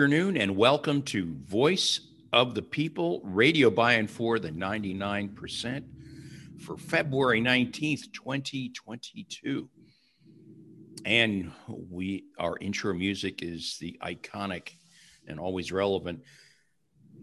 afternoon 0.00 0.38
and 0.38 0.56
welcome 0.56 1.02
to 1.02 1.34
Voice 1.44 2.00
of 2.32 2.54
the 2.54 2.62
People 2.62 3.20
radio 3.22 3.68
by 3.68 3.92
and 3.92 4.10
for 4.10 4.38
the 4.38 4.48
99% 4.48 5.84
for 6.58 6.78
February 6.78 7.42
19th, 7.42 8.10
2022. 8.10 9.68
And 11.04 11.52
we 11.68 12.24
our 12.38 12.56
intro 12.62 12.94
music 12.94 13.42
is 13.42 13.76
the 13.78 13.98
iconic 14.02 14.70
and 15.28 15.38
always 15.38 15.70
relevant 15.70 16.22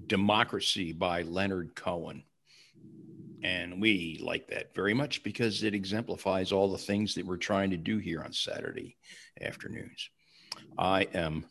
Democracy 0.05 0.93
by 0.93 1.23
Leonard 1.23 1.73
Cohen. 1.73 2.21
And 3.41 3.81
we 3.81 4.19
like 4.21 4.49
that 4.49 4.75
very 4.75 4.93
much 4.93 5.23
because 5.23 5.63
it 5.63 5.73
exemplifies 5.73 6.51
all 6.51 6.71
the 6.71 6.77
things 6.77 7.15
that 7.15 7.25
we're 7.25 7.37
trying 7.37 7.71
to 7.71 7.77
do 7.77 7.97
here 7.97 8.21
on 8.21 8.33
Saturday 8.33 8.97
afternoons. 9.41 10.11
I 10.77 11.07
am 11.15 11.45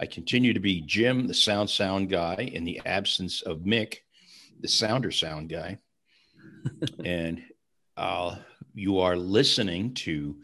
I 0.00 0.06
continue 0.06 0.54
to 0.54 0.60
be 0.60 0.80
Jim, 0.80 1.26
the 1.26 1.34
sound 1.34 1.68
sound 1.68 2.08
guy, 2.08 2.50
in 2.54 2.64
the 2.64 2.80
absence 2.86 3.42
of 3.42 3.58
Mick, 3.58 3.98
the 4.58 4.68
sounder 4.68 5.10
sound 5.10 5.50
guy. 5.50 5.76
and 7.04 7.42
uh, 7.98 8.36
you 8.72 9.00
are 9.00 9.16
listening 9.16 9.92
to 9.94 10.36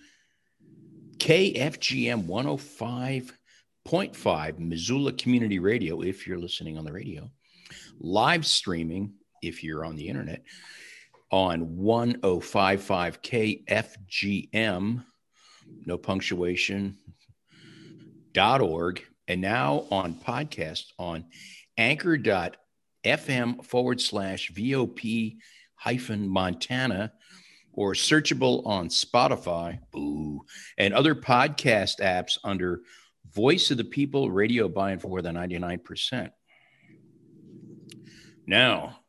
KFGM 1.16 2.26
105.5 2.26 4.58
Missoula 4.58 5.14
Community 5.14 5.58
Radio, 5.58 6.02
if 6.02 6.26
you're 6.26 6.36
listening 6.36 6.76
on 6.76 6.84
the 6.84 6.92
radio, 6.92 7.30
live 7.98 8.44
streaming, 8.44 9.14
if 9.40 9.64
you're 9.64 9.86
on 9.86 9.96
the 9.96 10.06
internet, 10.06 10.42
on 11.30 11.78
1055 11.78 13.22
KFGM, 13.22 15.02
no 15.86 15.96
punctuation, 15.96 16.98
dot 18.34 18.60
org 18.60 19.02
and 19.28 19.40
now 19.40 19.86
on 19.90 20.14
podcast 20.14 20.84
on 20.98 21.24
anchor.fm 21.78 23.64
forward 23.64 24.00
slash 24.00 24.50
VOP 24.52 25.36
hyphen 25.74 26.28
Montana 26.28 27.12
or 27.72 27.92
searchable 27.92 28.66
on 28.66 28.88
Spotify 28.88 29.78
boo, 29.92 30.40
and 30.78 30.94
other 30.94 31.14
podcast 31.14 32.00
apps 32.00 32.38
under 32.42 32.80
Voice 33.34 33.70
of 33.70 33.76
the 33.76 33.84
People 33.84 34.30
Radio 34.30 34.68
by 34.68 34.92
and 34.92 35.02
for 35.02 35.20
the 35.20 35.28
99%. 35.28 36.30
Now, 38.46 39.00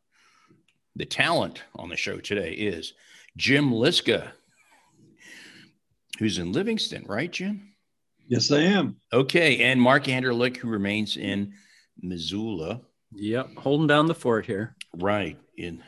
the 0.96 1.06
talent 1.06 1.62
on 1.76 1.88
the 1.88 1.96
show 1.96 2.18
today 2.18 2.52
is 2.52 2.92
Jim 3.36 3.70
Liska, 3.70 4.32
who's 6.18 6.38
in 6.38 6.52
Livingston, 6.52 7.04
right, 7.06 7.30
Jim? 7.30 7.72
Yes, 8.28 8.50
I 8.52 8.60
am. 8.60 8.96
Okay, 9.12 9.62
and 9.62 9.80
Mark 9.80 10.04
Anderlick, 10.04 10.56
who 10.58 10.68
remains 10.68 11.16
in 11.16 11.54
Missoula, 12.00 12.82
Yep, 13.14 13.56
holding 13.56 13.86
down 13.86 14.06
the 14.06 14.14
fort 14.14 14.44
here. 14.46 14.76
right 14.96 15.38
in 15.56 15.82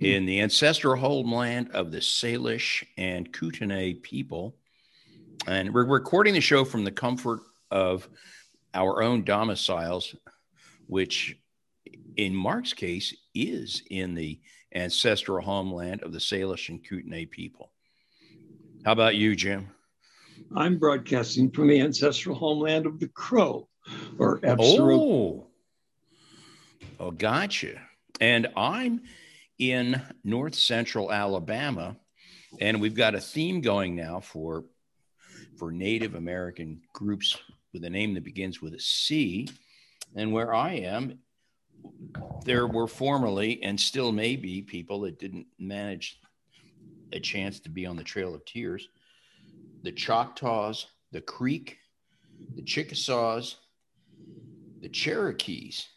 in 0.00 0.26
the 0.26 0.40
ancestral 0.40 0.96
homeland 0.96 1.70
of 1.70 1.92
the 1.92 1.98
Salish 2.00 2.84
and 2.98 3.32
Kootenai 3.32 3.94
people. 4.02 4.56
And 5.46 5.72
we're 5.72 5.86
recording 5.86 6.34
the 6.34 6.40
show 6.40 6.64
from 6.64 6.82
the 6.84 6.90
comfort 6.90 7.40
of 7.70 8.08
our 8.74 9.00
own 9.02 9.22
domiciles, 9.22 10.14
which 10.86 11.36
in 12.16 12.34
Mark's 12.34 12.72
case 12.72 13.14
is 13.34 13.82
in 13.90 14.14
the 14.14 14.40
ancestral 14.74 15.40
homeland 15.40 16.02
of 16.02 16.12
the 16.12 16.18
Salish 16.18 16.68
and 16.68 16.84
Kootenai 16.84 17.26
people. 17.30 17.70
How 18.84 18.92
about 18.92 19.14
you, 19.14 19.36
Jim? 19.36 19.68
I'm 20.54 20.78
broadcasting 20.78 21.50
from 21.50 21.68
the 21.68 21.80
ancestral 21.80 22.36
homeland 22.36 22.86
of 22.86 23.00
the 23.00 23.08
Crow, 23.08 23.68
or 24.18 24.38
Absaroka. 24.40 24.98
Oh, 24.98 25.46
oh, 27.00 27.10
gotcha. 27.10 27.80
And 28.20 28.48
I'm 28.56 29.02
in 29.58 30.00
north 30.24 30.54
central 30.54 31.12
Alabama, 31.12 31.96
and 32.60 32.80
we've 32.80 32.94
got 32.94 33.14
a 33.14 33.20
theme 33.20 33.60
going 33.60 33.96
now 33.96 34.20
for 34.20 34.64
for 35.58 35.70
Native 35.70 36.14
American 36.14 36.80
groups 36.92 37.36
with 37.72 37.84
a 37.84 37.90
name 37.90 38.14
that 38.14 38.24
begins 38.24 38.60
with 38.60 38.74
a 38.74 38.80
C. 38.80 39.48
And 40.14 40.32
where 40.32 40.54
I 40.54 40.74
am, 40.74 41.18
there 42.44 42.66
were 42.66 42.86
formerly 42.86 43.62
and 43.62 43.80
still 43.80 44.12
may 44.12 44.36
be 44.36 44.62
people 44.62 45.00
that 45.02 45.18
didn't 45.18 45.46
manage 45.58 46.20
a 47.12 47.20
chance 47.20 47.60
to 47.60 47.70
be 47.70 47.86
on 47.86 47.96
the 47.96 48.04
Trail 48.04 48.34
of 48.34 48.44
Tears. 48.44 48.88
The 49.82 49.92
Choctaws, 49.92 50.86
the 51.10 51.20
Creek, 51.20 51.78
the 52.54 52.62
Chickasaws, 52.62 53.56
the 54.80 54.88
Cherokees, 54.88 55.88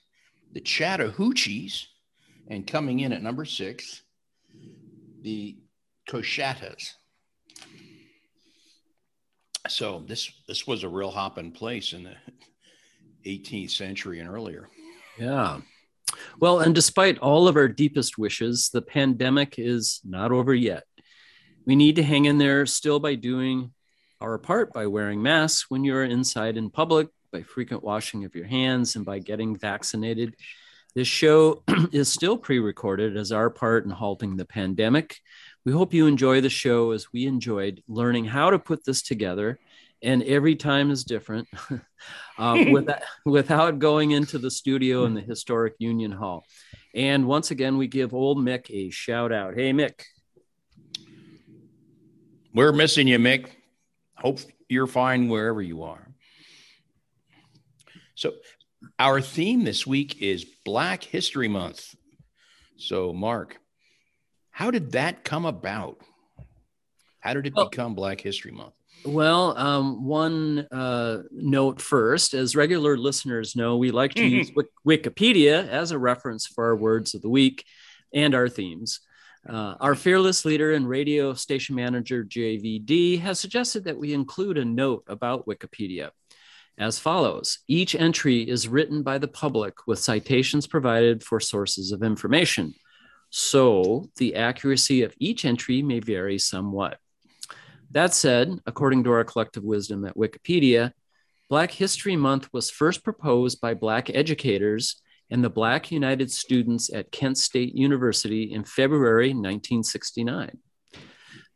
the 0.54 0.62
Chattahoochees, 0.62 1.86
and 2.48 2.66
coming 2.66 3.00
in 3.00 3.12
at 3.12 3.24
number 3.24 3.46
six, 3.46 4.02
the 5.22 5.58
Coushattas. 6.08 6.92
So 9.68 10.04
this 10.08 10.32
this 10.48 10.68
was 10.68 10.84
a 10.84 10.90
real 10.90 11.10
hopping 11.10 11.52
place 11.52 11.94
in 11.94 12.04
the 12.04 12.16
18th 13.26 13.72
century 13.72 14.20
and 14.20 14.30
earlier. 14.30 14.70
Yeah. 15.20 15.62
Well, 16.40 16.60
and 16.60 16.76
despite 16.76 17.18
all 17.18 17.48
of 17.48 17.56
our 17.56 17.68
deepest 17.68 18.18
wishes, 18.18 18.70
the 18.70 18.82
pandemic 18.82 19.56
is 19.58 20.02
not 20.04 20.32
over 20.32 20.54
yet. 20.54 20.84
We 21.66 21.76
need 21.76 21.96
to 21.96 22.04
hang 22.04 22.26
in 22.26 22.38
there 22.38 22.66
still 22.68 23.00
by 23.00 23.16
doing 23.16 23.74
our 24.22 24.38
part 24.38 24.74
by 24.74 24.88
wearing 24.88 25.22
masks 25.22 25.70
when 25.70 25.84
you're 25.84 26.04
inside 26.04 26.58
in 26.58 26.70
public, 26.70 27.10
by 27.32 27.44
frequent 27.44 27.84
washing 27.84 28.26
of 28.26 28.36
your 28.36 28.46
hands, 28.46 28.96
and 28.96 29.06
by 29.06 29.20
getting 29.20 29.58
vaccinated. 29.58 30.36
This 30.96 31.08
show 31.08 31.64
is 31.92 32.08
still 32.08 32.38
pre 32.38 32.60
recorded 32.60 33.18
as 33.18 33.32
our 33.32 33.50
part 33.50 33.86
in 33.86 33.92
halting 33.92 34.38
the 34.38 34.46
pandemic. 34.46 35.18
We 35.66 35.74
hope 35.74 35.94
you 35.94 36.08
enjoy 36.08 36.42
the 36.42 36.50
show 36.50 36.92
as 36.92 37.12
we 37.12 37.26
enjoyed 37.26 37.84
learning 37.88 38.26
how 38.26 38.52
to 38.52 38.60
put 38.60 38.86
this 38.86 39.02
together. 39.02 39.60
And 40.02 40.22
every 40.24 40.56
time 40.56 40.92
is 40.92 41.04
different 41.04 41.48
uh, 42.38 42.66
without, 42.72 43.02
without 43.26 43.80
going 43.80 44.12
into 44.12 44.38
the 44.38 44.52
studio 44.52 45.06
in 45.06 45.16
the 45.16 45.22
historic 45.22 45.74
Union 45.80 46.12
Hall. 46.12 46.46
And 46.94 47.26
once 47.28 47.52
again, 47.52 47.78
we 47.78 47.88
give 47.88 48.14
old 48.14 48.38
Mick 48.38 48.70
a 48.70 48.90
shout 48.92 49.32
out. 49.32 49.56
Hey, 49.56 49.74
Mick. 49.74 50.02
We're 52.54 52.72
missing 52.72 53.08
you, 53.08 53.20
Mick. 53.20 53.50
Hope 54.18 54.40
you're 54.70 54.88
fine 54.88 55.28
wherever 55.28 55.62
you 55.62 55.84
are. 55.84 56.08
So, 58.16 58.34
our 58.98 59.20
theme 59.20 59.64
this 59.64 59.86
week 59.86 60.22
is 60.22 60.46
Black 60.64 61.04
History 61.04 61.48
Month. 61.48 61.96
So, 62.78 63.14
Mark, 63.14 63.58
how 64.52 64.72
did 64.72 64.94
that 64.94 65.24
come 65.24 65.46
about? 65.46 66.00
How 67.20 67.34
did 67.34 67.48
it 67.48 67.54
well, 67.56 67.70
become 67.70 67.96
Black 67.96 68.22
History 68.22 68.52
Month? 68.52 68.76
Well, 69.04 69.58
um, 69.58 70.06
one 70.06 70.68
uh, 70.72 71.24
note 71.32 71.82
first 71.82 72.34
as 72.34 72.56
regular 72.56 72.98
listeners 72.98 73.56
know, 73.56 73.78
we 73.78 73.92
like 73.92 74.14
to 74.16 74.26
use 74.26 74.52
Wikipedia 74.88 75.68
as 75.68 75.92
a 75.92 76.00
reference 76.00 76.48
for 76.48 76.66
our 76.66 76.76
words 76.76 77.14
of 77.14 77.22
the 77.22 77.30
week 77.30 77.66
and 78.14 78.34
our 78.34 78.48
themes. 78.48 79.02
Uh, 79.48 79.76
our 79.80 79.94
fearless 79.94 80.44
leader 80.44 80.74
and 80.74 80.90
radio 80.90 81.34
station 81.34 81.76
manager, 81.76 82.24
JVD, 82.24 83.20
has 83.22 83.40
suggested 83.40 83.84
that 83.84 83.98
we 83.98 84.14
include 84.14 84.58
a 84.58 84.66
note 84.66 85.04
about 85.08 85.46
Wikipedia 85.46 86.10
as 86.78 87.00
follows 87.00 87.60
Each 87.68 87.96
entry 87.96 88.42
is 88.42 88.68
written 88.68 89.04
by 89.04 89.18
the 89.18 89.28
public 89.28 89.88
with 89.88 90.00
citations 90.00 90.68
provided 90.68 91.24
for 91.24 91.40
sources 91.40 91.92
of 91.92 92.04
information. 92.04 92.74
So 93.30 94.10
the 94.18 94.36
accuracy 94.36 95.04
of 95.04 95.14
each 95.20 95.46
entry 95.46 95.82
may 95.82 96.00
vary 96.00 96.40
somewhat. 96.40 96.98
That 97.92 98.14
said, 98.14 98.60
according 98.66 99.04
to 99.04 99.12
our 99.12 99.24
collective 99.24 99.64
wisdom 99.64 100.06
at 100.06 100.18
Wikipedia, 100.18 100.92
Black 101.50 101.72
History 101.72 102.16
Month 102.16 102.50
was 102.52 102.72
first 102.72 103.04
proposed 103.04 103.62
by 103.62 103.74
Black 103.76 104.10
educators 104.10 105.02
and 105.32 105.44
the 105.44 105.50
Black 105.50 105.92
United 105.92 106.32
Students 106.32 106.94
at 106.94 107.12
Kent 107.12 107.38
State 107.38 107.76
University 107.76 108.52
in 108.52 108.64
February 108.64 109.30
1969. 109.30 110.58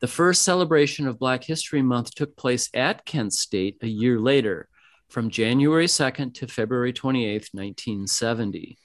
The 0.02 0.08
first 0.08 0.44
celebration 0.44 1.08
of 1.08 1.20
Black 1.20 1.44
History 1.44 1.82
Month 1.82 2.16
took 2.16 2.36
place 2.38 2.70
at 2.74 3.06
Kent 3.06 3.34
State 3.34 3.78
a 3.82 3.88
year 3.88 4.20
later, 4.20 4.70
from 5.10 5.30
January 5.30 5.88
2nd 5.88 6.34
to 6.36 6.48
February 6.48 6.94
28th, 6.94 7.50
1970. 7.54 8.78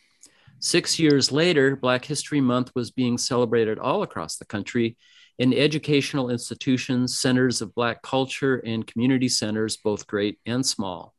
Six 0.58 0.98
years 0.98 1.30
later, 1.30 1.76
Black 1.76 2.04
History 2.04 2.40
Month 2.40 2.72
was 2.74 2.90
being 2.90 3.18
celebrated 3.18 3.78
all 3.78 4.02
across 4.02 4.36
the 4.36 4.46
country 4.46 4.96
in 5.38 5.52
educational 5.52 6.30
institutions, 6.30 7.18
centers 7.18 7.60
of 7.60 7.74
Black 7.74 8.02
culture, 8.02 8.56
and 8.56 8.86
community 8.86 9.28
centers, 9.28 9.76
both 9.76 10.06
great 10.06 10.38
and 10.46 10.64
small. 10.64 11.13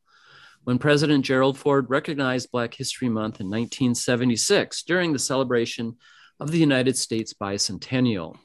When 0.65 0.79
President 0.79 1.23
Gerald 1.23 1.59
Ford 1.59 1.85
recognized 1.89 2.51
Black 2.51 2.73
History 2.73 3.07
Month 3.07 3.39
in 3.39 3.45
1976 3.45 4.81
during 4.81 5.13
the 5.13 5.19
celebration 5.19 5.95
of 6.39 6.49
the 6.49 6.57
United 6.57 6.97
States 6.97 7.35
bicentennial, 7.39 8.35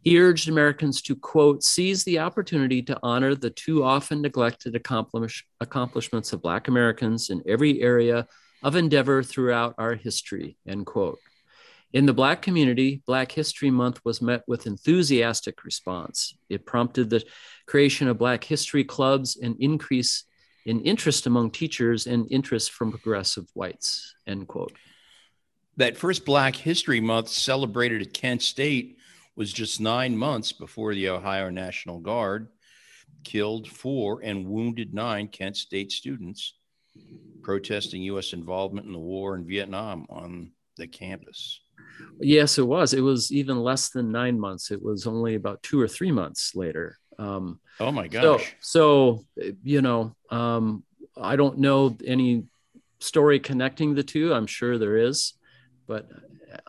he 0.00 0.20
urged 0.20 0.48
Americans 0.48 1.02
to, 1.02 1.16
quote, 1.16 1.64
seize 1.64 2.04
the 2.04 2.20
opportunity 2.20 2.82
to 2.82 2.96
honor 3.02 3.34
the 3.34 3.50
too 3.50 3.82
often 3.82 4.22
neglected 4.22 4.76
accomplish- 4.76 5.44
accomplishments 5.60 6.32
of 6.32 6.40
Black 6.40 6.68
Americans 6.68 7.30
in 7.30 7.42
every 7.48 7.82
area 7.82 8.28
of 8.62 8.76
endeavor 8.76 9.24
throughout 9.24 9.74
our 9.76 9.96
history, 9.96 10.56
end 10.68 10.86
quote. 10.86 11.18
In 11.92 12.06
the 12.06 12.12
Black 12.12 12.42
community, 12.42 13.02
Black 13.08 13.32
History 13.32 13.72
Month 13.72 14.00
was 14.04 14.22
met 14.22 14.44
with 14.46 14.68
enthusiastic 14.68 15.64
response. 15.64 16.36
It 16.48 16.64
prompted 16.64 17.10
the 17.10 17.24
creation 17.66 18.06
of 18.06 18.18
Black 18.18 18.44
History 18.44 18.84
clubs 18.84 19.36
and 19.36 19.56
increase 19.58 20.22
in 20.64 20.80
interest 20.80 21.26
among 21.26 21.50
teachers 21.50 22.06
and 22.06 22.26
interest 22.30 22.72
from 22.72 22.90
progressive 22.90 23.46
whites, 23.54 24.14
end 24.26 24.48
quote. 24.48 24.72
That 25.76 25.96
first 25.96 26.24
Black 26.24 26.54
History 26.56 27.00
Month 27.00 27.28
celebrated 27.28 28.02
at 28.02 28.14
Kent 28.14 28.42
State 28.42 28.98
was 29.36 29.52
just 29.52 29.80
nine 29.80 30.16
months 30.16 30.52
before 30.52 30.94
the 30.94 31.08
Ohio 31.08 31.50
National 31.50 31.98
Guard 31.98 32.48
killed 33.24 33.66
four 33.66 34.20
and 34.22 34.46
wounded 34.46 34.94
nine 34.94 35.28
Kent 35.28 35.56
State 35.56 35.90
students 35.90 36.54
protesting 37.42 38.02
U.S. 38.02 38.32
involvement 38.32 38.86
in 38.86 38.92
the 38.92 38.98
war 38.98 39.34
in 39.34 39.46
Vietnam 39.46 40.06
on 40.08 40.52
the 40.76 40.86
campus. 40.86 41.60
Yes, 42.20 42.58
it 42.58 42.66
was. 42.66 42.94
It 42.94 43.00
was 43.00 43.32
even 43.32 43.58
less 43.58 43.90
than 43.90 44.12
nine 44.12 44.38
months. 44.38 44.70
It 44.70 44.82
was 44.82 45.06
only 45.06 45.34
about 45.34 45.62
two 45.62 45.80
or 45.80 45.88
three 45.88 46.12
months 46.12 46.54
later. 46.54 46.98
Um, 47.18 47.60
oh 47.80 47.92
my 47.92 48.08
gosh! 48.08 48.56
So, 48.60 49.24
so 49.40 49.52
you 49.62 49.82
know, 49.82 50.14
um, 50.30 50.84
I 51.16 51.36
don't 51.36 51.58
know 51.58 51.96
any 52.04 52.44
story 53.00 53.38
connecting 53.38 53.94
the 53.94 54.02
two. 54.02 54.32
I'm 54.32 54.46
sure 54.46 54.78
there 54.78 54.96
is, 54.96 55.34
but 55.86 56.08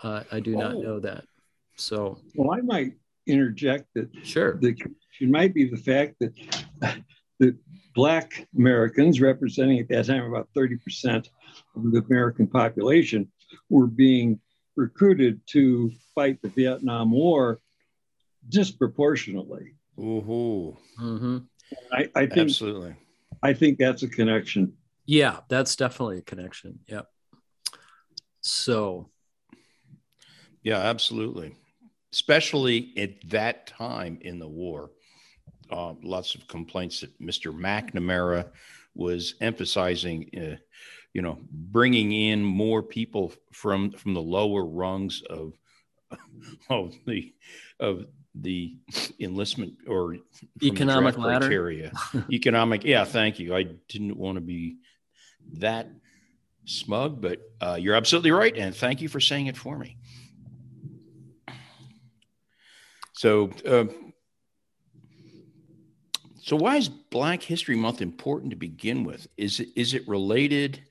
uh, 0.03 0.23
I 0.31 0.39
do 0.39 0.55
oh. 0.55 0.59
not 0.59 0.77
know 0.77 0.99
that. 0.99 1.25
So, 1.77 2.19
well, 2.35 2.51
I 2.51 2.61
might 2.61 2.93
interject 3.27 3.87
that. 3.95 4.09
Sure. 4.23 4.57
The 4.59 4.73
connection 4.73 5.31
might 5.31 5.53
be 5.53 5.69
the 5.69 5.77
fact 5.77 6.15
that 6.19 6.33
the 7.39 7.57
Black 7.93 8.47
Americans, 8.57 9.21
representing 9.21 9.79
at 9.79 9.87
that 9.89 10.05
time 10.05 10.23
about 10.23 10.49
30% 10.55 11.27
of 11.75 11.91
the 11.91 12.03
American 12.09 12.47
population, 12.47 13.31
were 13.69 13.87
being 13.87 14.39
recruited 14.75 15.39
to 15.47 15.91
fight 16.13 16.41
the 16.41 16.49
Vietnam 16.49 17.11
War 17.11 17.61
disproportionately. 18.49 19.75
Ooh. 19.99 20.77
Mm-hmm. 20.99 21.37
I, 21.91 22.09
I 22.15 22.25
think 22.25 22.37
absolutely. 22.37 22.95
I 23.43 23.53
think 23.53 23.77
that's 23.77 24.03
a 24.03 24.07
connection. 24.07 24.73
Yeah, 25.05 25.39
that's 25.49 25.75
definitely 25.75 26.19
a 26.19 26.21
connection. 26.21 26.79
Yep. 26.87 27.07
So. 28.41 29.09
Yeah, 30.63 30.79
absolutely. 30.79 31.55
Especially 32.11 32.93
at 32.97 33.29
that 33.29 33.67
time 33.67 34.17
in 34.21 34.39
the 34.39 34.47
war, 34.47 34.91
uh, 35.69 35.93
lots 36.01 36.35
of 36.35 36.47
complaints 36.47 37.01
that 37.01 37.19
Mr. 37.21 37.53
McNamara 37.53 38.49
was 38.95 39.35
emphasizing. 39.41 40.29
Uh, 40.35 40.55
you 41.15 41.21
know 41.21 41.39
bringing 41.49 42.11
in 42.11 42.43
more 42.43 42.83
people 42.83 43.33
from 43.53 43.89
from 43.91 44.13
the 44.13 44.21
lower 44.21 44.65
rungs 44.65 45.23
of 45.29 45.53
of 46.69 46.93
the 47.07 47.33
of 47.79 48.05
the 48.41 48.77
enlistment 49.19 49.73
or 49.87 50.17
economic 50.61 51.17
ladder 51.17 51.45
criteria 51.45 51.91
economic 52.31 52.83
yeah 52.83 53.05
thank 53.05 53.39
you 53.39 53.55
i 53.55 53.63
didn't 53.87 54.17
want 54.17 54.35
to 54.35 54.41
be 54.41 54.77
that 55.53 55.87
smug, 56.65 57.21
but 57.21 57.39
uh, 57.61 57.77
you're 57.79 57.95
absolutely 57.95 58.31
right. 58.31 58.55
And 58.55 58.75
thank 58.75 59.01
you 59.01 59.09
for 59.09 59.19
saying 59.19 59.47
it 59.47 59.57
for 59.57 59.77
me. 59.77 59.97
So, 63.13 63.51
uh, 63.65 63.85
so 66.41 66.55
why 66.55 66.75
is 66.75 66.89
Black 66.89 67.41
History 67.41 67.75
Month 67.75 68.01
important 68.01 68.51
to 68.51 68.57
begin 68.57 69.03
with? 69.03 69.27
Is 69.37 69.59
it, 69.59 69.69
is 69.75 69.93
it 69.93 70.07
related 70.07 70.81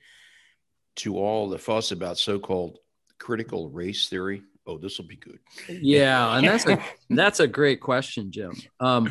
to 0.97 1.17
all 1.17 1.49
the 1.49 1.59
fuss 1.59 1.91
about 1.91 2.17
so-called 2.17 2.79
critical 3.19 3.69
race 3.69 4.09
theory? 4.09 4.41
Oh, 4.67 4.77
this 4.77 4.97
will 4.97 5.07
be 5.07 5.15
good. 5.15 5.39
Yeah, 5.69 6.37
and 6.37 6.47
that's 6.47 6.65
a 6.65 6.83
that's 7.09 7.39
a 7.39 7.47
great 7.47 7.81
question, 7.81 8.31
Jim. 8.31 8.53
Um, 8.79 9.09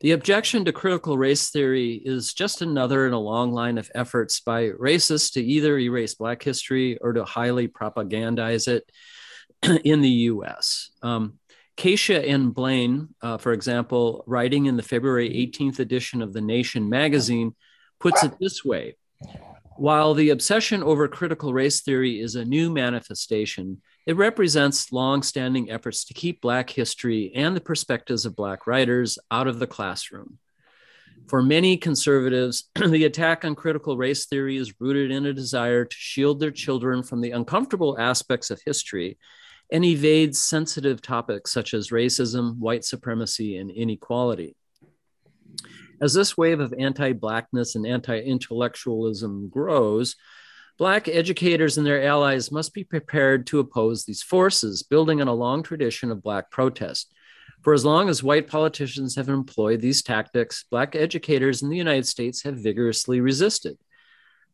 the 0.00 0.10
objection 0.10 0.64
to 0.64 0.72
critical 0.72 1.16
race 1.16 1.50
theory 1.50 1.94
is 2.04 2.34
just 2.34 2.60
another 2.60 3.06
in 3.06 3.12
a 3.12 3.20
long 3.20 3.52
line 3.52 3.78
of 3.78 3.90
efforts 3.94 4.40
by 4.40 4.70
racists 4.70 5.32
to 5.34 5.42
either 5.42 5.78
erase 5.78 6.14
Black 6.14 6.42
history 6.42 6.98
or 6.98 7.12
to 7.12 7.24
highly 7.24 7.68
propagandize 7.68 8.66
it 8.66 8.90
in 9.84 10.00
the 10.00 10.10
US. 10.10 10.90
Um, 11.02 11.38
Keisha 11.76 12.22
N. 12.26 12.50
Blain, 12.50 13.14
uh, 13.22 13.38
for 13.38 13.52
example, 13.52 14.24
writing 14.26 14.66
in 14.66 14.76
the 14.76 14.82
February 14.82 15.30
18th 15.30 15.78
edition 15.78 16.20
of 16.20 16.32
The 16.32 16.40
Nation 16.40 16.88
magazine, 16.88 17.54
puts 18.00 18.24
it 18.24 18.32
this 18.40 18.64
way 18.64 18.96
While 19.76 20.14
the 20.14 20.30
obsession 20.30 20.82
over 20.82 21.06
critical 21.08 21.54
race 21.54 21.80
theory 21.80 22.20
is 22.20 22.34
a 22.34 22.44
new 22.44 22.70
manifestation, 22.70 23.80
it 24.06 24.16
represents 24.16 24.92
long-standing 24.92 25.70
efforts 25.70 26.04
to 26.04 26.14
keep 26.14 26.40
Black 26.40 26.70
history 26.70 27.32
and 27.34 27.56
the 27.56 27.60
perspectives 27.60 28.26
of 28.26 28.36
Black 28.36 28.66
writers 28.66 29.18
out 29.30 29.46
of 29.46 29.58
the 29.58 29.66
classroom. 29.66 30.38
For 31.28 31.42
many 31.42 31.76
conservatives, 31.76 32.68
the 32.74 33.04
attack 33.04 33.44
on 33.44 33.54
critical 33.54 33.96
race 33.96 34.26
theory 34.26 34.56
is 34.56 34.80
rooted 34.80 35.10
in 35.10 35.26
a 35.26 35.32
desire 35.32 35.84
to 35.84 35.96
shield 35.96 36.40
their 36.40 36.50
children 36.50 37.02
from 37.02 37.20
the 37.20 37.30
uncomfortable 37.30 37.98
aspects 37.98 38.50
of 38.50 38.60
history 38.64 39.18
and 39.70 39.84
evade 39.84 40.36
sensitive 40.36 41.00
topics 41.00 41.50
such 41.50 41.72
as 41.72 41.88
racism, 41.88 42.58
white 42.58 42.84
supremacy, 42.84 43.56
and 43.56 43.70
inequality. 43.70 44.56
As 46.00 46.12
this 46.12 46.36
wave 46.36 46.58
of 46.58 46.74
anti 46.76 47.12
Blackness 47.12 47.76
and 47.76 47.86
anti 47.86 48.18
intellectualism 48.18 49.48
grows, 49.48 50.16
Black 50.78 51.06
educators 51.06 51.76
and 51.76 51.86
their 51.86 52.02
allies 52.02 52.50
must 52.50 52.72
be 52.72 52.82
prepared 52.82 53.46
to 53.46 53.60
oppose 53.60 54.04
these 54.04 54.22
forces, 54.22 54.82
building 54.82 55.20
on 55.20 55.28
a 55.28 55.34
long 55.34 55.62
tradition 55.62 56.10
of 56.10 56.22
Black 56.22 56.50
protest. 56.50 57.12
For 57.62 57.74
as 57.74 57.84
long 57.84 58.08
as 58.08 58.22
white 58.22 58.48
politicians 58.48 59.14
have 59.16 59.28
employed 59.28 59.80
these 59.80 60.02
tactics, 60.02 60.64
Black 60.70 60.96
educators 60.96 61.62
in 61.62 61.68
the 61.68 61.76
United 61.76 62.06
States 62.06 62.42
have 62.42 62.56
vigorously 62.56 63.20
resisted. 63.20 63.76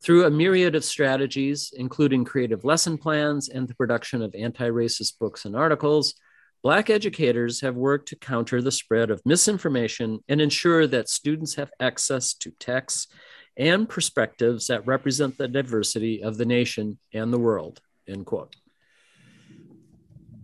Through 0.02 0.26
a 0.26 0.30
myriad 0.30 0.75
of 0.75 0.84
strategies, 0.84 1.72
including 1.76 2.25
creative 2.25 2.64
lesson 2.64 2.98
plans 2.98 3.48
and 3.48 3.66
the 3.66 3.75
production 3.75 4.20
of 4.20 4.34
anti 4.34 4.68
racist 4.68 5.18
books 5.18 5.44
and 5.44 5.56
articles, 5.56 6.14
Black 6.62 6.90
educators 6.90 7.60
have 7.60 7.76
worked 7.76 8.08
to 8.08 8.16
counter 8.16 8.60
the 8.60 8.72
spread 8.72 9.10
of 9.10 9.22
misinformation 9.25 10.18
and 10.28 10.40
ensure 10.40 10.88
that 10.88 11.08
students 11.08 11.54
have 11.54 11.70
access 11.78 12.34
to 12.34 12.50
texts 12.58 13.06
and 13.59 13.88
perspectives 13.88 14.69
that 14.69 14.87
represent 14.87 15.37
the 15.37 15.49
diversity 15.49 16.23
of 16.23 16.38
the 16.38 16.47
nation 16.47 16.99
and 17.12 17.33
the 17.33 17.38
world. 17.38 17.81
End 18.09 18.25
quote. 18.25 18.57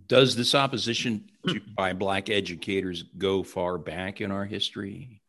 Does 0.07 0.35
this 0.35 0.53
opposition 0.53 1.25
hmm. 1.43 1.53
to, 1.53 1.61
by 1.75 1.93
Black 1.93 2.29
educators 2.29 3.03
go 3.17 3.41
far 3.41 3.77
back 3.77 4.21
in 4.21 4.31
our 4.31 4.45
history? 4.45 5.21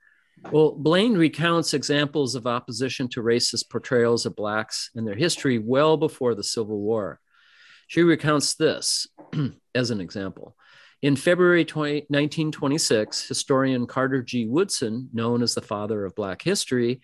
Well, 0.50 0.72
Blain 0.72 1.16
recounts 1.16 1.72
examples 1.72 2.34
of 2.34 2.46
opposition 2.46 3.08
to 3.08 3.22
racist 3.22 3.70
portrayals 3.70 4.26
of 4.26 4.36
Blacks 4.36 4.90
and 4.94 5.06
their 5.06 5.14
history 5.14 5.58
well 5.58 5.96
before 5.96 6.34
the 6.34 6.44
Civil 6.44 6.78
War. 6.78 7.20
She 7.88 8.02
recounts 8.02 8.54
this 8.54 9.06
as 9.74 9.90
an 9.90 10.00
example. 10.00 10.56
In 11.02 11.16
February 11.16 11.64
20, 11.64 12.06
1926, 12.08 13.28
historian 13.28 13.86
Carter 13.86 14.22
G. 14.22 14.46
Woodson, 14.46 15.08
known 15.12 15.42
as 15.42 15.54
the 15.54 15.62
father 15.62 16.04
of 16.04 16.14
Black 16.14 16.42
history, 16.42 17.00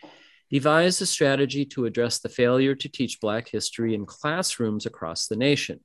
devised 0.52 1.00
a 1.00 1.06
strategy 1.06 1.64
to 1.64 1.86
address 1.86 2.18
the 2.18 2.28
failure 2.28 2.74
to 2.74 2.88
teach 2.88 3.20
Black 3.20 3.48
history 3.48 3.94
in 3.94 4.04
classrooms 4.04 4.84
across 4.84 5.26
the 5.26 5.36
nation 5.36 5.80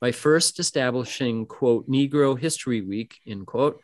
by 0.00 0.12
first 0.12 0.58
establishing, 0.58 1.44
quote, 1.44 1.88
Negro 1.88 2.38
History 2.38 2.80
Week, 2.80 3.18
end 3.26 3.46
quote. 3.46 3.80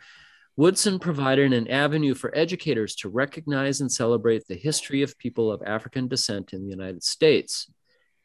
Woodson 0.56 1.00
provided 1.00 1.52
an 1.52 1.68
avenue 1.68 2.14
for 2.14 2.36
educators 2.36 2.94
to 2.96 3.08
recognize 3.08 3.80
and 3.80 3.90
celebrate 3.90 4.46
the 4.46 4.54
history 4.54 5.02
of 5.02 5.18
people 5.18 5.50
of 5.50 5.62
African 5.66 6.06
descent 6.06 6.52
in 6.52 6.62
the 6.62 6.70
United 6.70 7.02
States. 7.02 7.70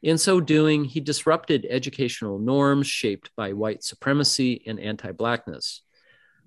In 0.02 0.16
so 0.16 0.40
doing, 0.40 0.84
he 0.84 1.00
disrupted 1.00 1.66
educational 1.68 2.38
norms 2.38 2.86
shaped 2.86 3.30
by 3.36 3.52
white 3.52 3.82
supremacy 3.82 4.62
and 4.66 4.78
anti 4.78 5.12
Blackness. 5.12 5.82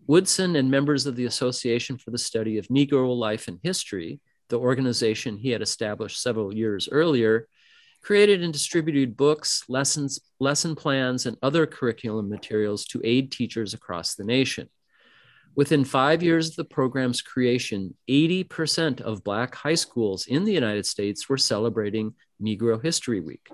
Woodson 0.08 0.56
and 0.56 0.72
members 0.72 1.06
of 1.06 1.16
the 1.16 1.26
Association 1.26 1.98
for 1.98 2.12
the 2.12 2.18
Study 2.18 2.58
of 2.58 2.68
Negro 2.70 3.16
Life 3.16 3.48
and 3.48 3.60
History 3.62 4.22
the 4.54 4.60
organization 4.60 5.36
he 5.36 5.50
had 5.50 5.64
established 5.64 6.22
several 6.22 6.54
years 6.54 6.88
earlier, 6.92 7.48
created 8.04 8.44
and 8.44 8.54
distributed 8.54 9.18
books, 9.18 9.64
lessons, 9.68 10.20
lesson 10.40 10.76
plans, 10.76 11.26
and 11.26 11.36
other 11.42 11.66
curriculum 11.66 12.30
materials 12.30 12.86
to 12.86 13.02
aid 13.04 13.32
teachers 13.32 13.74
across 13.74 14.14
the 14.14 14.24
nation. 14.24 14.70
Within 15.56 15.84
five 15.84 16.22
years 16.22 16.50
of 16.50 16.56
the 16.56 16.66
program's 16.66 17.24
creation, 17.24 17.96
80% 18.08 19.02
of 19.02 19.24
Black 19.24 19.56
high 19.56 19.74
schools 19.74 20.28
in 20.28 20.44
the 20.44 20.54
United 20.54 20.86
States 20.86 21.28
were 21.28 21.38
celebrating 21.38 22.14
Negro 22.40 22.80
History 22.80 23.22
Week. 23.22 23.50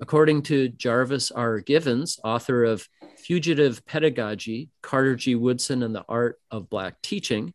According 0.00 0.40
to 0.44 0.70
Jarvis 0.70 1.30
R. 1.32 1.60
Givens, 1.60 2.18
author 2.24 2.64
of 2.64 2.88
Fugitive 3.18 3.84
Pedagogy 3.84 4.70
Carter 4.80 5.16
G. 5.16 5.34
Woodson 5.34 5.82
and 5.82 5.94
the 5.94 6.06
Art 6.08 6.40
of 6.50 6.70
Black 6.70 7.02
Teaching, 7.02 7.52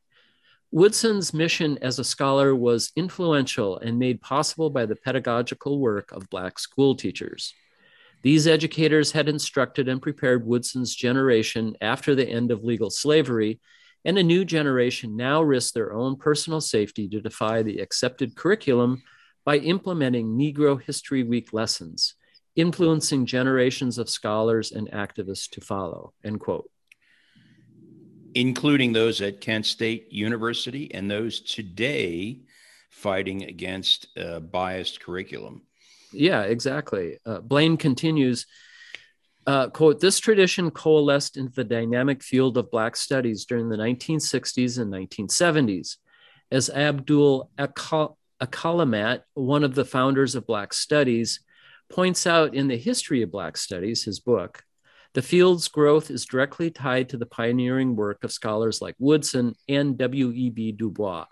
Woodson's 0.72 1.34
mission 1.34 1.80
as 1.82 1.98
a 1.98 2.04
scholar 2.04 2.56
was 2.56 2.92
influential 2.96 3.80
and 3.80 3.98
made 3.98 4.22
possible 4.22 4.70
by 4.70 4.86
the 4.86 4.96
pedagogical 4.96 5.80
work 5.80 6.12
of 6.12 6.30
Black 6.30 6.60
school 6.60 6.94
teachers. 6.94 7.56
These 8.22 8.46
educators 8.46 9.12
had 9.12 9.28
instructed 9.28 9.88
and 9.88 10.00
prepared 10.00 10.46
Woodson's 10.46 10.94
generation 10.94 11.76
after 11.82 12.14
the 12.14 12.28
end 12.28 12.52
of 12.52 12.64
legal 12.64 12.92
slavery, 12.92 13.60
and 14.06 14.20
a 14.20 14.24
new 14.24 14.46
generation 14.46 15.18
now 15.18 15.42
risked 15.42 15.74
their 15.74 15.92
own 15.92 16.18
personal 16.18 16.62
safety 16.62 17.08
to 17.10 17.20
defy 17.20 17.64
the 17.64 17.80
accepted 17.80 18.36
curriculum 18.36 19.02
by 19.46 19.58
implementing 19.58 20.38
Negro 20.38 20.80
History 20.80 21.24
Week 21.24 21.52
lessons, 21.52 22.14
influencing 22.56 23.26
generations 23.26 23.98
of 23.98 24.08
scholars 24.08 24.72
and 24.72 24.92
activists 24.92 25.50
to 25.50 25.62
follow. 25.62 26.14
End 26.24 26.40
quote 26.40 26.70
including 28.36 28.94
those 28.94 29.22
at 29.22 29.42
Kent 29.42 29.66
State 29.66 30.12
University 30.12 30.94
and 30.94 31.10
those 31.10 31.40
today 31.42 32.42
fighting 32.90 33.44
against 33.44 34.08
biased 34.52 35.00
curriculum. 35.02 35.62
Yeah, 36.12 36.42
exactly. 36.44 37.18
Uh, 37.26 37.40
Blain 37.40 37.78
continues. 37.78 38.46
Uh, 39.46 39.70
quote, 39.70 40.00
this 40.00 40.20
tradition 40.20 40.70
coalesced 40.70 41.38
into 41.38 41.54
the 41.54 41.64
dynamic 41.64 42.22
field 42.22 42.58
of 42.58 42.72
Black 42.72 42.96
studies 42.96 43.46
during 43.46 43.70
the 43.70 43.78
1960s 43.78 44.80
and 44.80 44.94
1970s. 44.94 45.98
As 46.52 46.70
Abdul 46.70 47.50
Alkalimat, 47.58 49.22
one 49.34 49.64
of 49.64 49.76
the 49.76 49.86
founders 49.86 50.36
of 50.36 50.48
Black 50.48 50.74
Studies, 50.74 51.42
points 51.90 52.28
out 52.28 52.54
in 52.54 52.68
the 52.68 52.78
History 52.78 53.22
of 53.22 53.32
Black 53.32 53.58
Studies, 53.58 54.04
his 54.04 54.20
book, 54.20 54.64
the 55.20 55.24
field's 55.24 55.68
growth 55.68 56.10
is 56.12 56.26
directly 56.26 56.72
tied 56.72 57.10
to 57.10 57.18
the 57.18 57.26
pioneering 57.26 57.94
work 57.94 58.24
of 58.24 58.32
scholars 58.32 58.82
like 58.82 58.96
Woodson 59.00 59.54
and 59.68 59.98
W.E.B. 59.98 60.72
Du 60.72 60.90
Bois. 60.90 61.26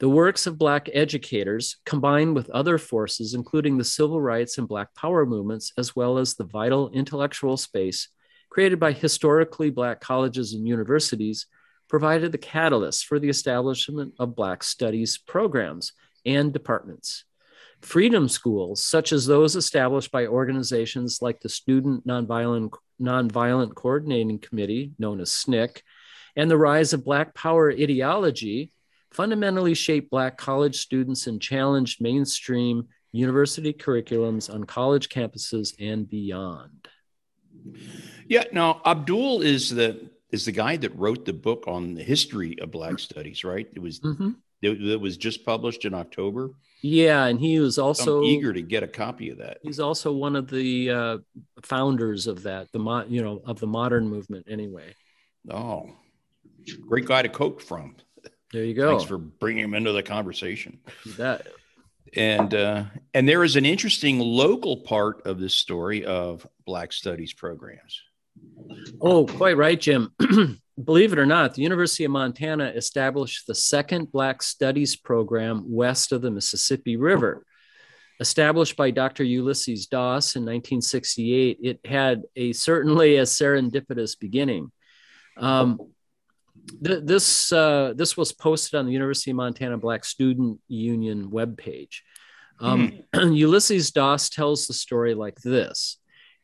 The 0.00 0.08
works 0.08 0.48
of 0.48 0.58
Black 0.58 0.90
educators, 0.92 1.76
combined 1.86 2.34
with 2.34 2.50
other 2.50 2.78
forces, 2.78 3.34
including 3.34 3.78
the 3.78 3.84
civil 3.84 4.20
rights 4.20 4.58
and 4.58 4.66
Black 4.66 4.92
power 4.96 5.24
movements, 5.24 5.72
as 5.78 5.94
well 5.94 6.18
as 6.18 6.34
the 6.34 6.42
vital 6.42 6.90
intellectual 6.90 7.56
space 7.56 8.08
created 8.50 8.80
by 8.80 8.90
historically 8.90 9.70
Black 9.70 10.00
colleges 10.00 10.54
and 10.54 10.66
universities, 10.66 11.46
provided 11.88 12.32
the 12.32 12.38
catalyst 12.38 13.06
for 13.06 13.20
the 13.20 13.28
establishment 13.28 14.14
of 14.18 14.34
Black 14.34 14.64
studies 14.64 15.16
programs 15.16 15.92
and 16.26 16.52
departments. 16.52 17.22
Freedom 17.82 18.28
schools, 18.28 18.82
such 18.82 19.12
as 19.12 19.26
those 19.26 19.56
established 19.56 20.10
by 20.10 20.26
organizations 20.26 21.20
like 21.20 21.40
the 21.40 21.48
Student 21.48 22.06
Nonviolent 22.06 22.72
Nonviolent 23.00 23.74
Coordinating 23.74 24.38
Committee, 24.38 24.92
known 24.98 25.20
as 25.20 25.30
SNCC, 25.30 25.82
and 26.36 26.50
the 26.50 26.56
rise 26.56 26.92
of 26.92 27.04
Black 27.04 27.34
Power 27.34 27.70
ideology 27.70 28.70
fundamentally 29.10 29.74
shaped 29.74 30.10
Black 30.10 30.38
college 30.38 30.78
students 30.78 31.26
and 31.26 31.40
challenged 31.40 32.00
mainstream 32.00 32.88
university 33.12 33.72
curriculums 33.72 34.52
on 34.52 34.64
college 34.64 35.08
campuses 35.08 35.74
and 35.78 36.08
beyond. 36.08 36.88
Yeah, 38.26 38.44
now 38.52 38.80
Abdul 38.86 39.42
is 39.42 39.70
the 39.70 40.10
is 40.30 40.46
the 40.46 40.52
guy 40.52 40.76
that 40.78 40.96
wrote 40.96 41.26
the 41.26 41.32
book 41.32 41.64
on 41.66 41.94
the 41.94 42.02
history 42.02 42.58
of 42.58 42.70
Black 42.70 42.98
studies, 42.98 43.44
right? 43.44 43.68
It 43.74 43.82
was 43.82 44.00
mm-hmm. 44.00 44.30
That 44.62 44.98
was 45.00 45.16
just 45.16 45.44
published 45.44 45.84
in 45.84 45.94
October. 45.94 46.50
Yeah, 46.82 47.26
and 47.26 47.38
he 47.38 47.60
was 47.60 47.78
also 47.78 48.18
I'm 48.18 48.24
eager 48.24 48.52
to 48.52 48.62
get 48.62 48.82
a 48.82 48.88
copy 48.88 49.30
of 49.30 49.38
that. 49.38 49.58
He's 49.62 49.78
also 49.78 50.12
one 50.12 50.34
of 50.34 50.50
the 50.50 50.90
uh, 50.90 51.18
founders 51.62 52.26
of 52.26 52.42
that, 52.42 52.72
the 52.72 52.80
mo- 52.80 53.06
you 53.08 53.22
know 53.22 53.40
of 53.44 53.60
the 53.60 53.66
modern 53.66 54.08
movement. 54.08 54.46
Anyway. 54.48 54.94
Oh, 55.50 55.90
great 56.86 57.06
guy 57.06 57.22
to 57.22 57.28
quote 57.28 57.62
from. 57.62 57.96
There 58.52 58.64
you 58.64 58.74
go. 58.74 58.90
Thanks 58.90 59.04
for 59.04 59.18
bringing 59.18 59.64
him 59.64 59.74
into 59.74 59.92
the 59.92 60.02
conversation. 60.02 60.78
That. 61.16 61.46
And 62.14 62.52
uh, 62.52 62.84
and 63.14 63.28
there 63.28 63.44
is 63.44 63.56
an 63.56 63.64
interesting 63.64 64.18
local 64.18 64.78
part 64.78 65.24
of 65.26 65.38
this 65.38 65.54
story 65.54 66.04
of 66.04 66.46
Black 66.66 66.92
Studies 66.92 67.32
programs. 67.32 68.02
Oh, 69.00 69.26
quite 69.26 69.56
right, 69.56 69.80
Jim. 69.80 70.12
Believe 70.84 71.12
it 71.12 71.18
or 71.18 71.26
not, 71.26 71.54
the 71.54 71.62
University 71.62 72.04
of 72.04 72.10
Montana 72.10 72.72
established 72.74 73.46
the 73.46 73.54
second 73.54 74.10
Black 74.10 74.42
Studies 74.42 74.96
program 74.96 75.64
west 75.66 76.12
of 76.12 76.22
the 76.22 76.30
Mississippi 76.30 76.96
River. 76.96 77.44
Established 78.20 78.76
by 78.76 78.90
Dr. 78.90 79.24
Ulysses 79.24 79.86
Doss 79.86 80.36
in 80.36 80.42
1968, 80.42 81.58
it 81.62 81.80
had 81.84 82.22
a 82.36 82.52
certainly 82.52 83.16
a 83.16 83.22
serendipitous 83.22 84.18
beginning. 84.18 84.70
Um, 85.36 85.78
th- 86.84 87.02
this 87.04 87.52
uh, 87.52 87.94
this 87.96 88.16
was 88.16 88.32
posted 88.32 88.78
on 88.78 88.86
the 88.86 88.92
University 88.92 89.30
of 89.30 89.38
Montana 89.38 89.78
Black 89.78 90.04
Student 90.04 90.60
Union 90.68 91.30
webpage. 91.30 92.00
Um, 92.60 93.00
hmm. 93.14 93.32
Ulysses 93.32 93.90
Doss 93.90 94.28
tells 94.28 94.66
the 94.66 94.74
story 94.74 95.14
like 95.14 95.36
this: 95.36 95.98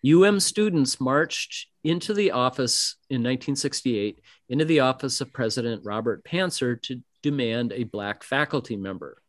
UM 0.07 0.39
students 0.39 1.01
marched 1.01 1.67
into 1.83 2.15
the 2.15 2.31
office 2.31 2.97
in 3.11 3.17
1968 3.17 4.21
into 4.49 4.65
the 4.65 4.81
office 4.81 5.21
of 5.21 5.33
President 5.33 5.83
Robert 5.85 6.25
Pantzer 6.25 6.77
to 6.77 7.03
demand 7.23 7.73
a 7.73 7.85
black 7.85 8.23
faculty 8.23 8.77
member. 8.77 9.21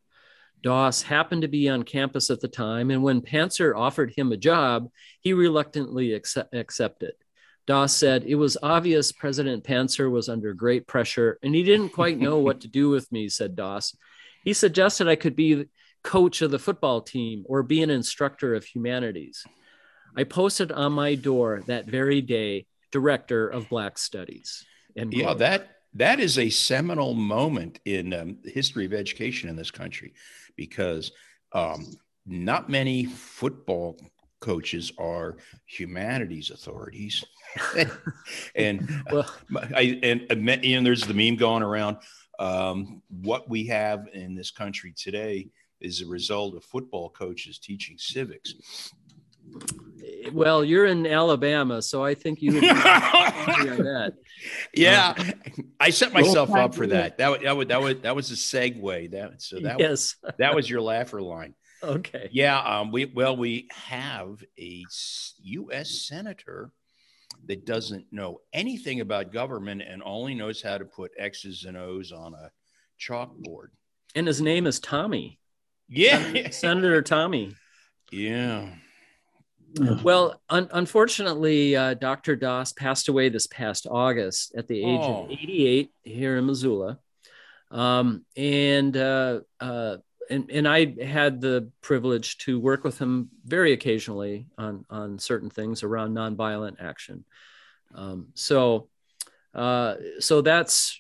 Doss 0.62 1.02
happened 1.02 1.42
to 1.42 1.48
be 1.48 1.70
on 1.70 1.84
campus 1.84 2.30
at 2.30 2.42
the 2.42 2.48
time, 2.48 2.92
and 2.92 3.02
when 3.02 3.22
Pantzer 3.22 3.76
offered 3.76 4.14
him 4.16 4.32
a 4.32 4.38
job, 4.38 4.90
he 5.22 5.34
reluctantly 5.34 6.14
accept- 6.14 6.54
accepted. 6.54 7.14
Doss 7.66 7.96
said, 7.96 8.24
It 8.26 8.36
was 8.36 8.58
obvious 8.62 9.12
President 9.12 9.64
Pantzer 9.64 10.10
was 10.10 10.28
under 10.28 10.54
great 10.54 10.88
pressure 10.88 11.38
and 11.44 11.54
he 11.54 11.64
didn't 11.64 11.90
quite 11.90 12.18
know 12.18 12.40
what 12.40 12.62
to 12.62 12.68
do 12.68 12.90
with 12.90 13.12
me, 13.12 13.30
said 13.30 13.56
Doss. 13.56 13.96
He 14.44 14.54
suggested 14.54 15.08
I 15.08 15.16
could 15.16 15.36
be 15.36 15.66
coach 16.04 16.42
of 16.42 16.50
the 16.50 16.58
football 16.58 17.02
team 17.02 17.44
or 17.48 17.62
be 17.62 17.84
an 17.84 17.90
instructor 17.90 18.56
of 18.56 18.66
humanities. 18.66 19.46
I 20.16 20.24
posted 20.24 20.72
on 20.72 20.94
my 20.94 21.16
door 21.16 21.64
that 21.68 21.86
very 21.86 22.22
day, 22.22 22.66
Director 22.92 23.48
of 23.48 23.70
Black 23.70 23.98
Studies. 23.98 24.66
And 24.96 25.14
yeah, 25.14 25.34
that 25.36 25.78
that 25.94 26.20
is 26.20 26.38
a 26.38 26.50
seminal 26.50 27.14
moment 27.14 27.80
in 27.86 28.14
um, 28.14 28.38
the 28.44 28.52
history 28.52 28.86
of 28.86 28.94
education 28.94 29.50
in 29.50 29.56
this 29.56 29.72
country 29.72 30.14
because 30.56 31.12
um, 31.54 31.88
not 32.26 32.70
many 32.70 33.06
football 33.06 33.98
coaches 34.40 34.92
are 34.98 35.38
humanities 35.66 36.52
authorities. 36.52 37.24
and 38.56 38.90
well, 39.12 39.30
I 39.76 40.00
and, 40.04 40.26
and 40.30 40.86
there's 40.86 41.06
the 41.06 41.14
meme 41.14 41.38
going 41.38 41.64
around. 41.64 41.98
Um, 42.38 43.02
what 43.10 43.50
we 43.50 43.66
have 43.66 44.08
in 44.14 44.34
this 44.34 44.52
country 44.52 44.94
today 44.96 45.50
is 45.82 46.02
a 46.02 46.08
result 46.08 46.56
of 46.56 46.64
football 46.64 47.10
coaches 47.10 47.60
teaching 47.60 47.98
civics. 47.98 48.92
Well, 50.32 50.64
you're 50.64 50.86
in 50.86 51.08
Alabama, 51.08 51.82
so 51.82 52.04
I 52.04 52.14
think 52.14 52.42
you 52.42 52.54
would 52.54 52.64
that. 52.64 54.14
Yeah, 54.74 55.16
uh, 55.18 55.24
I 55.82 55.90
set 55.90 56.14
myself 56.14 56.52
up 56.52 56.74
for 56.74 56.88
that. 56.88 57.18
That 57.18 57.30
would, 57.30 57.42
that 57.42 57.58
would 57.58 57.68
that 57.68 57.82
would 57.82 58.04
that 58.04 58.16
was 58.16 58.32
a 58.32 58.36
segue. 58.36 59.12
That 59.12 59.42
so 59.42 59.60
that 59.60 59.80
yes, 59.80 60.16
that 60.38 60.56
was 60.56 60.70
your 60.70 60.82
laugher 60.82 61.22
line. 61.22 61.56
Okay. 61.82 62.28
Yeah. 62.34 62.60
Um. 62.60 62.92
We 62.92 63.06
well 63.06 63.38
we 63.38 63.70
have 63.72 64.44
a 64.60 64.84
U.S. 65.44 66.08
senator 66.08 66.72
that 67.48 67.66
doesn't 67.66 68.06
know 68.12 68.42
anything 68.52 69.00
about 69.00 69.32
government 69.32 69.82
and 69.82 70.04
only 70.04 70.36
knows 70.36 70.62
how 70.62 70.78
to 70.78 70.84
put 70.84 71.12
X's 71.18 71.64
and 71.64 71.78
O's 71.78 72.12
on 72.12 72.34
a 72.34 72.52
chalkboard. 73.00 73.68
And 74.14 74.28
his 74.28 74.42
name 74.42 74.68
is 74.68 74.82
Tommy. 74.82 75.40
Yeah. 75.88 76.50
Senator 76.52 77.02
Tommy. 77.02 77.56
Yeah. 78.12 78.72
Well, 80.04 80.42
un- 80.50 80.70
unfortunately, 80.72 81.76
uh, 81.76 81.94
Dr. 81.94 82.36
Doss 82.36 82.74
passed 82.74 83.08
away 83.08 83.30
this 83.30 83.48
past 83.48 83.88
August 83.90 84.56
at 84.56 84.68
the 84.68 84.80
age 84.80 85.02
oh. 85.02 85.26
of 85.26 85.32
88 85.32 85.92
here 86.04 86.38
in 86.38 86.46
Missoula. 86.46 87.00
Um, 87.72 88.26
and 88.36 88.98
uh, 88.98 89.42
uh, 89.60 89.98
and, 90.30 90.50
and 90.52 90.68
I 90.68 90.96
had 91.04 91.42
the 91.42 91.70
privilege 91.82 92.38
to 92.40 92.60
work 92.60 92.84
with 92.84 93.00
him 93.00 93.30
very 93.46 93.74
occasionally 93.74 94.48
on, 94.58 94.86
on 94.90 95.20
certain 95.20 95.50
things 95.50 95.84
around 95.84 96.16
nonviolent 96.16 96.78
action. 96.80 97.26
Um, 97.96 98.28
so, 98.36 98.90
uh, 99.56 99.96
so 100.20 100.42
that's 100.42 101.00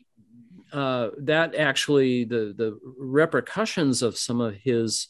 uh, 0.73 1.09
that 1.19 1.55
actually 1.55 2.25
the 2.25 2.53
the 2.55 2.79
repercussions 2.97 4.01
of 4.01 4.17
some 4.17 4.41
of 4.41 4.55
his 4.55 5.07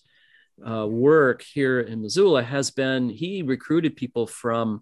uh, 0.67 0.85
work 0.85 1.41
here 1.41 1.79
in 1.79 2.01
Missoula 2.01 2.43
has 2.43 2.71
been 2.71 3.09
he 3.09 3.41
recruited 3.41 3.95
people 3.95 4.27
from 4.27 4.81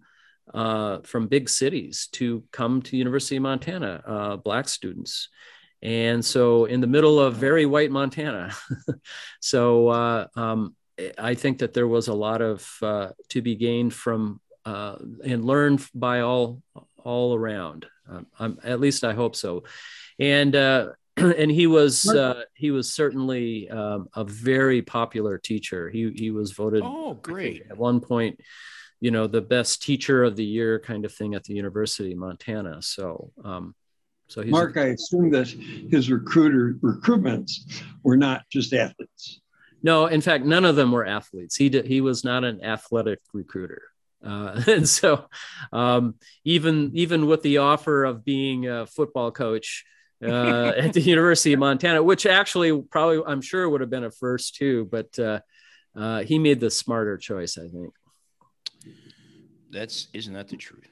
uh, 0.54 1.00
from 1.04 1.28
big 1.28 1.50
cities 1.50 2.08
to 2.14 2.44
come 2.52 2.82
to 2.82 2.96
University 2.98 3.36
of 3.36 3.44
Montana, 3.44 4.02
uh, 4.06 4.36
black 4.38 4.70
students, 4.70 5.30
and 5.82 6.24
so 6.24 6.66
in 6.66 6.82
the 6.82 6.88
middle 6.88 7.20
of 7.20 7.36
very 7.36 7.66
white 7.66 7.92
Montana. 7.92 8.54
so 9.42 9.90
uh, 9.90 10.28
um, 10.36 10.76
I 11.18 11.36
think 11.36 11.60
that 11.60 11.74
there 11.74 11.88
was 11.88 12.08
a 12.08 12.14
lot 12.14 12.42
of 12.42 12.68
uh, 12.82 13.10
to 13.30 13.42
be 13.42 13.56
gained 13.56 13.94
from 13.94 14.40
uh, 14.66 14.96
and 15.24 15.46
learned 15.46 15.86
by 15.94 16.22
all 16.22 16.62
all 17.04 17.36
around. 17.36 17.86
Um, 18.40 18.60
at 18.64 18.80
least 18.80 19.04
I 19.04 19.14
hope 19.14 19.36
so. 19.36 19.64
And 20.20 20.56
uh, 20.56 20.90
and 21.38 21.50
he 21.52 21.68
was 21.68 22.08
uh, 22.08 22.44
he 22.54 22.72
was 22.72 22.94
certainly 22.94 23.70
um, 23.70 24.08
a 24.16 24.24
very 24.24 24.82
popular 24.82 25.38
teacher. 25.38 25.90
He 25.90 26.12
he 26.16 26.32
was 26.32 26.52
voted. 26.52 26.84
Oh, 26.86 27.16
great! 27.16 27.64
At 27.70 27.78
one 27.78 28.00
point, 28.00 28.40
you 29.00 29.12
know, 29.12 29.26
the 29.28 29.42
best 29.42 29.82
teacher 29.82 30.24
of 30.24 30.36
the 30.36 30.46
year 30.46 30.80
kind 30.80 31.06
of 31.06 31.14
thing 31.14 31.34
at 31.34 31.44
the 31.44 31.56
University 31.56 32.12
of 32.12 32.20
Montana. 32.20 32.82
So 32.82 33.32
um, 33.44 33.74
so 34.28 34.44
he's 34.44 34.52
Mark, 34.52 34.76
a- 34.76 34.82
I 34.82 34.86
assume 34.88 35.32
that 35.32 35.48
his 35.48 36.12
recruiter 36.12 36.76
recruitments 36.82 37.82
were 38.04 38.18
not 38.18 38.44
just 38.52 38.74
athletes. 38.74 39.42
No, 39.82 40.08
in 40.08 40.22
fact, 40.22 40.44
none 40.44 40.66
of 40.66 40.76
them 40.76 40.92
were 40.92 41.06
athletes. 41.06 41.56
He 41.56 41.70
did, 41.70 41.86
he 41.86 42.02
was 42.02 42.24
not 42.24 42.44
an 42.44 42.64
athletic 42.64 43.20
recruiter. 43.34 43.84
Uh, 44.24 44.62
and 44.68 44.88
so, 44.88 45.26
um, 45.72 46.16
even 46.44 46.92
even 46.94 47.26
with 47.26 47.42
the 47.42 47.58
offer 47.58 48.04
of 48.04 48.24
being 48.24 48.68
a 48.68 48.86
football 48.86 49.32
coach 49.32 49.86
uh, 50.24 50.74
at 50.78 50.94
the 50.94 51.02
University 51.02 51.54
of 51.54 51.60
Montana, 51.60 52.02
which 52.02 52.26
actually 52.26 52.82
probably 52.82 53.22
I'm 53.26 53.42
sure 53.42 53.70
would 53.70 53.82
have 53.82 53.90
been 53.90 54.04
a 54.04 54.12
first 54.12 54.56
too, 54.56 54.88
but 54.92 55.18
uh, 55.20 55.40
uh 55.96 56.24
he 56.24 56.40
made 56.40 56.60
the 56.60 56.72
smarter 56.72 57.18
choice, 57.18 57.58
I 57.58 57.68
think. 57.68 57.94
That's 59.72 60.08
isn't 60.14 60.34
that 60.34 60.48
the 60.48 60.58
truth? 60.58 60.88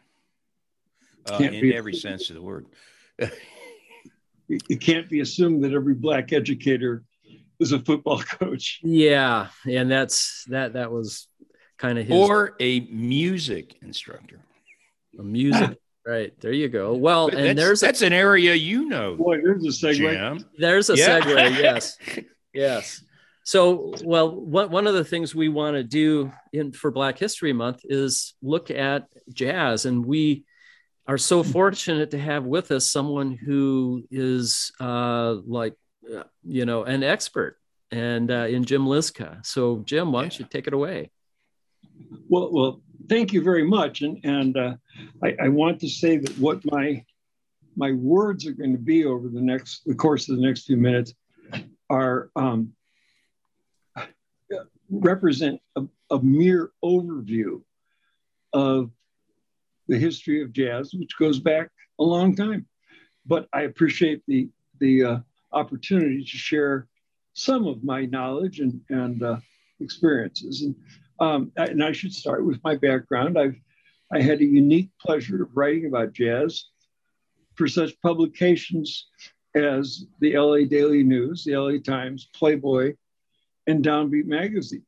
Uh, 1.28 1.38
in 1.38 1.74
every 1.74 1.96
sense 1.96 2.30
of 2.30 2.36
the 2.36 2.42
word 2.42 2.68
it 4.48 4.82
can't 4.82 5.10
be 5.10 5.22
assumed 5.22 5.64
that 5.64 5.74
every 5.74 5.94
black 5.94 6.34
educator 6.34 7.04
is 7.60 7.72
a 7.72 7.80
football 7.80 8.20
coach. 8.40 8.80
Yeah, 8.84 9.48
and 9.66 9.90
that's 9.90 10.46
that. 10.50 10.74
That 10.74 10.92
was 10.92 11.28
kind 11.78 11.98
of 11.98 12.06
his. 12.06 12.16
Or 12.16 12.56
a 12.60 12.82
music 12.82 13.76
instructor. 13.82 14.40
A 15.18 15.24
music. 15.24 15.78
right 16.06 16.34
there 16.42 16.52
you 16.52 16.70
go. 16.70 16.94
Well, 16.94 17.30
but 17.30 17.38
and 17.38 17.48
that's, 17.48 17.60
there's 17.60 17.80
that's 17.80 18.02
a, 18.02 18.08
an 18.08 18.14
area 18.14 18.54
you 18.54 18.86
know. 18.86 19.16
Boy, 19.16 19.42
there's 19.42 19.66
a 19.66 19.88
segue. 19.88 19.96
Jim. 19.96 20.46
There's 20.58 20.90
a 20.90 20.96
yeah. 20.96 21.20
segue. 21.20 21.60
Yes, 21.62 21.98
yes. 22.54 23.02
So, 23.46 23.94
well, 24.04 24.32
what, 24.32 24.72
one 24.72 24.88
of 24.88 24.96
the 24.96 25.04
things 25.04 25.36
we 25.36 25.50
want 25.50 25.76
to 25.76 25.84
do 25.84 26.32
in 26.52 26.72
for 26.72 26.90
Black 26.90 27.20
History 27.20 27.54
Month 27.54 27.82
is 27.84 28.34
look 28.42 28.72
at 28.72 29.08
jazz, 29.32 29.86
and 29.86 30.04
we 30.04 30.46
are 31.08 31.20
so 31.20 31.44
fortunate 31.44 32.12
to 32.12 32.18
have 32.18 32.44
with 32.44 32.72
us 32.72 32.92
someone 32.92 33.34
who 33.34 34.04
is 34.10 34.72
uh, 34.80 35.36
like, 35.46 35.76
uh, 36.12 36.24
you 36.44 36.66
know, 36.66 36.86
an 36.86 37.04
expert 37.04 37.60
and 37.92 38.32
uh, 38.32 38.48
in 38.50 38.66
Jim 38.66 38.88
Liska. 38.88 39.46
So, 39.46 39.84
Jim, 39.86 40.12
why 40.12 40.22
don't 40.22 40.40
you 40.40 40.46
take 40.46 40.66
it 40.66 40.74
away? 40.74 41.12
Well, 42.28 42.52
well, 42.52 42.82
thank 43.08 43.34
you 43.34 43.42
very 43.42 43.66
much. 43.66 44.02
And, 44.02 44.20
and 44.24 44.58
uh, 44.58 44.76
I, 45.24 45.36
I 45.44 45.50
want 45.50 45.80
to 45.82 45.90
say 45.90 46.18
that 46.18 46.38
what 46.38 46.62
my 46.66 47.04
my 47.78 47.92
words 47.92 48.46
are 48.48 48.54
going 48.54 48.72
to 48.72 48.82
be 48.82 49.04
over 49.04 49.28
the 49.28 49.42
next 49.42 49.84
the 49.86 49.96
course 49.96 50.30
of 50.30 50.38
the 50.38 50.42
next 50.42 50.66
few 50.66 50.78
minutes 50.78 51.14
are 51.90 52.30
um, 52.36 52.74
represent 54.90 55.60
a, 55.76 55.84
a 56.12 56.22
mere 56.22 56.72
overview 56.84 57.62
of 58.54 58.92
the 59.88 59.98
history 59.98 60.42
of 60.42 60.54
jazz, 60.54 60.94
which 60.94 61.18
goes 61.20 61.40
back 61.40 61.70
a 62.00 62.04
long 62.04 62.36
time. 62.36 62.66
But 63.26 63.48
I 63.54 63.64
appreciate 63.64 64.24
the 64.28 64.50
the 64.80 65.04
uh, 65.04 65.20
opportunity 65.52 66.24
to 66.24 66.38
share 66.38 66.88
some 67.34 67.68
of 67.68 67.84
my 67.84 68.06
knowledge 68.06 68.60
and, 68.60 68.82
and 68.90 69.22
uh, 69.22 69.38
experiences. 69.80 70.62
And, 70.62 70.76
um, 71.20 71.52
and 71.56 71.84
I 71.84 71.92
should 71.92 72.14
start 72.14 72.46
with 72.46 72.64
my 72.64 72.76
background. 72.76 73.38
I've 73.38 73.56
I 74.12 74.22
had 74.22 74.40
a 74.40 74.46
unique 74.46 74.92
pleasure 75.00 75.44
of 75.44 75.58
writing 75.58 75.88
about 75.88 76.14
jazz 76.14 76.66
for 77.56 77.68
such 77.68 78.00
publications 78.02 79.08
as 79.56 80.06
the 80.20 80.38
LA 80.38 80.68
Daily 80.68 81.04
News, 81.04 81.44
the 81.44 81.58
LA 81.58 81.80
Times, 81.84 82.30
Playboy, 82.34 82.96
and 83.66 83.84
Downbeat 83.84 84.26
Magazine. 84.26 84.86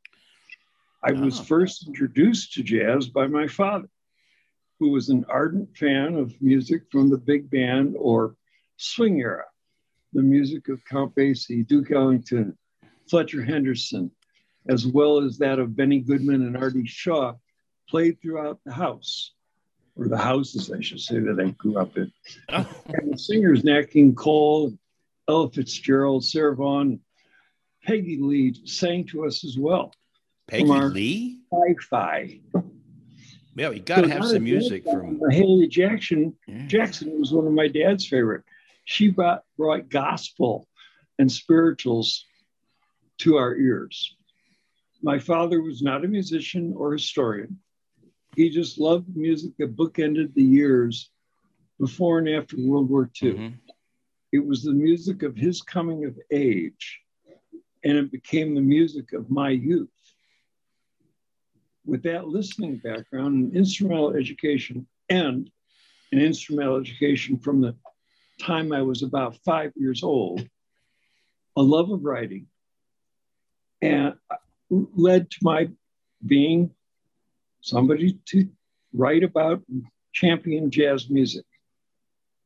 I 1.04 1.14
was 1.14 1.40
first 1.40 1.88
introduced 1.88 2.54
to 2.54 2.64
jazz 2.64 3.08
by 3.08 3.28
my 3.28 3.48
father, 3.48 3.90
who 4.80 4.90
was 4.90 5.10
an 5.10 5.26
ardent 5.30 5.76
fan 5.76 6.16
of 6.16 6.40
music 6.42 6.84
from 6.92 7.10
the 7.10 7.18
big 7.18 7.50
band 7.50 7.96
or 7.98 8.36
swing 8.78 9.20
era, 9.20 9.46
the 10.14 10.22
music 10.22 10.70
of 10.70 10.84
Count 10.86 11.16
Basie, 11.16 11.66
Duke 11.66 11.92
Ellington, 11.92 12.58
Fletcher 13.10 13.44
Henderson, 13.44 14.12
as 14.70 14.86
well 14.86 15.20
as 15.20 15.38
that 15.38 15.60
of 15.60 15.76
Benny 15.76 16.00
Goodman 16.00 16.46
and 16.46 16.58
Artie 16.58 16.86
Shaw, 16.86 17.34
played 17.90 18.22
throughout 18.22 18.60
the 18.66 18.74
house, 18.74 19.32
or 19.96 20.08
the 20.08 20.18
houses, 20.18 20.72
I 20.72 20.82
should 20.82 21.00
say, 21.00 21.20
that 21.20 21.40
I 21.40 21.52
grew 21.52 21.78
up 21.78 21.98
in. 21.98 22.12
Oh. 22.50 22.68
And 22.88 23.14
the 23.14 23.18
singers, 23.18 23.64
Nat 23.64 23.88
Cole, 24.16 24.78
Ella 25.30 25.50
Fitzgerald, 25.50 26.24
Sarah 26.26 26.56
Vaughan, 26.56 27.00
Peggy 27.84 28.18
Lee 28.18 28.54
sang 28.66 29.06
to 29.06 29.26
us 29.26 29.46
as 29.46 29.58
well. 29.58 29.94
Peggy 30.48 30.66
Lee? 30.66 31.40
Hi-fi. 31.54 32.42
Yeah, 33.56 33.72
you 33.72 33.80
got 33.80 34.02
to 34.02 34.08
so 34.08 34.14
have 34.14 34.26
some 34.26 34.44
music 34.44 34.84
from 34.84 35.20
Mahalia 35.20 35.70
Jackson. 35.70 36.36
Yeah. 36.46 36.68
Jackson 36.68 37.20
was 37.20 37.32
one 37.32 37.48
of 37.48 37.54
my 37.54 37.68
dad's 37.68 38.06
favorite. 38.06 38.44
She 38.86 39.10
brought, 39.10 39.44
brought 39.58 39.90
gospel 39.90 40.68
and 41.18 41.32
spirituals 41.32 42.26
to 43.20 43.38
our 43.38 43.56
ears. 43.56 44.16
My 45.08 45.20
father 45.20 45.62
was 45.62 45.82
not 45.82 46.04
a 46.04 46.08
musician 46.10 46.74
or 46.76 46.92
historian. 46.92 47.58
He 48.36 48.50
just 48.50 48.78
loved 48.78 49.16
music 49.16 49.52
that 49.58 49.74
bookended 49.74 50.34
the 50.34 50.44
years 50.44 51.12
before 51.80 52.20
and 52.20 52.28
after 52.28 52.58
World 52.60 52.90
War 52.90 53.10
II. 53.24 53.32
Mm-hmm. 53.32 53.56
It 54.34 54.46
was 54.46 54.64
the 54.64 54.74
music 54.74 55.24
of 55.24 55.38
his 55.38 55.62
coming 55.62 56.04
of 56.04 56.20
age, 56.30 57.00
and 57.86 57.98
it 57.98 58.12
became 58.12 58.54
the 58.54 58.60
music 58.60 59.14
of 59.14 59.32
my 59.32 59.52
youth. 59.52 59.88
With 61.86 62.04
that 62.04 62.28
listening 62.28 62.82
background 62.84 63.34
and 63.36 63.56
instrumental 63.56 64.14
education, 64.14 64.86
and 65.08 65.50
an 66.12 66.20
instrumental 66.20 66.82
education 66.82 67.40
from 67.40 67.62
the 67.62 67.78
time 68.42 68.74
I 68.74 68.82
was 68.82 69.04
about 69.04 69.38
five 69.46 69.72
years 69.78 70.04
old, 70.04 70.46
a 71.56 71.62
love 71.62 71.92
of 71.92 72.04
writing, 72.04 72.48
and 73.82 74.14
led 74.70 75.30
to 75.32 75.38
my 75.42 75.70
being 76.26 76.72
somebody 77.62 78.20
to 78.26 78.48
write 78.94 79.24
about 79.24 79.62
champion 80.14 80.72
jazz 80.72 81.10
music, 81.10 81.46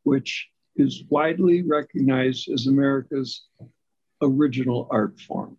which 0.03 0.49
is 0.75 1.03
widely 1.09 1.61
recognized 1.61 2.49
as 2.49 2.67
America's 2.67 3.43
original 4.21 4.87
art 4.91 5.19
form. 5.19 5.57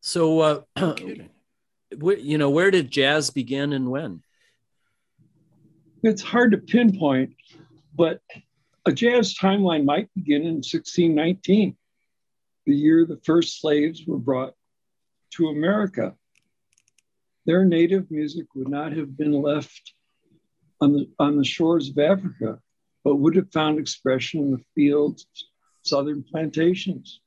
So, 0.00 0.40
uh, 0.40 0.60
you 1.90 2.38
know, 2.38 2.50
where 2.50 2.70
did 2.70 2.90
jazz 2.90 3.28
begin 3.30 3.72
and 3.74 3.90
when? 3.90 4.22
It's 6.02 6.22
hard 6.22 6.52
to 6.52 6.58
pinpoint, 6.58 7.34
but 7.94 8.22
a 8.88 8.92
jazz 8.92 9.34
timeline 9.34 9.84
might 9.84 10.08
begin 10.14 10.40
in 10.40 10.62
1619 10.62 11.76
the 12.64 12.74
year 12.74 13.04
the 13.04 13.20
first 13.22 13.60
slaves 13.60 14.04
were 14.06 14.16
brought 14.16 14.54
to 15.32 15.48
America. 15.48 16.14
Their 17.44 17.66
native 17.66 18.10
music 18.10 18.46
would 18.54 18.68
not 18.68 18.92
have 18.92 19.14
been 19.14 19.42
left 19.42 19.92
on 20.80 20.94
the, 20.94 21.10
on 21.18 21.36
the 21.36 21.44
shores 21.44 21.90
of 21.90 21.98
Africa, 21.98 22.60
but 23.04 23.16
would 23.16 23.36
have 23.36 23.52
found 23.52 23.78
expression 23.78 24.40
in 24.40 24.50
the 24.52 24.64
fields, 24.74 25.26
southern 25.82 26.22
plantations. 26.22 27.20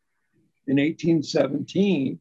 In 0.65 0.77
1817, 0.77 2.19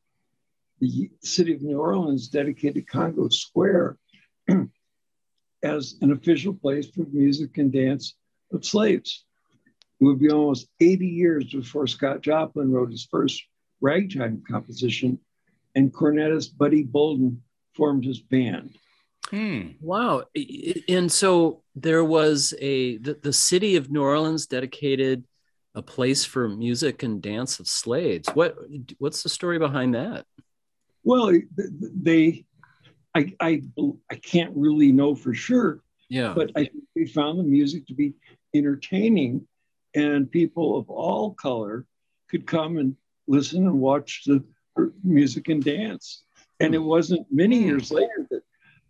the 0.80 1.10
city 1.22 1.54
of 1.54 1.62
New 1.62 1.78
Orleans 1.78 2.28
dedicated 2.28 2.86
Congo 2.86 3.30
Square 3.30 3.96
as 5.62 5.96
an 6.02 6.12
official 6.12 6.52
place 6.52 6.90
for 6.90 7.06
music 7.10 7.56
and 7.56 7.72
dance 7.72 8.14
of 8.52 8.66
slaves. 8.66 9.24
It 10.00 10.04
would 10.04 10.18
be 10.18 10.30
almost 10.30 10.68
80 10.80 11.06
years 11.06 11.44
before 11.52 11.86
Scott 11.86 12.22
Joplin 12.22 12.72
wrote 12.72 12.90
his 12.90 13.06
first 13.10 13.42
ragtime 13.80 14.42
composition, 14.48 15.18
and 15.74 15.92
cornetist 15.92 16.56
Buddy 16.56 16.82
Bolden 16.82 17.42
formed 17.74 18.04
his 18.04 18.18
band. 18.20 18.76
Hmm. 19.28 19.68
Wow. 19.80 20.24
And 20.88 21.10
so 21.12 21.62
there 21.74 22.04
was 22.04 22.54
a, 22.60 22.96
the, 22.98 23.14
the 23.14 23.32
city 23.32 23.76
of 23.76 23.90
New 23.90 24.02
Orleans 24.02 24.46
dedicated 24.46 25.24
a 25.74 25.82
place 25.82 26.24
for 26.24 26.48
music 26.48 27.02
and 27.02 27.22
dance 27.22 27.60
of 27.60 27.68
slaves. 27.68 28.28
What, 28.34 28.56
what's 28.98 29.22
the 29.22 29.28
story 29.28 29.58
behind 29.58 29.94
that? 29.94 30.24
Well, 31.04 31.32
they, 31.56 32.44
I, 33.14 33.32
I, 33.38 33.62
I 34.10 34.14
can't 34.16 34.52
really 34.56 34.92
know 34.92 35.14
for 35.14 35.32
sure. 35.32 35.80
Yeah. 36.08 36.32
But 36.34 36.50
I 36.56 36.64
think 36.64 36.84
they 36.96 37.06
found 37.06 37.38
the 37.38 37.44
music 37.44 37.86
to 37.86 37.94
be 37.94 38.14
entertaining 38.52 39.46
and 39.94 40.30
people 40.30 40.78
of 40.78 40.88
all 40.88 41.34
color 41.34 41.86
could 42.28 42.46
come 42.46 42.78
and 42.78 42.96
listen 43.26 43.66
and 43.66 43.80
watch 43.80 44.22
the 44.24 44.44
music 45.02 45.48
and 45.48 45.64
dance. 45.64 46.24
And 46.60 46.74
it 46.74 46.78
wasn't 46.78 47.26
many 47.30 47.60
hmm. 47.60 47.68
years 47.68 47.90
later 47.90 48.26
that 48.30 48.42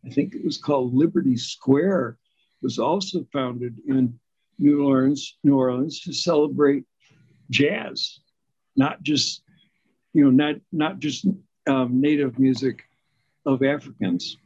I 0.04 0.10
think 0.10 0.34
it 0.34 0.44
was 0.44 0.58
called 0.58 0.94
Liberty 0.94 1.36
Square 1.36 2.18
was 2.62 2.78
also 2.78 3.26
founded 3.32 3.76
in 3.86 4.18
New 4.58 4.86
Orleans, 4.86 5.38
New 5.42 5.56
Orleans 5.56 6.00
to 6.00 6.12
celebrate 6.12 6.84
jazz, 7.50 8.20
not 8.76 9.02
just 9.02 9.42
you 10.12 10.24
know 10.24 10.30
not 10.30 10.56
not 10.70 10.98
just 10.98 11.26
um, 11.66 12.00
native 12.00 12.38
music 12.38 12.84
of 13.46 13.62
Africans. 13.62 14.36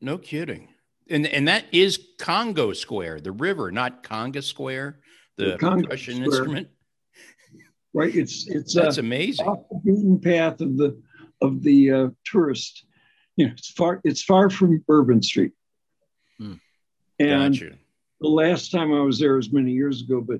No 0.00 0.18
kidding 0.18 0.69
and 1.10 1.26
and 1.26 1.48
that 1.48 1.64
is 1.72 1.98
Congo 2.18 2.72
Square, 2.72 3.20
the 3.20 3.32
river, 3.32 3.70
not 3.70 4.02
Conga 4.02 4.42
Square, 4.42 5.00
the, 5.36 5.52
the 5.52 5.58
percussion 5.58 6.16
Square. 6.16 6.26
instrument. 6.26 6.68
Right, 7.92 8.14
it's 8.14 8.46
it's 8.46 8.72
that's 8.72 8.98
uh, 8.98 9.00
amazing. 9.00 9.48
Off 9.48 9.64
the 9.68 9.80
beaten 9.84 10.20
path 10.20 10.60
of 10.60 10.76
the 10.76 10.96
of 11.40 11.60
the 11.60 11.90
uh, 11.90 12.08
tourist. 12.24 12.84
You 13.34 13.46
know, 13.46 13.52
it's 13.52 13.72
far 13.72 14.00
it's 14.04 14.22
far 14.22 14.48
from 14.48 14.84
Bourbon 14.86 15.20
Street. 15.20 15.50
Hmm. 16.38 16.54
And 17.18 17.54
gotcha. 17.54 17.76
the 18.20 18.28
last 18.28 18.70
time 18.70 18.92
I 18.92 19.00
was 19.00 19.18
there 19.18 19.34
was 19.34 19.52
many 19.52 19.72
years 19.72 20.02
ago, 20.02 20.20
but 20.20 20.38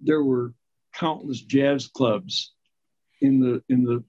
there 0.00 0.22
were 0.22 0.54
countless 0.94 1.42
jazz 1.42 1.86
clubs 1.86 2.54
in 3.20 3.40
the 3.40 3.62
in 3.68 3.84
the 3.84 4.02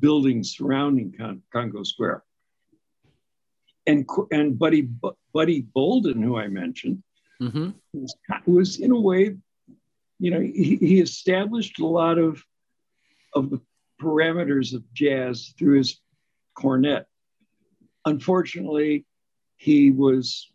buildings 0.00 0.56
surrounding 0.56 1.14
Con- 1.16 1.42
Congo 1.52 1.84
Square 1.84 2.24
and 3.86 4.08
and 4.30 4.58
Buddy 4.58 4.88
Buddy 5.32 5.62
Bolden, 5.62 6.22
who 6.22 6.38
I 6.38 6.48
mentioned, 6.48 7.02
mm-hmm. 7.40 7.70
was, 7.92 8.16
was, 8.46 8.80
in 8.80 8.92
a 8.92 9.00
way, 9.00 9.36
you 10.18 10.30
know, 10.30 10.40
he, 10.40 10.76
he 10.76 11.00
established 11.00 11.80
a 11.80 11.86
lot 11.86 12.18
of 12.18 12.42
of 13.34 13.50
the 13.50 13.60
parameters 14.00 14.74
of 14.74 14.82
jazz 14.92 15.54
through 15.58 15.78
his 15.78 16.00
cornet. 16.54 17.06
Unfortunately, 18.04 19.06
he 19.56 19.90
was 19.90 20.50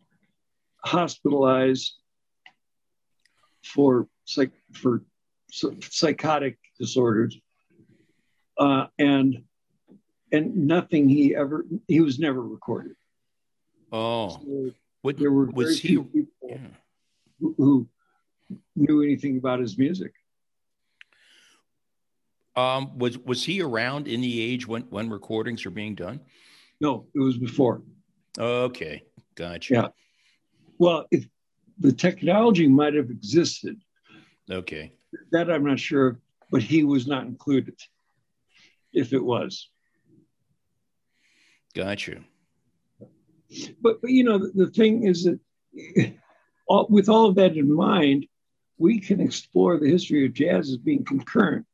hospitalized 0.83 1.93
for 3.63 4.07
psych 4.25 4.51
for 4.73 5.01
psychotic 5.49 6.57
disorders, 6.79 7.37
uh, 8.57 8.87
and 8.99 9.43
and 10.31 10.67
nothing 10.67 11.07
he 11.07 11.35
ever 11.35 11.65
he 11.87 12.01
was 12.01 12.19
never 12.19 12.41
recorded. 12.41 12.96
Oh, 13.91 14.29
so 14.29 14.71
what, 15.01 15.17
there 15.17 15.31
were 15.31 15.45
was 15.45 15.79
he? 15.79 15.89
People 15.97 16.27
yeah. 16.43 16.57
who, 17.39 17.87
knew 18.75 19.01
anything 19.01 19.37
about 19.37 19.59
his 19.59 19.77
music. 19.77 20.13
Um, 22.55 22.97
was 22.97 23.17
was 23.19 23.43
he 23.43 23.61
around 23.61 24.07
in 24.07 24.21
the 24.21 24.41
age 24.41 24.67
when 24.67 24.83
when 24.83 25.09
recordings 25.09 25.65
are 25.65 25.71
being 25.71 25.95
done? 25.95 26.19
No, 26.81 27.05
it 27.13 27.19
was 27.19 27.37
before. 27.37 27.83
Okay, 28.37 29.03
gotcha. 29.35 29.73
Yeah. 29.73 29.87
Well, 30.77 31.05
if 31.11 31.27
the 31.79 31.91
technology 31.91 32.67
might 32.67 32.93
have 32.93 33.09
existed. 33.09 33.77
Okay. 34.49 34.91
That 35.31 35.51
I'm 35.51 35.65
not 35.65 35.79
sure, 35.79 36.19
but 36.51 36.61
he 36.61 36.83
was 36.83 37.07
not 37.07 37.25
included. 37.25 37.79
If 38.93 39.13
it 39.13 39.23
was. 39.23 39.69
Gotcha 41.75 42.21
but, 43.81 44.01
but 44.01 44.11
you 44.11 44.23
know, 44.23 44.37
the, 44.37 44.51
the 44.65 44.71
thing 44.71 45.03
is 45.07 45.23
that 45.25 45.39
all, 46.67 46.87
with 46.89 47.09
all 47.09 47.27
of 47.27 47.35
that 47.35 47.55
in 47.55 47.73
mind, 47.73 48.25
we 48.77 48.99
can 48.99 49.19
explore 49.19 49.79
the 49.79 49.89
history 49.89 50.25
of 50.25 50.33
jazz 50.33 50.69
as 50.69 50.77
being 50.77 51.03
concurrent 51.03 51.65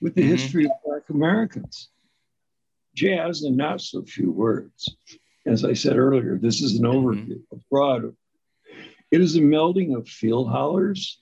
with 0.00 0.14
the 0.14 0.22
Mhm. 0.22 0.28
history 0.28 0.64
of 0.66 0.72
Black 0.84 1.08
Americans. 1.10 1.90
Jazz, 2.94 3.44
in 3.44 3.56
not 3.56 3.80
so 3.80 4.02
few 4.02 4.30
words, 4.30 4.96
as 5.46 5.64
I 5.64 5.72
said 5.74 5.96
earlier, 5.96 6.36
this 6.36 6.60
is 6.60 6.78
an 6.78 6.84
overview, 6.84 7.40
a 7.52 7.56
broad. 7.70 8.14
It 9.10 9.20
is 9.20 9.36
a 9.36 9.40
melding 9.40 9.96
of 9.96 10.08
field 10.08 10.48
hollers, 10.48 11.20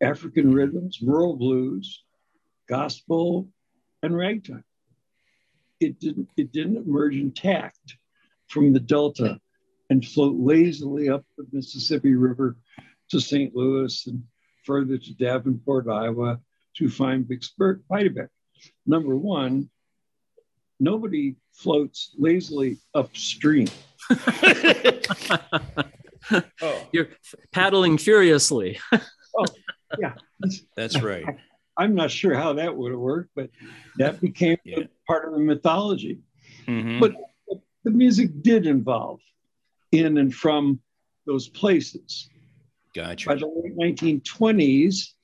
African 0.00 0.52
rhythms, 0.52 1.00
rural 1.02 1.36
blues, 1.36 2.02
gospel, 2.68 3.48
and 4.02 4.16
ragtime. 4.16 4.64
It 5.80 5.98
didn't, 6.00 6.30
it 6.36 6.52
didn't 6.52 6.76
emerge 6.78 7.16
intact 7.16 7.96
from 8.52 8.72
the 8.72 8.80
Delta 8.80 9.40
and 9.90 10.06
float 10.06 10.36
lazily 10.38 11.08
up 11.08 11.24
the 11.38 11.46
Mississippi 11.52 12.14
River 12.14 12.56
to 13.10 13.20
St. 13.20 13.54
Louis 13.56 14.06
and 14.06 14.22
further 14.64 14.98
to 14.98 15.14
Davenport, 15.14 15.88
Iowa, 15.88 16.38
to 16.76 16.88
find 16.90 17.24
Bix 17.24 17.48
Beiderbecke. 17.90 18.28
Number 18.86 19.16
one, 19.16 19.68
nobody 20.78 21.36
floats 21.52 22.14
lazily 22.18 22.78
upstream. 22.94 23.68
Oh, 26.62 26.86
You're 26.92 27.08
paddling 27.50 27.98
furiously. 27.98 28.78
Oh, 29.34 29.46
yeah, 29.98 30.12
that's 30.76 31.00
right. 31.00 31.24
I'm 31.78 31.94
not 31.94 32.10
sure 32.10 32.34
how 32.34 32.52
that 32.52 32.76
would 32.76 32.90
have 32.92 33.00
worked, 33.00 33.30
but 33.34 33.48
that 33.96 34.20
became 34.20 34.58
Yeah. 34.62 34.80
part 35.08 35.26
of 35.26 35.32
the 35.32 35.38
mythology. 35.40 36.20
Mhm. 36.68 37.00
But 37.00 37.14
the 37.84 37.90
music 37.90 38.42
did 38.42 38.66
involve 38.66 39.20
in 39.92 40.18
and 40.18 40.34
from 40.34 40.80
those 41.26 41.48
places. 41.48 42.28
Gotcha. 42.94 43.28
By 43.28 43.34
the 43.36 43.46
late 43.46 43.76
1920s, 43.76 45.14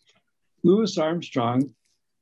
Louis 0.64 0.98
Armstrong 0.98 1.74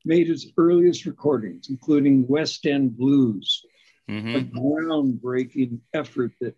made 0.05 0.27
his 0.27 0.51
earliest 0.57 1.05
recordings, 1.05 1.69
including 1.69 2.27
West 2.27 2.65
End 2.65 2.95
Blues, 2.97 3.65
a 4.07 4.11
Mhm. 4.11 4.51
groundbreaking 4.51 5.79
effort 5.93 6.33
that 6.39 6.55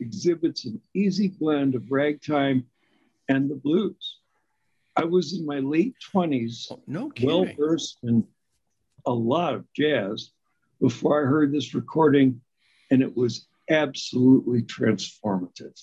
exhibits 0.00 0.64
an 0.64 0.80
easy 0.94 1.28
blend 1.28 1.74
of 1.74 1.90
ragtime 1.90 2.66
and 3.28 3.50
the 3.50 3.54
blues. 3.54 4.18
I 4.96 5.04
was 5.04 5.38
in 5.38 5.46
my 5.46 5.60
late 5.60 5.94
20s, 6.00 6.68
Oh, 6.70 6.82
No 6.86 7.12
well 7.22 7.46
versed 7.56 7.98
in 8.02 8.26
a 9.06 9.14
lot 9.14 9.54
of 9.54 9.72
jazz 9.72 10.32
before 10.80 11.22
I 11.22 11.26
heard 11.26 11.52
this 11.52 11.74
recording, 11.74 12.40
and 12.90 13.02
it 13.02 13.16
was 13.16 13.46
absolutely 13.68 14.62
transformative. 14.62 15.82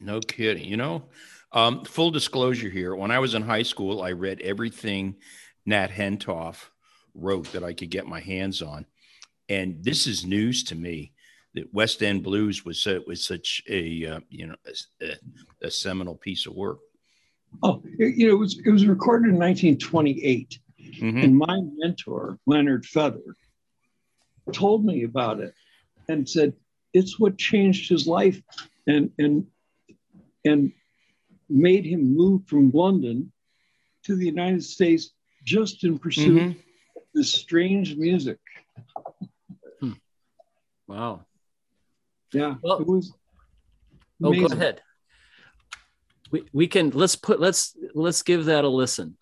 No 0.00 0.20
kidding. 0.20 0.64
You 0.64 0.76
know, 0.76 1.04
um, 1.52 1.84
full 1.84 2.10
disclosure 2.10 2.68
here. 2.70 2.94
When 2.94 3.10
I 3.10 3.18
was 3.18 3.34
in 3.34 3.42
high 3.42 3.62
school, 3.62 4.02
I 4.02 4.12
read 4.12 4.40
everything 4.40 5.16
Nat 5.66 5.90
Hentoff 5.90 6.70
wrote 7.14 7.52
that 7.52 7.64
I 7.64 7.72
could 7.72 7.90
get 7.90 8.06
my 8.06 8.20
hands 8.20 8.62
on, 8.62 8.86
and 9.48 9.82
this 9.84 10.06
is 10.06 10.24
news 10.24 10.64
to 10.64 10.74
me. 10.74 11.12
That 11.54 11.72
West 11.74 12.00
End 12.02 12.22
Blues 12.22 12.64
was 12.64 12.86
uh, 12.86 13.00
was 13.06 13.26
such 13.26 13.62
a 13.68 14.06
uh, 14.06 14.20
you 14.28 14.46
know 14.46 14.54
a, 15.02 15.16
a 15.66 15.70
seminal 15.70 16.14
piece 16.14 16.46
of 16.46 16.54
work. 16.54 16.78
Oh, 17.64 17.82
it, 17.98 18.16
you 18.16 18.28
know, 18.28 18.34
it 18.34 18.38
was 18.38 18.60
it 18.64 18.70
was 18.70 18.86
recorded 18.86 19.30
in 19.30 19.38
1928, 19.38 20.58
Mhm. 21.02 21.24
and 21.24 21.36
my 21.36 21.58
mentor 21.76 22.38
Leonard 22.46 22.86
Feather 22.86 23.34
told 24.52 24.84
me 24.84 25.02
about 25.02 25.40
it 25.40 25.52
and 26.10 26.28
said 26.28 26.52
it's 26.92 27.18
what 27.18 27.38
changed 27.38 27.88
his 27.88 28.06
life 28.06 28.42
and 28.86 29.10
and 29.18 29.46
and 30.44 30.72
made 31.48 31.84
him 31.84 32.14
move 32.16 32.42
from 32.46 32.70
London 32.72 33.32
to 34.04 34.16
the 34.16 34.24
United 34.26 34.62
States 34.62 35.10
just 35.44 35.84
in 35.84 35.98
pursuit 35.98 36.42
Mhm. 36.42 36.50
of 36.96 37.02
this 37.14 37.32
strange 37.32 37.96
music. 37.96 38.38
Wow. 40.86 41.24
Yeah, 42.32 42.56
Well-. 42.62 42.84
Oh, 44.22 44.32
go 44.32 44.46
ahead. 44.46 44.82
We, 46.32 46.44
we 46.52 46.66
can 46.68 46.90
let's 46.90 47.16
put 47.16 47.40
let's 47.40 47.76
let's 47.94 48.22
give 48.22 48.44
that 48.46 48.64
a 48.64 48.68
listen. 48.68 49.16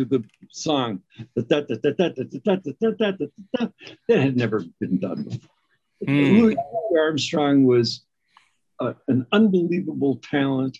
To 0.00 0.18
the 0.18 0.24
song 0.50 1.00
that 1.36 1.58
had 4.08 4.36
never 4.36 4.64
been 4.80 4.98
done 4.98 5.24
before. 5.24 5.50
Hmm. 6.06 6.40
Louis 6.40 6.56
Armstrong 6.98 7.64
was 7.64 8.04
uh, 8.80 8.94
an 9.08 9.26
unbelievable 9.32 10.20
talent. 10.22 10.78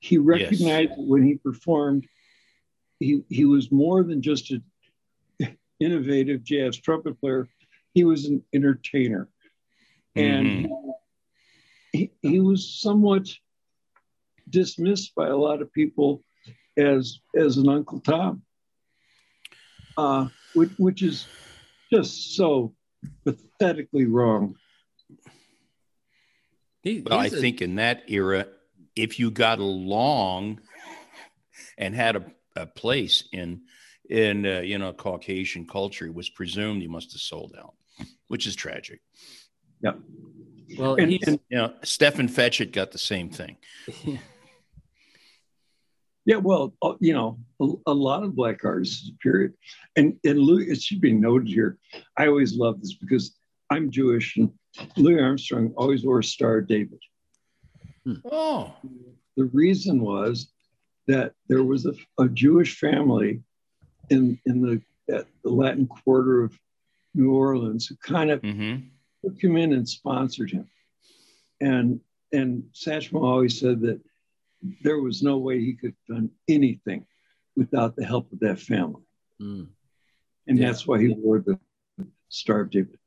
He 0.00 0.18
recognized 0.18 0.92
when 0.96 1.22
he 1.22 1.36
performed, 1.36 2.06
he, 2.98 3.22
he 3.28 3.44
was 3.44 3.70
more 3.70 4.02
than 4.02 4.22
just 4.22 4.50
an 4.50 4.64
innovative 5.78 6.42
jazz 6.42 6.78
trumpet 6.78 7.20
player, 7.20 7.48
he 7.92 8.04
was 8.04 8.26
an 8.26 8.42
entertainer. 8.54 9.28
And 10.14 10.68
he, 11.92 12.10
he 12.22 12.40
was 12.40 12.80
somewhat 12.80 13.28
dismissed 14.48 15.14
by 15.14 15.28
a 15.28 15.36
lot 15.36 15.60
of 15.60 15.72
people 15.72 16.22
as 16.76 17.20
as 17.34 17.56
an 17.56 17.68
Uncle 17.68 18.00
Tom, 18.00 18.42
uh, 19.96 20.28
which, 20.54 20.70
which 20.78 21.02
is 21.02 21.26
just 21.92 22.34
so 22.36 22.74
pathetically 23.24 24.04
wrong. 24.06 24.56
He- 26.82 27.02
Well, 27.04 27.18
I 27.18 27.28
think 27.28 27.62
in 27.62 27.76
that 27.76 28.04
era, 28.08 28.46
if 28.94 29.18
you 29.18 29.30
got 29.30 29.58
along 29.58 30.60
and 31.78 31.94
had 31.94 32.16
a, 32.16 32.24
a 32.54 32.66
place 32.66 33.24
in 33.32 33.62
in 34.08 34.46
uh, 34.46 34.60
you 34.60 34.78
know 34.78 34.92
Caucasian 34.92 35.66
culture, 35.66 36.06
it 36.06 36.14
was 36.14 36.28
presumed 36.30 36.82
you 36.82 36.88
must 36.88 37.12
have 37.12 37.20
sold 37.20 37.54
out, 37.58 37.74
which 38.28 38.46
is 38.46 38.54
tragic. 38.54 39.00
Yeah. 39.82 39.92
Well, 40.78 40.94
And- 40.94 41.12
and- 41.26 41.40
You 41.50 41.58
know, 41.58 41.74
Stepin 41.82 42.28
Fetchit 42.28 42.72
got 42.72 42.92
the 42.92 42.98
same 42.98 43.30
thing. 43.30 43.56
Yeah, 46.26 46.36
well, 46.36 46.74
uh, 46.82 46.94
you 47.00 47.14
know, 47.14 47.38
a, 47.60 47.92
a 47.92 47.94
lot 47.94 48.24
of 48.24 48.34
black 48.34 48.64
artists, 48.64 49.10
period. 49.22 49.54
And 49.94 50.18
and 50.24 50.38
Louis, 50.40 50.66
it 50.68 50.82
should 50.82 51.00
be 51.00 51.12
noted 51.12 51.48
here. 51.48 51.78
I 52.18 52.26
always 52.26 52.56
love 52.56 52.80
this 52.80 52.94
because 52.94 53.36
I'm 53.70 53.90
Jewish, 53.90 54.36
and 54.36 54.50
Louis 54.96 55.20
Armstrong 55.20 55.72
always 55.76 56.04
wore 56.04 56.18
a 56.18 56.24
Star 56.24 56.58
of 56.58 56.66
David. 56.68 56.98
Oh, 58.30 58.74
The 59.36 59.44
reason 59.46 60.00
was 60.00 60.52
that 61.06 61.32
there 61.48 61.62
was 61.64 61.86
a, 61.86 61.94
a 62.18 62.28
Jewish 62.28 62.78
family 62.78 63.42
in 64.10 64.38
in 64.46 64.60
the 64.62 64.82
at 65.14 65.26
the 65.44 65.50
Latin 65.50 65.86
Quarter 65.86 66.42
of 66.42 66.58
New 67.14 67.32
Orleans 67.32 67.86
who 67.86 67.96
kind 67.96 68.30
of 68.30 68.40
hmm 68.40 68.76
took 69.24 69.42
him 69.42 69.56
in 69.56 69.72
and 69.72 69.88
sponsored 69.88 70.50
him. 70.50 70.68
And 71.60 72.00
and 72.32 72.64
Satchmo 72.74 73.22
always 73.22 73.58
said 73.58 73.80
that 73.82 74.00
there 74.82 75.00
was 75.00 75.22
no 75.22 75.38
way 75.38 75.60
he 75.60 75.74
could 75.74 75.94
have 76.08 76.16
done 76.16 76.30
anything 76.48 77.06
without 77.56 77.96
the 77.96 78.04
help 78.04 78.32
of 78.32 78.40
that 78.40 78.58
family. 78.60 79.02
Mm. 79.40 79.68
And 80.46 80.58
Yeah. 80.58 80.66
that's 80.66 80.86
why 80.86 81.00
he 81.00 81.08
wore 81.08 81.40
the 81.40 81.58
Star 82.28 82.60
of 82.60 82.70
David. 82.70 82.98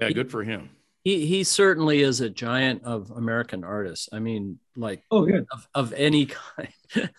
yeah, 0.00 0.10
good 0.10 0.30
for 0.30 0.42
him. 0.44 0.70
he 1.04 1.26
he 1.26 1.44
certainly 1.44 2.00
is 2.02 2.20
a 2.20 2.28
giant 2.30 2.82
of 2.82 3.10
American 3.10 3.62
artists. 3.64 4.08
I 4.12 4.18
mean, 4.18 4.58
like 4.76 5.02
Oh, 5.10 5.26
yeah. 5.26 5.40
of, 5.52 5.68
of 5.74 5.92
any 5.92 6.26
kind. 6.26 6.72
it, 6.96 7.10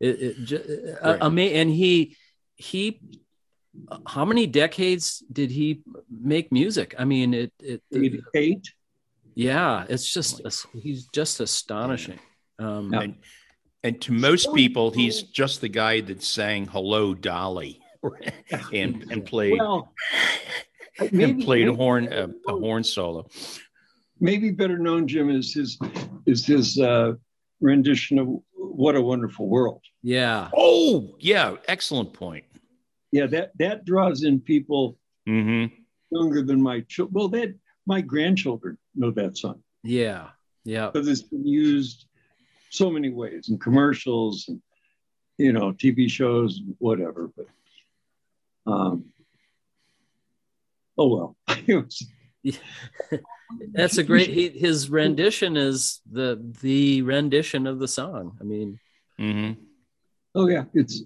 it, 0.00 0.44
ju- 0.44 0.96
uh, 1.02 1.08
Right. 1.12 1.22
ama- 1.22 1.42
and 1.60 1.70
he 1.70 2.16
he 2.56 3.00
how 4.06 4.24
many 4.24 4.46
decades 4.46 5.22
did 5.32 5.50
he 5.52 5.82
make 6.10 6.50
music? 6.50 6.94
I 6.98 7.04
mean, 7.04 7.32
it 7.34 7.52
it 7.60 7.82
88. 7.94 8.72
Yeah, 9.38 9.86
it's 9.88 10.12
just 10.12 10.42
he's 10.74 11.06
just 11.06 11.38
astonishing. 11.38 12.18
Um, 12.58 12.92
And 12.92 13.14
and 13.84 14.00
to 14.02 14.12
most 14.12 14.52
people, 14.52 14.90
he's 14.90 15.22
just 15.22 15.60
the 15.60 15.68
guy 15.68 16.00
that 16.00 16.22
sang 16.24 16.66
"Hello, 16.66 17.14
Dolly" 17.14 17.80
and 18.72 19.04
and 19.12 19.24
played 19.24 19.60
Well, 19.60 19.94
and 21.00 21.12
maybe, 21.12 21.44
played 21.44 21.68
a 21.68 21.70
maybe, 21.70 21.76
horn 21.76 22.12
a, 22.12 22.28
a 22.48 22.52
horn 22.52 22.82
solo. 22.82 23.28
maybe 24.18 24.50
better 24.50 24.76
known, 24.78 25.06
Jim, 25.06 25.30
is 25.30 25.54
his 25.54 25.78
is 26.26 26.44
his 26.44 26.76
uh, 26.80 27.12
rendition 27.60 28.18
of 28.18 28.26
"What 28.56 28.96
a 28.96 29.00
Wonderful 29.02 29.46
World." 29.48 29.82
Yeah, 30.02 30.50
Oh, 30.56 31.14
yeah, 31.20 31.56
excellent 31.68 32.12
point. 32.12 32.44
Yeah, 33.12 33.26
that 33.26 33.52
that 33.60 33.84
draws 33.84 34.24
in 34.24 34.40
people 34.40 34.98
hmm 35.28 35.66
younger 36.10 36.42
than 36.42 36.60
my 36.60 36.80
children. 36.88 37.14
Well, 37.14 37.28
that 37.28 37.54
my 37.86 38.00
grandchildren 38.00 38.76
know 38.98 39.10
that 39.12 39.36
song. 39.38 39.62
yeah, 39.82 40.28
yeah. 40.64 40.90
because 40.90 41.08
it's 41.08 41.22
been 41.22 41.46
used 41.46 42.06
so 42.70 42.90
many 42.90 43.10
ways 43.10 43.48
in 43.48 43.58
commercials 43.58 44.46
and 44.48 44.60
you 45.38 45.52
know 45.52 45.72
TV 45.72 46.10
shows, 46.10 46.60
whatever. 46.78 47.30
But 47.36 47.46
um, 48.70 49.04
oh 50.96 51.08
well, 51.08 51.36
That's 53.72 53.96
a 53.98 54.02
great. 54.04 54.28
He, 54.28 54.48
his 54.50 54.90
rendition 54.90 55.56
is 55.56 56.00
the 56.10 56.38
the 56.60 57.02
rendition 57.02 57.66
of 57.66 57.78
the 57.78 57.88
song. 57.88 58.36
I 58.40 58.44
mean, 58.44 58.78
Mm-hmm. 59.18 59.60
oh 60.36 60.46
yeah, 60.48 60.64
it's 60.74 61.02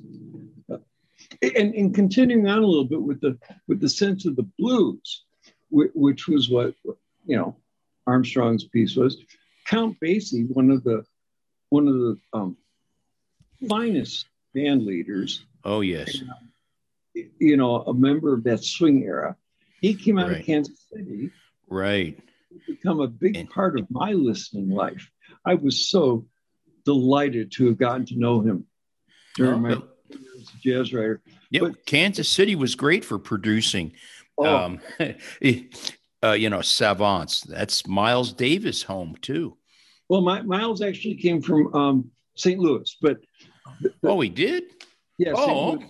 and, 1.40 1.74
and 1.74 1.94
continuing 1.94 2.46
on 2.46 2.58
a 2.62 2.66
little 2.66 2.84
bit 2.84 3.00
with 3.00 3.20
the 3.20 3.38
with 3.68 3.80
the 3.80 3.88
sense 3.88 4.26
of 4.26 4.36
the 4.36 4.46
blues, 4.58 5.24
which, 5.70 5.90
which 5.94 6.28
was 6.28 6.50
what 6.50 6.74
you 7.26 7.36
know 7.36 7.56
Armstrong's 8.06 8.64
piece 8.64 8.96
was. 8.96 9.16
Count 9.66 9.96
Basie, 10.02 10.48
one 10.50 10.70
of 10.70 10.82
the 10.84 11.04
one 11.70 11.86
of 11.88 11.94
the 11.94 12.16
um, 12.32 12.56
finest 13.68 14.26
band 14.54 14.84
leaders, 14.84 15.44
Oh 15.64 15.80
yes, 15.80 16.20
you 17.38 17.56
know, 17.56 17.76
a 17.82 17.94
member 17.94 18.34
of 18.34 18.44
that 18.44 18.62
swing 18.64 19.02
era. 19.04 19.36
He 19.80 19.94
came 19.94 20.18
out 20.18 20.28
Right. 20.28 20.40
of 20.40 20.46
Kansas 20.46 20.78
City, 20.92 21.30
right. 21.68 22.18
become 22.66 23.00
a 23.00 23.06
big 23.08 23.36
And- 23.36 23.48
part 23.50 23.78
of 23.78 23.90
my 23.90 24.12
listening 24.12 24.68
life. 24.68 25.10
I 25.46 25.54
was 25.54 25.88
so 25.88 26.26
delighted 26.84 27.52
to 27.52 27.66
have 27.66 27.78
gotten 27.78 28.04
to 28.06 28.16
know 28.18 28.40
him 28.40 28.66
during 29.36 29.62
my 29.62 29.74
But- 29.76 29.88
as 30.14 30.48
a 30.54 30.58
jazz 30.62 30.92
writer. 30.92 31.22
Yeah, 31.50 31.60
But- 31.60 31.86
Kansas 31.86 32.28
City 32.28 32.54
was 32.56 32.74
great 32.74 33.04
for 33.04 33.18
producing. 33.18 33.92
Oh, 34.36 34.44
Um, 34.56 34.80
uh, 36.22 36.32
you 36.32 36.48
know, 36.50 36.60
savants. 36.60 37.40
That's 37.42 37.86
Miles 37.86 38.32
Davis' 38.32 38.82
home 38.82 39.16
too. 39.20 39.56
well, 40.08 40.20
my, 40.20 40.42
Miles 40.42 40.82
actually 40.82 41.14
came 41.16 41.40
from 41.42 41.74
um, 41.74 42.10
St. 42.36 42.58
Louis, 42.60 42.96
but 43.00 43.18
Oh, 44.02 44.20
he 44.20 44.28
did. 44.28 44.64
yeah, 45.18 45.32
Oh, 45.34 45.82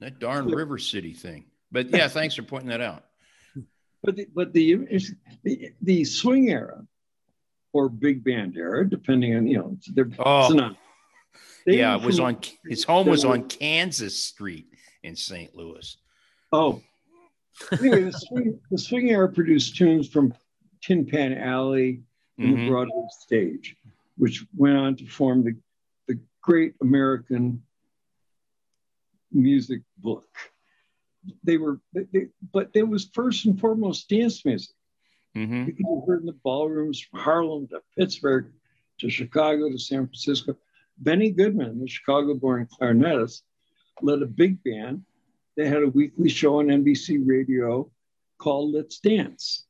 that 0.00 0.18
darn 0.18 0.48
River 0.48 0.78
City 0.78 1.12
thing. 1.12 1.46
But 1.72 1.90
yeah, 1.90 2.08
thanks 2.08 2.34
for 2.34 2.42
pointing 2.42 2.68
that 2.70 2.80
out. 2.80 3.04
but 4.02 4.16
the, 4.16 4.26
but 4.34 4.52
the, 4.52 4.86
the 5.42 5.70
the 5.82 6.04
swing 6.04 6.50
era 6.50 6.84
or 7.72 7.88
big 7.88 8.22
band 8.24 8.56
era, 8.56 8.88
depending 8.88 9.36
on 9.36 9.46
you 9.46 9.58
know, 9.58 9.76
they're 9.94 10.10
Oh, 10.18 10.48
synonymous. 10.48 10.78
They 11.66 11.78
yeah, 11.78 11.96
it 11.96 12.02
was 12.02 12.16
from- 12.16 12.26
on 12.26 12.38
his 12.68 12.84
home 12.84 13.08
was 13.08 13.24
on 13.24 13.48
Kansas 13.48 14.22
Street 14.22 14.66
in 15.02 15.16
St. 15.16 15.54
Louis. 15.56 15.96
Oh, 16.52 16.80
anyway, 17.80 18.02
the 18.04 18.12
swing, 18.12 18.60
the 18.70 18.78
swing 18.78 19.10
era 19.10 19.30
produced 19.30 19.76
tunes 19.76 20.08
from 20.08 20.34
Tin 20.82 21.06
Pan 21.06 21.32
Alley 21.36 22.02
and 22.38 22.52
the 22.54 22.58
Mhm. 22.58 22.68
Broadway 22.68 23.06
stage, 23.20 23.76
which 24.16 24.44
went 24.56 24.76
on 24.76 24.96
to 24.96 25.06
form 25.06 25.42
the, 25.44 25.56
the 26.06 26.18
great 26.42 26.74
American 26.80 27.62
music 29.32 29.82
book. 29.98 30.26
They 31.42 31.56
were, 31.56 31.80
they, 31.92 32.28
but 32.52 32.70
it 32.74 32.84
was 32.84 33.06
first 33.12 33.46
and 33.46 33.58
foremost 33.58 34.08
dance 34.08 34.44
music. 34.44 34.74
Mhm. 35.34 35.66
You 35.66 35.72
could 35.72 35.76
be 35.76 36.00
heard 36.06 36.20
in 36.20 36.26
the 36.26 36.32
ballrooms 36.44 37.00
from 37.00 37.20
Harlem 37.20 37.66
to 37.68 37.82
Pittsburgh 37.96 38.52
to 38.98 39.10
Chicago 39.10 39.68
to 39.70 39.78
San 39.78 40.06
Francisco. 40.06 40.56
Benny 40.98 41.30
Goodman, 41.30 41.80
the 41.80 41.88
Chicago 41.88 42.34
born 42.34 42.66
clarinetist, 42.66 43.42
led 44.02 44.22
a 44.22 44.26
big 44.26 44.62
band. 44.62 45.04
They 45.56 45.68
had 45.68 45.82
a 45.82 45.88
weekly 45.88 46.28
show 46.28 46.58
on 46.58 46.66
NBC 46.66 47.22
radio 47.24 47.90
called 48.38 48.74
Let's 48.74 48.98
Dance. 48.98 49.66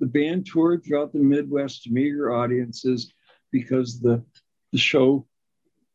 The 0.00 0.06
band 0.06 0.46
toured 0.46 0.84
throughout 0.84 1.12
the 1.12 1.20
Midwest 1.20 1.84
to 1.84 1.92
meager 1.92 2.32
audiences 2.32 3.12
because 3.52 4.00
the, 4.00 4.24
the 4.72 4.78
show 4.78 5.26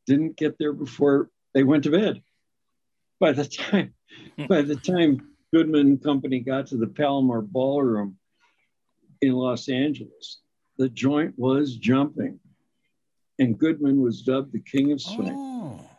didn't 0.06 0.38
get 0.38 0.58
there 0.58 0.72
before 0.72 1.30
they 1.54 1.64
went 1.64 1.84
to 1.84 1.92
bed. 1.92 2.22
By 3.20 3.34
the 3.34 3.46
time, 3.46 3.94
hmm. 4.38 4.46
by 4.46 4.62
the 4.62 4.76
time 4.76 5.36
Goodman 5.54 5.88
and 5.88 6.04
Company 6.04 6.40
got 6.40 6.68
to 6.68 6.78
the 6.78 6.88
Palomar 6.88 7.42
Ballroom, 7.42 8.18
in 9.22 9.34
Los 9.34 9.70
Angeles. 9.70 10.40
The 10.78 10.90
joint 10.90 11.34
was 11.38 11.76
jumping, 11.76 12.40
and 13.40 13.58
Goodman 13.58 14.02
was 14.02 14.22
dubbed 14.22 14.54
the 14.54 14.60
king 14.60 14.92
of 14.92 15.02
swing. 15.02 15.34
Oh, 15.36 15.90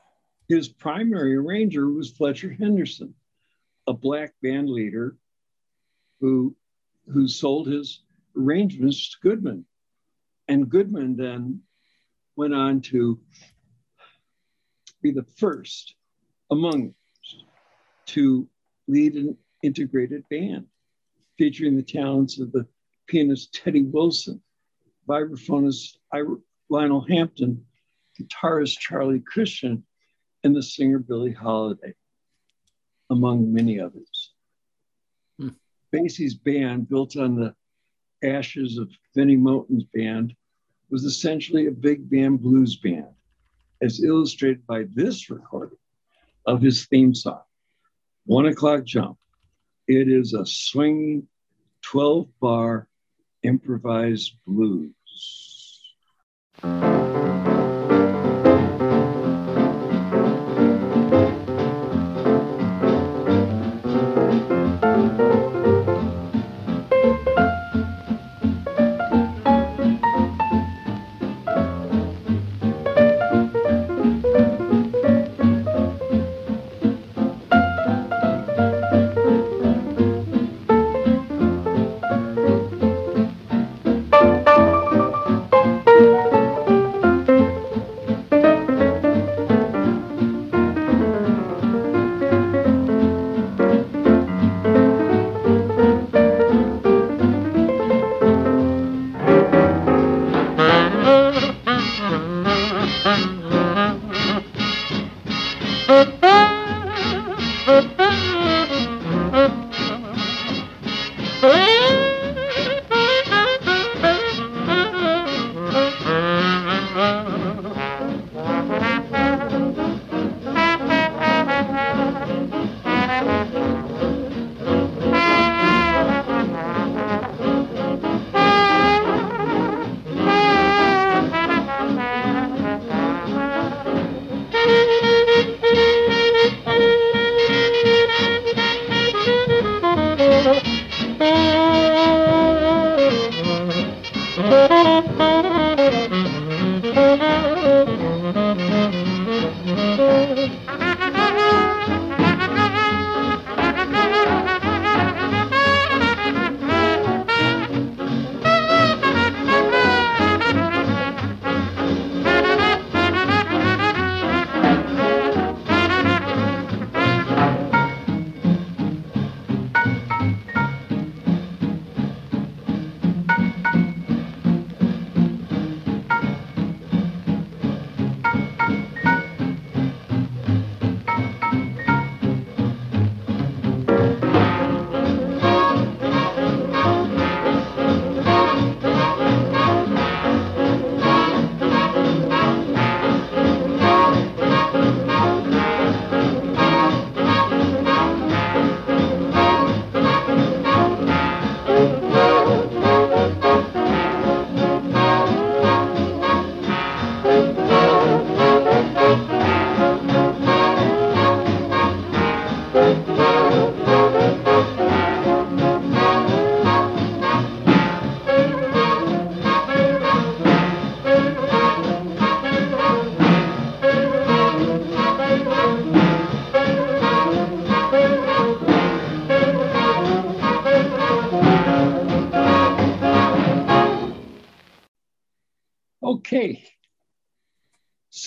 His 0.48 0.68
primary 0.68 1.36
arranger 1.36 1.90
was 1.90 2.10
Fletcher 2.10 2.50
Henderson, 2.50 3.14
a 3.86 3.92
black 3.92 4.34
band 4.42 4.70
leader 4.70 5.16
who, 6.20 6.56
who 7.06 7.28
sold 7.28 7.66
his 7.66 8.02
arrangements 8.34 9.10
to 9.10 9.16
Goodman. 9.22 9.66
And 10.48 10.70
Goodman 10.70 11.16
then 11.16 11.60
went 12.34 12.54
on 12.54 12.80
to 12.82 13.20
be 15.02 15.10
the 15.10 15.26
first 15.36 15.94
among 16.50 16.94
to 18.06 18.48
lead 18.86 19.14
an 19.16 19.36
integrated 19.62 20.24
band 20.30 20.66
featuring 21.36 21.76
the 21.76 21.82
talents 21.82 22.40
of 22.40 22.52
the 22.52 22.66
pianist 23.06 23.52
Teddy 23.52 23.82
Wilson, 23.82 24.40
vibraphonist 25.06 25.98
Lionel 26.70 27.02
Hampton, 27.02 27.66
guitarist 28.18 28.78
Charlie 28.78 29.20
Christian, 29.20 29.84
and 30.48 30.56
the 30.56 30.62
singer 30.62 30.98
Billie 30.98 31.30
Holiday, 31.30 31.92
among 33.10 33.52
many 33.52 33.78
others. 33.78 34.32
Hmm. 35.38 35.50
Basie's 35.92 36.36
band, 36.36 36.88
built 36.88 37.18
on 37.18 37.36
the 37.36 37.54
ashes 38.26 38.78
of 38.78 38.90
Bennie 39.14 39.36
Moten's 39.36 39.84
band, 39.92 40.34
was 40.88 41.04
essentially 41.04 41.66
a 41.66 41.70
big 41.70 42.08
band 42.08 42.40
blues 42.40 42.76
band, 42.76 43.12
as 43.82 44.02
illustrated 44.02 44.66
by 44.66 44.84
this 44.94 45.28
recording 45.28 45.76
of 46.46 46.62
his 46.62 46.86
theme 46.86 47.14
song, 47.14 47.42
One 48.24 48.46
O'Clock 48.46 48.84
Jump. 48.86 49.18
It 49.86 50.08
is 50.08 50.32
a 50.32 50.46
swinging 50.46 51.28
12 51.82 52.26
bar 52.40 52.88
improvised 53.42 54.32
blues. 54.46 54.94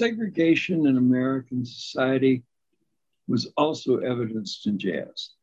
Segregation 0.02 0.88
in 0.88 0.98
American 0.98 1.64
society 1.64 2.42
was 3.28 3.46
also 3.56 3.98
evidenced 3.98 4.66
in 4.66 4.80
jazz. 4.80 5.34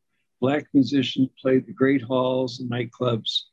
Black 0.41 0.65
musicians 0.73 1.29
played 1.41 1.65
the 1.65 1.71
great 1.71 2.01
halls 2.01 2.59
and 2.59 2.69
nightclubs, 2.69 3.43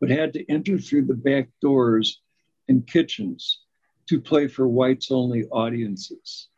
but 0.00 0.10
had 0.10 0.34
to 0.34 0.44
enter 0.50 0.76
through 0.76 1.06
the 1.06 1.14
back 1.14 1.48
doors 1.62 2.20
and 2.68 2.86
kitchens 2.86 3.60
to 4.06 4.20
play 4.20 4.46
for 4.46 4.68
whites 4.68 5.10
only 5.10 5.46
audiences. 5.46 6.48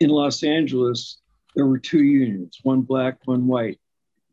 In 0.00 0.08
Los 0.08 0.42
Angeles, 0.44 1.18
there 1.54 1.66
were 1.66 1.78
two 1.78 2.04
unions, 2.04 2.58
one 2.62 2.80
black, 2.80 3.18
one 3.26 3.46
white, 3.46 3.78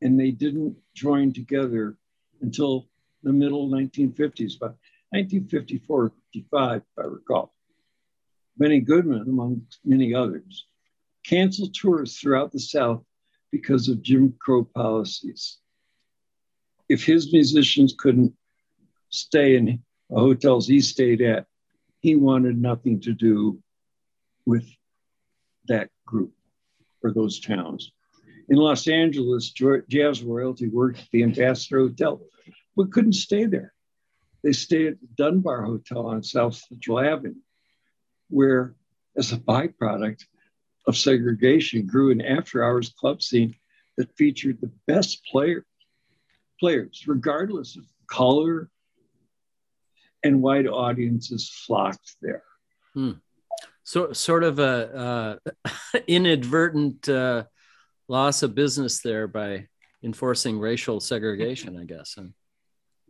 and 0.02 0.18
they 0.18 0.32
didn't 0.32 0.78
join 0.96 1.34
together 1.34 1.98
until 2.40 2.88
the 3.22 3.34
middle 3.34 3.68
1950s. 3.68 4.54
But 4.58 4.78
1954 5.10 6.14
55, 6.34 6.82
if 6.82 7.04
I 7.04 7.08
recall. 7.08 7.54
Benny 8.58 8.80
Goodman, 8.80 9.28
among 9.28 9.66
many 9.84 10.14
others, 10.14 10.66
canceled 11.26 11.74
tours 11.74 12.18
throughout 12.18 12.52
the 12.52 12.60
South 12.60 13.04
because 13.52 13.88
of 13.88 14.02
Jim 14.02 14.34
Crow 14.40 14.64
policies. 14.64 15.58
If 16.90 17.06
his 17.06 17.32
musicians 17.32 17.96
couldn't 17.98 18.34
stay 19.10 19.56
in 19.56 19.84
hotels 20.12 20.68
he 20.68 20.82
stayed 20.82 21.22
at, 21.22 21.46
he 22.02 22.16
wanted 22.16 22.62
nothing 22.62 23.00
to 23.02 23.14
do 23.14 23.60
with 24.46 24.68
that 25.68 25.90
group 26.06 26.34
or 27.04 27.12
those 27.12 27.40
towns. 27.40 27.92
In 28.50 28.58
Los 28.58 28.88
Angeles, 28.88 29.52
jazz 29.52 30.22
royalty 30.22 30.68
worked 30.68 31.00
at 31.00 31.08
the 31.12 31.24
Ambassador 31.24 31.80
Hotel, 31.80 32.22
but 32.76 32.92
couldn't 32.92 33.14
stay 33.14 33.46
there. 33.46 33.73
They 34.44 34.52
stayed 34.52 34.88
at 34.88 35.02
the 35.02 35.08
Dunbar 35.16 35.64
Hotel 35.64 36.06
on 36.06 36.22
South 36.22 36.56
Central 36.56 37.00
Avenue, 37.00 37.36
where, 38.30 38.76
as 39.18 39.32
a 39.32 39.38
byproduct 39.38 40.24
of 40.86 40.98
segregation, 40.98 41.88
grew 41.88 42.12
an 42.12 42.22
after 42.22 42.64
hours 42.64 42.90
club 42.90 43.22
scene 43.22 43.56
that 43.98 44.16
featured 44.18 44.60
the 44.60 44.72
best 44.86 45.24
player, 45.26 45.66
players, 46.60 47.06
regardless 47.08 47.78
of 47.78 47.84
color, 48.08 48.70
and 50.24 50.42
white 50.42 50.68
audiences 50.68 51.50
flocked 51.50 52.16
there. 52.22 52.44
Hmm. 52.94 53.12
So, 53.84 54.14
sort 54.14 54.44
of 54.44 54.60
a 54.60 55.40
uh, 55.66 56.00
inadvertent 56.08 57.08
uh, 57.08 57.44
loss 58.08 58.44
of 58.44 58.56
business 58.56 59.02
there 59.02 59.28
by 59.28 59.68
enforcing 60.04 60.60
racial 60.60 61.00
segregation, 61.00 61.80
I 61.80 61.86
guess. 61.86 62.18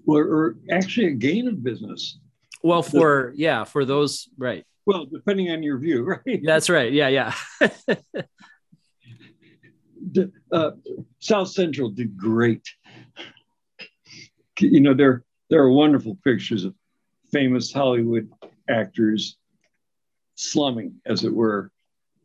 Or, 0.06 0.22
or 0.24 0.56
actually 0.70 1.08
a 1.08 1.12
gain 1.12 1.48
of 1.48 1.64
business. 1.64 2.20
well, 2.62 2.84
for 2.84 3.34
yeah, 3.36 3.64
for 3.64 3.86
those 3.86 4.30
right. 4.38 4.66
Well, 4.86 5.06
depending 5.06 5.50
on 5.52 5.64
your 5.64 5.78
view, 5.78 6.04
right? 6.26 6.42
That's 6.44 6.70
right. 6.70 6.92
Yeah, 6.92 7.08
yeah. 7.08 7.34
the, 10.12 10.32
uh, 10.52 10.72
South 11.20 11.50
Central 11.50 11.90
did 11.90 12.18
great. 12.18 12.68
You 14.60 14.82
know, 14.82 14.94
there 14.94 15.24
there 15.50 15.62
are 15.62 15.72
wonderful 15.72 16.18
pictures 16.24 16.66
of 16.66 16.76
famous 17.32 17.72
Hollywood 17.72 18.30
actors 18.70 19.38
slumming, 20.36 20.96
as 21.06 21.24
it 21.24 21.34
were, 21.34 21.72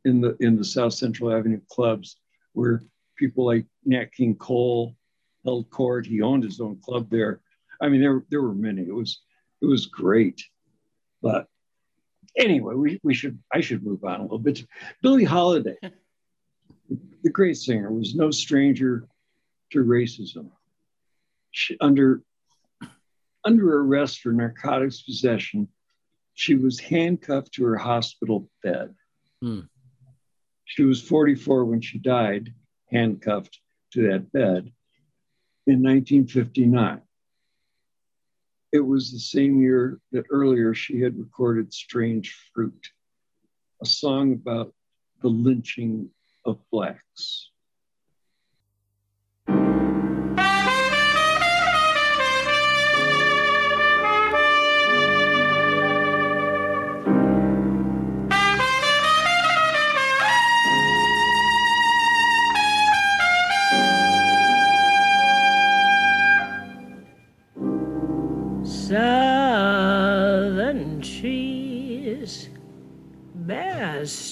in 0.05 0.21
the 0.21 0.37
in 0.41 0.57
the 0.57 0.65
South 0.65 0.95
Central 0.95 1.33
Avenue 1.33 1.61
clubs, 1.71 2.17
where 2.53 2.83
people 3.17 3.47
like 3.47 3.67
Nat 3.85 4.13
King 4.13 4.35
Cole 4.35 4.97
held 5.45 5.71
court. 5.71 6.07
He 6.07 6.23
owned 6.23 6.45
his 6.45 6.61
own 6.61 6.79
club 6.83 7.09
there. 7.11 7.41
I 7.81 7.89
mean, 7.89 8.01
there 8.01 8.25
there 8.31 8.43
were 8.43 8.55
many. 8.55 8.83
It 8.83 8.95
was 8.95 9.21
it 9.61 9.67
was 9.67 9.87
great, 9.87 10.45
but 11.23 11.47
anyway, 12.37 12.75
we, 12.75 13.01
we 13.03 13.15
should 13.15 13.39
I 13.53 13.61
should 13.61 13.85
move 13.85 14.05
on 14.05 14.21
a 14.21 14.23
little 14.23 14.39
bit. 14.39 14.65
Billie 15.03 15.25
Holiday 15.25 15.77
the 17.23 17.31
great 17.31 17.57
singer 17.57 17.93
was 17.93 18.15
no 18.15 18.31
stranger 18.31 19.07
to 19.73 19.85
racism. 19.85 20.51
She, 21.51 21.77
under 21.81 22.23
under 23.45 23.81
arrest 23.81 24.21
for 24.21 24.33
narcotics 24.33 25.03
possession, 25.03 25.69
she 26.35 26.55
was 26.55 26.79
handcuffed 26.81 27.53
to 27.55 27.65
her 27.65 27.77
hospital 27.77 28.49
bed. 28.63 28.95
Hmm. 29.41 29.61
She 30.65 30.83
was 30.83 31.01
44 31.01 31.65
when 31.65 31.81
she 31.81 31.99
died, 31.99 32.53
handcuffed 32.91 33.59
to 33.93 34.03
that 34.09 34.31
bed 34.33 34.71
in 35.67 35.83
1959. 35.83 37.01
It 38.71 38.81
was 38.81 39.11
the 39.11 39.19
same 39.19 39.61
year 39.61 39.99
that 40.13 40.27
earlier 40.31 40.75
she 40.75 41.01
had 41.01 41.19
recorded 41.19 41.73
Strange 41.73 42.37
Fruit, 42.55 42.87
a 43.83 43.87
song 43.87 44.33
about 44.35 44.75
the 45.23 45.29
lynching 45.29 46.11
of 46.45 46.59
blacks. 46.71 47.48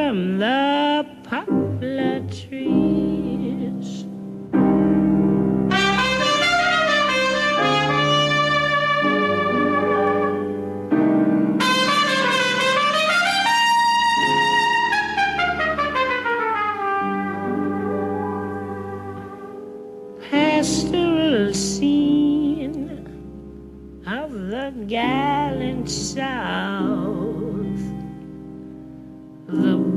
From 0.00 0.38
the 0.38 1.06
poplar 1.24 2.20
trees. 2.30 2.79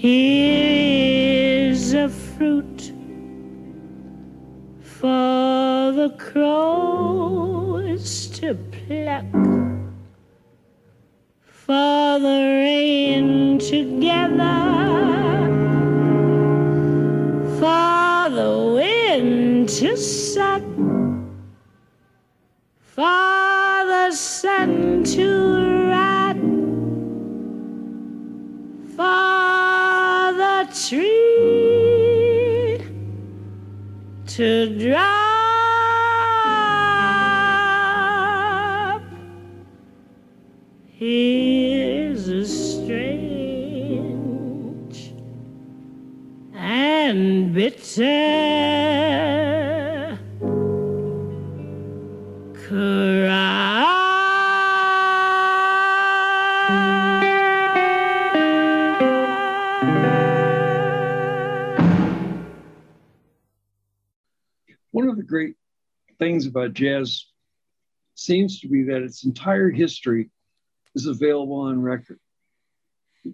Here 0.00 1.72
is 1.72 1.92
a 1.92 2.08
fruit 2.08 2.92
for 4.80 5.90
the 5.90 6.14
crows 6.16 8.28
to 8.28 8.54
pluck, 8.54 9.24
for 11.42 12.20
the 12.20 12.40
rain 12.62 13.58
to 13.58 14.00
gather 14.00 15.48
for 17.58 18.30
the 18.30 18.72
wind 18.76 19.68
to 19.68 19.96
suck, 19.96 20.62
for 22.78 23.84
the 23.92 24.12
sun 24.12 25.02
to 25.02 25.57
to 34.38 34.78
drop. 34.78 35.02
Here's 40.86 42.28
a 42.28 42.46
strange 42.46 43.82
and 46.54 47.52
bitter 47.52 49.47
things 66.28 66.46
about 66.46 66.74
jazz 66.74 67.24
seems 68.14 68.60
to 68.60 68.68
be 68.68 68.82
that 68.84 69.02
its 69.02 69.24
entire 69.24 69.70
history 69.70 70.28
is 70.94 71.06
available 71.06 71.60
on 71.60 71.80
record. 71.80 72.18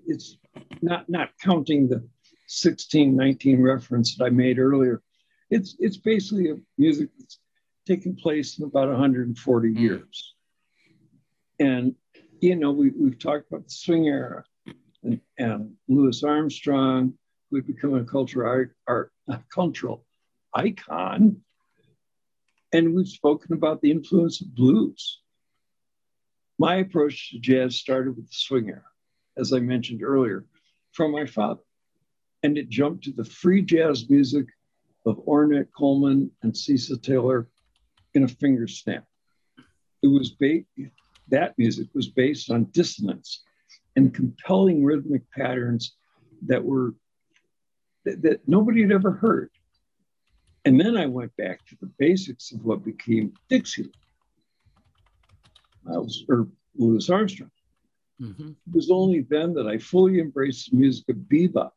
It's 0.07 0.37
not 0.81 1.09
not 1.09 1.31
counting 1.43 1.89
the 1.89 1.97
1619 1.97 3.61
reference 3.61 4.17
that 4.17 4.25
I 4.25 4.31
made 4.31 4.61
earlier. 4.61 5.03
It's 5.51 5.75
it's 5.81 5.97
basically 5.97 6.51
a 6.51 6.57
music 6.79 7.09
that's 7.19 7.41
taken 7.85 8.15
place 8.15 8.59
in 8.59 8.65
about 8.65 8.89
140 8.89 9.69
hmm. 9.69 9.77
years. 9.77 10.35
And 11.59 11.97
you 12.41 12.55
know, 12.55 12.71
we, 12.71 12.91
we've 12.91 13.19
talked 13.19 13.51
about 13.51 13.65
the 13.65 13.71
swing 13.71 14.07
era 14.07 14.45
and, 15.03 15.21
and 15.39 15.73
Louis 15.89 16.23
Armstrong, 16.23 17.15
who 17.51 17.57
had 17.57 17.67
become 17.67 17.95
a 17.95 18.05
cultural 18.05 18.49
art, 18.49 18.77
art 18.87 19.13
a 19.29 19.41
cultural 19.53 20.05
icon. 20.55 21.41
And 22.75 22.93
we've 22.93 23.07
spoken 23.07 23.53
about 23.53 23.81
the 23.81 23.91
influence 23.93 24.41
of 24.41 24.53
blues. 24.53 25.21
my 26.59 26.77
approach 26.77 27.31
to 27.31 27.39
jazz 27.39 27.77
started 27.77 28.17
with 28.17 28.27
the 28.27 28.35
swing 28.35 28.69
era, 28.69 28.83
as 29.37 29.53
I 29.53 29.61
mentioned 29.61 30.03
earlier, 30.03 30.45
from 30.91 31.13
my 31.13 31.25
father. 31.25 31.63
And 32.43 32.59
it 32.59 32.69
jumped 32.69 33.05
to 33.05 33.13
the 33.13 33.25
free 33.25 33.63
jazz 33.63 34.11
music 34.11 34.47
of 35.07 35.25
Ornette 35.25 35.69
Coleman 35.77 36.33
and 36.43 36.57
Cecil 36.57 36.99
Taylor 36.99 37.49
in 38.15 38.25
a 38.25 38.29
finger 38.29 38.67
snap. 38.67 39.05
It 40.03 40.09
was 40.09 40.31
ba- 40.33 40.65
that 41.29 41.57
music 41.57 41.89
was 41.95 42.09
based 42.09 42.51
on 42.51 42.65
dissonance 42.73 43.45
and 43.95 44.13
compelling 44.13 44.85
rhythmic 44.85 45.23
patterns 45.31 45.95
that 46.47 46.65
were 46.65 46.95
that, 48.05 48.21
that 48.23 48.49
nobody 48.49 48.83
had 48.83 48.93
ever 48.93 49.13
heard. 49.13 49.51
And 50.65 50.81
then 50.81 50.97
I 50.97 51.07
went 51.07 51.37
back 51.37 51.65
to 51.67 51.77
the 51.81 51.91
basics 51.99 52.53
of 52.53 52.65
what 52.65 52.85
became 52.85 53.35
Dixieland. 53.49 53.95
Miles 55.85 56.25
or 56.29 56.49
Louis 56.77 57.09
Armstrong. 57.11 57.51
Mhm. 58.21 58.51
It 58.53 58.73
was 58.75 58.91
only 58.91 59.21
then 59.23 59.53
that 59.55 59.67
I 59.67 59.77
fully 59.79 60.21
embraced 60.21 60.71
the 60.71 60.77
music 60.79 61.09
of 61.11 61.17
bebop, 61.17 61.73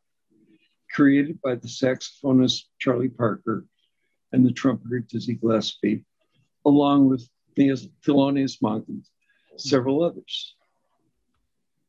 created 0.90 1.40
by 1.42 1.56
the 1.56 1.68
saxophonist 1.68 2.64
Charlie 2.78 3.10
Parker 3.10 3.66
and 4.32 4.46
the 4.46 4.52
trumpeter 4.52 5.00
Dizzy 5.00 5.34
Gillespie, 5.34 6.04
along 6.64 7.08
with 7.08 7.28
Thelonious 7.56 8.62
Monk 8.62 8.88
and 8.88 9.04
several 9.56 10.02
others. 10.02 10.54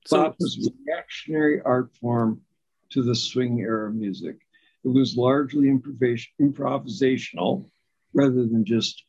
So- 0.05 0.17
Bop 0.23 0.35
was 0.39 0.67
a 0.67 0.71
reactionary 0.83 1.61
art 1.61 1.95
form 1.95 2.43
to 2.89 3.03
the 3.03 3.15
swing 3.15 3.59
era 3.61 3.91
music. 3.93 4.41
It 4.83 4.89
was 4.89 5.17
largely 5.17 5.67
improvis- 5.67 6.27
improvisational 6.41 7.69
rather 8.13 8.45
than 8.45 8.65
just 8.65 9.03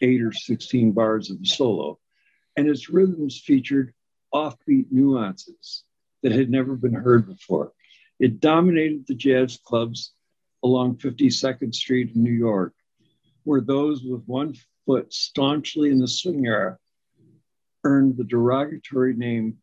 eight 0.00 0.22
or 0.22 0.32
16 0.32 0.92
bars 0.92 1.30
of 1.30 1.38
a 1.42 1.46
solo. 1.46 1.98
And 2.56 2.68
its 2.68 2.88
rhythms 2.88 3.40
featured 3.44 3.92
offbeat 4.32 4.86
nuances 4.90 5.84
that 6.22 6.32
had 6.32 6.50
never 6.50 6.76
been 6.76 6.94
heard 6.94 7.26
before. 7.26 7.72
It 8.20 8.40
dominated 8.40 9.06
the 9.06 9.14
jazz 9.14 9.58
clubs 9.64 10.12
along 10.64 10.96
52nd 10.96 11.74
Street 11.74 12.14
in 12.14 12.22
New 12.22 12.32
York, 12.32 12.74
where 13.44 13.60
those 13.60 14.02
with 14.02 14.24
one 14.26 14.54
foot 14.86 15.12
staunchly 15.12 15.90
in 15.90 15.98
the 15.98 16.08
swing 16.08 16.46
era 16.46 16.78
earned 17.84 18.16
the 18.16 18.24
derogatory 18.24 19.14
name 19.14 19.58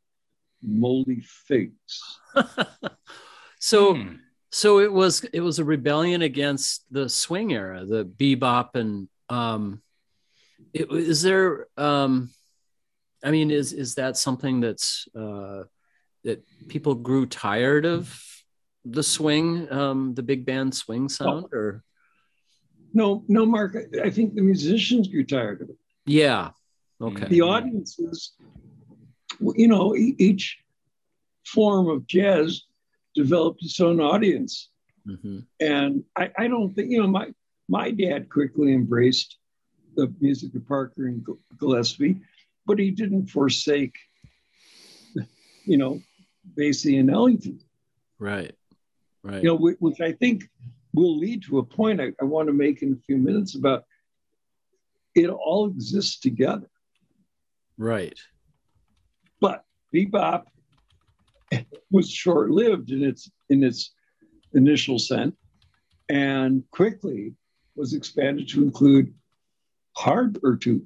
moldy 0.62 1.22
figs. 1.22 2.02
so 3.60 3.96
Hmm. 3.96 4.16
So 4.56 4.80
it 4.80 4.92
was 4.92 5.22
it 5.34 5.42
was 5.42 5.60
a 5.60 5.66
rebellion 5.66 6.22
against 6.22 6.86
the 6.90 7.10
swing 7.10 7.52
era, 7.52 7.84
the 7.84 8.06
bebop 8.06 8.76
and 8.76 9.10
um 9.28 9.82
it, 10.74 10.90
is 10.90 11.22
there 11.22 11.68
um 11.76 12.30
I 13.22 13.32
mean 13.32 13.52
is 13.52 13.74
is 13.74 13.96
that 13.96 14.16
something 14.16 14.62
that's 14.62 15.10
uh 15.14 15.64
that 16.24 16.42
people 16.70 16.96
grew 16.96 17.26
tired 17.26 17.86
of 17.86 18.18
the 18.86 19.04
swing 19.04 19.70
um 19.74 20.14
the 20.14 20.24
big 20.24 20.46
band 20.46 20.74
swing 20.74 21.10
sound 21.10 21.48
or? 21.52 21.84
No, 22.94 23.26
no, 23.28 23.46
Mark, 23.46 23.76
I- 24.02 24.10
think 24.10 24.36
the 24.36 24.42
musicians 24.42 25.10
grew 25.10 25.26
tired 25.26 25.62
of 25.64 25.70
it. 25.70 25.78
yeah. 26.06 26.52
Okay. 27.02 27.28
The 27.28 27.42
audiences, 27.42 28.32
you 29.42 29.68
know, 29.68 29.94
each 29.98 30.58
form 31.44 31.90
of 31.90 32.08
jazz 32.08 32.64
developed 33.16 33.64
its 33.64 33.80
own 33.80 34.00
audience. 34.00 34.70
Mhm. 35.08 35.46
And 35.60 36.04
I, 36.16 36.32
I 36.38 36.48
don't 36.48 36.74
think, 36.76 36.92
you 36.92 37.02
know, 37.02 37.08
my, 37.08 37.34
my 37.70 37.92
dad 37.92 38.30
quickly 38.30 38.74
embraced 38.74 39.38
the 39.96 40.14
music 40.20 40.54
of 40.56 40.68
Parker 40.68 41.08
and 41.08 41.26
Gillespie, 41.58 42.18
but 42.66 42.80
he 42.80 42.92
didn't 42.92 43.28
forsake, 43.28 43.96
you 45.66 45.78
know, 45.78 46.02
Basie 46.58 47.00
and 47.00 47.10
Ellington, 47.10 47.60
right 48.20 48.54
right 49.24 49.42
you 49.42 49.50
know, 49.50 49.58
whi- 49.58 49.78
which 49.80 50.00
I 50.02 50.12
think 50.12 50.44
will 50.94 51.18
lead 51.18 51.44
to 51.44 51.58
a 51.60 51.64
point 51.64 52.00
I, 52.00 52.12
I 52.22 52.26
want 52.26 52.48
to 52.48 52.54
make 52.54 52.82
in 52.84 52.94
a 52.94 53.02
few 53.06 53.18
minutes 53.18 53.56
about 53.56 53.86
it 55.16 55.28
all 55.30 55.68
exists 55.68 56.20
together. 56.20 56.70
right 57.78 58.18
But 59.40 59.64
bebop 59.94 60.44
was 61.92 62.10
short-lived 62.10 62.92
in 62.92 63.04
its 63.04 63.30
in 63.50 63.64
its 63.64 63.94
initial 64.54 65.00
sense, 65.00 65.36
and 66.10 66.64
quickly 66.72 67.34
was 67.76 67.94
expanded 67.94 68.48
to 68.50 68.64
include 68.64 69.14
hard 69.96 70.40
or 70.44 70.56
to 70.58 70.86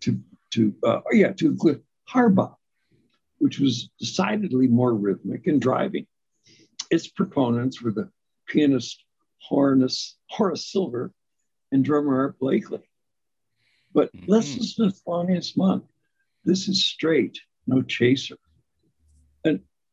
to 0.00 0.20
to 0.50 0.74
uh, 0.84 1.00
yeah 1.12 1.32
to 1.32 1.46
include 1.46 1.82
hard 2.04 2.34
bop, 2.34 2.58
which 3.38 3.58
was 3.58 3.90
decidedly 3.98 4.66
more 4.66 4.94
rhythmic 4.94 5.46
and 5.46 5.60
driving. 5.60 6.06
Its 6.90 7.08
proponents 7.08 7.80
were 7.80 7.92
the 7.92 8.10
pianist 8.48 9.04
Horace, 9.38 10.16
Horace 10.28 10.70
Silver 10.70 11.12
and 11.72 11.84
drummer 11.84 12.18
Art 12.18 12.38
Blakely. 12.38 12.80
But 13.92 14.10
let's 14.26 14.54
Mhm. 14.54 14.58
listen 14.58 14.90
to 14.90 14.96
Thelonious 14.96 15.56
Monk. 15.56 15.84
This 16.44 16.68
is 16.68 16.84
straight, 16.84 17.38
no 17.66 17.82
chaser. 17.82 18.36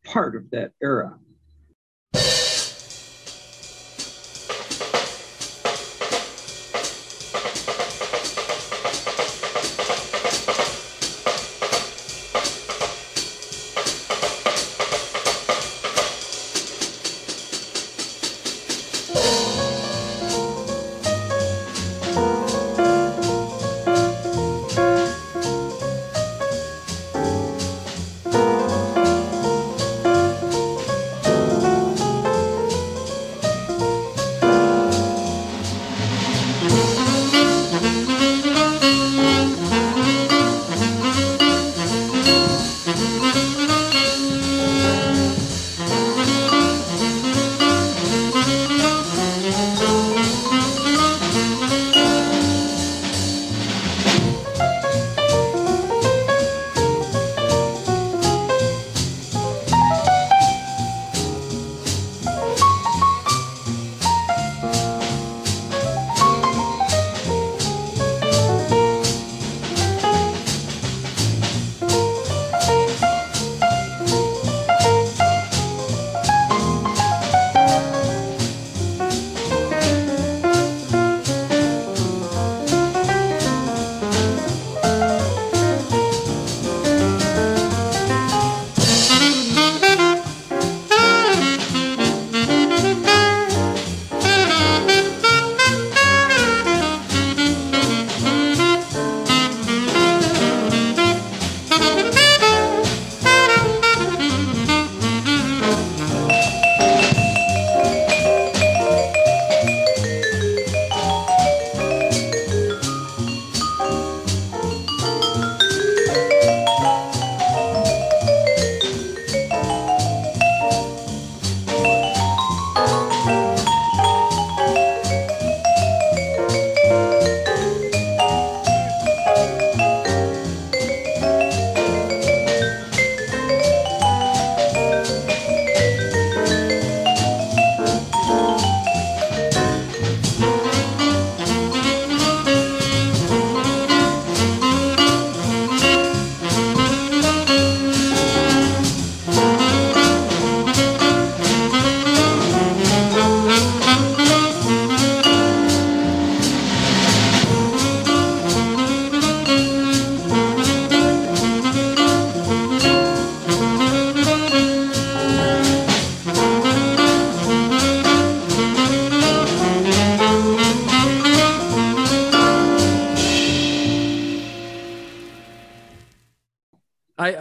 Part 0.07 0.35
of 0.35 0.49
that 0.51 0.71
era. 0.81 1.19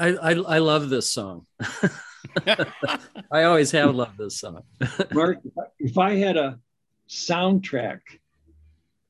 I 0.07 0.31
I 0.31 0.33
I, 0.35 0.59
love 0.59 0.89
this 0.89 1.11
song. 1.13 1.47
I 3.33 3.43
always 3.45 3.71
have 3.73 3.95
loved 3.95 4.19
this 4.19 4.39
song. 4.39 4.63
Mark, 5.13 5.39
if 5.79 5.99
I 5.99 6.15
had 6.15 6.37
a 6.37 6.59
soundtrack 7.09 8.01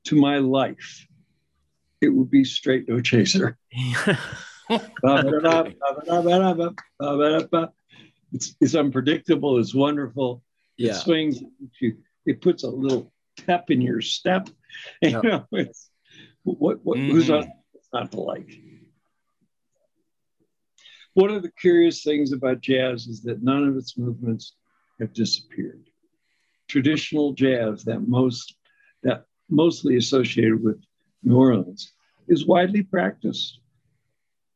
to 0.05 0.17
my 0.17 0.39
life, 0.39 1.07
it 2.01 2.09
would 2.09 2.31
be 2.31 2.45
Straight 2.45 2.89
No 2.89 3.01
Chaser. 3.01 3.59
It's, 8.33 8.57
it's 8.61 8.75
unpredictable. 8.75 9.59
It's 9.59 9.75
wonderful. 9.75 10.43
It 10.79 10.87
yeah. 10.87 10.95
swings. 10.95 11.41
It 12.27 12.41
puts 12.41 12.65
a 12.65 12.69
little 12.69 13.13
pep 13.47 13.71
in 13.71 13.81
your 13.81 14.01
step. 14.01 14.49
And, 15.01 15.13
Yeah. 15.13 15.21
You 15.23 15.29
know, 15.31 15.47
it's 15.53 15.91
what, 16.43 16.85
what 16.85 16.99
who's 16.99 17.29
Mhm. 17.29 17.43
on, 17.43 17.53
it's 17.75 17.89
not 17.93 18.11
to 18.13 18.21
like. 18.21 18.51
One 21.17 21.31
of 21.31 21.41
the 21.43 21.51
curious 21.51 22.03
things 22.03 22.33
about 22.33 22.61
jazz 22.61 23.07
is 23.07 23.23
that 23.23 23.43
none 23.43 23.65
of 23.67 23.75
its 23.75 23.97
movements 23.97 24.55
have 25.01 25.15
disappeared. 25.15 25.89
Traditional 26.69 27.33
jazz 27.33 27.85
that 27.85 28.07
most 28.07 28.55
that 29.03 29.25
mostly 29.49 29.97
associated 29.97 30.63
with 30.63 30.79
New 31.23 31.39
Orleans 31.39 31.91
is 32.29 32.47
widely 32.47 32.83
practiced. 32.83 33.61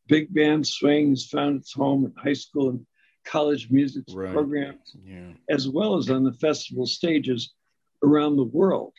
Big 0.06 0.34
band 0.34 0.66
swing 0.66 1.08
has 1.08 1.24
found 1.24 1.56
its 1.60 1.72
home 1.72 2.04
in 2.04 2.12
high 2.22 2.34
school 2.34 2.68
and 2.68 2.86
college 3.24 3.70
music 3.70 4.04
Right. 4.12 4.30
programs, 4.30 4.94
Yeah. 5.02 5.32
as 5.48 5.66
well 5.66 5.96
as 5.96 6.10
on 6.10 6.24
the 6.24 6.34
festival 6.34 6.84
stages 6.84 7.54
around 8.02 8.36
the 8.36 8.44
world. 8.44 8.92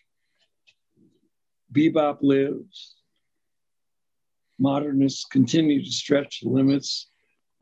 Bebop 1.71 2.23
lives. 2.23 2.95
Modernists 4.57 5.25
continue 5.25 5.83
to 5.83 5.91
stretch 5.91 6.39
the 6.39 6.49
limits 6.49 7.10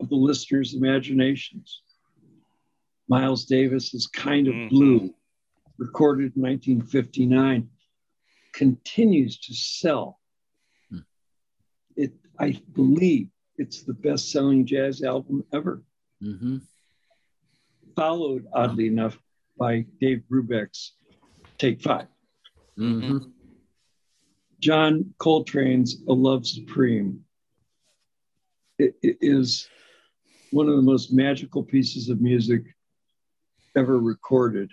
of 0.00 0.08
the 0.08 0.16
listeners' 0.16 0.74
imaginations. 0.74 1.82
Miles 3.08 3.44
Davis's 3.44 4.06
Kind 4.06 4.48
of 4.48 4.54
Mhm. 4.54 4.68
Blue, 4.70 5.14
recorded 5.78 6.34
in 6.36 6.42
1959, 6.42 7.70
continues 8.52 9.38
to 9.40 9.54
sell. 9.54 10.20
It, 11.96 12.12
I 12.38 12.52
believe 12.72 13.28
it's 13.56 13.82
the 13.82 13.92
best 13.94 14.30
selling 14.30 14.64
jazz 14.64 15.02
album 15.02 15.44
ever, 15.52 15.82
hmm 16.20 16.58
followed, 17.96 18.46
oddly 18.54 18.86
enough, 18.86 19.18
by 19.58 19.82
Dave 20.00 20.22
Brubeck's 20.30 20.92
Take 21.58 21.82
Five. 21.82 22.06
hmm 22.76 23.18
John 24.60 25.14
Coltrane's 25.18 26.02
A 26.08 26.12
Love 26.12 26.46
Supreme 26.46 27.24
it, 28.78 28.94
it 29.02 29.18
is 29.20 29.68
one 30.52 30.68
of 30.68 30.76
the 30.76 30.82
most 30.82 31.12
magical 31.12 31.62
pieces 31.62 32.08
of 32.08 32.20
music 32.20 32.62
ever 33.76 33.98
recorded. 33.98 34.70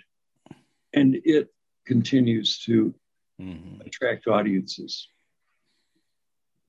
And 0.92 1.16
it 1.24 1.52
continues 1.86 2.58
to 2.60 2.94
Mhm. 3.40 3.86
attract 3.86 4.26
audiences. 4.26 5.08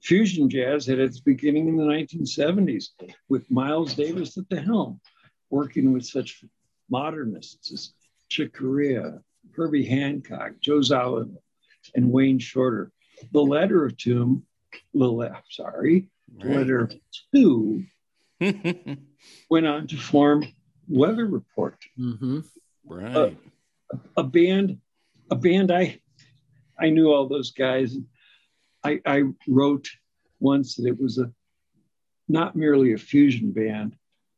Fusion 0.01 0.49
jazz 0.49 0.85
had 0.85 0.99
its 0.99 1.19
beginning 1.19 1.67
in 1.67 1.75
the 1.77 1.85
1970s 1.85 2.93
with 3.27 3.49
Miles 3.51 3.95
Davis 3.95 4.37
at 4.37 4.47
the 4.49 4.61
helm, 4.61 5.01
working 5.49 5.91
with 5.91 6.05
such 6.05 6.43
modernists 6.89 7.71
as 7.73 7.93
Chick 8.29 8.53
Corea, 8.53 9.23
Herbie 9.51 9.85
Hancock, 9.85 10.59
Joe 10.61 10.79
Zawinul, 10.79 11.41
and 11.95 12.11
Wayne 12.11 12.39
Shorter. 12.39 12.91
The 13.31 13.43
latter 13.43 13.83
of 13.85 13.99
whom, 14.01 14.45
the 14.93 15.11
la- 15.11 15.41
sorry, 15.49 16.07
the 16.37 16.45
latter 16.47 16.79
of 16.81 16.93
two 17.33 17.83
went 19.49 19.67
on 19.67 19.87
to 19.87 19.97
form 19.97 20.45
Weather 20.87 21.25
Report, 21.25 21.77
hmm 21.95 22.39
right. 22.85 23.37
a 24.17 24.23
band, 24.23 24.79
a 25.29 25.35
band 25.35 25.71
I 25.71 25.99
I 26.79 26.89
knew 26.89 27.11
all 27.11 27.27
those 27.27 27.51
guys. 27.51 27.95
I, 28.83 29.01
I 29.05 29.23
wrote 29.47 29.87
once 30.39 30.75
that 30.75 30.87
it 30.87 30.99
was 30.99 31.17
a 31.17 31.31
not 32.29 32.55
merely 32.55 32.93
a 32.93 32.97
fusion 32.97 33.51
band 33.51 33.95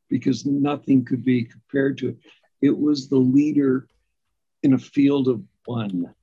because 0.10 0.46
nothing 0.46 1.06
could 1.06 1.24
be 1.24 1.44
compared 1.44 1.98
to 2.00 2.10
it. 2.10 2.18
It 2.62 2.78
was 2.78 3.08
the 3.08 3.18
leader 3.18 3.88
in 4.64 4.74
a 4.74 4.80
field 4.80 5.28
of 5.28 5.44
one. 5.66 6.14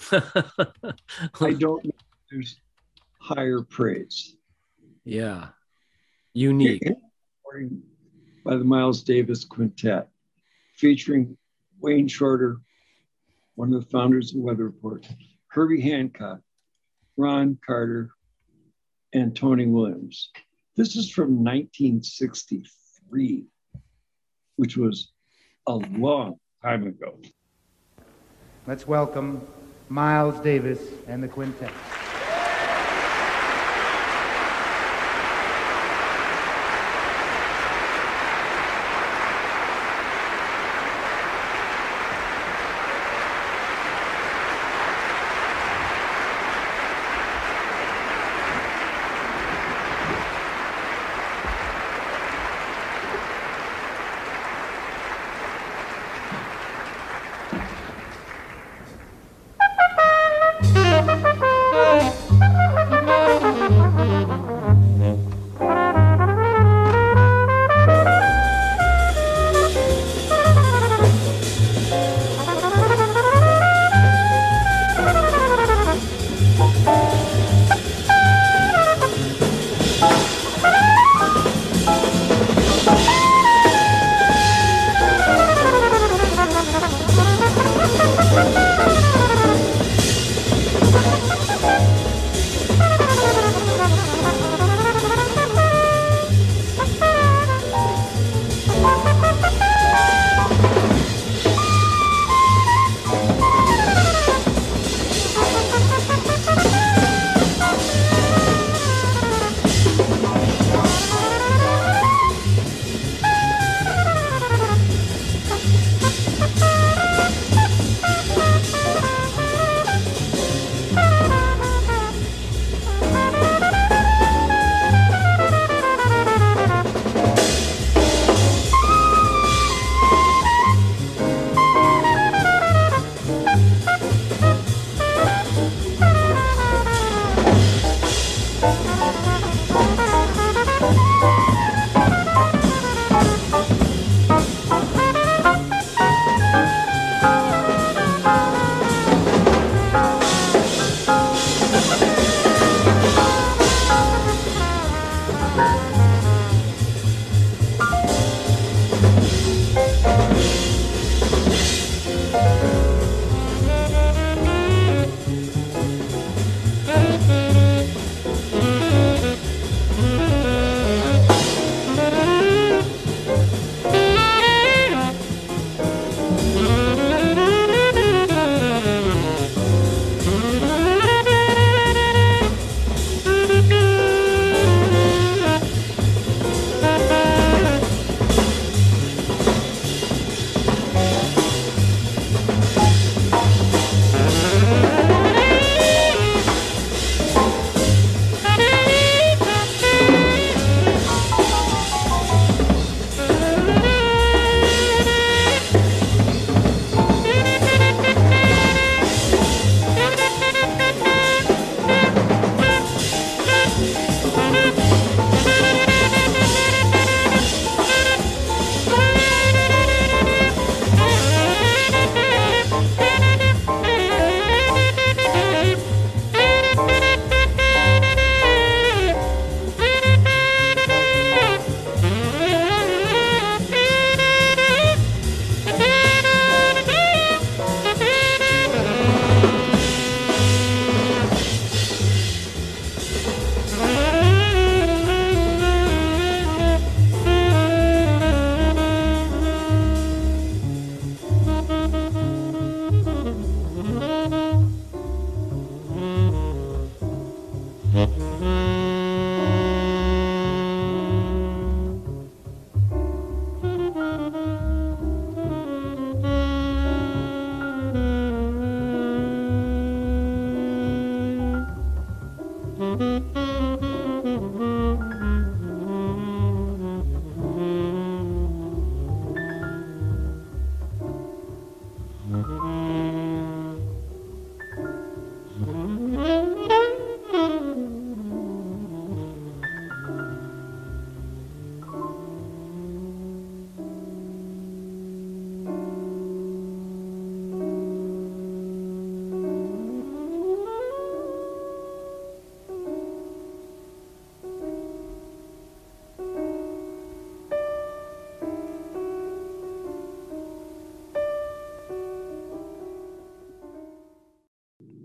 I 0.12 1.52
don't 1.52 1.84
know 1.84 1.90
if 1.90 2.30
there's 2.30 2.60
higher 3.20 3.62
praise. 3.62 4.36
yeah. 5.04 5.48
Unique. 6.34 6.82
By 8.44 8.56
the 8.56 8.64
Miles 8.64 9.04
Davis 9.04 9.44
Quintet, 9.44 10.08
featuring 10.74 11.36
Wayne 11.80 12.08
Shorter, 12.08 12.58
one 13.54 13.72
of 13.72 13.84
the 13.84 13.90
founders 13.90 14.34
of 14.34 14.40
Weather 14.40 14.64
Report, 14.64 15.06
Herbie 15.46 15.80
Hancock, 15.80 16.40
Ron 17.16 17.56
Carter, 17.64 18.10
and 19.12 19.36
Tony 19.36 19.66
Williams. 19.66 20.30
This 20.76 20.96
is 20.96 21.08
from 21.08 21.44
1963, 21.44 23.44
which 24.56 24.76
was 24.76 25.12
a 25.68 25.76
long 25.76 26.40
time 26.60 26.88
ago. 26.88 27.16
Let's 28.66 28.88
welcome 28.88 29.46
Miles 29.88 30.40
Davis 30.40 30.80
and 31.06 31.22
the 31.22 31.28
quintet. 31.28 31.70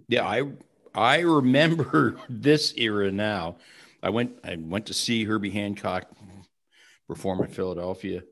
Yeah, 0.09 0.27
I 0.27 0.43
I 0.93 1.19
remember 1.19 2.17
this 2.29 2.73
era 2.75 3.11
now. 3.11 3.55
I 4.03 4.09
went 4.09 4.37
I 4.43 4.57
went 4.59 4.87
to 4.87 4.93
see 4.93 5.23
Herbie 5.23 5.51
Hancock 5.51 6.09
perform 7.07 7.41
in 7.41 7.47
Philadelphia 7.47 8.23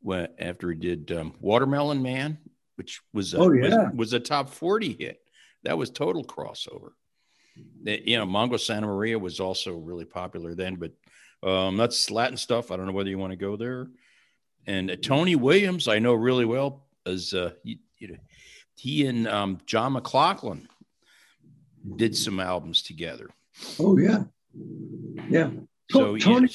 when 0.00 0.28
after 0.38 0.70
he 0.70 0.76
did 0.78 1.12
um, 1.12 1.34
Watermelon 1.40 2.02
Man, 2.02 2.38
which 2.76 3.00
was 3.12 3.34
a, 3.34 3.38
Oh, 3.38 3.52
yeah. 3.52 3.90
was, 3.90 3.96
was 3.96 4.12
a 4.14 4.20
top 4.20 4.50
forty 4.50 4.94
hit. 4.98 5.20
That 5.62 5.78
was 5.78 5.90
total 5.90 6.24
crossover. 6.24 6.92
You 7.84 8.16
know, 8.18 8.26
Mongo 8.26 8.54
Santamaria 8.54 9.20
was 9.20 9.38
also 9.38 9.74
really 9.76 10.06
popular 10.06 10.54
then, 10.54 10.76
but 10.76 10.92
um, 11.48 11.76
that's 11.76 12.10
Latin 12.10 12.36
stuff. 12.38 12.70
I 12.70 12.76
don't 12.76 12.86
know 12.86 12.92
whether 12.92 13.10
you 13.10 13.18
want 13.18 13.32
to 13.32 13.36
go 13.36 13.56
there. 13.56 13.88
And 14.66 14.90
uh, 14.90 14.96
Tony 15.02 15.36
Williams, 15.36 15.88
I 15.88 15.98
know 15.98 16.14
really 16.14 16.46
well, 16.46 16.86
as 17.04 17.34
uh, 17.34 17.50
you, 17.62 17.76
you 17.98 18.08
know, 18.08 18.16
he 18.76 19.06
and 19.06 19.28
um, 19.28 19.58
John 19.66 19.92
McLaughlin 19.92 20.66
did 21.96 22.16
some 22.16 22.40
albums 22.40 22.82
together. 22.82 23.28
Oh 23.78 23.98
yeah, 23.98 24.24
yeah. 25.28 25.50
So 25.90 26.16
Tony. 26.16 26.48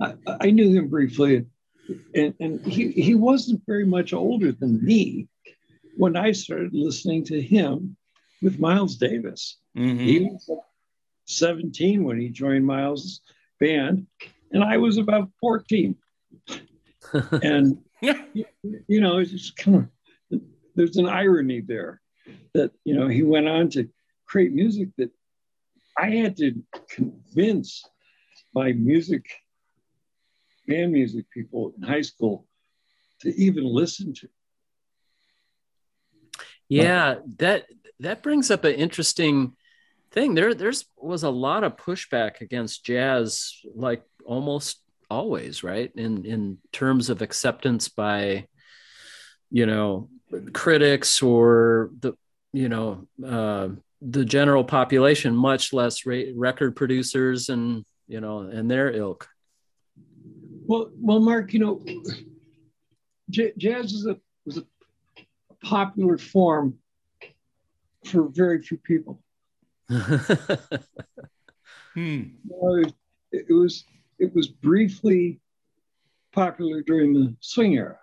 I, 0.00 0.14
I 0.40 0.50
knew 0.50 0.72
him 0.72 0.88
briefly, 0.88 1.46
and, 2.14 2.34
and 2.40 2.64
he, 2.66 2.90
he 2.90 3.14
wasn't 3.14 3.62
very 3.66 3.86
much 3.86 4.12
older 4.12 4.52
than 4.52 4.84
me 4.84 5.28
when 5.96 6.16
I 6.16 6.32
started 6.32 6.74
listening 6.74 7.24
to 7.26 7.40
him 7.40 7.96
with 8.42 8.58
Miles 8.58 8.96
Davis. 8.96 9.58
Mhm. 9.76 10.00
He 10.00 10.20
was 10.20 10.50
17 11.26 12.04
when 12.04 12.20
he 12.20 12.28
joined 12.28 12.66
Miles' 12.66 13.20
band, 13.60 14.06
and 14.52 14.64
I 14.64 14.76
was 14.76 14.98
about 14.98 15.30
14. 15.40 15.96
and 17.42 17.78
you, 18.00 18.44
you 18.88 19.00
know, 19.00 19.18
it's 19.18 19.30
just 19.30 19.56
kind 19.56 19.88
of 20.32 20.40
there's 20.74 20.96
an 20.96 21.08
irony 21.08 21.60
there 21.60 22.00
that 22.54 22.72
you 22.84 22.94
know 22.94 23.08
he 23.08 23.22
went 23.22 23.48
on 23.48 23.68
to 23.70 23.88
create 24.26 24.52
music 24.52 24.88
that 24.98 25.10
I 25.98 26.10
had 26.10 26.36
to 26.38 26.62
convince 26.90 27.84
my 28.54 28.72
music 28.72 29.26
band 30.66 30.92
music 30.92 31.26
people 31.30 31.72
in 31.76 31.82
high 31.82 32.02
school 32.02 32.46
to 33.20 33.34
even 33.36 33.64
listen 33.64 34.14
to. 34.14 34.28
Yeah, 36.68 37.16
that 37.38 37.66
that 38.00 38.22
brings 38.22 38.50
up 38.50 38.64
an 38.64 38.74
interesting 38.74 39.56
thing. 40.10 40.34
There 40.34 40.54
there's 40.54 40.86
was 40.96 41.22
a 41.22 41.30
lot 41.30 41.64
of 41.64 41.76
pushback 41.76 42.40
against 42.40 42.84
jazz, 42.84 43.52
like 43.74 44.02
almost 44.24 44.80
always, 45.10 45.62
right? 45.62 45.92
In 45.94 46.24
in 46.24 46.58
terms 46.72 47.10
of 47.10 47.22
acceptance 47.22 47.88
by, 47.88 48.46
you 49.50 49.66
know, 49.66 50.08
critics 50.52 51.22
or 51.22 51.90
the 52.00 52.14
you 52.52 52.68
know 52.68 53.06
uh, 53.26 53.68
the 54.00 54.24
general 54.24 54.64
population, 54.64 55.34
much 55.34 55.72
less 55.72 56.06
ra- 56.06 56.32
record 56.34 56.76
producers 56.76 57.48
and 57.48 57.84
you 58.06 58.20
know 58.20 58.40
and 58.40 58.70
their 58.70 58.92
ilk. 58.92 59.28
Well, 60.66 60.90
well, 60.98 61.20
Mark, 61.20 61.52
you 61.52 61.60
know, 61.60 61.84
j- 63.30 63.52
jazz 63.58 63.92
is 63.92 64.06
a 64.06 64.18
was 64.46 64.58
a 64.58 64.64
popular 65.62 66.18
form 66.18 66.78
for 68.04 68.28
very 68.28 68.62
few 68.62 68.78
people. 68.78 69.22
Hmm. 71.94 72.22
You 72.44 72.50
know, 72.50 72.74
it, 72.76 72.94
it 73.48 73.52
was 73.52 73.84
it 74.18 74.34
was 74.34 74.48
briefly 74.48 75.40
popular 76.32 76.82
during 76.82 77.14
the 77.14 77.34
swing 77.40 77.74
era, 77.74 77.98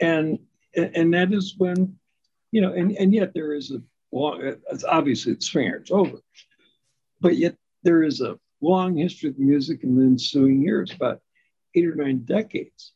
and 0.00 0.38
and 0.74 1.12
that 1.14 1.32
is 1.32 1.54
when 1.58 1.96
you 2.50 2.60
know, 2.60 2.72
and 2.72 2.92
and 2.92 3.12
yet 3.12 3.32
there 3.34 3.54
is 3.54 3.70
a 3.70 3.82
long. 4.12 4.40
It's 4.70 4.84
obviously 4.84 5.34
the 5.34 5.40
swing 5.40 5.68
it's 5.68 5.90
over, 5.90 6.18
but 7.20 7.36
yet 7.36 7.56
there 7.82 8.02
is 8.02 8.20
a 8.20 8.38
long 8.60 8.96
history 8.96 9.30
of 9.30 9.38
music 9.38 9.82
in 9.82 9.96
the 9.96 10.02
ensuing 10.02 10.62
years, 10.62 10.92
about 10.92 11.20
eight 11.74 11.86
or 11.86 11.94
nine 11.94 12.18
decades, 12.24 12.92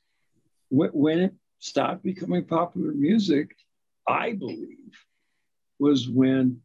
when, 0.68 0.90
when 0.90 1.18
it 1.18 1.34
stopped 1.58 2.02
becoming 2.04 2.44
popular 2.44 2.92
music. 2.92 3.56
I 4.08 4.32
believe 4.32 4.94
was 5.80 6.08
when 6.08 6.60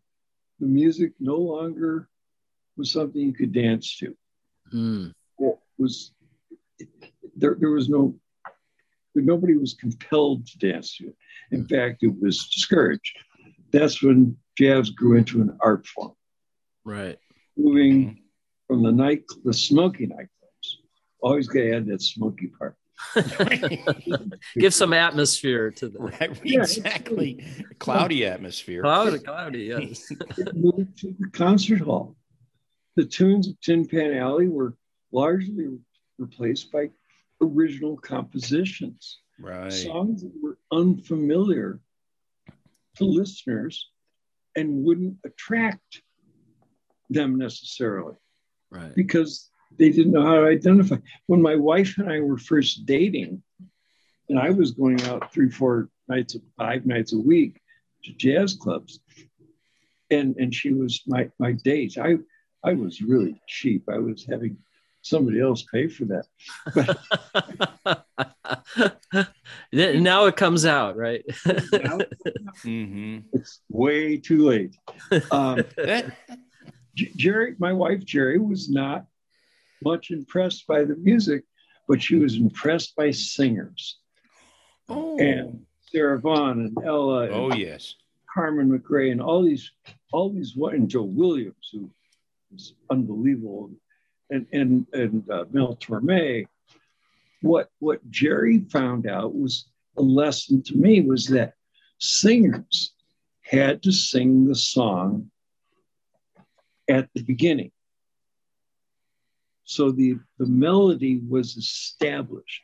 the 0.59 0.67
music 0.67 1.13
no 1.19 1.37
longer 1.37 2.07
was 2.77 2.91
something 2.91 3.19
you 3.19 3.33
could 3.33 3.51
dance 3.51 3.97
to. 3.97 4.15
Mm. 4.71 5.13
It 5.39 5.57
was 5.79 6.11
there, 7.35 7.55
there 7.59 7.71
was 7.71 7.89
no 7.89 8.15
nobody 9.15 9.55
was 9.57 9.73
compelled 9.73 10.47
to 10.47 10.57
dance 10.57 10.97
to 10.97 11.07
it. 11.07 11.15
In 11.51 11.67
fact, 11.67 12.03
it 12.03 12.13
was 12.21 12.47
discouraged. 12.47 13.17
That's 13.71 14.01
when 14.01 14.37
jazz 14.57 14.89
grew 14.89 15.17
into 15.17 15.41
an 15.41 15.57
art 15.61 15.85
form, 15.87 16.13
Right. 16.85 17.17
moving 17.57 18.23
from 18.67 18.83
the 18.83 18.91
night 18.91 19.23
the 19.43 19.53
smoky 19.53 20.07
nightclubs. 20.07 20.75
Always 21.21 21.47
gotta 21.47 21.75
add 21.75 21.85
that 21.87 22.01
smoky 22.01 22.47
part. 22.47 22.75
Give 24.55 24.73
some 24.73 24.93
atmosphere 24.93 25.71
to 25.71 25.89
the 25.89 25.99
Right, 25.99 26.39
Yeah, 26.43 26.61
exactly. 26.61 27.43
Cloudy 27.79 28.25
atmosphere. 28.25 28.81
cloudy, 28.83 29.19
cloudy. 29.19 29.59
Yes. 29.63 30.11
It 30.37 30.55
moved 30.55 30.97
to 30.99 31.15
the 31.19 31.27
concert 31.31 31.79
hall. 31.81 32.15
The 32.95 33.05
tunes 33.05 33.47
of 33.47 33.59
Tin 33.61 33.87
Pan 33.87 34.13
Alley 34.13 34.47
were 34.47 34.75
largely 35.11 35.79
replaced 36.19 36.71
by 36.71 36.89
original 37.41 37.97
compositions. 37.97 39.19
Right. 39.39 39.73
songs 39.73 40.21
that 40.21 40.31
were 40.39 40.59
unfamiliar 40.71 41.79
to 42.97 43.05
listeners 43.05 43.89
and 44.55 44.83
wouldn't 44.83 45.17
attract 45.25 46.03
them 47.09 47.37
necessarily 47.39 48.15
Right. 48.69 48.93
because 48.93 49.49
they 49.79 49.89
didn't 49.89 50.11
know 50.11 50.21
how 50.21 50.35
to 50.41 50.45
identify. 50.47 50.97
When 51.25 51.41
my 51.41 51.55
wife 51.55 51.97
and 51.97 52.07
I 52.07 52.19
were 52.19 52.37
first 52.37 52.85
dating, 52.85 53.41
and 54.29 54.37
I 54.37 54.51
was 54.51 54.71
going 54.71 55.01
out 55.03 55.33
three, 55.33 55.49
four 55.49 55.89
nights, 56.07 56.35
five 56.57 56.85
nights 56.85 57.13
a 57.13 57.19
week 57.19 57.59
to 58.03 58.13
jazz 58.13 58.53
clubs, 58.53 58.99
and 60.11 60.35
and 60.37 60.53
she 60.53 60.71
was 60.73 61.01
my 61.07 61.31
my 61.39 61.53
date. 61.53 61.97
I 61.97 62.17
I 62.63 62.73
was 62.73 63.01
really 63.01 63.41
cheap. 63.47 63.89
I 63.89 63.97
was 63.97 64.23
having 64.25 64.57
somebody 65.01 65.39
else 65.41 65.63
pay 65.71 65.87
for 65.87 66.05
that. 66.05 66.25
Then- 69.71 70.03
now 70.03 70.25
it 70.25 70.35
comes 70.35 70.65
out, 70.65 70.95
right? 70.97 71.23
Now 71.71 71.99
hmm 72.61 73.19
it's 73.33 73.61
way 73.69 74.17
too 74.17 74.47
late. 74.47 74.75
Um, 75.31 75.63
That, 75.77 76.15
Jerry, 76.95 77.55
my 77.57 77.73
wife 77.73 78.03
Jerry, 78.05 78.37
was 78.37 78.69
not 78.69 79.05
much 79.83 80.11
impressed 80.11 80.67
by 80.67 80.83
the 80.83 80.95
music, 80.95 81.43
but 81.87 82.01
she 82.01 82.15
was 82.15 82.35
impressed 82.35 82.95
by 82.95 83.11
singers. 83.11 83.97
oh, 84.89 85.17
And 85.17 85.65
Sarah 85.91 86.19
Vaughan 86.19 86.59
and 86.75 86.77
Ella 86.85 87.23
and 87.23 87.33
oh 87.33 87.53
yes. 87.53 87.95
Carmen 88.33 88.69
McRae 88.77 89.11
and 89.11 89.21
all 89.21 89.43
these, 89.43 89.71
all 90.13 90.29
these, 90.29 90.55
and 90.55 90.89
Joe 90.89 91.03
Williams, 91.03 91.69
who 91.71 91.89
was 92.51 92.73
unbelievable, 92.89 93.71
and 94.31 94.47
and 94.51 94.87
and 94.93 95.29
uh, 95.29 95.45
Mel 95.51 95.75
Torme. 95.75 96.47
What 97.41 97.69
what 97.79 97.99
Jerry 98.09 98.59
found 98.71 99.07
out 99.07 99.35
was 99.35 99.65
a 99.97 100.01
lesson 100.01 100.63
to 100.63 100.75
me 100.75 101.01
was 101.01 101.27
that 101.27 101.53
singers 101.99 102.93
had 103.41 103.83
to 103.83 103.91
sing 103.91 104.47
the 104.47 104.55
song 104.55 105.29
at 106.89 107.09
the 107.13 107.23
beginning. 107.23 107.71
So 109.65 109.91
the, 109.91 110.17
the 110.37 110.47
melody 110.47 111.21
was 111.29 111.55
established. 111.55 112.63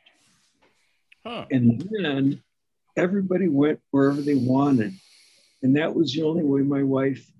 Huh. 1.24 1.46
And 1.50 1.88
then 1.90 2.42
everybody 2.96 3.48
went 3.48 3.80
wherever 3.90 4.20
they 4.20 4.34
wanted. 4.34 4.92
And 5.62 5.76
that 5.76 5.94
was 5.94 6.12
the 6.12 6.22
only 6.22 6.44
way 6.44 6.60
my 6.60 6.82
wife 6.82 7.30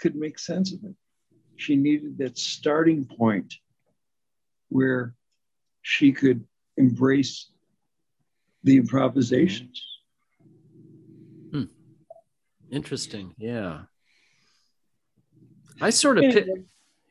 could 0.00 0.14
make 0.14 0.38
sense 0.38 0.72
of 0.72 0.84
it. 0.84 0.94
She 1.58 1.74
needed 1.76 2.16
that 2.18 2.38
starting 2.38 3.04
point 3.04 3.52
where 4.68 5.14
she 5.82 6.12
could 6.12 6.44
embrace 6.76 7.50
the 8.62 8.76
improvisations. 8.76 9.84
Hmm. 11.52 11.64
Interesting. 12.70 13.34
Yeah. 13.36 13.82
I 15.80 15.90
sort 15.90 16.18
of 16.18 16.24
Yeah. 16.24 16.32
pi- 16.32 16.46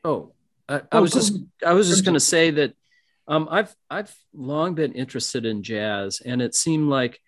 oh, 0.04 0.32
I, 0.68 0.76
I 0.76 0.82
Oh, 0.92 1.02
was 1.02 1.12
just. 1.12 1.34
I 1.64 1.74
was 1.74 1.88
just 1.88 2.04
going 2.04 2.14
to 2.14 2.20
say 2.20 2.50
that 2.50 2.74
um, 3.26 3.48
I've 3.50 3.74
I've 3.90 4.14
long 4.32 4.74
been 4.74 4.92
interested 4.92 5.44
in 5.44 5.62
jazz, 5.62 6.22
and 6.24 6.40
it 6.40 6.54
seemed 6.54 6.88
like, 6.88 7.20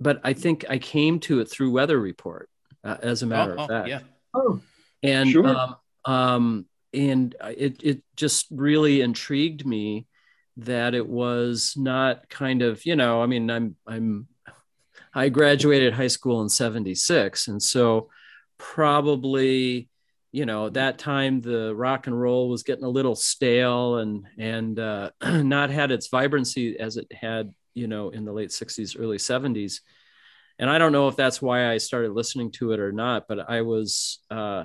but 0.00 0.20
I 0.24 0.32
think 0.32 0.64
I 0.70 0.78
came 0.78 1.20
to 1.20 1.40
it 1.40 1.50
through 1.50 1.72
Weather 1.72 2.00
Report, 2.00 2.48
uh, 2.84 2.96
as 3.02 3.22
a 3.22 3.26
matter 3.26 3.56
Oh, 3.58 3.62
of 3.64 3.68
fact. 3.68 3.88
yeah. 3.88 4.00
Oh, 4.32 4.60
and 5.02 5.28
Sure. 5.30 5.46
um, 5.46 5.76
um, 6.04 6.66
and 6.92 7.34
it 7.42 7.82
it 7.82 8.02
just 8.16 8.46
really 8.50 9.00
intrigued 9.00 9.66
me 9.66 10.06
that 10.56 10.94
it 10.94 11.06
was 11.06 11.74
not 11.76 12.28
kind 12.28 12.62
of 12.62 12.84
you 12.86 12.96
know 12.96 13.22
I 13.22 13.26
mean 13.26 13.50
I'm 13.50 13.76
I'm 13.86 14.28
I 15.12 15.28
graduated 15.28 15.92
high 15.92 16.08
school 16.08 16.42
in 16.42 16.48
76 16.48 17.48
and 17.48 17.62
so 17.62 18.10
probably 18.58 19.88
you 20.30 20.46
know 20.46 20.68
that 20.70 20.98
time 20.98 21.40
the 21.40 21.74
rock 21.74 22.06
and 22.06 22.20
roll 22.20 22.48
was 22.48 22.62
getting 22.62 22.84
a 22.84 22.88
little 22.88 23.16
stale 23.16 23.98
and 23.98 24.26
and 24.38 24.78
uh, 24.78 25.10
not 25.22 25.70
had 25.70 25.90
its 25.90 26.08
vibrancy 26.08 26.78
as 26.78 26.96
it 26.96 27.10
had 27.12 27.52
you 27.74 27.88
know 27.88 28.10
in 28.10 28.24
the 28.24 28.32
late 28.32 28.50
60s 28.50 28.96
early 28.98 29.18
70s 29.18 29.80
and 30.58 30.70
I 30.70 30.78
don't 30.78 30.92
know 30.92 31.08
if 31.08 31.16
that's 31.16 31.42
why 31.42 31.72
I 31.72 31.78
started 31.78 32.12
listening 32.12 32.52
to 32.52 32.72
it 32.72 32.80
or 32.80 32.92
not 32.92 33.26
but 33.28 33.50
I 33.50 33.62
was 33.62 34.20
uh, 34.30 34.64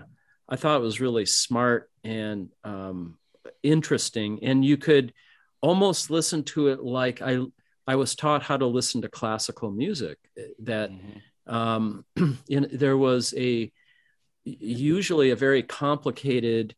I 0.50 0.56
thought 0.56 0.82
it 0.82 0.84
was 0.84 1.00
really 1.00 1.26
smart 1.26 1.90
and 2.04 2.50
um, 2.64 3.18
interesting, 3.64 4.40
and 4.44 4.66
you 4.66 4.78
could 4.78 5.14
almost 5.62 6.10
listen 6.10 6.44
to 6.44 6.68
it 6.70 6.84
like 6.84 7.22
I 7.22 7.40
I 7.88 7.96
was 7.96 8.16
taught 8.16 8.44
how 8.44 8.58
to 8.58 8.66
listen 8.68 9.02
to 9.02 9.10
classical 9.10 9.72
music. 9.72 10.18
That 10.60 10.92
Mhm. 10.92 11.22
um, 11.48 12.06
in, 12.50 12.68
there 12.72 12.98
was 12.98 13.34
a 13.38 13.72
usually 14.44 15.30
a 15.32 15.36
very 15.36 15.64
complicated 15.64 16.76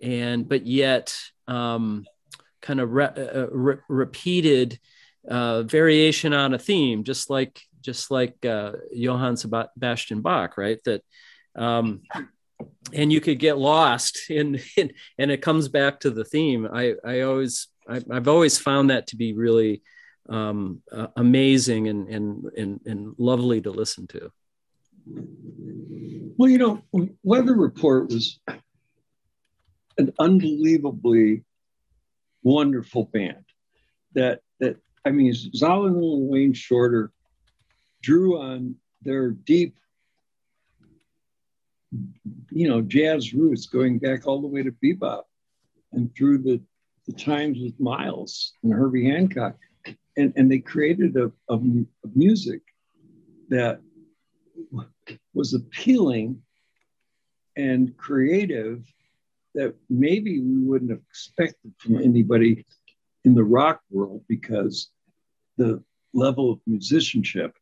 and 0.00 0.48
but 0.48 0.66
yet 0.66 1.16
um, 1.48 2.04
kind 2.60 2.80
of 2.80 2.92
re- 2.92 3.04
uh, 3.06 3.46
re- 3.50 3.78
repeated 3.88 4.78
uh, 5.28 5.62
variation 5.62 6.32
on 6.32 6.54
a 6.54 6.58
theme, 6.58 7.02
just 7.04 7.30
like 7.30 7.60
just 7.80 8.10
like 8.10 8.44
uh, 8.44 8.72
Johann 8.92 9.36
Sebastian 9.36 10.20
Bach, 10.20 10.56
right? 10.58 10.78
That 10.84 11.02
um, 11.56 12.02
and 12.92 13.12
you 13.12 13.20
could 13.20 13.38
get 13.38 13.58
lost 13.58 14.30
in, 14.30 14.60
in 14.76 14.92
and 15.18 15.30
it 15.30 15.42
comes 15.42 15.68
back 15.68 16.00
to 16.00 16.10
the 16.10 16.24
theme. 16.24 16.68
I 16.72 16.94
I 17.04 17.20
always 17.20 17.68
I, 17.88 18.02
I've 18.10 18.28
always 18.28 18.58
found 18.58 18.90
that 18.90 19.06
to 19.08 19.16
be 19.16 19.32
really 19.32 19.82
um, 20.28 20.82
uh, 20.92 21.08
amazing 21.16 21.88
and, 21.88 22.08
and 22.08 22.44
and 22.56 22.80
and 22.84 23.14
lovely 23.18 23.60
to 23.62 23.70
listen 23.70 24.06
to. 24.08 24.30
Well, 26.36 26.50
you 26.50 26.58
know, 26.58 26.82
Weather 27.22 27.54
Report 27.54 28.10
was 28.10 28.38
an 29.96 30.12
unbelievably 30.18 31.44
wonderful 32.42 33.04
band. 33.04 33.44
That 34.14 34.40
that 34.60 34.76
I 35.04 35.10
mean, 35.10 35.32
Zawinul 35.32 36.18
and 36.18 36.28
Wayne 36.28 36.52
Shorter 36.52 37.10
drew 38.02 38.40
on 38.40 38.76
their 39.02 39.30
deep, 39.30 39.78
you 42.50 42.68
know, 42.68 42.82
jazz 42.82 43.32
roots 43.32 43.66
going 43.66 43.98
back 43.98 44.26
all 44.26 44.40
the 44.40 44.46
way 44.46 44.62
to 44.62 44.72
bebop 44.72 45.22
and 45.92 46.14
through 46.14 46.38
the, 46.38 46.60
the 47.06 47.12
times 47.12 47.58
with 47.60 47.78
Miles 47.80 48.52
and 48.62 48.72
Herbie 48.72 49.08
Hancock. 49.08 49.56
And, 50.16 50.32
and 50.36 50.50
they 50.50 50.58
created 50.58 51.16
a, 51.16 51.30
a, 51.48 51.54
a 51.54 52.08
music 52.14 52.60
that 53.48 53.80
was 55.32 55.54
appealing 55.54 56.42
and 57.56 57.96
creative 57.96 58.84
that 59.54 59.74
maybe 59.88 60.40
we 60.40 60.58
wouldn't 60.58 60.90
have 60.90 61.00
expected 61.08 61.72
from 61.78 61.96
anybody 61.96 62.66
in 63.24 63.34
the 63.34 63.44
rock 63.44 63.80
world 63.90 64.22
because 64.28 64.90
the 65.56 65.82
level 66.12 66.52
of 66.52 66.60
musicianship 66.66 67.52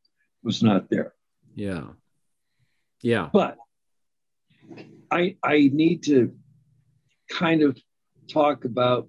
was 0.42 0.62
not 0.62 0.90
there. 0.90 1.14
Yeah, 1.54 1.84
yeah, 3.02 3.30
But 3.32 3.56
I 5.10 5.36
I 5.42 5.70
need 5.72 6.04
to 6.04 6.34
kind 7.30 7.62
of 7.62 7.78
talk 8.28 8.64
about 8.64 9.08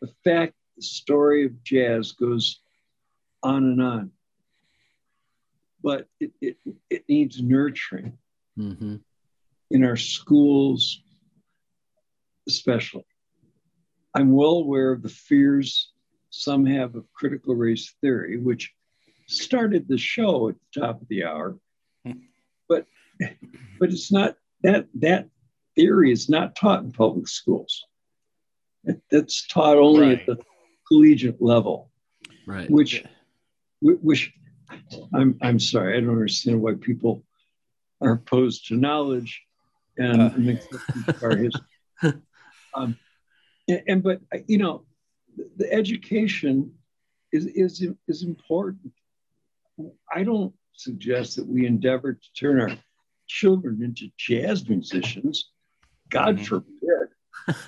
the 0.00 0.12
fact 0.24 0.54
the 0.76 0.82
story 0.82 1.44
of 1.46 1.62
jazz 1.62 2.12
goes 2.12 2.60
on 3.42 3.64
and 3.64 3.82
on. 3.82 4.10
But 5.82 6.08
it, 6.20 6.32
it, 6.40 6.56
it 6.90 7.04
needs 7.08 7.40
nurturing 7.40 8.18
hmm 8.56 8.96
in 9.68 9.84
our 9.84 9.96
schools, 9.96 11.00
especially. 12.46 13.04
I'm 14.14 14.30
well 14.30 14.58
aware 14.58 14.92
of 14.92 15.02
the 15.02 15.08
fears 15.08 15.92
some 16.30 16.66
have 16.66 16.94
of 16.94 17.12
critical 17.12 17.54
race 17.54 17.94
theory, 18.00 18.38
which 18.38 18.72
started 19.26 19.88
the 19.88 19.98
show 19.98 20.50
at 20.50 20.54
the 20.54 20.80
top 20.80 21.02
of 21.02 21.08
the 21.08 21.24
hour. 21.24 21.58
but 22.68 22.86
but 23.80 23.90
it's 23.90 24.12
not 24.12 24.36
that 24.62 24.86
that 24.94 25.28
theory 25.74 26.10
is 26.12 26.28
not 26.28 26.56
taught 26.56 26.82
in 26.82 26.92
public 26.92 27.28
schools. 27.28 27.84
That's 29.10 29.46
taught 29.48 29.76
only 29.76 30.08
Right. 30.08 30.20
at 30.20 30.26
the 30.26 30.36
collegiate 30.88 31.42
level, 31.42 31.90
right. 32.46 32.70
which 32.70 33.04
whi- 33.80 33.98
which 34.00 34.32
I'm 35.14 35.36
I'm 35.42 35.58
sorry, 35.58 35.96
I 35.96 36.00
don't 36.00 36.10
understand 36.10 36.60
why 36.60 36.74
people 36.74 37.24
are 38.00 38.12
opposed 38.12 38.66
to 38.68 38.76
knowledge 38.76 39.42
and, 39.98 40.20
Uh. 40.22 40.30
and 40.34 40.60
our 41.22 41.36
history. 41.44 42.22
Um, 42.74 42.96
and, 43.68 43.82
and 43.88 44.02
but 44.02 44.20
you 44.46 44.58
know, 44.58 44.84
the, 45.36 45.50
the 45.56 45.72
education 45.72 46.72
is 47.32 47.46
is 47.46 47.84
is 48.06 48.22
important. 48.22 48.92
I 50.14 50.22
don't 50.22 50.54
suggest 50.72 51.36
that 51.36 51.46
we 51.46 51.66
endeavor 51.66 52.14
to 52.14 52.32
turn 52.38 52.60
our 52.60 52.76
children 53.26 53.82
into 53.82 54.08
jazz 54.16 54.68
musicians. 54.68 55.50
God 56.10 56.38
Mhm. 56.38 56.46
forbid. 56.46 57.08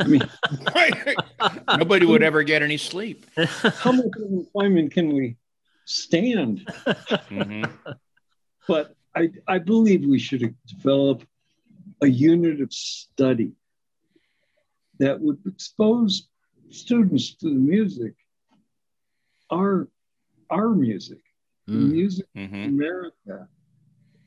I 0.01 0.07
mean, 0.07 0.23
Nobody 1.77 2.07
would 2.07 2.23
ever 2.23 2.43
get 2.43 2.63
any 2.63 2.77
sleep. 2.77 3.27
how 3.37 3.93
much 3.93 4.07
employment 4.17 4.93
can 4.93 5.13
we 5.15 5.37
stand? 5.85 6.65
Mhm. 7.31 7.71
But 8.67 8.95
I, 9.15 9.31
I 9.47 9.59
believe 9.59 10.05
we 10.05 10.19
should 10.19 10.55
develop 10.67 11.25
a 12.03 12.07
unit 12.07 12.61
of 12.61 12.73
study 12.73 13.53
that 14.99 15.21
would 15.21 15.39
expose 15.47 16.29
students 16.71 17.35
to 17.37 17.49
the 17.49 17.55
music, 17.55 18.15
our, 19.51 19.89
our 20.51 20.71
music, 20.71 21.19
Mm. 21.69 21.91
music 21.93 22.27
Mhm. 22.35 22.65
America, 22.69 23.47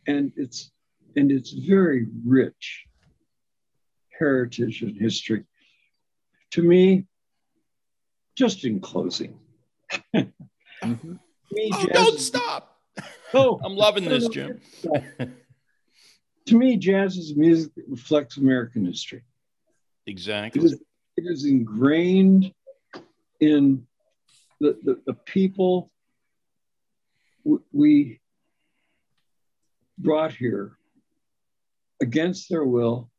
and 0.07 0.31
it's 0.35 0.71
and 1.15 1.31
it's 1.31 1.51
very 1.51 2.07
rich 2.25 2.85
heritage 4.17 4.81
and 4.81 4.95
history. 4.95 5.43
To 6.51 6.63
me, 6.63 7.05
just 8.35 8.65
in 8.65 8.79
closing, 8.79 9.37
Mhm. 10.13 10.31
me, 11.51 11.69
Oh, 11.73 11.85
jazz 11.85 11.93
don't 11.93 12.15
is- 12.15 12.25
stop. 12.25 12.77
Oh, 13.33 13.59
I'm 13.63 13.75
loving 13.75 14.05
this, 14.05 14.27
Jim. 14.29 14.59
to 16.45 16.57
me, 16.57 16.77
jazz 16.77 17.17
is 17.17 17.35
music 17.35 17.73
that 17.75 17.85
reflects 17.87 18.37
American 18.37 18.85
history. 18.85 19.23
Exactly. 20.07 20.63
is, 20.63 20.73
it 21.17 21.23
is 21.25 21.45
ingrained 21.45 22.53
in 23.39 23.85
the, 24.59 24.77
the, 24.83 25.01
the 25.05 25.13
people 25.13 25.91
w- 27.43 27.63
we 27.71 28.19
brought 29.97 30.33
here 30.33 30.77
against 32.01 32.49
their 32.49 32.65
will 32.65 33.09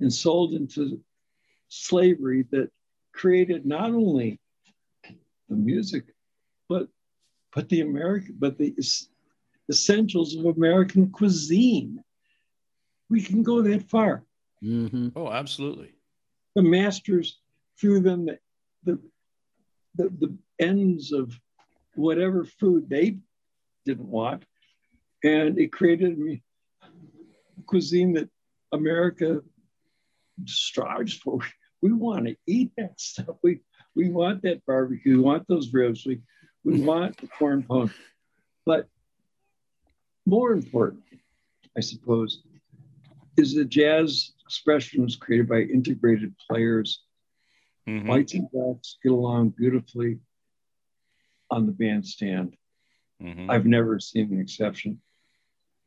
and 0.00 0.12
sold 0.12 0.52
into 0.52 1.00
slavery 1.68 2.44
that 2.50 2.70
created 3.12 3.66
not 3.66 3.90
only 3.90 4.40
the 5.48 5.56
music, 5.56 6.04
but 6.68 6.88
but 7.54 7.68
the 7.68 7.80
American, 7.80 8.36
but 8.38 8.58
the 8.58 8.74
es- 8.78 9.08
essentials 9.68 10.36
of 10.36 10.44
American 10.46 11.10
cuisine. 11.10 12.02
We 13.08 13.20
can 13.20 13.42
go 13.42 13.60
that 13.62 13.88
far. 13.90 14.24
Mhm. 14.62 15.12
Oh, 15.16 15.28
absolutely. 15.32 15.94
The 16.54 16.62
masters 16.62 17.40
threw 17.80 18.00
them 18.00 18.26
the, 18.26 18.38
the, 18.84 19.00
the, 19.96 20.08
the 20.20 20.38
ends 20.60 21.12
of 21.12 21.38
whatever 21.96 22.44
food 22.44 22.88
they 22.88 23.18
didn't 23.84 24.08
want. 24.08 24.44
And 25.24 25.58
it 25.58 25.72
created 25.72 26.18
a 26.18 26.40
cuisine 27.70 28.12
that 28.14 28.28
America 28.72 29.40
strives 30.44 31.14
for. 31.14 31.38
We 31.80 31.92
want 31.92 32.26
to 32.26 32.36
eat 32.46 32.72
that 32.76 33.00
stuff. 33.00 33.36
We, 33.42 33.60
we 33.94 34.10
want 34.10 34.42
that 34.42 34.66
barbecue. 34.66 35.16
We 35.16 35.22
want 35.22 35.46
those 35.46 35.72
ribs. 35.72 36.04
We, 36.04 36.20
we 36.64 36.80
want 36.90 37.16
the 37.18 37.28
corn 37.28 37.62
pone. 37.62 37.92
But 38.66 38.88
more 40.26 40.52
important, 40.52 41.04
I 41.76 41.80
suppose, 41.80 42.42
is 43.36 43.54
the 43.54 43.64
jazz 43.64 44.32
expression 44.44 45.02
was 45.04 45.16
created 45.16 45.48
by 45.48 45.60
integrated 45.60 46.34
players. 46.50 47.02
Mhm. 47.88 48.06
Whites 48.06 48.34
and 48.34 48.50
blacks 48.50 48.98
get 49.02 49.12
along 49.12 49.50
beautifully 49.50 50.18
on 51.50 51.66
the 51.66 51.72
bandstand. 51.72 52.56
Mhm. 53.22 53.48
I've 53.48 53.66
never 53.66 54.00
seen 54.00 54.32
an 54.32 54.40
exception. 54.40 55.00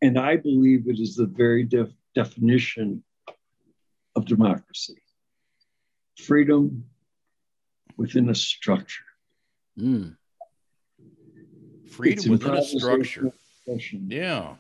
And 0.04 0.20
I 0.20 0.36
believe 0.36 0.90
it 0.90 1.00
is 1.00 1.16
the 1.16 1.28
very 1.28 1.64
def- 1.64 1.96
definition 2.14 3.02
of 4.18 4.26
democracy 4.26 4.98
freedom 6.18 6.84
within 7.96 8.30
a 8.30 8.36
structure. 8.36 9.06
Mm. 9.80 10.18
Freedom 11.88 12.20
It's 12.20 12.28
within 12.28 12.54
a 12.56 12.62
structure. 12.62 13.32
Yeah. 13.92 14.56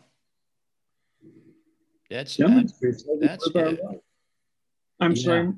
That's 2.10 2.38
Demonstrates 2.38 3.06
that's 3.20 3.48
it. 3.54 3.80
I'm 5.02 5.12
Yeah. 5.12 5.24
sorry. 5.24 5.54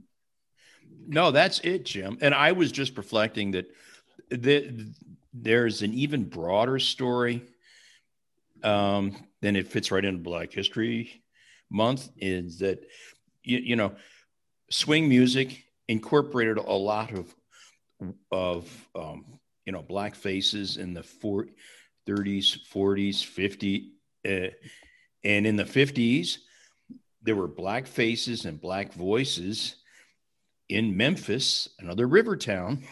No, 1.08 1.30
that's 1.30 1.60
it, 1.60 1.86
Jim. 1.86 2.18
And 2.22 2.34
I 2.34 2.54
was 2.54 2.72
just 2.72 2.98
reflecting 2.98 3.52
that 3.52 3.68
the, 4.30 4.88
there's 5.32 5.84
an 5.84 5.94
even 5.94 6.24
broader 6.24 6.80
story 6.80 7.44
um, 8.66 9.16
than 9.42 9.56
it 9.56 9.68
fits 9.68 9.92
right 9.92 10.04
into 10.04 10.20
Black 10.20 10.52
History 10.52 11.24
Month. 11.70 12.10
Is 12.18 12.60
that 12.60 12.86
you, 13.44 13.60
you 13.60 13.76
know, 13.76 13.96
swing 14.70 15.08
music 15.08 15.64
incorporated 15.88 16.58
a 16.58 16.74
lot 16.74 17.12
of 17.12 17.34
of 18.32 18.88
um, 18.96 19.40
you 19.66 19.72
know 19.72 19.82
black 19.82 20.16
faces 20.16 20.78
in 20.78 20.94
the 20.94 21.04
four, 21.04 21.48
30s, 22.08 22.58
40s, 22.72 23.24
50, 23.24 23.92
uh, 24.28 24.48
and 25.24 25.48
in 25.48 25.56
the 25.56 25.64
50s 25.64 26.40
there 27.26 27.36
were 27.36 27.48
black 27.48 27.88
faces 27.88 28.46
and 28.46 28.62
black 28.62 28.94
voices 28.94 29.78
in 30.70 30.96
Memphis, 30.96 31.70
another 31.80 32.08
river 32.08 32.38
town, 32.38 32.84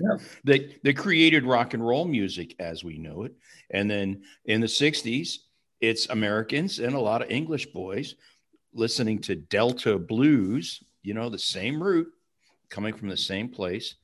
Yeah. 0.00 0.16
that, 0.44 0.82
that 0.84 0.96
created 0.96 1.44
rock 1.44 1.74
and 1.74 1.86
roll 1.86 2.04
music 2.04 2.54
as 2.58 2.84
we 2.84 2.98
know 2.98 3.24
it. 3.24 3.34
And 3.70 3.90
then 3.90 4.22
in 4.44 4.60
the 4.60 4.66
60s, 4.66 5.38
it's 5.80 6.08
Americans 6.08 6.78
and 6.78 6.94
a 6.94 7.00
lot 7.00 7.22
of 7.22 7.30
English 7.30 7.66
boys 7.66 8.14
listening 8.72 9.18
to 9.20 9.34
Delta 9.34 9.98
blues, 9.98 10.82
you 11.02 11.14
know, 11.14 11.28
the 11.28 11.38
same 11.38 11.82
root 11.82 12.08
coming 12.70 12.94
from 12.94 13.08
the 13.08 13.16
same 13.16 13.48
place. 13.48 13.96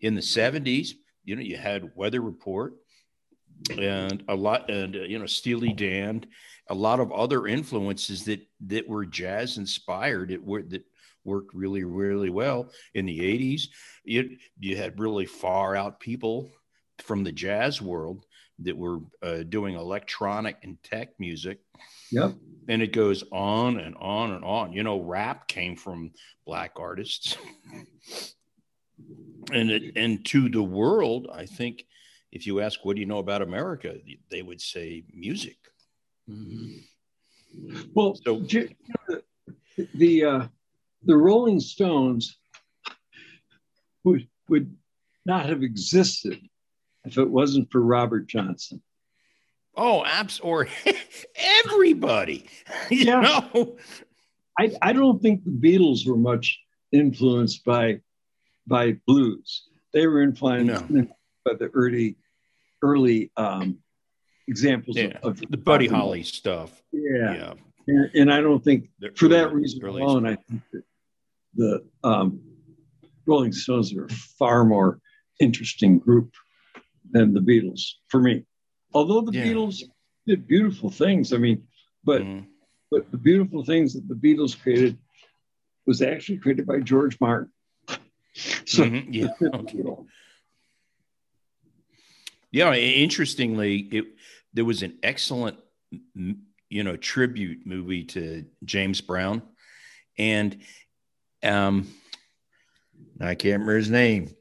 In 0.00 0.14
the 0.14 0.20
70s, 0.20 0.92
you 1.24 1.36
know, 1.36 1.42
you 1.42 1.56
had 1.56 1.90
Weather 1.94 2.20
Report 2.20 2.74
and 3.78 4.22
a 4.28 4.34
lot, 4.34 4.70
and, 4.70 4.96
uh, 4.96 5.00
you 5.00 5.18
know, 5.18 5.26
Steely 5.26 5.72
Dan, 5.72 6.24
a 6.68 6.74
lot 6.74 7.00
of 7.00 7.12
other 7.12 7.46
influences 7.46 8.24
that 8.24 8.40
that 8.66 8.88
were 8.88 9.04
jazz 9.04 9.58
inspired. 9.58 10.30
It 10.30 10.44
were 10.44 10.62
that 10.62 10.84
worked 11.24 11.54
really, 11.54 11.84
really 11.84 12.30
well 12.30 12.70
in 12.94 13.06
the 13.06 13.18
80s. 13.20 13.62
You, 14.04 14.36
you 14.58 14.76
had 14.76 14.98
really 15.00 15.26
far 15.26 15.76
out 15.76 16.00
people 16.00 16.50
from 16.98 17.24
the 17.24 17.32
jazz 17.32 17.80
world 17.80 18.24
that 18.60 18.76
were 18.76 18.98
uh, 19.22 19.42
doing 19.48 19.74
electronic 19.74 20.56
and 20.62 20.80
tech 20.82 21.10
music. 21.18 21.58
Yep. 22.10 22.34
And 22.68 22.82
it 22.82 22.92
goes 22.92 23.24
on 23.32 23.78
and 23.80 23.96
on 23.96 24.32
and 24.32 24.44
on. 24.44 24.72
You 24.72 24.82
know, 24.82 25.00
rap 25.00 25.48
came 25.48 25.74
from 25.76 26.12
black 26.46 26.72
artists. 26.78 27.36
and 29.52 29.70
it, 29.70 29.96
and 29.96 30.24
to 30.26 30.48
the 30.48 30.62
world, 30.62 31.28
I 31.32 31.46
think 31.46 31.84
if 32.30 32.46
you 32.46 32.60
ask 32.60 32.84
what 32.84 32.94
do 32.96 33.00
you 33.00 33.06
know 33.06 33.18
about 33.18 33.42
America, 33.42 33.96
they 34.30 34.42
would 34.42 34.60
say 34.60 35.04
music. 35.12 35.56
Mhm. 36.30 36.82
Well, 37.94 38.14
So- 38.24 38.40
the 38.40 38.74
the, 39.94 40.24
uh, 40.24 40.48
the 41.04 41.16
Rolling 41.16 41.60
Stones 41.60 42.36
would 44.04 44.28
would 44.48 44.74
not 45.24 45.46
have 45.48 45.62
existed 45.62 46.38
if 47.04 47.18
it 47.18 47.28
wasn't 47.30 47.70
for 47.70 47.80
Robert 47.80 48.26
Johnson. 48.28 48.82
Oh, 49.76 50.04
abs 50.04 50.40
or 50.40 50.68
everybody. 51.36 52.46
you 52.90 53.04
Yeah. 53.06 53.20
know? 53.54 53.76
I, 54.58 54.72
I 54.82 54.92
don't 54.92 55.22
think 55.22 55.44
the 55.44 55.50
Beatles 55.50 56.06
were 56.06 56.16
much 56.16 56.60
influenced 56.92 57.64
by 57.64 58.00
by 58.66 58.96
blues. 59.06 59.64
They 59.94 60.06
were 60.06 60.22
influenced 60.22 60.88
by 61.44 61.54
the 61.54 61.70
early 61.74 62.16
early 62.82 63.30
um, 63.36 63.78
examples 64.48 64.96
Yeah. 64.96 65.18
of, 65.22 65.40
of 65.40 65.50
The 65.50 65.56
Buddy 65.56 65.86
Holly 65.88 66.22
stuff. 66.22 66.82
Yeah, 66.92 67.34
Yeah. 67.34 67.54
And, 67.88 68.10
and 68.14 68.32
I 68.32 68.40
don't 68.40 68.62
think 68.62 68.90
for 69.16 69.26
that 69.28 69.52
reason 69.52 69.84
alone, 69.84 70.26
I 70.26 70.36
think 70.36 70.62
that 70.72 70.82
the 71.54 71.84
um, 72.04 72.40
Rolling 73.26 73.52
Stones 73.52 73.94
are 73.94 74.06
a 74.06 74.08
far 74.38 74.64
more 74.64 75.00
interesting 75.40 75.98
group 75.98 76.32
than 77.10 77.32
the 77.34 77.40
Beatles 77.40 77.80
for 78.08 78.20
me. 78.20 78.44
Although 78.94 79.20
the 79.22 79.32
Yeah. 79.36 79.46
Beatles 79.46 79.82
did 80.26 80.46
beautiful 80.46 80.90
things, 80.90 81.32
I 81.32 81.38
mean, 81.38 81.66
but 82.04 82.22
Mhm. 82.22 82.46
but 82.90 83.10
the 83.10 83.16
beautiful 83.16 83.64
things 83.64 83.94
that 83.94 84.06
the 84.06 84.14
Beatles 84.14 84.60
created 84.60 84.98
was 85.86 86.02
actually 86.02 86.38
created 86.38 86.66
by 86.66 86.80
George 86.80 87.18
Martin. 87.20 87.50
So 88.66 88.84
Mhm. 88.84 89.12
Yeah. 89.12 89.28
Okay. 89.42 89.82
Yeah, 92.50 92.74
interestingly, 92.74 93.78
it 93.92 94.04
there 94.54 94.64
was 94.64 94.82
an 94.82 94.98
excellent, 95.02 95.58
you 96.14 96.84
know, 96.84 96.96
tribute 96.96 97.66
movie 97.66 98.04
to 98.04 98.46
James 98.64 99.00
Brown, 99.00 99.42
and 100.18 100.62
um, 101.42 101.88
I 103.20 103.34
can't 103.34 103.54
remember 103.54 103.76
his 103.76 103.90
name. 103.90 104.34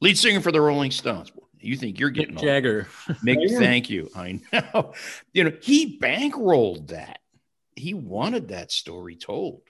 Lead 0.00 0.18
singer 0.18 0.40
for 0.40 0.52
the 0.52 0.60
Rolling 0.60 0.90
Stones. 0.90 1.32
You 1.58 1.76
think 1.76 2.00
you're 2.00 2.10
getting 2.10 2.36
Mick. 2.36 2.42
Jagger. 2.42 2.88
Mick, 3.24 3.36
thank 3.58 3.90
you. 3.90 4.10
I 4.14 4.40
know. 4.52 4.92
You 5.32 5.44
know, 5.44 5.52
he 5.60 5.98
bankrolled 5.98 6.88
that. 6.88 7.18
He 7.76 7.94
wanted 7.94 8.48
that 8.48 8.72
story 8.72 9.16
told 9.16 9.62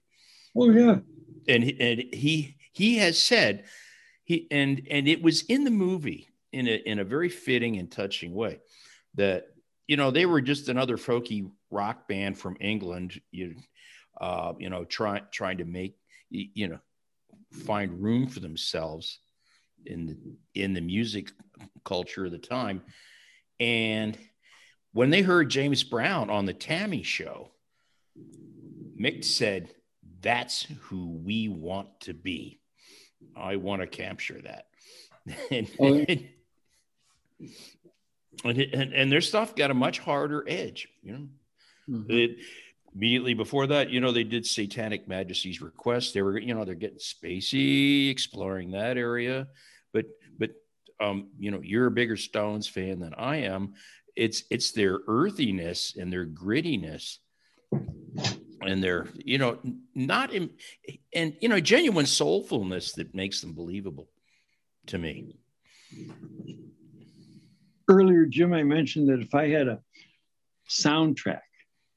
oh 0.56 0.70
yeah, 0.70 0.98
and 1.48 1.62
he, 1.62 1.80
and 1.80 2.14
he 2.14 2.56
he 2.72 2.98
has 2.98 3.18
said 3.18 3.64
he 4.24 4.46
and 4.50 4.86
and 4.90 5.06
it 5.06 5.22
was 5.22 5.42
in 5.42 5.64
the 5.64 5.70
movie 5.70 6.28
in 6.52 6.66
a 6.66 6.74
in 6.86 6.98
a 6.98 7.04
very 7.04 7.28
fitting 7.28 7.78
and 7.78 7.90
touching 7.90 8.34
way 8.34 8.60
that 9.14 9.46
you 9.86 9.96
know 9.96 10.10
they 10.10 10.26
were 10.26 10.40
just 10.40 10.68
another 10.68 10.96
folky 10.96 11.48
rock 11.70 12.08
band 12.08 12.38
from 12.38 12.56
England 12.60 13.20
you 13.30 13.54
uh 14.20 14.52
you 14.58 14.70
know 14.70 14.84
trying 14.84 15.22
trying 15.30 15.58
to 15.58 15.64
make 15.64 15.94
y- 15.94 16.09
you 16.30 16.68
know 16.68 16.78
find 17.66 18.02
room 18.02 18.26
for 18.26 18.40
themselves 18.40 19.18
in 19.86 20.06
the 20.06 20.60
in 20.62 20.72
the 20.72 20.80
music 20.80 21.32
culture 21.84 22.26
of 22.26 22.32
the 22.32 22.38
time 22.38 22.82
and 23.58 24.16
when 24.92 25.10
they 25.10 25.22
heard 25.22 25.48
James 25.50 25.82
Brown 25.82 26.30
on 26.30 26.46
the 26.46 26.54
Tammy 26.54 27.02
show 27.02 27.50
Mick 29.00 29.24
said 29.24 29.70
that's 30.20 30.66
who 30.82 31.08
we 31.24 31.48
want 31.48 32.00
to 32.00 32.12
be. 32.12 32.60
I 33.36 33.56
want 33.56 33.80
to 33.80 33.86
capture 33.86 34.40
that. 34.42 34.66
and, 35.50 35.70
Oh, 38.44 38.50
and, 38.50 38.58
and, 38.58 38.92
and 38.92 39.12
their 39.12 39.20
stuff 39.20 39.54
got 39.54 39.70
a 39.70 39.74
much 39.74 39.98
harder 39.98 40.44
edge, 40.46 40.88
you 41.02 41.12
know. 41.12 41.28
Mhm. 41.88 42.10
It, 42.10 42.36
immediately 42.94 43.34
before 43.34 43.66
that, 43.68 43.90
you 43.90 44.00
know, 44.00 44.12
they 44.12 44.24
did 44.24 44.46
Satanic 44.46 45.06
Majesties 45.08 45.60
Request. 45.60 46.14
They 46.14 46.22
were, 46.22 46.38
you 46.38 46.54
know, 46.54 46.64
they're 46.64 46.74
getting 46.74 46.98
spacey, 46.98 48.10
exploring 48.10 48.72
that 48.72 48.96
area. 48.96 49.48
But, 49.92 50.06
but, 50.38 50.50
um, 51.00 51.28
you 51.38 51.50
know, 51.50 51.60
you're 51.62 51.86
a 51.86 51.90
bigger 51.90 52.16
Stones 52.16 52.66
fan 52.66 53.00
than 53.00 53.14
I 53.14 53.36
am. 53.36 53.74
It's, 54.16 54.44
it's 54.50 54.72
their 54.72 54.98
earthiness 55.06 55.96
and 55.96 56.12
their 56.12 56.26
grittiness 56.26 57.18
and 58.60 58.82
their, 58.82 59.06
you 59.24 59.38
know, 59.38 59.58
not 59.94 60.32
in, 60.32 60.50
and, 61.14 61.36
you 61.40 61.48
know, 61.48 61.60
genuine 61.60 62.06
soulfulness 62.06 62.94
that 62.96 63.14
makes 63.14 63.40
them 63.40 63.54
believable 63.54 64.08
to 64.86 64.98
me. 64.98 65.36
earlier, 67.88 68.24
Jim, 68.24 68.52
I 68.52 68.62
mentioned 68.62 69.08
that 69.08 69.20
if 69.20 69.34
I 69.34 69.48
had 69.48 69.68
a 69.68 69.80
soundtrack 70.68 71.40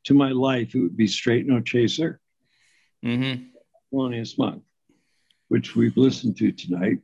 to 0.06 0.14
my 0.14 0.32
life, 0.32 0.76
it 0.76 0.80
would 0.80 0.98
be 0.98 1.08
Straight 1.08 1.48
No 1.48 1.62
Chaser. 1.62 2.20
Mm-hmm. 3.06 3.44
Thelonious 3.94 4.38
Monk, 4.38 4.64
which 5.50 5.76
we've 5.76 5.98
listened 5.98 6.38
to 6.38 6.52
tonight. 6.52 7.00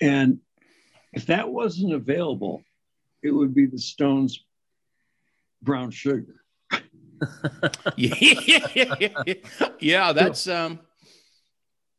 And 0.00 0.40
if 1.12 1.26
that 1.26 1.48
wasn't 1.48 1.92
available, 1.92 2.62
it 3.22 3.30
would 3.30 3.54
be 3.54 3.66
the 3.66 3.78
Stones' 3.78 4.44
Brown 5.62 5.90
Sugar. 5.90 6.42
yeah, 7.96 8.14
yeah, 9.80 10.12
that's 10.12 10.46
um, 10.48 10.78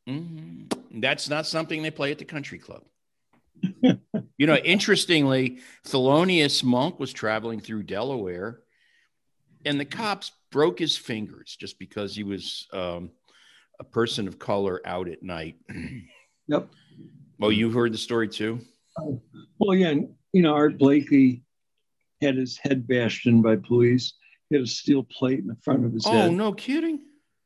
mhm. 0.07 0.71
that's 1.01 1.27
not 1.27 1.47
something 1.47 1.81
they 1.81 1.89
play 1.89 2.11
at 2.11 2.19
the 2.19 2.25
country 2.25 2.59
club. 2.59 2.83
you 4.37 4.45
know, 4.45 4.57
interestingly, 4.57 5.59
Thelonious 5.85 6.63
Monk 6.63 6.99
was 6.99 7.11
traveling 7.13 7.59
through 7.59 7.83
Delaware, 7.83 8.59
and 9.65 9.79
the 9.79 9.85
cops 9.85 10.31
broke 10.51 10.79
his 10.79 10.95
fingers 10.97 11.55
just 11.59 11.77
because 11.79 12.15
he 12.15 12.23
was 12.23 12.67
um, 12.73 13.11
a 13.79 13.83
person 13.83 14.27
of 14.27 14.39
color 14.39 14.81
out 14.85 15.07
at 15.07 15.23
night. 15.23 15.55
Yep. 16.49 16.69
Oh, 17.41 17.49
you've 17.49 17.73
heard 17.73 17.91
the 17.91 17.97
story 17.97 18.29
too. 18.29 18.61
Well, 19.59 19.75
yeah, 19.75 19.95
you 20.31 20.41
know, 20.41 20.53
Art 20.53 20.77
Blakey 20.77 21.43
had 22.21 22.37
his 22.37 22.57
head 22.57 22.87
bashed 22.87 23.27
in 23.27 23.41
by 23.41 23.57
police. 23.57 24.13
He 24.49 24.55
had 24.55 24.63
a 24.63 24.67
steel 24.67 25.03
plate 25.03 25.39
in 25.39 25.47
the 25.47 25.57
front 25.61 25.83
of 25.85 25.91
his 25.91 26.05
Oh, 26.07 26.11
head. 26.11 26.31
no 26.31 26.53
kidding. 26.53 27.01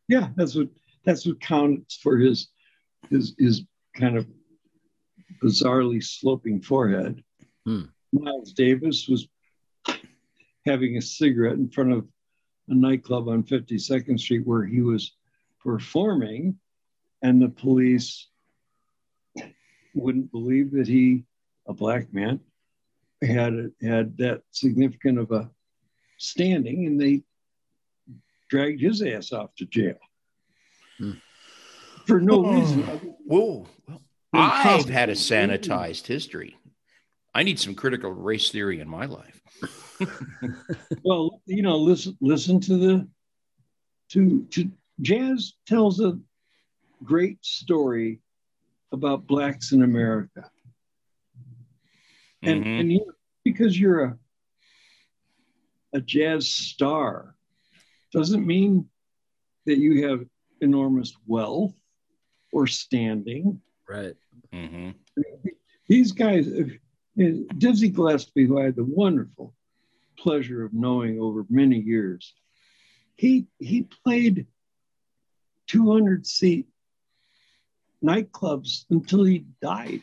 Yeah, 0.08 0.28
that's 0.36 0.54
what 0.54 0.68
that's 1.04 1.26
what 1.26 1.42
counts 1.42 1.96
for 1.98 2.16
his 2.20 2.50
his 3.10 3.34
his 3.40 3.64
kind 3.98 4.18
of 4.18 4.28
bizarrely 5.44 6.04
sloping 6.04 6.62
forehead. 6.62 7.24
Hmm. 7.66 7.86
Miles 8.14 8.54
Davis 8.54 9.08
was 9.08 9.28
having 10.66 10.98
a 10.98 11.02
cigarette 11.02 11.54
in 11.56 11.70
front 11.70 11.92
of 11.92 12.08
a 12.70 12.74
nightclub 12.76 13.28
on 13.28 13.44
52nd 13.44 14.20
Street 14.20 14.46
where 14.46 14.64
he 14.66 14.82
was 14.82 15.14
performing, 15.60 16.58
and 17.22 17.42
the 17.42 17.50
police 17.50 18.28
wouldn't 19.94 20.32
believe 20.32 20.72
that 20.72 20.88
he, 20.88 21.24
a 21.68 21.74
black 21.74 22.14
man, 22.14 22.40
had 23.22 23.72
had 23.82 24.18
that 24.18 24.42
significant 24.52 25.20
of 25.20 25.32
a 25.32 25.50
standing, 26.18 26.86
and 26.88 27.00
they 27.00 27.22
dragged 28.50 28.82
his 28.82 29.02
ass 29.02 29.32
off 29.32 29.54
to 29.56 29.66
jail 29.66 29.98
Hmm. 30.98 31.14
for 32.06 32.20
no 32.20 32.46
Oh. 32.46 32.60
reason. 32.60 32.82
Whoa. 32.84 33.08
Well, 33.26 33.70
Well, 33.88 34.02
I've 34.34 34.88
had 34.90 35.10
a 35.10 35.14
sanitized 35.14 36.08
history. 36.08 36.56
I 37.34 37.44
need 37.44 37.60
some 37.60 37.76
critical 37.76 38.12
race 38.12 38.50
theory 38.52 38.80
in 38.80 38.90
my 38.90 39.06
life. 39.06 39.42
Well, 41.04 41.42
you 41.46 41.62
know, 41.62 41.78
listen 41.78 42.18
listen 42.22 42.60
to 42.62 42.78
the 42.78 43.08
to 44.10 44.44
to 44.52 44.72
jazz 45.02 45.54
tells 45.68 46.00
a 46.00 46.20
great 47.04 47.44
story 47.46 48.20
about 48.92 49.28
blacks 49.28 49.72
in 49.72 49.84
America. 49.84 50.50
And 52.44 52.64
Mhm. 52.66 52.80
and 52.80 52.92
you, 52.92 53.14
because 53.44 53.80
you're 53.80 54.04
a 54.06 54.18
a 55.94 56.02
jazz 56.02 56.48
star 56.50 57.36
doesn't 58.12 58.46
mean 58.46 58.90
that 59.66 59.78
you 59.78 60.08
have 60.08 60.26
enormous 60.62 61.16
wealth 61.28 61.76
or 62.52 62.66
standing. 62.68 63.62
Right. 63.88 64.16
Mhm. 64.52 64.96
These 65.88 66.12
guys, 66.12 66.48
if- 66.48 66.80
Dizzy 67.16 67.90
Gillespie, 67.90 68.46
who 68.46 68.60
I 68.60 68.64
had 68.66 68.76
the 68.76 68.84
wonderful 68.86 69.54
pleasure 70.18 70.64
of 70.64 70.74
knowing 70.74 71.20
over 71.20 71.46
many 71.50 71.78
years, 71.80 72.34
he 73.16 73.48
he 73.60 73.84
played 74.04 74.48
200 75.68 76.26
seat 76.26 76.68
nightclubs 78.04 78.86
until 78.90 79.24
he 79.24 79.46
died. 79.62 80.02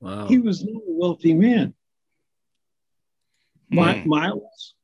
Wow. 0.00 0.26
He 0.26 0.38
was 0.38 0.64
not 0.64 0.82
a 0.82 0.84
wealthy 0.86 1.34
man. 1.34 1.74
My, 3.70 4.00
Hmm. 4.00 4.08
Miles 4.08 4.74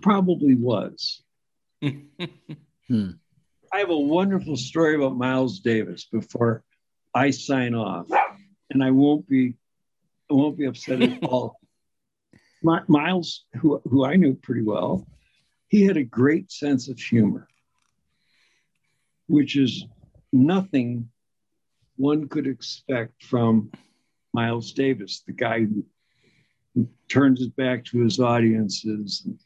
probably 0.00 0.54
was. 0.54 1.22
Hmm. 2.88 3.10
I 3.70 3.80
have 3.80 3.90
a 3.90 3.98
wonderful 3.98 4.56
story 4.56 4.94
about 4.96 5.18
Miles 5.18 5.60
Davis 5.60 6.06
before 6.10 6.64
I 7.14 7.28
sign 7.30 7.74
off, 7.74 8.06
and 8.70 8.82
I 8.82 8.92
won't 8.92 9.28
be, 9.28 9.56
I 10.30 10.34
won't 10.34 10.58
be 10.58 10.66
upset 10.66 11.02
at 11.02 11.22
all. 11.24 11.58
My, 12.62 12.82
Miles, 12.88 13.44
who 13.54 13.80
who 13.84 14.04
I 14.04 14.16
knew 14.16 14.34
pretty 14.34 14.62
well, 14.62 15.06
he 15.68 15.82
had 15.84 15.96
a 15.96 16.02
great 16.04 16.50
sense 16.50 16.88
of 16.88 16.98
humor, 16.98 17.46
which 19.28 19.56
is 19.56 19.84
nothing 20.32 21.08
one 21.96 22.28
could 22.28 22.46
expect 22.46 23.22
from 23.24 23.70
Miles 24.34 24.72
Davis, 24.72 25.22
the 25.26 25.32
guy 25.32 25.60
who, 25.60 25.84
who 26.74 26.88
turns 27.08 27.38
his 27.40 27.48
back 27.48 27.84
to 27.86 28.00
his 28.00 28.20
audiences 28.20 29.22
and 29.24 29.38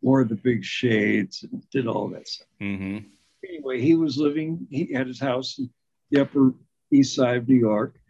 wore 0.00 0.24
the 0.24 0.34
big 0.36 0.64
shades 0.64 1.44
and 1.44 1.62
did 1.70 1.86
all 1.86 2.08
that 2.08 2.26
stuff 2.26 2.48
Mhm. 2.60 3.04
anyway, 3.48 3.80
he 3.80 3.94
was 3.94 4.18
living, 4.18 4.66
he 4.70 4.92
had 4.92 5.06
his 5.06 5.20
house 5.20 5.58
in 5.58 5.70
the 6.10 6.22
Upper 6.22 6.54
East 6.90 7.14
Side 7.14 7.36
of 7.38 7.48
New 7.48 7.56
York, 7.58 8.00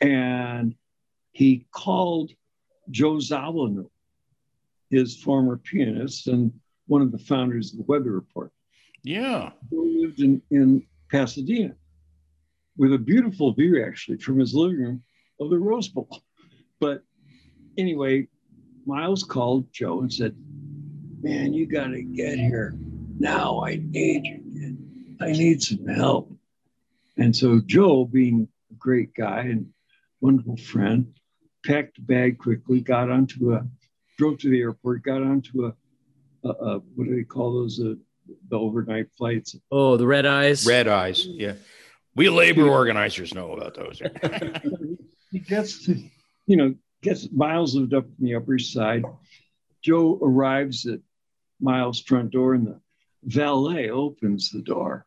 and 0.00 0.74
he 1.36 1.66
called 1.70 2.32
Joe 2.90 3.16
Zawinul, 3.16 3.90
his 4.88 5.20
former 5.22 5.58
pianist 5.58 6.28
and 6.28 6.50
one 6.86 7.02
of 7.02 7.12
the 7.12 7.18
founders 7.18 7.72
of 7.72 7.76
the 7.78 7.84
Weather 7.84 8.10
Report, 8.12 8.50
Yeah. 9.02 9.50
who 9.68 10.00
lived 10.00 10.20
in, 10.20 10.40
in 10.50 10.82
Pasadena 11.10 11.74
with 12.78 12.94
a 12.94 12.98
beautiful 12.98 13.52
view, 13.52 13.84
actually, 13.84 14.16
from 14.16 14.38
his 14.38 14.54
living 14.54 14.78
room 14.78 15.02
of 15.38 15.50
the 15.50 15.58
Rose 15.58 15.88
Bowl. 15.88 16.08
But 16.80 17.02
anyway, 17.76 18.28
Miles 18.86 19.22
called 19.22 19.70
Joe 19.72 20.00
and 20.00 20.12
said, 20.12 20.34
Man, 21.22 21.52
you 21.52 21.66
got 21.66 21.88
to 21.88 22.02
get 22.02 22.38
here 22.38 22.74
now. 23.18 23.62
I 23.62 23.76
need 23.82 24.24
you. 24.24 24.76
I 25.20 25.32
need 25.32 25.62
some 25.62 25.86
help. 25.86 26.32
And 27.18 27.34
so 27.36 27.60
Joe, 27.66 28.06
being 28.06 28.48
a 28.70 28.74
great 28.74 29.12
guy 29.14 29.40
and 29.40 29.66
wonderful 30.22 30.56
friend, 30.58 31.12
packed 31.66 31.98
a 31.98 32.02
bag 32.02 32.38
quickly, 32.38 32.80
got 32.80 33.10
onto 33.10 33.54
a, 33.54 33.66
drove 34.18 34.38
to 34.38 34.50
the 34.50 34.60
airport, 34.60 35.02
got 35.02 35.22
onto 35.22 35.66
a, 35.66 35.74
a, 36.44 36.48
a 36.48 36.78
what 36.94 37.08
do 37.08 37.16
they 37.16 37.24
call 37.24 37.52
those? 37.52 37.80
Uh, 37.80 37.94
the 38.48 38.58
overnight 38.58 39.06
flights. 39.16 39.56
Oh, 39.70 39.96
the 39.96 40.06
red 40.06 40.26
eyes. 40.26 40.66
Red 40.66 40.88
eyes. 40.88 41.24
Yeah. 41.26 41.54
We 42.14 42.28
labor 42.28 42.68
organizers 42.68 43.34
know 43.34 43.52
about 43.52 43.74
those. 43.74 44.00
he 45.30 45.38
gets 45.38 45.84
to, 45.86 46.02
you 46.46 46.56
know, 46.56 46.74
gets 47.02 47.30
Miles 47.30 47.74
lived 47.74 47.94
up 47.94 48.06
in 48.18 48.26
the 48.26 48.34
Upper 48.34 48.54
East 48.54 48.72
Side. 48.72 49.04
Joe 49.82 50.18
arrives 50.22 50.86
at 50.86 51.00
Miles' 51.60 52.00
front 52.00 52.30
door, 52.30 52.54
and 52.54 52.66
the 52.66 52.80
valet 53.24 53.90
opens 53.90 54.50
the 54.50 54.62
door, 54.62 55.06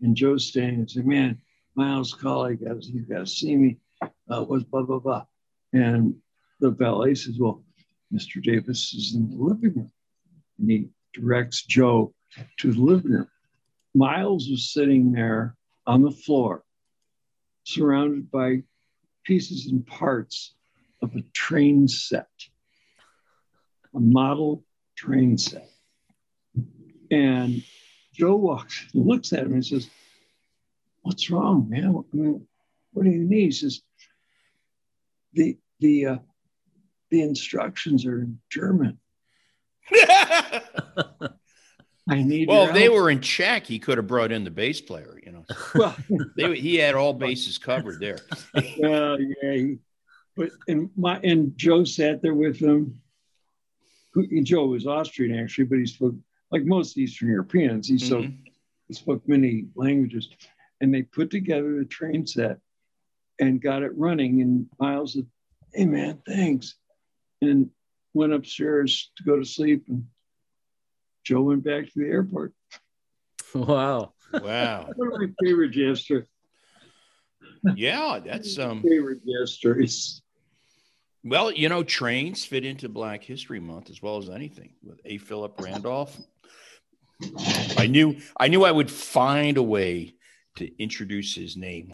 and 0.00 0.16
Joe's 0.16 0.46
standing 0.46 0.80
and 0.80 0.90
saying, 0.90 1.06
"Man, 1.06 1.40
Miles' 1.74 2.14
colleague, 2.14 2.66
has 2.66 2.86
he's 2.86 3.04
got 3.04 3.18
to 3.18 3.26
see 3.26 3.54
me. 3.54 3.76
Uh, 4.28 4.44
what's 4.44 4.64
blah 4.64 4.82
blah 4.82 4.98
blah?" 4.98 5.26
And 5.76 6.16
the 6.60 6.70
valet 6.70 7.14
says, 7.14 7.38
"Well, 7.38 7.62
Mr. 8.10 8.42
Davis 8.42 8.94
is 8.94 9.14
in 9.14 9.28
the 9.28 9.36
living 9.36 9.74
room," 9.74 9.92
and 10.58 10.70
he 10.70 10.88
directs 11.12 11.66
Joe 11.66 12.14
to 12.60 12.72
the 12.72 12.80
living 12.80 13.12
room. 13.12 13.28
Miles 13.94 14.48
was 14.48 14.72
sitting 14.72 15.12
there 15.12 15.54
on 15.86 16.00
the 16.00 16.10
floor, 16.10 16.64
surrounded 17.64 18.30
by 18.30 18.62
pieces 19.24 19.66
and 19.66 19.86
parts 19.86 20.54
of 21.02 21.14
a 21.14 21.20
train 21.34 21.88
set, 21.88 22.30
a 23.94 24.00
model 24.00 24.64
train 24.94 25.36
set. 25.36 25.70
And 27.10 27.62
Joe 28.14 28.36
walks 28.36 28.86
looks 28.94 29.34
at 29.34 29.44
him 29.44 29.52
and 29.52 29.66
says, 29.66 29.90
What's 31.02 31.30
wrong, 31.30 31.68
man? 31.68 31.84
I 31.84 32.16
mean, 32.16 32.48
what 32.92 33.04
do 33.04 33.10
you 33.10 33.24
need? 33.24 33.44
He 33.44 33.50
says, 33.50 33.82
The 35.34 35.58
the 35.80 36.06
uh, 36.06 36.16
the 37.10 37.22
instructions 37.22 38.06
are 38.06 38.20
in 38.20 38.38
German. 38.50 38.98
I 42.08 42.22
need 42.22 42.48
well, 42.48 42.68
if 42.68 42.74
they 42.74 42.88
were 42.88 43.10
in 43.10 43.20
Czech, 43.20 43.66
he 43.66 43.78
could 43.80 43.98
have 43.98 44.06
brought 44.06 44.30
in 44.30 44.44
the 44.44 44.50
bass 44.50 44.80
player. 44.80 45.20
You 45.24 45.32
know, 45.32 45.44
well, 45.74 45.96
they, 46.36 46.56
he 46.56 46.76
had 46.76 46.94
all 46.94 47.12
bases 47.12 47.58
covered 47.58 48.00
there. 48.00 48.20
well, 48.78 49.20
yeah. 49.20 49.52
He, 49.52 49.78
but 50.36 50.50
and 50.68 50.90
my 50.96 51.18
and 51.24 51.56
Joe 51.56 51.84
sat 51.84 52.22
there 52.22 52.34
with 52.34 52.58
him. 52.58 53.00
Who, 54.12 54.42
Joe 54.42 54.66
was 54.66 54.86
Austrian 54.86 55.38
actually, 55.38 55.64
but 55.64 55.78
he 55.78 55.86
spoke 55.86 56.14
like 56.50 56.64
most 56.64 56.96
Eastern 56.96 57.28
Europeans. 57.28 57.88
He 57.88 57.98
so 57.98 58.22
Mhm. 58.22 58.36
he 58.86 58.94
spoke 58.94 59.28
many 59.28 59.66
languages, 59.74 60.30
and 60.80 60.94
they 60.94 61.02
put 61.02 61.30
together 61.30 61.76
the 61.76 61.84
train 61.84 62.26
set 62.26 62.60
and 63.40 63.60
got 63.60 63.82
it 63.82 63.96
running. 63.96 64.40
And 64.42 64.66
Miles 64.78 65.14
said, 65.14 65.26
"Hey 65.76 65.84
man, 65.84 66.22
thanks," 66.26 66.74
and 67.42 67.68
went 68.14 68.32
upstairs 68.32 69.10
to 69.16 69.24
go 69.24 69.38
to 69.38 69.44
sleep. 69.44 69.84
And 69.88 70.06
Joe 71.22 71.42
went 71.42 71.64
back 71.64 71.84
to 71.84 71.92
the 71.96 72.06
airport. 72.06 72.54
Wow. 73.54 74.14
Wow. 74.32 74.90
One 74.96 75.12
of 75.12 75.20
my 75.20 75.28
favorite 75.44 75.72
jazz 75.72 76.00
stories. 76.00 76.24
Yeah, 77.74 78.20
that's 78.24 78.58
um 78.58 78.82
Favorite 78.82 79.20
jazz 79.26 79.52
stories. 79.52 80.22
well, 81.22 81.52
you 81.52 81.68
know, 81.68 81.82
trains 81.82 82.44
fit 82.44 82.64
into 82.64 82.88
Black 82.88 83.22
History 83.22 83.60
Month 83.60 83.90
as 83.90 84.00
well 84.00 84.16
as 84.16 84.30
anything 84.30 84.74
with 84.82 85.00
A. 85.04 85.18
Philip 85.18 85.60
Randolph. 85.60 86.18
I 87.76 87.86
knew 87.86 88.16
I 88.38 88.48
knew 88.48 88.64
I 88.64 88.72
would 88.72 88.90
find 88.90 89.58
a 89.58 89.62
way 89.62 90.14
to 90.56 90.82
introduce 90.82 91.34
his 91.34 91.54
name. 91.56 91.92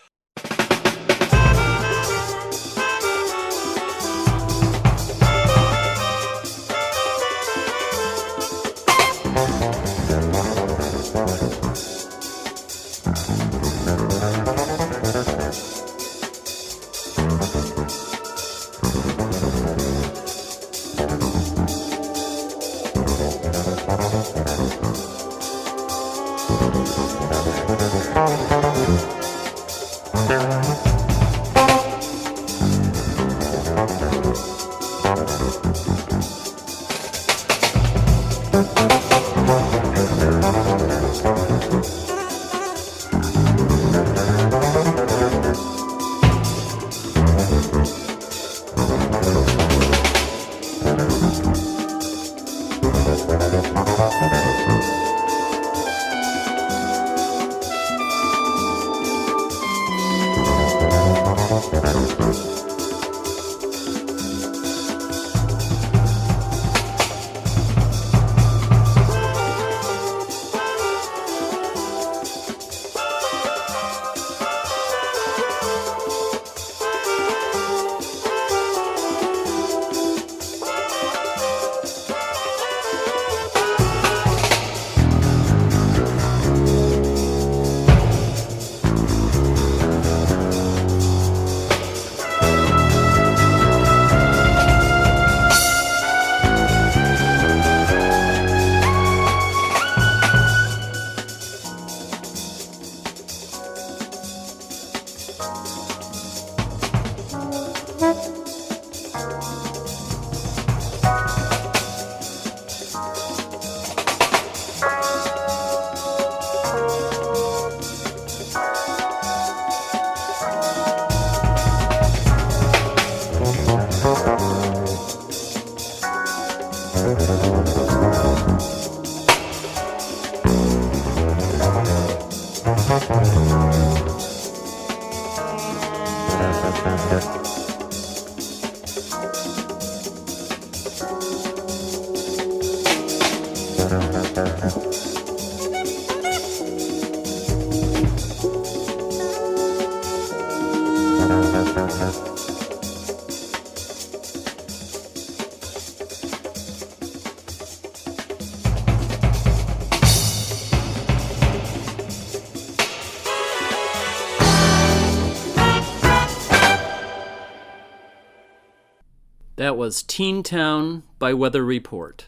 That 169.63 169.77
was 169.77 170.03
Teen 170.03 170.43
Town 170.43 171.05
by 171.21 171.33
Weather 171.35 171.65
Report. 171.65 172.27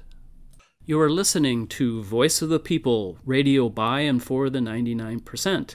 You 0.87 1.01
are 1.01 1.11
listening 1.11 1.67
to 1.67 2.05
Voice 2.05 2.41
of 2.41 2.49
the 2.49 2.61
People, 2.61 3.19
radio 3.27 3.69
by 3.69 4.03
and 4.03 4.23
for 4.23 4.49
the 4.49 4.61
99%, 4.61 5.75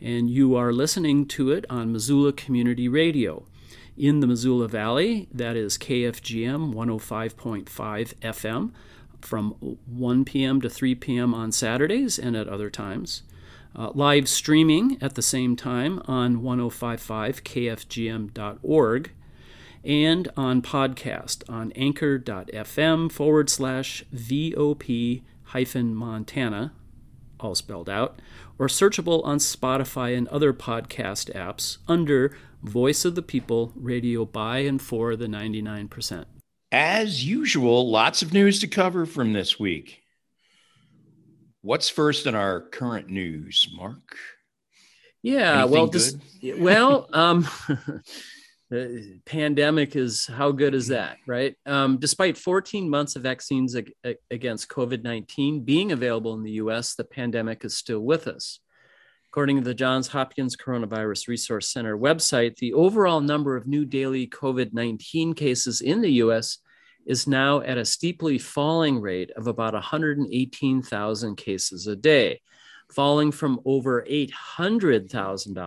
and 0.00 0.30
you 0.30 0.54
are 0.54 0.72
listening 0.72 1.26
to 1.26 1.50
it 1.50 1.66
on 1.68 1.90
Missoula 1.90 2.32
Community 2.32 2.86
Radio. 2.86 3.44
In 3.96 4.20
the 4.20 4.28
Missoula 4.28 4.68
Valley, 4.68 5.26
that 5.34 5.56
is 5.56 5.76
KFGM 5.76 6.72
105.5 6.72 8.14
FM 8.20 8.70
from 9.20 9.78
1 9.86 10.24
p.m. 10.24 10.60
to 10.60 10.70
3 10.70 10.94
p.m. 10.94 11.34
on 11.34 11.50
Saturdays 11.50 12.16
and 12.16 12.36
at 12.36 12.46
other 12.46 12.70
times. 12.70 13.24
Uh, 13.74 13.90
live 13.92 14.28
streaming 14.28 14.98
at 15.02 15.16
the 15.16 15.22
same 15.22 15.56
time 15.56 16.00
on 16.06 16.42
1055kfgm.org 16.42 19.10
and 19.84 20.28
on 20.36 20.62
podcast 20.62 21.48
on 21.48 21.72
anchor.fm 21.72 23.10
forward 23.10 23.50
slash 23.50 24.04
VOP 24.12 25.22
hyphen 25.44 25.94
Montana, 25.94 26.72
all 27.40 27.54
spelled 27.54 27.90
out, 27.90 28.20
or 28.58 28.68
searchable 28.68 29.24
on 29.24 29.38
Spotify 29.38 30.16
and 30.16 30.28
other 30.28 30.52
podcast 30.52 31.34
apps 31.34 31.78
under 31.88 32.36
Voice 32.62 33.04
of 33.04 33.14
the 33.14 33.22
People 33.22 33.72
Radio 33.74 34.24
by 34.24 34.58
and 34.58 34.80
for 34.80 35.16
the 35.16 35.26
99%. 35.26 36.24
As 36.70 37.24
usual, 37.24 37.90
lots 37.90 38.22
of 38.22 38.32
news 38.32 38.60
to 38.60 38.68
cover 38.68 39.04
from 39.04 39.32
this 39.32 39.58
week. 39.58 40.02
What's 41.60 41.88
first 41.88 42.26
in 42.26 42.34
our 42.34 42.60
current 42.60 43.08
news, 43.08 43.68
Mark? 43.76 44.16
Yeah, 45.22 45.60
Anything 45.60 45.70
well, 45.70 45.86
this, 45.88 46.16
well, 46.42 47.08
um, 47.12 47.46
the 48.72 49.20
pandemic 49.26 49.96
is 49.96 50.26
how 50.26 50.50
good 50.50 50.74
is 50.74 50.88
that, 50.88 51.18
right? 51.26 51.54
Um, 51.66 51.98
despite 51.98 52.38
14 52.38 52.88
months 52.88 53.16
of 53.16 53.22
vaccines 53.22 53.76
ag- 53.76 53.92
against 54.30 54.70
COVID 54.70 55.02
19 55.02 55.62
being 55.62 55.92
available 55.92 56.32
in 56.32 56.42
the 56.42 56.52
US, 56.52 56.94
the 56.94 57.04
pandemic 57.04 57.66
is 57.66 57.76
still 57.76 58.00
with 58.00 58.26
us. 58.26 58.60
According 59.28 59.56
to 59.56 59.62
the 59.62 59.74
Johns 59.74 60.08
Hopkins 60.08 60.56
Coronavirus 60.56 61.28
Resource 61.28 61.70
Center 61.70 61.98
website, 61.98 62.56
the 62.56 62.72
overall 62.72 63.20
number 63.20 63.58
of 63.58 63.66
new 63.66 63.84
daily 63.84 64.26
COVID 64.26 64.72
19 64.72 65.34
cases 65.34 65.82
in 65.82 66.00
the 66.00 66.12
US 66.24 66.56
is 67.04 67.26
now 67.26 67.60
at 67.60 67.76
a 67.76 67.84
steeply 67.84 68.38
falling 68.38 69.02
rate 69.02 69.30
of 69.36 69.48
about 69.48 69.74
118,000 69.74 71.36
cases 71.36 71.86
a 71.86 71.96
day, 71.96 72.40
falling 72.90 73.32
from 73.32 73.60
over 73.66 74.02
800,000 74.08 75.58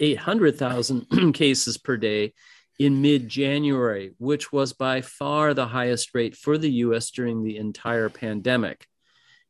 800,000 0.00 1.32
cases 1.34 1.78
per 1.78 1.96
day 1.96 2.34
in 2.78 3.00
mid 3.02 3.28
January, 3.28 4.12
which 4.18 4.52
was 4.52 4.72
by 4.72 5.00
far 5.00 5.54
the 5.54 5.68
highest 5.68 6.14
rate 6.14 6.36
for 6.36 6.58
the 6.58 6.70
US 6.70 7.10
during 7.10 7.42
the 7.42 7.56
entire 7.56 8.08
pandemic. 8.08 8.86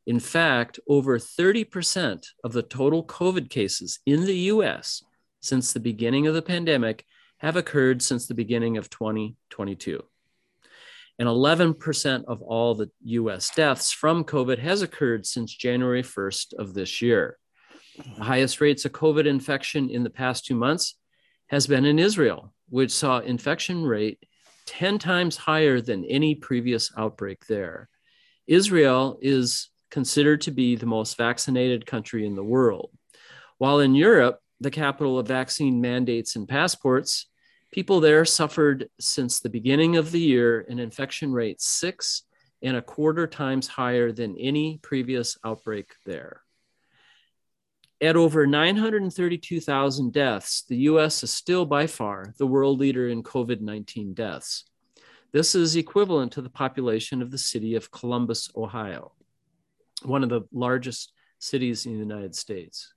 In 0.06 0.18
fact, 0.18 0.80
over 0.88 1.18
30% 1.18 2.26
of 2.42 2.52
the 2.52 2.62
total 2.62 3.04
COVID 3.04 3.48
cases 3.50 4.00
in 4.04 4.24
the 4.24 4.36
US 4.52 5.04
since 5.40 5.72
the 5.72 5.80
beginning 5.80 6.26
of 6.26 6.34
the 6.34 6.42
pandemic 6.42 7.04
have 7.38 7.56
occurred 7.56 8.02
since 8.02 8.26
the 8.26 8.34
beginning 8.34 8.76
of 8.76 8.90
2022. 8.90 10.02
And 11.18 11.28
11% 11.28 12.24
of 12.24 12.42
all 12.42 12.74
the 12.74 12.90
US 13.00 13.54
deaths 13.54 13.92
from 13.92 14.24
COVID 14.24 14.58
has 14.58 14.82
occurred 14.82 15.26
since 15.26 15.54
January 15.54 16.02
1st 16.02 16.54
of 16.54 16.74
this 16.74 17.02
year. 17.02 17.38
The 18.16 18.24
highest 18.24 18.60
rates 18.60 18.84
of 18.84 18.92
COVID 18.92 19.26
infection 19.26 19.88
in 19.90 20.02
the 20.02 20.10
past 20.10 20.44
two 20.44 20.56
months 20.56 20.96
has 21.48 21.66
been 21.66 21.84
in 21.84 21.98
Israel, 21.98 22.52
which 22.68 22.90
saw 22.90 23.18
infection 23.18 23.84
rate 23.84 24.18
10 24.66 24.98
times 24.98 25.36
higher 25.36 25.80
than 25.80 26.04
any 26.04 26.34
previous 26.34 26.90
outbreak 26.96 27.46
there. 27.46 27.88
Israel 28.46 29.18
is 29.20 29.70
considered 29.90 30.40
to 30.42 30.50
be 30.50 30.74
the 30.74 30.86
most 30.86 31.16
vaccinated 31.16 31.86
country 31.86 32.26
in 32.26 32.34
the 32.34 32.44
world. 32.44 32.90
While 33.58 33.80
in 33.80 33.94
Europe, 33.94 34.40
the 34.60 34.70
capital 34.70 35.18
of 35.18 35.28
vaccine 35.28 35.80
mandates 35.80 36.36
and 36.36 36.48
passports, 36.48 37.26
people 37.72 38.00
there 38.00 38.24
suffered 38.24 38.88
since 39.00 39.40
the 39.40 39.50
beginning 39.50 39.96
of 39.96 40.10
the 40.10 40.20
year 40.20 40.64
an 40.68 40.78
infection 40.78 41.32
rate 41.32 41.60
six 41.60 42.22
and 42.62 42.76
a 42.76 42.82
quarter 42.82 43.26
times 43.26 43.66
higher 43.66 44.12
than 44.12 44.36
any 44.38 44.78
previous 44.82 45.36
outbreak 45.44 45.92
there. 46.06 46.42
At 48.02 48.16
over 48.16 48.48
932,000 48.48 50.12
deaths, 50.12 50.64
the 50.68 50.76
US 50.88 51.22
is 51.22 51.32
still 51.32 51.64
by 51.64 51.86
far 51.86 52.34
the 52.36 52.48
world 52.48 52.80
leader 52.80 53.08
in 53.08 53.22
COVID 53.22 53.60
19 53.60 54.12
deaths. 54.12 54.64
This 55.30 55.54
is 55.54 55.76
equivalent 55.76 56.32
to 56.32 56.42
the 56.42 56.50
population 56.50 57.22
of 57.22 57.30
the 57.30 57.38
city 57.38 57.76
of 57.76 57.92
Columbus, 57.92 58.50
Ohio, 58.56 59.12
one 60.02 60.24
of 60.24 60.30
the 60.30 60.42
largest 60.52 61.12
cities 61.38 61.86
in 61.86 61.92
the 61.92 62.00
United 62.00 62.34
States. 62.34 62.92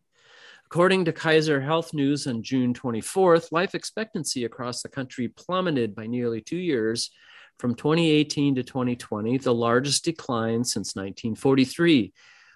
According 0.66 1.06
to 1.06 1.14
Kaiser 1.14 1.62
Health 1.62 1.94
News 1.94 2.26
on 2.26 2.42
June 2.42 2.74
24th, 2.74 3.52
life 3.52 3.76
expectancy 3.76 4.46
across 4.46 4.82
the 4.82 4.90
country 4.90 5.28
plummeted 5.28 5.94
by 5.94 6.08
nearly 6.08 6.42
two 6.42 6.58
years 6.58 7.12
from 7.60 7.76
2018 7.76 8.56
to 8.56 8.64
2020, 8.64 9.38
the 9.38 9.54
largest 9.54 10.04
decline 10.04 10.64
since 10.64 10.96
1943 10.96 12.12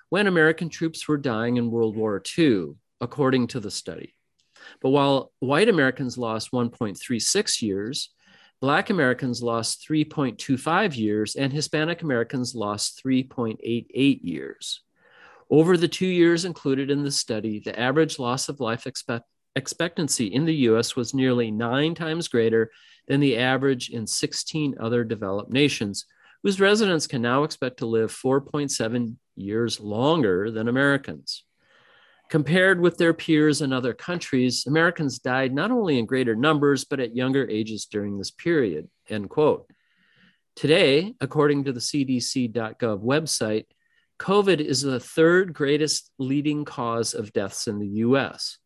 when 0.09 0.27
American 0.27 0.69
troops 0.69 1.07
were 1.07 1.17
dying 1.17 1.57
in 1.57 1.71
World 1.71 1.95
War 1.95 2.21
II, 2.37 2.75
according 3.01 3.47
to 3.47 3.59
the 3.59 3.71
study. 3.71 4.15
But 4.81 4.89
while 4.89 5.31
white 5.39 5.69
Americans 5.69 6.17
lost 6.17 6.51
1.36 6.51 7.61
years, 7.61 8.09
Black 8.61 8.89
Americans 8.89 9.41
lost 9.41 9.87
3.25 9.89 10.97
years, 10.97 11.35
and 11.35 11.53
Hispanic 11.53 12.01
Americans 12.01 12.53
lost 12.53 13.01
3.88 13.03 14.19
years. 14.21 14.81
Over 15.49 15.77
the 15.77 15.87
two 15.87 16.07
years 16.07 16.45
included 16.45 16.91
in 16.91 17.03
the 17.03 17.11
study, 17.11 17.59
the 17.59 17.79
average 17.79 18.19
loss 18.19 18.49
of 18.49 18.59
life 18.59 18.85
expect- 18.85 19.29
expectancy 19.55 20.27
in 20.27 20.45
the 20.45 20.55
US 20.67 20.95
was 20.95 21.13
nearly 21.13 21.51
nine 21.51 21.95
times 21.95 22.27
greater 22.27 22.69
than 23.07 23.19
the 23.19 23.37
average 23.37 23.89
in 23.89 24.05
16 24.05 24.75
other 24.79 25.03
developed 25.03 25.51
nations, 25.51 26.05
whose 26.43 26.59
residents 26.59 27.07
can 27.07 27.21
now 27.21 27.43
expect 27.43 27.77
to 27.77 27.85
live 27.85 28.11
4.7 28.11 29.15
years 29.39 29.79
longer 29.79 30.51
than 30.51 30.67
Americans. 30.67 31.43
Compared 32.29 32.79
with 32.79 32.97
their 32.97 33.13
peers 33.13 33.61
in 33.61 33.73
other 33.73 33.93
countries, 33.93 34.67
Americans 34.67 35.17
died 35.17 35.53
not 35.53 35.71
only 35.71 35.97
in 35.97 36.05
greater 36.05 36.35
numbers, 36.35 36.85
but 36.85 36.99
at 36.99 37.15
younger 37.15 37.47
ages 37.49 37.85
during 37.85 38.17
this 38.17 38.29
period. 38.29 38.87
End 39.09 39.29
quote. 39.29 39.67
Today, 40.55 41.15
according 41.21 41.63
to 41.63 41.73
the 41.73 41.79
CDC.gov 41.79 43.03
website, 43.03 43.65
COVID 44.19 44.59
is 44.59 44.81
the 44.81 44.99
third 44.99 45.53
greatest 45.53 46.11
leading 46.19 46.65
cause 46.65 47.13
of 47.13 47.33
deaths 47.33 47.67
in 47.67 47.79
the 47.79 47.87
US, 48.05 48.57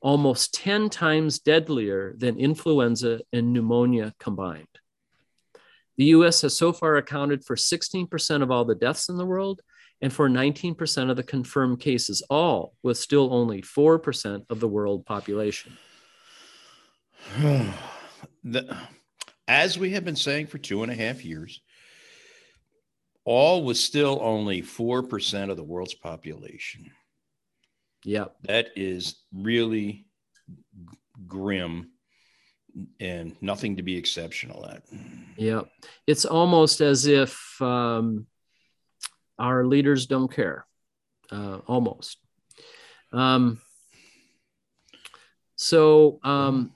almost 0.00 0.54
10 0.54 0.88
times 0.88 1.38
deadlier 1.38 2.14
than 2.16 2.40
influenza 2.40 3.20
and 3.32 3.52
pneumonia 3.52 4.14
combined. 4.18 4.66
The 5.98 6.06
US 6.06 6.40
has 6.42 6.56
so 6.56 6.72
far 6.72 6.96
accounted 6.96 7.44
for 7.44 7.56
16% 7.56 8.42
of 8.42 8.50
all 8.50 8.64
the 8.64 8.74
deaths 8.74 9.08
in 9.08 9.16
the 9.16 9.26
world 9.26 9.60
and 10.02 10.12
for 10.12 10.28
19% 10.28 11.10
of 11.10 11.16
the 11.16 11.22
confirmed 11.22 11.80
cases, 11.80 12.22
all 12.28 12.74
with 12.82 12.98
still 12.98 13.32
only 13.32 13.62
4% 13.62 14.44
of 14.50 14.60
the 14.60 14.68
world 14.68 15.06
population. 15.06 15.76
the, 18.44 18.76
as 19.48 19.78
we 19.78 19.90
have 19.90 20.04
been 20.04 20.16
saying 20.16 20.48
for 20.48 20.58
two 20.58 20.82
and 20.82 20.92
a 20.92 20.94
half 20.94 21.24
years, 21.24 21.60
all 23.24 23.64
was 23.64 23.82
still 23.82 24.18
only 24.22 24.62
4% 24.62 25.50
of 25.50 25.56
the 25.56 25.64
world's 25.64 25.94
population. 25.94 26.90
Yep. 28.04 28.36
That 28.42 28.68
is 28.76 29.16
really 29.32 30.06
grim 31.26 31.90
and 33.00 33.34
nothing 33.40 33.76
to 33.76 33.82
be 33.82 33.96
exceptional 33.96 34.66
at. 34.66 34.82
Yeah. 35.36 35.62
It's 36.06 36.24
almost 36.24 36.80
as 36.80 37.06
if 37.06 37.60
um, 37.60 38.26
our 39.38 39.64
leaders 39.64 40.06
don't 40.06 40.32
care, 40.32 40.66
uh, 41.30 41.58
almost. 41.66 42.18
Um, 43.12 43.60
so, 45.56 46.20
um, 46.22 46.72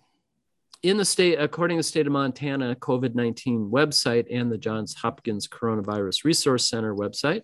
in 0.82 0.96
the 0.96 1.04
state, 1.04 1.38
according 1.38 1.76
to 1.76 1.80
the 1.80 1.84
state 1.84 2.06
of 2.06 2.12
Montana 2.12 2.74
COVID 2.74 3.14
19 3.14 3.70
website 3.70 4.26
and 4.30 4.50
the 4.50 4.56
Johns 4.56 4.94
Hopkins 4.94 5.46
Coronavirus 5.46 6.24
Resource 6.24 6.68
Center 6.68 6.94
website, 6.94 7.42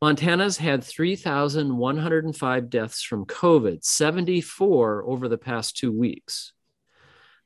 Montana's 0.00 0.56
had 0.58 0.82
3,105 0.84 2.70
deaths 2.70 3.02
from 3.02 3.26
COVID, 3.26 3.84
74 3.84 5.04
over 5.06 5.28
the 5.28 5.38
past 5.38 5.76
two 5.76 5.92
weeks. 5.92 6.52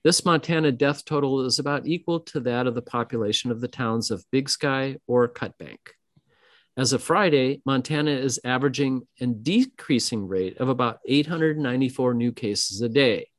This 0.03 0.25
Montana 0.25 0.71
death 0.71 1.05
total 1.05 1.45
is 1.45 1.59
about 1.59 1.87
equal 1.87 2.21
to 2.21 2.41
that 2.41 2.67
of 2.67 2.75
the 2.75 2.81
population 2.81 3.51
of 3.51 3.61
the 3.61 3.69
towns 3.69 4.11
of 4.11 4.25
Big 4.31 4.49
Sky 4.49 4.97
or 5.07 5.27
Cut 5.29 5.59
Bank. 5.59 5.96
As 6.77 6.93
of 6.93 7.03
Friday, 7.03 7.63
Montana 7.65 8.11
is 8.11 8.39
averaging 8.45 9.07
a 9.21 9.27
decreasing 9.27 10.29
rate 10.29 10.59
of 10.59 10.69
about 10.69 10.99
894 11.07 12.13
new 12.13 12.33
cases 12.33 12.83
a 12.83 12.89
day. 12.89 13.31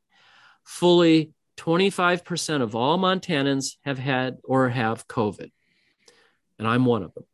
Fully 0.63 1.33
25% 1.57 2.61
of 2.61 2.75
all 2.75 2.97
Montanans 2.97 3.75
have 3.83 3.99
had 3.99 4.37
or 4.43 4.69
have 4.69 5.07
COVID, 5.07 5.51
and 6.57 6.67
I'm 6.67 6.85
one 6.85 7.03
of 7.03 7.13
them. 7.13 7.25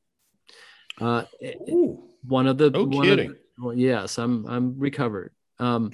Uh, 0.99 1.23
one 2.23 2.47
of 2.47 2.57
the 2.57 2.69
no 2.69 2.83
one 2.83 3.05
kidding. 3.05 3.31
Of, 3.31 3.37
well, 3.57 3.73
yes, 3.73 4.17
I'm 4.17 4.45
I'm 4.45 4.79
recovered. 4.79 5.33
Um, 5.59 5.91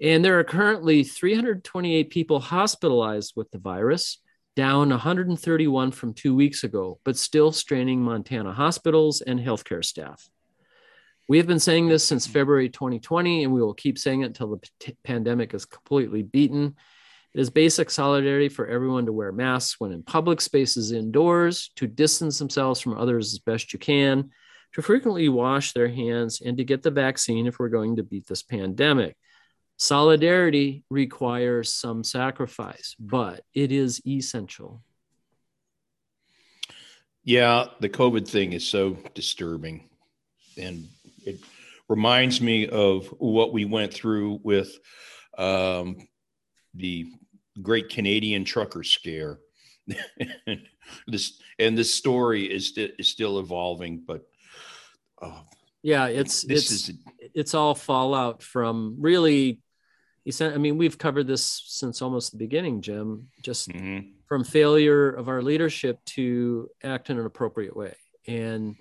and 0.00 0.24
there 0.24 0.38
are 0.38 0.44
currently 0.44 1.02
328 1.04 2.10
people 2.10 2.40
hospitalized 2.40 3.34
with 3.36 3.50
the 3.50 3.58
virus, 3.58 4.18
down 4.58 4.88
131 4.88 5.92
from 5.92 6.12
two 6.12 6.34
weeks 6.34 6.64
ago, 6.64 6.98
but 7.04 7.16
still 7.16 7.52
straining 7.52 8.02
Montana 8.02 8.52
hospitals 8.52 9.20
and 9.20 9.38
healthcare 9.38 9.84
staff. 9.84 10.28
We 11.28 11.36
have 11.36 11.46
been 11.46 11.60
saying 11.60 11.86
this 11.86 12.04
since 12.04 12.26
February 12.26 12.68
2020, 12.68 13.44
and 13.44 13.52
we 13.52 13.62
will 13.62 13.72
keep 13.72 14.00
saying 14.00 14.22
it 14.22 14.26
until 14.26 14.50
the 14.50 14.68
p- 14.80 14.96
pandemic 15.04 15.54
is 15.54 15.64
completely 15.64 16.24
beaten. 16.24 16.74
It 17.34 17.40
is 17.40 17.50
basic 17.50 17.88
solidarity 17.88 18.48
for 18.48 18.66
everyone 18.66 19.06
to 19.06 19.12
wear 19.12 19.30
masks 19.30 19.78
when 19.78 19.92
in 19.92 20.02
public 20.02 20.40
spaces 20.40 20.90
indoors, 20.90 21.70
to 21.76 21.86
distance 21.86 22.40
themselves 22.40 22.80
from 22.80 22.98
others 22.98 23.32
as 23.32 23.38
best 23.38 23.72
you 23.72 23.78
can, 23.78 24.32
to 24.72 24.82
frequently 24.82 25.28
wash 25.28 25.72
their 25.72 25.88
hands, 25.88 26.40
and 26.40 26.58
to 26.58 26.64
get 26.64 26.82
the 26.82 26.90
vaccine 26.90 27.46
if 27.46 27.60
we're 27.60 27.68
going 27.68 27.94
to 27.94 28.02
beat 28.02 28.26
this 28.26 28.42
pandemic. 28.42 29.16
Solidarity 29.80 30.82
requires 30.90 31.72
some 31.72 32.02
sacrifice, 32.02 32.96
but 32.98 33.42
it 33.54 33.70
is 33.70 34.04
essential. 34.04 34.82
Yeah, 37.22 37.66
the 37.78 37.88
COVID 37.88 38.26
thing 38.26 38.54
is 38.54 38.66
so 38.66 38.96
disturbing. 39.14 39.88
And 40.60 40.88
it 41.24 41.38
reminds 41.88 42.40
me 42.40 42.66
of 42.66 43.06
what 43.18 43.52
we 43.52 43.66
went 43.66 43.94
through 43.94 44.40
with 44.42 44.76
um, 45.36 46.08
the 46.74 47.12
great 47.62 47.88
Canadian 47.88 48.44
trucker 48.44 48.82
scare. 48.82 49.38
this 51.06 51.40
and 51.60 51.78
this 51.78 51.94
story 51.94 52.52
is, 52.52 52.72
is 52.76 53.08
still 53.08 53.38
evolving, 53.38 54.02
but 54.04 54.22
uh, 55.22 55.38
Yeah, 55.82 56.06
it's 56.06 56.42
this 56.42 56.72
it's 56.72 56.88
is 56.88 56.96
it's 57.34 57.54
all 57.54 57.74
fallout 57.74 58.42
from 58.42 58.96
really 58.98 59.60
I 60.40 60.58
mean, 60.58 60.78
we've 60.78 60.98
covered 60.98 61.26
this 61.26 61.62
since 61.66 62.02
almost 62.02 62.32
the 62.32 62.38
beginning, 62.38 62.82
Jim, 62.82 63.28
just 63.42 63.68
mhm. 63.68 64.10
from 64.26 64.44
failure 64.44 65.10
of 65.10 65.28
our 65.28 65.42
leadership 65.42 66.04
to 66.06 66.68
act 66.82 67.10
in 67.10 67.18
an 67.18 67.26
appropriate 67.26 67.76
way. 67.76 67.94
And 68.26 68.76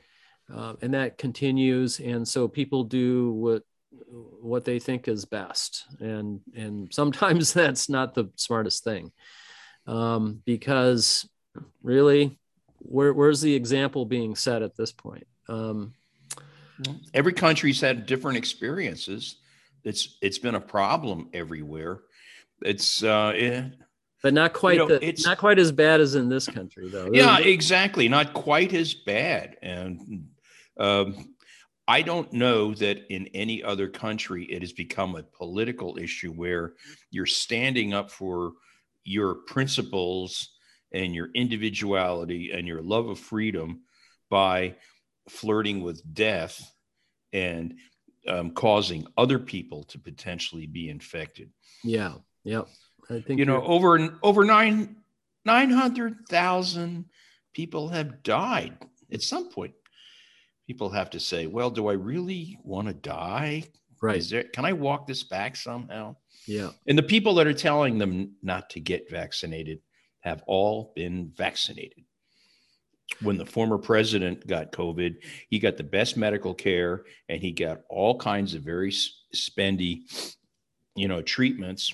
uh, 0.53 0.73
and 0.81 0.93
that 0.93 1.17
continues. 1.17 1.99
And 1.99 2.27
so 2.27 2.47
people 2.47 2.83
do 2.83 3.31
what 3.31 3.63
what 4.41 4.65
they 4.65 4.79
think 4.79 5.07
is 5.07 5.25
best. 5.25 5.85
And 5.99 6.41
and 6.55 6.93
sometimes 6.93 7.53
that's 7.53 7.89
not 7.89 8.13
the 8.13 8.29
smartest 8.35 8.83
thing. 8.83 9.11
Um, 9.85 10.41
because 10.45 11.29
really, 11.81 12.37
where, 12.79 13.13
where's 13.13 13.39
the 13.39 13.55
example 13.55 14.05
being 14.05 14.35
set 14.35 14.61
at 14.61 14.75
this 14.75 14.91
point? 14.91 15.25
Um, 15.47 15.93
every 17.13 17.31
country's 17.31 17.79
had 17.79 18.05
different 18.05 18.37
experiences. 18.37 19.37
It's 19.87 20.17
it's 20.21 20.37
been 20.37 20.55
a 20.55 20.61
problem 20.61 21.29
everywhere. 21.33 22.01
It's 22.61 23.03
uh, 23.03 23.33
eh, 23.35 23.69
but 24.21 24.33
not 24.33 24.53
quite 24.53 24.77
know, 24.79 24.87
the, 24.87 24.95
it's- 24.95 25.25
not 25.25 25.37
quite 25.37 25.59
as 25.59 25.71
bad 25.71 26.01
as 26.01 26.15
in 26.15 26.29
this 26.29 26.47
country 26.47 26.89
though 26.89 27.09
yeah, 27.13 27.39
exactly. 27.39 28.07
Not 28.09 28.33
quite 28.33 28.73
as 28.73 28.93
bad. 28.93 29.57
And 29.61 30.27
um, 30.79 31.35
I 31.87 32.01
don't 32.01 32.31
know 32.33 32.73
that 32.73 33.05
in 33.09 33.27
any 33.27 33.63
other 33.63 33.87
country 33.87 34.43
it 34.45 34.61
has 34.61 34.73
become 34.73 35.15
a 35.15 35.23
political 35.23 35.97
issue 35.97 36.31
where 36.33 36.73
you're 37.11 37.25
standing 37.25 37.93
up 37.93 38.11
for 38.11 38.53
your 39.03 39.35
principles 39.35 40.49
and 40.91 41.15
your 41.15 41.29
individuality 41.33 42.51
and 42.51 42.67
your 42.67 42.81
love 42.81 43.07
of 43.07 43.19
freedom 43.19 43.81
by 44.29 44.75
flirting 45.29 45.81
with 45.81 46.01
death 46.13 46.59
and 47.31 47.75
um, 48.27 48.51
causing 48.51 49.07
other 49.17 49.39
people 49.39 49.83
to 49.83 49.99
potentially 49.99 50.67
be 50.67 50.89
infected. 50.89 51.49
Yeah. 51.83 52.15
Yep. 52.43 52.67
I 53.09 53.21
think 53.21 53.39
You 53.39 53.45
know, 53.45 53.63
over 53.63 54.17
over 54.21 54.43
nine 54.45 54.97
nine 55.45 55.69
hundred 55.69 56.27
thousand 56.29 57.05
people 57.53 57.89
have 57.89 58.23
died 58.23 58.77
at 59.11 59.21
some 59.21 59.49
point. 59.49 59.73
People 60.65 60.89
have 60.89 61.09
to 61.11 61.19
say, 61.19 61.47
"Well, 61.47 61.69
do 61.69 61.87
I 61.87 61.93
really 61.93 62.57
want 62.63 62.87
to 62.87 62.93
die? 62.93 63.63
right. 64.01 64.17
Is 64.17 64.29
there? 64.29 64.43
Can 64.43 64.65
I 64.65 64.73
walk 64.73 65.07
this 65.07 65.23
back 65.23 65.55
somehow?" 65.55 66.15
Yeah. 66.45 66.71
And 66.87 66.97
the 66.97 67.03
people 67.03 67.35
that 67.35 67.47
are 67.47 67.53
telling 67.53 67.97
them 67.97 68.35
not 68.41 68.69
to 68.71 68.79
get 68.79 69.09
vaccinated 69.09 69.79
have 70.21 70.43
all 70.47 70.91
been 70.95 71.31
vaccinated. 71.35 72.03
When 73.21 73.37
the 73.37 73.45
former 73.45 73.77
president 73.77 74.45
got 74.45 74.71
COVID, 74.71 75.15
he 75.49 75.59
got 75.59 75.77
the 75.77 75.83
best 75.83 76.17
medical 76.17 76.53
care 76.53 77.05
and 77.29 77.41
he 77.41 77.51
got 77.51 77.81
all 77.89 78.19
kinds 78.19 78.53
of 78.53 78.61
very 78.63 78.91
spendy, 79.33 80.01
you 80.95 81.07
know, 81.07 81.21
treatments 81.21 81.93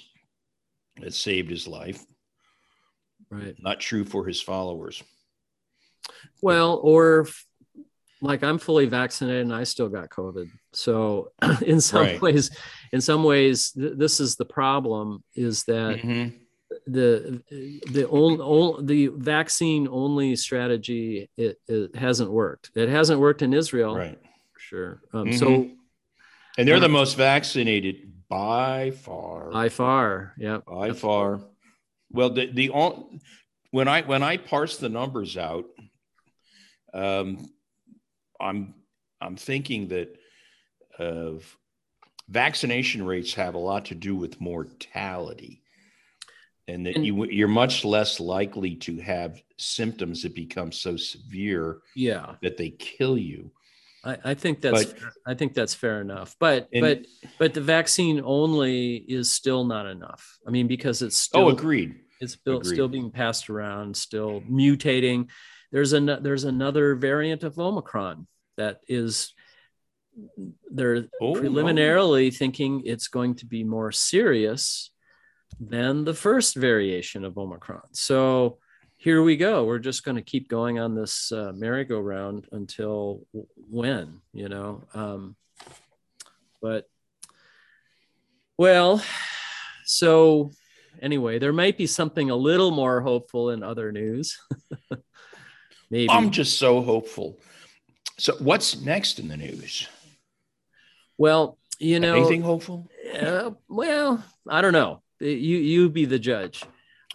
that 0.99 1.13
saved 1.13 1.49
his 1.49 1.67
life. 1.67 2.03
Right. 3.29 3.55
Not 3.59 3.79
true 3.79 4.03
for 4.05 4.25
his 4.25 4.41
followers. 4.41 5.01
Well, 6.41 6.79
or 6.83 7.27
like 8.21 8.43
I'm 8.43 8.57
fully 8.57 8.85
vaccinated 8.85 9.43
and 9.43 9.53
I 9.53 9.63
still 9.63 9.89
got 9.89 10.09
COVID. 10.09 10.49
So 10.73 11.31
in 11.65 11.79
some 11.79 12.01
Right. 12.01 12.21
ways, 12.21 12.51
in 12.91 13.01
some 13.01 13.23
ways, 13.23 13.71
th- 13.71 13.93
this 13.97 14.19
is 14.19 14.35
the 14.35 14.45
problem 14.45 15.23
is 15.35 15.63
that 15.65 15.99
Mhm. 15.99 16.39
The 16.85 17.41
the 17.91 18.07
only 18.09 18.83
the 18.85 19.07
vaccine 19.15 19.87
only 19.89 20.35
strategy 20.35 21.29
it, 21.37 21.59
it 21.67 21.95
hasn't 21.95 22.31
worked. 22.31 22.71
It 22.75 22.89
hasn't 22.89 23.19
worked 23.19 23.41
in 23.41 23.53
Israel, 23.53 23.95
Right. 23.95 24.19
sure. 24.57 25.01
Um, 25.13 25.29
Mhm. 25.29 25.39
So 25.39 25.69
And 26.57 26.67
they're 26.67 26.79
the 26.79 26.89
most 26.89 27.15
vaccinated 27.15 28.13
by 28.29 28.91
far. 28.91 29.51
by 29.51 29.69
far, 29.69 30.33
yeah, 30.37 30.59
by 30.67 30.91
far. 30.91 31.41
Well, 32.11 32.29
the 32.29 32.47
the 32.47 32.69
when 33.71 33.87
I 33.87 34.01
when 34.01 34.21
I 34.21 34.37
parse 34.37 34.77
the 34.77 34.89
numbers 34.89 35.35
out, 35.37 35.65
um, 36.93 37.49
I'm 38.39 38.75
I'm 39.21 39.35
thinking 39.35 39.87
that 39.87 40.15
of 40.99 41.57
vaccination 42.29 43.03
rates 43.03 43.33
have 43.33 43.55
a 43.55 43.59
lot 43.59 43.85
to 43.85 43.95
do 43.95 44.15
with 44.15 44.39
mortality, 44.39 45.62
and 46.67 46.85
that 46.85 46.95
And- 46.95 47.05
you 47.05 47.25
you're 47.25 47.47
much 47.47 47.83
less 47.85 48.19
likely 48.19 48.75
to 48.77 48.97
have 48.97 49.41
symptoms 49.57 50.23
that 50.23 50.33
become 50.35 50.71
so 50.71 50.95
severe 50.97 51.79
yeah. 51.95 52.35
that 52.41 52.57
they 52.57 52.69
kill 52.71 53.17
you. 53.17 53.51
I, 54.05 54.17
I 54.23 54.33
think 54.33 54.61
that's 54.61 54.85
But- 54.85 54.99
I 55.25 55.33
think 55.33 55.53
that's 55.53 55.73
fair 55.73 56.01
enough. 56.01 56.35
But 56.39 56.69
And- 56.73 56.81
but 56.81 57.05
but 57.39 57.53
the 57.53 57.61
vaccine 57.61 58.21
only 58.23 58.95
is 58.95 59.31
still 59.31 59.63
not 59.65 59.85
enough. 59.87 60.39
I 60.47 60.51
mean, 60.51 60.67
because 60.67 61.01
it's 61.01 61.17
oh, 61.17 61.27
still 61.27 61.41
oh, 61.45 61.49
agreed. 61.49 61.95
it's 62.19 62.33
still, 62.33 62.57
Agreed. 62.57 62.73
still 62.73 62.87
being 62.87 63.11
passed 63.11 63.49
around, 63.49 63.95
still 63.97 64.41
mutating. 64.41 65.29
There's 65.71 65.93
an 65.93 66.05
there's 66.21 66.43
another 66.43 66.95
variant 66.95 67.43
of 67.43 67.57
Omicron 67.59 68.27
that 68.57 68.81
is 68.87 69.33
they're 70.71 71.07
Oh, 71.21 71.33
oh. 71.33 71.33
preliminarily 71.35 72.29
thinking 72.29 72.83
it's 72.85 73.07
going 73.07 73.35
to 73.35 73.45
be 73.47 73.63
more 73.63 73.91
serious 73.91 74.91
than 75.59 76.03
the 76.03 76.13
first 76.13 76.55
variation 76.55 77.23
of 77.25 77.37
Omicron. 77.37 77.93
So 77.93 78.57
here 78.97 79.21
we 79.21 79.35
go. 79.37 79.65
We're 79.65 79.79
just 79.79 80.03
going 80.03 80.15
to 80.15 80.21
keep 80.21 80.47
going 80.47 80.79
on 80.79 80.95
this 80.95 81.31
uh, 81.31 81.51
merry-go-round 81.53 82.47
until 82.51 83.25
w- 83.33 83.47
when, 83.69 84.21
you 84.33 84.49
know. 84.49 84.83
Um, 84.93 85.35
but 86.61 86.87
well, 88.57 89.03
so 89.85 90.51
anyway, 91.01 91.37
there 91.37 91.53
might 91.53 91.77
be 91.77 91.87
something 91.87 92.29
a 92.29 92.35
little 92.35 92.71
more 92.71 93.01
hopeful 93.01 93.49
in 93.49 93.61
other 93.61 93.91
news. 93.91 94.39
Maybe. 95.89 96.09
I'm 96.09 96.31
just 96.31 96.57
so 96.57 96.81
hopeful. 96.81 97.37
So, 98.17 98.35
what's 98.39 98.81
next 98.81 99.19
in 99.19 99.27
the 99.27 99.37
news? 99.37 99.87
well, 101.17 101.57
you 101.77 101.99
know, 101.99 102.15
Anything 102.15 102.41
hopeful? 102.41 102.89
Uh, 103.19 103.51
well, 103.67 104.23
I 104.47 104.61
don't 104.61 104.73
know. 104.73 105.02
You 105.31 105.57
you 105.57 105.89
be 105.89 106.05
the 106.05 106.19
judge. 106.19 106.63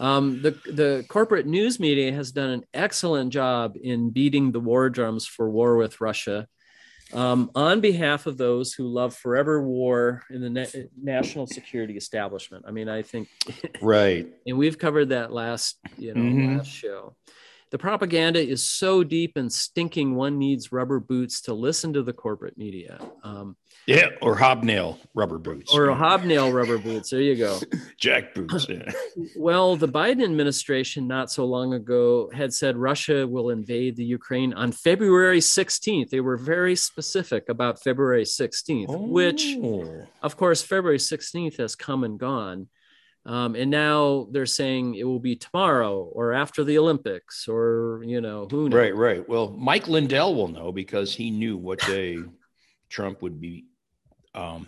Um, 0.00 0.40
the 0.42 0.52
the 0.66 1.04
corporate 1.08 1.46
news 1.46 1.80
media 1.80 2.12
has 2.12 2.30
done 2.32 2.50
an 2.50 2.64
excellent 2.72 3.32
job 3.32 3.76
in 3.80 4.10
beating 4.10 4.52
the 4.52 4.60
war 4.60 4.88
drums 4.90 5.26
for 5.26 5.50
war 5.50 5.76
with 5.76 6.00
Russia. 6.00 6.46
Um, 7.12 7.50
on 7.54 7.80
behalf 7.80 8.26
of 8.26 8.36
those 8.36 8.74
who 8.74 8.86
love 8.86 9.16
forever 9.16 9.62
war 9.62 10.22
in 10.30 10.42
the 10.42 10.50
na- 10.50 10.66
national 11.02 11.46
security 11.46 11.96
establishment. 11.96 12.66
I 12.68 12.70
mean, 12.70 12.88
I 12.88 13.00
think 13.02 13.28
Right. 13.82 14.26
and 14.46 14.58
we've 14.58 14.78
covered 14.78 15.08
that 15.10 15.32
last 15.32 15.78
you 15.96 16.14
know 16.14 16.20
Mhm. 16.20 16.58
last 16.58 16.68
show 16.68 17.16
the 17.70 17.78
propaganda 17.78 18.40
is 18.40 18.62
so 18.64 19.04
deep 19.04 19.36
and 19.36 19.52
stinking 19.52 20.14
one 20.14 20.38
needs 20.38 20.70
rubber 20.72 21.00
boots 21.00 21.42
to 21.42 21.54
listen 21.54 21.92
to 21.94 22.02
the 22.02 22.12
corporate 22.12 22.56
media 22.56 22.98
um, 23.24 23.56
Yeah, 23.88 24.08
or 24.20 24.36
hobnail 24.36 24.98
rubber 25.14 25.38
boots. 25.38 25.74
or 25.74 25.90
hobnail 25.94 26.52
rubber 26.52 26.76
boots 26.78 27.08
there 27.10 27.22
you 27.22 27.36
go 27.36 27.58
jack 27.96 28.34
boots. 28.34 28.66
yeah. 28.68 28.92
well 29.36 29.76
the 29.76 29.88
biden 29.88 30.22
administration 30.22 31.08
not 31.08 31.30
so 31.30 31.44
long 31.46 31.72
ago 31.72 32.30
had 32.32 32.52
said 32.52 32.76
russia 32.76 33.26
will 33.26 33.48
invade 33.50 33.96
the 33.96 34.04
ukraine 34.04 34.52
on 34.52 34.72
february 34.72 35.40
16th 35.40 36.10
they 36.10 36.20
were 36.20 36.36
very 36.36 36.76
specific 36.76 37.48
about 37.48 37.82
february 37.82 38.24
16th 38.24 39.08
which 39.08 39.56
Oh. 39.62 40.06
of 40.22 40.36
course, 40.36 40.60
February 40.62 40.98
16th 40.98 41.56
has 41.56 41.74
come 41.74 42.04
and 42.04 42.18
gone. 42.18 42.68
Um, 43.26 43.54
and 43.56 43.70
now 43.70 44.28
they're 44.32 44.46
saying 44.60 44.94
it 44.94 45.04
will 45.04 45.18
be 45.30 45.36
tomorrow 45.36 45.94
or 46.18 46.32
after 46.32 46.64
the 46.64 46.78
Olympics 46.78 47.46
or, 47.48 48.02
you 48.06 48.20
know, 48.20 48.46
who 48.50 48.68
knows? 48.68 48.78
Right, 48.78 48.94
right. 48.96 49.28
Well, 49.28 49.50
Mike 49.50 49.86
Lindell 49.88 50.34
will 50.34 50.48
know 50.48 50.72
because 50.72 51.14
he 51.14 51.30
knew 51.30 51.56
what 51.58 51.78
day 51.80 52.18
Trump 52.88 53.20
would 53.22 53.38
be 53.40 53.66
um, 54.34 54.66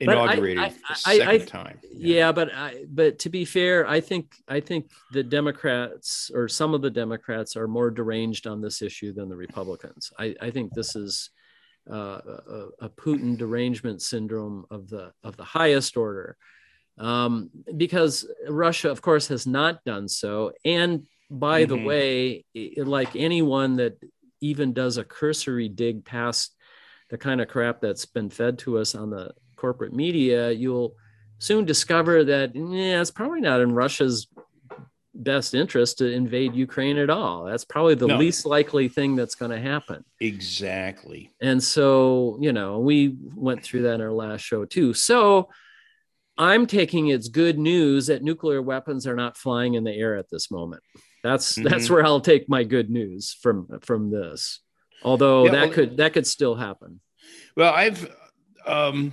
inaugurated 0.00 0.62
I- 0.62 0.68
the 0.70 0.76
I- 1.06 1.18
second 1.18 1.28
I- 1.28 1.44
time. 1.44 1.78
Yeah, 1.92 2.32
but 2.32 2.52
I, 2.54 2.84
but 2.88 3.18
to 3.20 3.28
be 3.30 3.44
fair, 3.44 3.86
I 3.86 4.00
think 4.00 4.34
I 4.48 4.60
think 4.60 4.90
the 5.12 5.22
Democrats 5.22 6.30
or 6.34 6.48
some 6.48 6.74
of 6.74 6.82
the 6.82 6.90
Democrats 6.90 7.56
are 7.56 7.68
more 7.68 7.90
deranged 7.90 8.46
on 8.46 8.60
this 8.60 8.82
issue 8.82 9.12
than 9.12 9.28
the 9.28 9.36
Republicans. 9.36 10.10
I, 10.18 10.34
I 10.40 10.50
think 10.50 10.72
this 10.74 10.96
is 10.96 11.30
uh, 11.90 12.20
a, 12.26 12.66
a 12.86 12.88
Putin 12.90 13.36
derangement 13.38 14.02
syndrome 14.02 14.64
of 14.70 14.88
the 14.88 15.12
of 15.22 15.36
the 15.36 15.44
highest 15.44 15.96
order, 15.96 16.36
um, 16.98 17.50
because 17.76 18.26
Russia, 18.48 18.90
of 18.90 19.00
course, 19.02 19.28
has 19.28 19.46
not 19.46 19.84
done 19.84 20.08
so. 20.08 20.52
And 20.64 21.06
by 21.30 21.64
the 21.64 21.76
Mhm. 21.76 21.84
way, 21.86 22.44
like 22.76 23.14
anyone 23.16 23.76
that 23.76 23.98
even 24.40 24.72
does 24.72 24.96
a 24.98 25.04
cursory 25.04 25.68
dig 25.68 26.04
past 26.04 26.55
the 27.10 27.18
kind 27.18 27.40
of 27.40 27.48
crap 27.48 27.80
that's 27.80 28.04
been 28.06 28.30
fed 28.30 28.58
to 28.60 28.78
us 28.78 28.94
on 28.94 29.10
the 29.10 29.30
corporate 29.56 29.92
media, 29.92 30.50
you'll 30.50 30.94
soon 31.38 31.64
discover 31.64 32.24
that 32.24 32.54
yeah, 32.54 33.00
it's 33.00 33.10
probably 33.10 33.40
not 33.40 33.60
in 33.60 33.72
Russia's 33.72 34.26
best 35.14 35.54
interest 35.54 35.98
to 35.98 36.10
invade 36.10 36.54
Ukraine 36.54 36.98
at 36.98 37.08
all. 37.08 37.44
That's 37.44 37.64
probably 37.64 37.94
the 37.94 38.06
No. 38.06 38.18
least 38.18 38.44
likely 38.44 38.88
thing 38.88 39.16
that's 39.16 39.34
going 39.34 39.50
to 39.50 39.58
happen. 39.60 40.04
Exactly. 40.20 41.30
And 41.40 41.62
so, 41.62 42.38
you 42.40 42.52
know, 42.52 42.80
we 42.80 43.16
went 43.34 43.62
through 43.62 43.82
that 43.82 43.94
in 43.94 44.00
our 44.02 44.12
last 44.12 44.42
show 44.42 44.64
too. 44.66 44.92
So 44.92 45.48
I'm 46.36 46.66
taking 46.66 47.08
it's 47.08 47.28
good 47.28 47.58
news 47.58 48.08
that 48.08 48.22
nuclear 48.22 48.60
weapons 48.60 49.06
are 49.06 49.16
not 49.16 49.38
flying 49.38 49.72
in 49.74 49.84
the 49.84 49.92
air 49.92 50.16
at 50.16 50.28
this 50.30 50.50
moment. 50.50 50.82
That's 51.22 51.54
that's 51.54 51.86
Mhm. 51.86 51.90
where 51.90 52.04
I'll 52.04 52.20
take 52.20 52.46
my 52.48 52.62
good 52.64 52.90
news 52.90 53.32
from 53.40 53.68
from 53.80 54.10
this. 54.10 54.60
Although 55.02 55.46
Yeah, 55.46 55.52
that 55.52 55.64
well- 55.66 55.72
could 55.72 55.96
that 55.98 56.12
could 56.12 56.26
still 56.26 56.54
happen. 56.54 57.00
Well, 57.56 57.72
I've 57.72 58.10
um, 58.66 59.12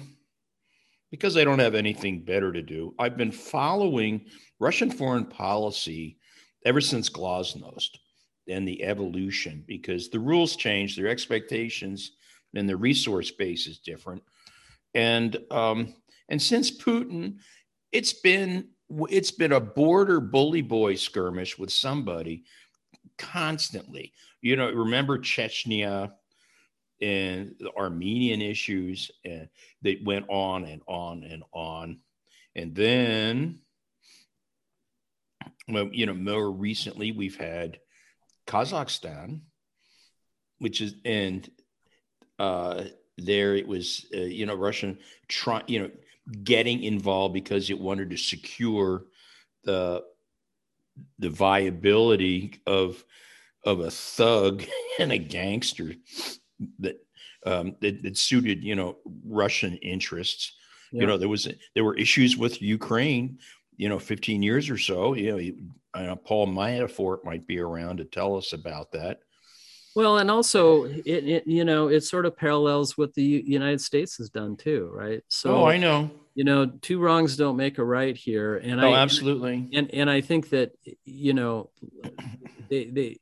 because 1.11 1.37
I 1.37 1.43
don't 1.43 1.59
have 1.59 1.75
anything 1.75 2.23
better 2.23 2.51
to 2.51 2.61
do. 2.61 2.95
I've 2.97 3.17
been 3.17 3.31
following 3.31 4.25
Russian 4.59 4.89
foreign 4.89 5.25
policy 5.25 6.17
ever 6.65 6.81
since 6.81 7.09
Glasnost 7.09 7.89
and 8.47 8.67
the 8.67 8.83
evolution 8.83 9.63
because 9.67 10.09
the 10.09 10.19
rules 10.19 10.55
change, 10.55 10.95
their 10.95 11.07
expectations, 11.07 12.13
and 12.55 12.67
the 12.67 12.75
resource 12.77 13.31
base 13.31 13.67
is 13.67 13.79
different. 13.79 14.23
And 14.93 15.37
um, 15.51 15.93
and 16.29 16.41
since 16.41 16.75
Putin, 16.75 17.37
it's 17.91 18.13
been 18.13 18.69
it's 19.09 19.31
been 19.31 19.53
a 19.53 19.59
border 19.59 20.19
bully 20.19 20.61
boy 20.61 20.95
skirmish 20.95 21.57
with 21.57 21.71
somebody 21.71 22.43
constantly. 23.17 24.13
You 24.43 24.57
know, 24.57 24.69
remember 24.69 25.19
Chechnya 25.19 26.11
and 27.01 27.55
the 27.59 27.71
Armenian 27.77 28.41
issues, 28.41 29.09
and 29.23 29.47
they 29.81 30.01
went 30.03 30.25
on 30.27 30.65
and 30.65 30.81
on 30.85 31.23
and 31.23 31.43
on. 31.53 31.99
And 32.53 32.75
then, 32.75 33.61
well, 35.69 35.89
you 35.93 36.05
know, 36.05 36.13
more 36.13 36.51
recently 36.51 37.13
we've 37.13 37.37
had 37.37 37.79
Kazakhstan, 38.45 39.39
which 40.59 40.81
is, 40.81 40.95
and 41.05 41.49
uh, 42.37 42.83
there 43.17 43.55
it 43.55 43.65
was, 43.65 44.05
uh, 44.13 44.17
you 44.17 44.45
know, 44.45 44.55
Russian 44.55 44.99
trying, 45.29 45.63
you 45.67 45.79
know, 45.79 45.91
getting 46.43 46.83
involved 46.83 47.33
because 47.33 47.69
it 47.69 47.79
wanted 47.79 48.09
to 48.09 48.17
secure 48.17 49.05
the 49.63 50.03
the 51.17 51.29
viability 51.29 52.61
of 52.67 53.03
of 53.65 53.79
a 53.79 53.91
thug 53.91 54.63
and 54.99 55.11
a 55.11 55.17
gangster 55.17 55.93
that 56.79 56.97
um, 57.45 57.75
that, 57.81 58.03
that 58.03 58.17
suited 58.17 58.63
you 58.63 58.75
know 58.75 58.97
Russian 59.25 59.77
interests. 59.77 60.53
Yeah. 60.91 61.01
You 61.01 61.07
know 61.07 61.17
there 61.17 61.29
was 61.29 61.47
there 61.75 61.83
were 61.83 61.97
issues 61.97 62.37
with 62.37 62.61
Ukraine. 62.61 63.39
You 63.75 63.89
know, 63.89 63.97
15 63.97 64.43
years 64.43 64.69
or 64.69 64.77
so. 64.77 65.15
You 65.15 65.31
know, 65.31 65.53
I 65.95 66.03
know 66.03 66.15
Paul 66.15 66.45
Manafort 66.45 67.23
might 67.25 67.47
be 67.47 67.59
around 67.59 67.97
to 67.97 68.05
tell 68.05 68.35
us 68.37 68.53
about 68.53 68.91
that. 68.91 69.17
Well, 69.95 70.19
and 70.19 70.29
also 70.29 70.83
it, 70.85 71.03
it 71.05 71.47
you 71.47 71.65
know 71.65 71.87
it 71.87 72.01
sort 72.01 72.27
of 72.27 72.37
parallels 72.37 72.97
what 72.99 73.15
the 73.15 73.23
United 73.23 73.81
States 73.81 74.17
has 74.17 74.29
done 74.29 74.57
too, 74.57 74.91
right? 74.93 75.21
So 75.27 75.55
oh, 75.55 75.65
I 75.65 75.77
know. 75.77 76.11
you 76.35 76.43
know 76.43 76.67
two 76.67 76.99
wrongs 76.99 77.35
don't 77.35 77.57
make 77.57 77.79
a 77.79 77.83
right 77.83 78.15
here, 78.15 78.57
and 78.57 78.79
Oh, 78.79 78.91
I 78.91 78.99
absolutely. 78.99 79.69
and 79.73 79.91
and 79.91 80.09
I 80.09 80.21
think 80.21 80.49
that 80.49 80.71
you 81.03 81.33
know 81.33 81.71
they 82.69 82.85
they 82.85 83.19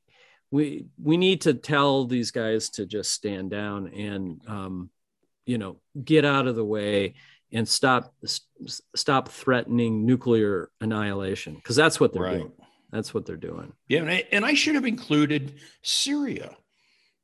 we 0.51 0.85
we 1.01 1.17
need 1.17 1.41
to 1.41 1.53
tell 1.53 2.05
these 2.05 2.31
guys 2.31 2.69
to 2.71 2.85
just 2.85 3.11
stand 3.11 3.49
down 3.49 3.87
and 3.87 4.41
um, 4.47 4.89
you 5.45 5.57
know 5.57 5.77
get 6.03 6.25
out 6.25 6.45
of 6.47 6.55
the 6.55 6.65
way 6.65 7.15
and 7.53 7.67
stop 7.67 8.13
stop 8.95 9.29
threatening 9.29 10.05
nuclear 10.05 10.69
annihilation 10.81 11.55
because 11.55 11.75
that's 11.75 11.99
what 11.99 12.13
they're 12.13 12.21
Right. 12.21 12.37
doing. 12.39 12.51
That's 12.91 13.13
what 13.13 13.25
they're 13.25 13.37
doing. 13.37 13.71
Yeah, 13.87 14.01
and 14.01 14.09
I, 14.11 14.23
and 14.33 14.45
I 14.45 14.53
should 14.53 14.75
have 14.75 14.85
included 14.85 15.55
Syria 15.81 16.55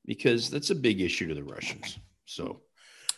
because 0.06 0.50
that's 0.50 0.70
a 0.70 0.76
big 0.76 1.02
issue 1.02 1.28
to 1.28 1.34
the 1.36 1.44
Russians. 1.44 2.00
So, 2.26 2.62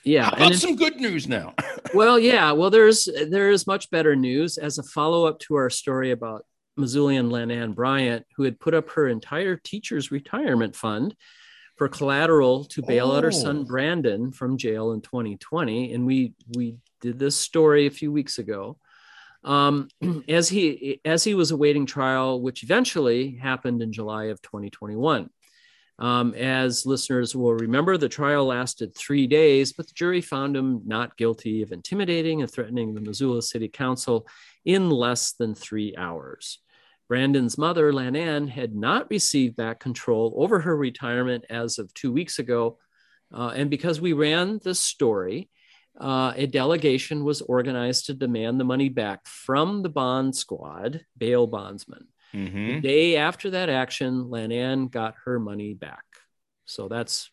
Yeah, 0.03 0.31
and 0.35 0.55
some 0.55 0.75
good 0.75 0.95
news 0.95 1.27
now? 1.27 1.53
well, 1.93 2.17
yeah. 2.17 2.51
Well, 2.51 2.71
there's 2.71 3.07
there 3.29 3.51
is 3.51 3.67
much 3.67 3.91
better 3.91 4.15
news 4.15 4.57
as 4.57 4.79
a 4.79 4.83
follow 4.83 5.25
up 5.27 5.37
to 5.41 5.55
our 5.55 5.69
story 5.69 6.09
about 6.09 6.43
Missoulian 6.79 7.29
Lanann 7.29 7.75
Bryant, 7.75 8.25
who 8.35 8.43
had 8.43 8.59
put 8.59 8.73
up 8.73 8.89
her 8.91 9.07
entire 9.07 9.55
teacher's 9.55 10.11
retirement 10.11 10.75
fund 10.75 11.15
for 11.77 11.87
collateral 11.87 12.65
to 12.65 12.81
bail 12.81 13.11
out 13.11 13.23
her 13.23 13.29
Oh. 13.29 13.31
son 13.31 13.63
Brandon 13.63 14.31
from 14.31 14.57
jail 14.57 14.91
in 14.91 15.01
2020, 15.01 15.93
and 15.93 16.05
we 16.05 16.33
we 16.55 16.77
did 17.01 17.19
this 17.19 17.35
story 17.35 17.85
a 17.87 17.91
few 17.91 18.11
weeks 18.11 18.39
ago. 18.39 18.77
Um, 19.43 19.87
as 20.27 20.49
he 20.49 20.99
as 21.05 21.23
he 21.23 21.33
was 21.33 21.51
awaiting 21.51 21.85
trial, 21.85 22.41
which 22.41 22.63
eventually 22.63 23.35
happened 23.35 23.81
in 23.81 23.93
July 23.93 24.25
of 24.25 24.41
2021. 24.41 25.29
Um, 25.99 26.33
as 26.33 26.85
listeners 26.85 27.35
will 27.35 27.53
remember, 27.53 27.97
the 27.97 28.07
trial 28.07 28.45
lasted 28.45 28.95
three 28.95 29.27
days, 29.27 29.73
but 29.73 29.85
the 29.87 29.93
jury 29.93 30.21
found 30.21 30.55
him 30.55 30.81
not 30.85 31.17
guilty 31.17 31.61
of 31.61 31.73
intimidating 31.73 32.41
and 32.41 32.49
threatening 32.49 32.93
the 32.93 33.01
Missoula 33.01 33.41
City 33.41 33.67
Council 33.67 34.25
in 34.63 34.89
less 34.89 35.33
than 35.33 35.53
three 35.55 35.93
hours. 35.97 36.59
Brandon's 37.13 37.57
mother, 37.57 37.91
Lanann, 37.91 38.47
had 38.49 38.75
not 38.75 39.09
received 39.09 39.55
back 39.55 39.79
control 39.79 40.33
over 40.37 40.59
her 40.59 40.77
retirement 40.77 41.43
as 41.49 41.79
of 41.79 41.91
two 41.93 42.11
weeks 42.13 42.37
ago. 42.39 42.77
Uh, 43.33 43.51
and 43.55 43.69
because 43.69 43.99
we 43.99 44.13
ran 44.13 44.59
this 44.63 44.79
story, 44.79 45.49
uh, 45.99 46.33
a 46.35 46.45
delegation 46.45 47.23
was 47.25 47.41
organized 47.41 48.05
to 48.05 48.13
demand 48.13 48.59
the 48.59 48.63
money 48.63 48.89
back 48.89 49.27
from 49.27 49.81
the 49.81 49.89
bond 49.89 50.35
squad, 50.35 51.01
bail 51.17 51.47
bondsman. 51.47 52.07
The 52.31 52.37
Mhm. 52.37 52.81
day 52.83 53.15
after 53.17 53.49
that 53.49 53.69
action, 53.69 54.25
Lanann 54.25 54.91
got 54.91 55.15
her 55.25 55.39
money 55.39 55.73
back. 55.73 56.05
So 56.65 56.87
that's 56.87 57.31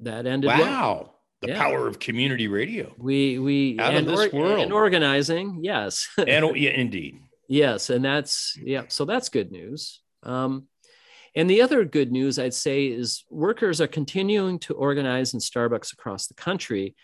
that 0.00 0.26
ended 0.26 0.48
well. 0.48 0.60
Wow, 0.62 1.14
the 1.42 1.48
Yeah. 1.48 1.58
power 1.58 1.86
of 1.86 1.98
community 1.98 2.48
radio. 2.48 2.94
We 2.96 3.38
we 3.38 3.78
Out 3.78 3.94
of 3.94 4.06
this 4.06 4.32
world. 4.32 4.60
and 4.60 4.72
organizing, 4.72 5.62
yes, 5.62 6.08
And 6.26 6.56
yeah, 6.56 6.70
indeed. 6.70 7.20
Yes, 7.48 7.90
and 7.90 8.04
that's 8.04 8.56
yeah. 8.62 8.84
So 8.88 9.04
that's 9.04 9.28
good 9.28 9.50
news. 9.50 10.00
Um, 10.22 10.66
and 11.34 11.48
the 11.48 11.62
other 11.62 11.84
good 11.84 12.10
news 12.10 12.38
I'd 12.38 12.54
say 12.54 12.86
is 12.86 13.24
workers 13.30 13.80
are 13.80 13.86
continuing 13.86 14.58
to 14.60 14.74
organize 14.74 15.34
in 15.34 15.40
Starbucks 15.40 15.92
across 15.92 16.26
the 16.26 16.34
country. 16.34 16.96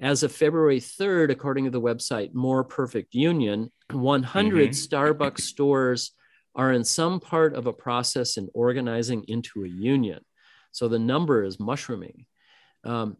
As 0.00 0.22
of 0.22 0.32
February 0.32 0.80
3rd, 0.80 1.30
according 1.30 1.64
to 1.64 1.70
the 1.70 1.80
website 1.80 2.34
More 2.34 2.64
Perfect 2.64 3.14
Union, 3.14 3.70
100 3.92 4.70
Mhm. 4.70 4.88
Starbucks 4.88 5.42
stores 5.42 6.12
are 6.54 6.72
in 6.72 6.84
some 6.84 7.20
part 7.20 7.54
of 7.54 7.66
a 7.66 7.72
process 7.72 8.36
in 8.36 8.48
organizing 8.54 9.24
into 9.28 9.64
a 9.64 9.68
union. 9.68 10.24
So 10.72 10.88
the 10.88 10.98
number 10.98 11.44
is 11.44 11.60
mushrooming. 11.60 12.26
Um, 12.84 13.16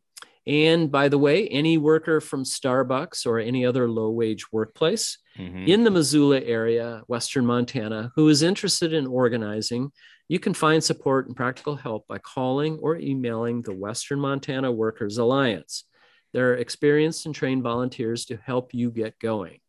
and 0.47 0.91
by 0.91 1.09
the 1.09 1.19
way, 1.19 1.47
any 1.49 1.79
worker 1.79 2.21
from 2.21 2.45
Starbucks 2.45 3.27
or 3.27 3.39
any 3.39 3.65
other 3.65 3.89
low 3.89 4.11
wage 4.11 4.51
workplace 4.53 5.19
Mhm. 5.39 5.69
in 5.69 5.85
the 5.85 5.91
Missoula 5.91 6.41
area, 6.41 7.03
Western 7.07 7.47
Montana, 7.47 8.13
who 8.17 8.29
is 8.29 8.43
interested 8.43 8.93
in 8.93 9.07
organizing, 9.07 9.93
you 10.29 10.39
can 10.39 10.55
find 10.55 10.83
support 10.83 11.27
and 11.27 11.37
practical 11.37 11.77
help 11.77 12.07
by 12.09 12.19
calling 12.19 12.79
or 12.81 12.97
emailing 12.97 13.63
the 13.63 13.75
Western 13.75 14.19
Montana 14.21 14.73
Workers 14.73 15.19
Alliance. 15.19 15.85
They're 16.33 16.55
experienced 16.55 17.27
and 17.27 17.35
trained 17.35 17.63
volunteers 17.63 18.25
to 18.27 18.37
help 18.37 18.73
you 18.75 18.91
get 18.91 19.19
going. 19.19 19.61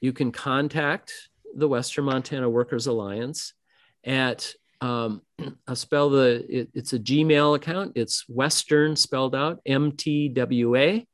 You 0.00 0.12
can 0.12 0.30
contact 0.32 1.12
the 1.54 1.68
Western 1.68 2.04
Montana 2.04 2.48
Workers 2.48 2.86
Alliance 2.86 3.54
at 4.04 4.54
um, 4.80 5.22
I'll 5.68 5.76
spell 5.76 6.10
the 6.10 6.44
it- 6.48 6.70
it's 6.74 6.92
a 6.92 6.98
Gmail 6.98 7.56
account. 7.56 7.92
It's 7.94 8.28
Western 8.28 8.96
spelled 8.96 9.34
out 9.34 9.60
MTWA 9.68 11.06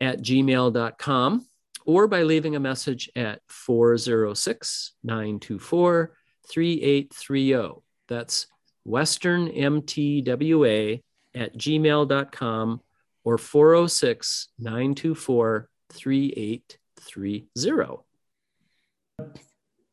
at 0.00 0.18
gmail.com 0.20 1.46
or 1.84 2.06
by 2.08 2.22
leaving 2.22 2.56
a 2.56 2.60
message 2.60 3.10
at 3.16 3.40
406 3.48 4.92
924 5.04 6.14
3830. 6.50 7.54
oh. 7.56 7.82
That's 8.08 8.46
Western 8.84 9.48
MTWA 9.48 11.02
at 11.34 11.56
gmail.com 11.56 12.80
or 13.24 13.38
406 13.38 14.48
924 14.58 15.68
3830. 15.92 17.98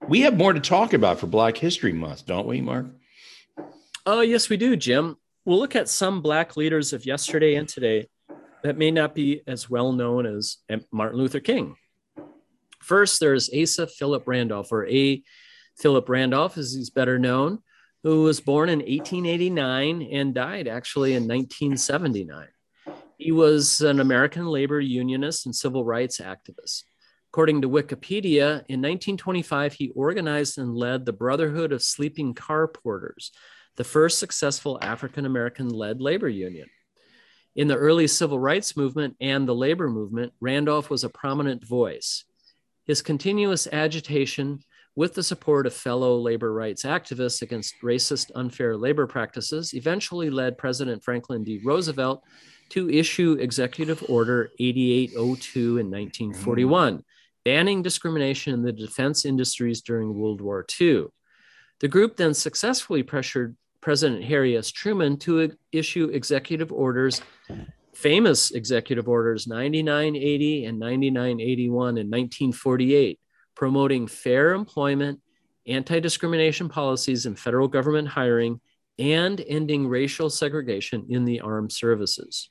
We 0.10 0.22
have 0.22 0.36
more 0.36 0.53
to 0.53 0.60
talk 0.60 0.94
about 0.94 1.19
for 1.19 1.27
Black 1.27 1.56
History 1.56 1.94
Month, 1.94 2.26
don't 2.26 2.48
we, 2.48 2.61
Mark? 2.61 2.88
Oh, 4.07 4.22
yes, 4.22 4.49
we 4.49 4.57
do, 4.57 4.76
Jim. 4.76 5.18
We'll 5.45 5.60
look 5.60 5.76
at 5.76 5.88
some 5.88 6.23
Black 6.23 6.57
leaders 6.57 6.94
of 6.94 7.06
yesterday 7.06 7.53
and 7.53 7.69
today 7.69 8.10
that 8.64 8.76
may 8.76 8.90
not 8.90 9.14
be 9.14 9.44
as 9.45 9.69
well 9.69 9.91
known 9.91 10.26
as 10.26 10.57
Martin 10.91 11.19
Luther 11.19 11.40
King. 11.40 11.76
First, 12.81 13.19
there's 13.19 13.52
Asa 13.53 13.86
Philip 13.86 14.23
Randolph, 14.26 14.72
or 14.72 14.88
A. 14.88 15.22
Philip 15.77 16.10
Randolph, 16.10 16.57
as 16.57 16.73
he's 16.73 16.90
better 16.90 17.19
known, 17.19 17.60
who 18.02 18.23
was 18.23 18.41
born 18.41 18.69
in 18.69 18.80
1889 18.80 20.02
and 20.11 20.34
died 20.34 20.68
actually 20.68 21.14
in 21.14 21.27
1979. 21.27 22.48
He 23.19 23.31
was 23.31 23.81
an 23.81 23.99
American 23.99 24.48
labor 24.48 24.80
unionist 24.80 25.45
and 25.45 25.56
civil 25.56 25.86
rights 25.86 26.19
activist. 26.19 26.86
According 27.31 27.61
to 27.61 27.69
Wikipedia, 27.69 28.65
in 28.69 28.81
1925, 28.81 29.73
he 29.73 29.91
organized 29.91 30.57
and 30.57 30.76
led 30.76 31.06
the 31.06 31.14
Brotherhood 31.14 31.72
of 31.72 31.84
Sleeping 31.84 32.34
Car 32.34 32.68
Porters, 32.68 33.31
the 33.76 33.84
first 33.84 34.18
successful 34.18 34.80
African 34.81 35.27
American 35.27 35.69
led 35.69 36.01
labor 36.01 36.27
union. 36.27 36.68
In 37.56 37.68
the 37.68 37.76
early 37.76 38.07
civil 38.07 38.39
rights 38.39 38.76
movement 38.76 39.15
and 39.22 39.47
the 39.47 39.53
labor 39.53 39.89
movement, 39.89 40.34
Randolph 40.39 40.89
was 40.89 41.03
a 41.03 41.10
prominent 41.10 41.64
voice. 41.64 42.23
His 42.85 43.03
continuous 43.03 43.68
agitation 43.72 44.64
with 44.95 45.14
the 45.14 45.23
support 45.23 45.68
of 45.68 45.73
fellow 45.73 46.18
labor 46.18 46.51
rights 46.51 46.84
activists 46.84 47.43
against 47.43 47.76
racist, 47.84 48.31
unfair 48.34 48.76
labor 48.76 49.06
practices 49.06 49.73
eventually 49.76 50.31
led 50.31 50.57
President 50.57 51.03
Franklin 51.03 51.43
D. 51.43 51.61
Roosevelt 51.64 52.23
to 52.69 52.89
issue 52.89 53.38
Executive 53.39 54.03
Order 54.10 54.49
8802 54.60 55.77
in 55.77 55.91
1941, 55.91 57.03
banning 57.45 57.82
discrimination 57.82 58.53
in 58.53 58.61
the 58.61 58.72
defense 58.72 59.26
industries 59.26 59.82
during 59.82 60.14
World 60.14 60.41
War 60.41 60.66
II. 60.80 61.06
The 61.80 61.88
group 61.88 62.18
then 62.18 62.34
successfully 62.34 63.03
pressured 63.03 63.56
President 63.82 64.24
Harry 64.26 64.57
S. 64.57 64.72
Truman 64.72 65.18
to 65.20 65.52
issue 65.72 66.06
executive 66.06 66.72
orders, 66.72 67.22
famous 67.94 68.52
executive 68.52 69.07
orders 69.07 69.48
9980 69.48 70.66
and 70.66 70.80
9981 70.80 71.98
in 71.98 72.07
1948, 72.07 73.20
promoting 73.56 74.07
fair 74.07 74.53
employment, 74.53 75.22
anti 75.66 75.99
discrimination 75.99 76.68
policies 76.68 77.26
in 77.26 77.36
federal 77.36 77.68
government 77.68 78.10
hiring, 78.10 78.60
and 78.98 79.40
ending 79.48 79.88
racial 79.88 80.30
segregation 80.30 81.06
in 81.10 81.24
the 81.24 81.40
armed 81.40 81.72
services. 81.72 82.49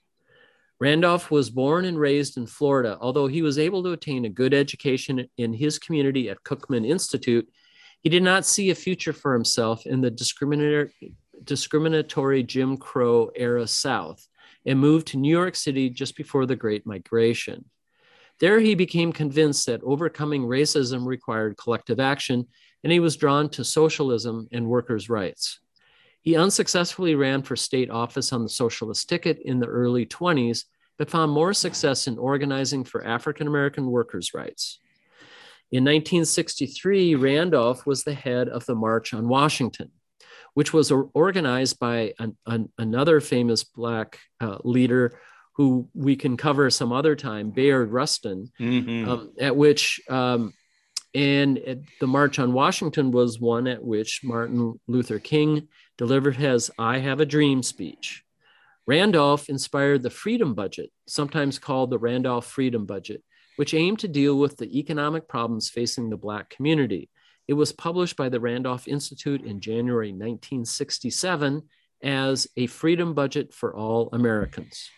Randolph 0.81 1.31
was 1.31 1.51
born 1.51 1.85
and 1.85 1.99
raised 1.99 2.37
in 2.37 2.47
Florida. 2.47 2.97
Although 3.01 3.27
he 3.27 3.43
was 3.43 3.59
able 3.59 3.83
to 3.83 3.93
attain 3.93 4.25
a 4.25 4.31
good 4.31 4.55
education 4.55 5.29
in 5.37 5.53
his 5.53 5.79
community 5.79 6.31
at 6.31 6.45
Cookman 6.45 6.87
Institute, 6.87 7.49
he 8.03 8.09
did 8.09 8.23
not 8.23 8.47
see 8.47 8.71
a 8.71 8.77
future 8.77 9.13
for 9.13 9.33
himself 9.33 9.87
in 9.87 10.01
the 10.01 10.11
discriminatory, 11.45 12.43
Jim 12.45 12.77
Crow 12.77 13.31
era 13.35 13.67
South 13.67 14.25
and 14.65 14.79
moved 14.79 15.09
to 15.09 15.17
New 15.17 15.31
York 15.31 15.57
City 15.57 15.91
just 15.91 16.17
before 16.17 16.47
the 16.47 16.57
Great 16.57 16.87
Migration. 16.87 17.65
There, 18.39 18.61
he 18.61 18.77
became 18.77 19.13
convinced 19.13 19.67
that 19.67 19.83
overcoming 19.83 20.43
racism 20.43 21.07
required 21.07 21.57
collective 21.57 21.99
action, 21.99 22.47
and 22.85 22.93
he 22.93 23.01
was 23.01 23.17
drawn 23.17 23.49
to 23.51 23.65
socialism 23.65 24.47
and 24.53 24.69
workers' 24.69 25.11
rights. 25.11 25.59
He 26.23 26.37
unsuccessfully 26.37 27.15
ran 27.15 27.43
for 27.43 27.57
state 27.57 27.91
office 27.91 28.33
on 28.33 28.43
the 28.43 28.49
socialist 28.49 29.09
ticket 29.09 29.39
in 29.45 29.61
the 29.61 29.67
early 29.67 30.05
20s, 30.07 30.65
but 30.99 31.11
found 31.11 31.33
more 31.33 31.55
success 31.55 32.07
in 32.07 32.19
organizing 32.19 32.85
for 32.85 33.05
African 33.07 33.47
American 33.47 33.87
workers' 33.87 34.35
rights. 34.35 34.81
In 35.71 35.85
1963, 35.85 37.15
Randolph 37.15 37.87
was 37.87 38.03
the 38.05 38.15
head 38.15 38.49
of 38.49 38.65
the 38.67 38.75
March 38.75 39.13
on 39.15 39.29
Washington, 39.29 39.91
which 40.55 40.73
was 40.73 40.91
organized 40.91 41.79
by 41.79 42.15
an, 42.19 42.37
an, 42.47 42.73
another 42.79 43.21
famous 43.21 43.65
Black 43.65 44.19
uh, 44.41 44.59
leader 44.65 45.21
who 45.55 45.89
we 45.93 46.17
can 46.17 46.37
cover 46.37 46.71
some 46.71 46.93
other 46.93 47.15
time, 47.17 47.51
Bayard 47.51 47.91
Rustin, 47.91 48.51
Mhm. 48.59 49.07
um, 49.09 49.33
at 49.39 49.57
which 49.57 50.01
um, 50.09 50.53
and 51.15 51.59
at 51.59 51.79
the 52.01 52.07
March 52.07 52.39
on 52.39 52.53
Washington 52.53 53.11
was 53.11 53.41
one 53.41 53.67
at 53.67 53.83
which 53.83 54.21
Martin 54.23 54.79
Luther 54.87 55.19
King 55.19 55.69
delivered 55.97 56.37
his 56.37 56.71
I 56.79 56.99
Have 56.99 57.21
a 57.21 57.27
Dream 57.27 57.63
speech. 57.63 58.25
Randolph 58.87 59.49
inspired 59.49 60.03
the 60.03 60.11
Freedom 60.11 60.55
Budget, 60.55 60.91
sometimes 61.07 61.59
called 61.59 61.91
the 61.91 61.99
Randolph 61.99 62.47
Freedom 62.47 62.87
Budget, 62.87 63.23
which 63.57 63.75
aimed 63.75 63.99
to 64.01 64.09
deal 64.09 64.39
with 64.39 64.57
the 64.57 64.79
economic 64.79 65.29
problems 65.29 65.69
facing 65.69 66.09
the 66.09 66.17
Black 66.17 66.49
community. 66.51 67.11
It 67.49 67.55
was 67.55 67.73
published 67.73 68.17
by 68.17 68.29
the 68.29 68.41
Randolph 68.41 68.89
Institute 68.89 69.43
in 69.43 69.61
January 69.61 70.09
1967 70.09 71.63
as 72.03 72.47
a 72.57 72.67
freedom 72.67 73.15
budget 73.15 73.53
for 73.53 73.75
all 73.75 74.09
Americans. 74.13 74.91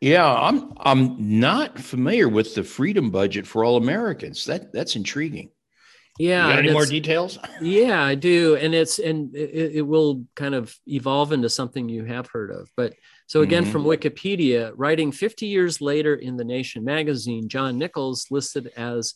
Yeah, 0.00 0.30
I'm 0.30 0.72
I'm 0.78 1.40
not 1.40 1.78
familiar 1.78 2.28
with 2.28 2.54
the 2.54 2.62
freedom 2.62 3.10
budget 3.10 3.46
for 3.46 3.64
all 3.64 3.76
Americans. 3.76 4.44
That 4.44 4.72
that's 4.72 4.96
intriguing. 4.96 5.50
Yeah. 6.18 6.48
Any 6.50 6.72
more 6.72 6.86
details? 6.86 7.38
Yeah, 7.60 8.02
I 8.02 8.14
do, 8.14 8.56
and 8.56 8.74
it's 8.74 8.98
and 8.98 9.34
it, 9.34 9.76
it 9.76 9.82
will 9.82 10.24
kind 10.34 10.54
of 10.54 10.74
evolve 10.86 11.32
into 11.32 11.48
something 11.48 11.88
you 11.88 12.04
have 12.04 12.26
heard 12.28 12.50
of. 12.50 12.70
But 12.76 12.94
so 13.26 13.40
again, 13.42 13.64
Mhm. 13.64 13.72
from 13.72 13.84
Wikipedia, 13.84 14.72
writing 14.76 15.12
50 15.12 15.46
years 15.46 15.80
later 15.80 16.14
in 16.14 16.36
the 16.36 16.44
Nation 16.44 16.84
magazine, 16.84 17.48
John 17.48 17.76
Nichols 17.78 18.26
listed 18.30 18.70
as 18.76 19.14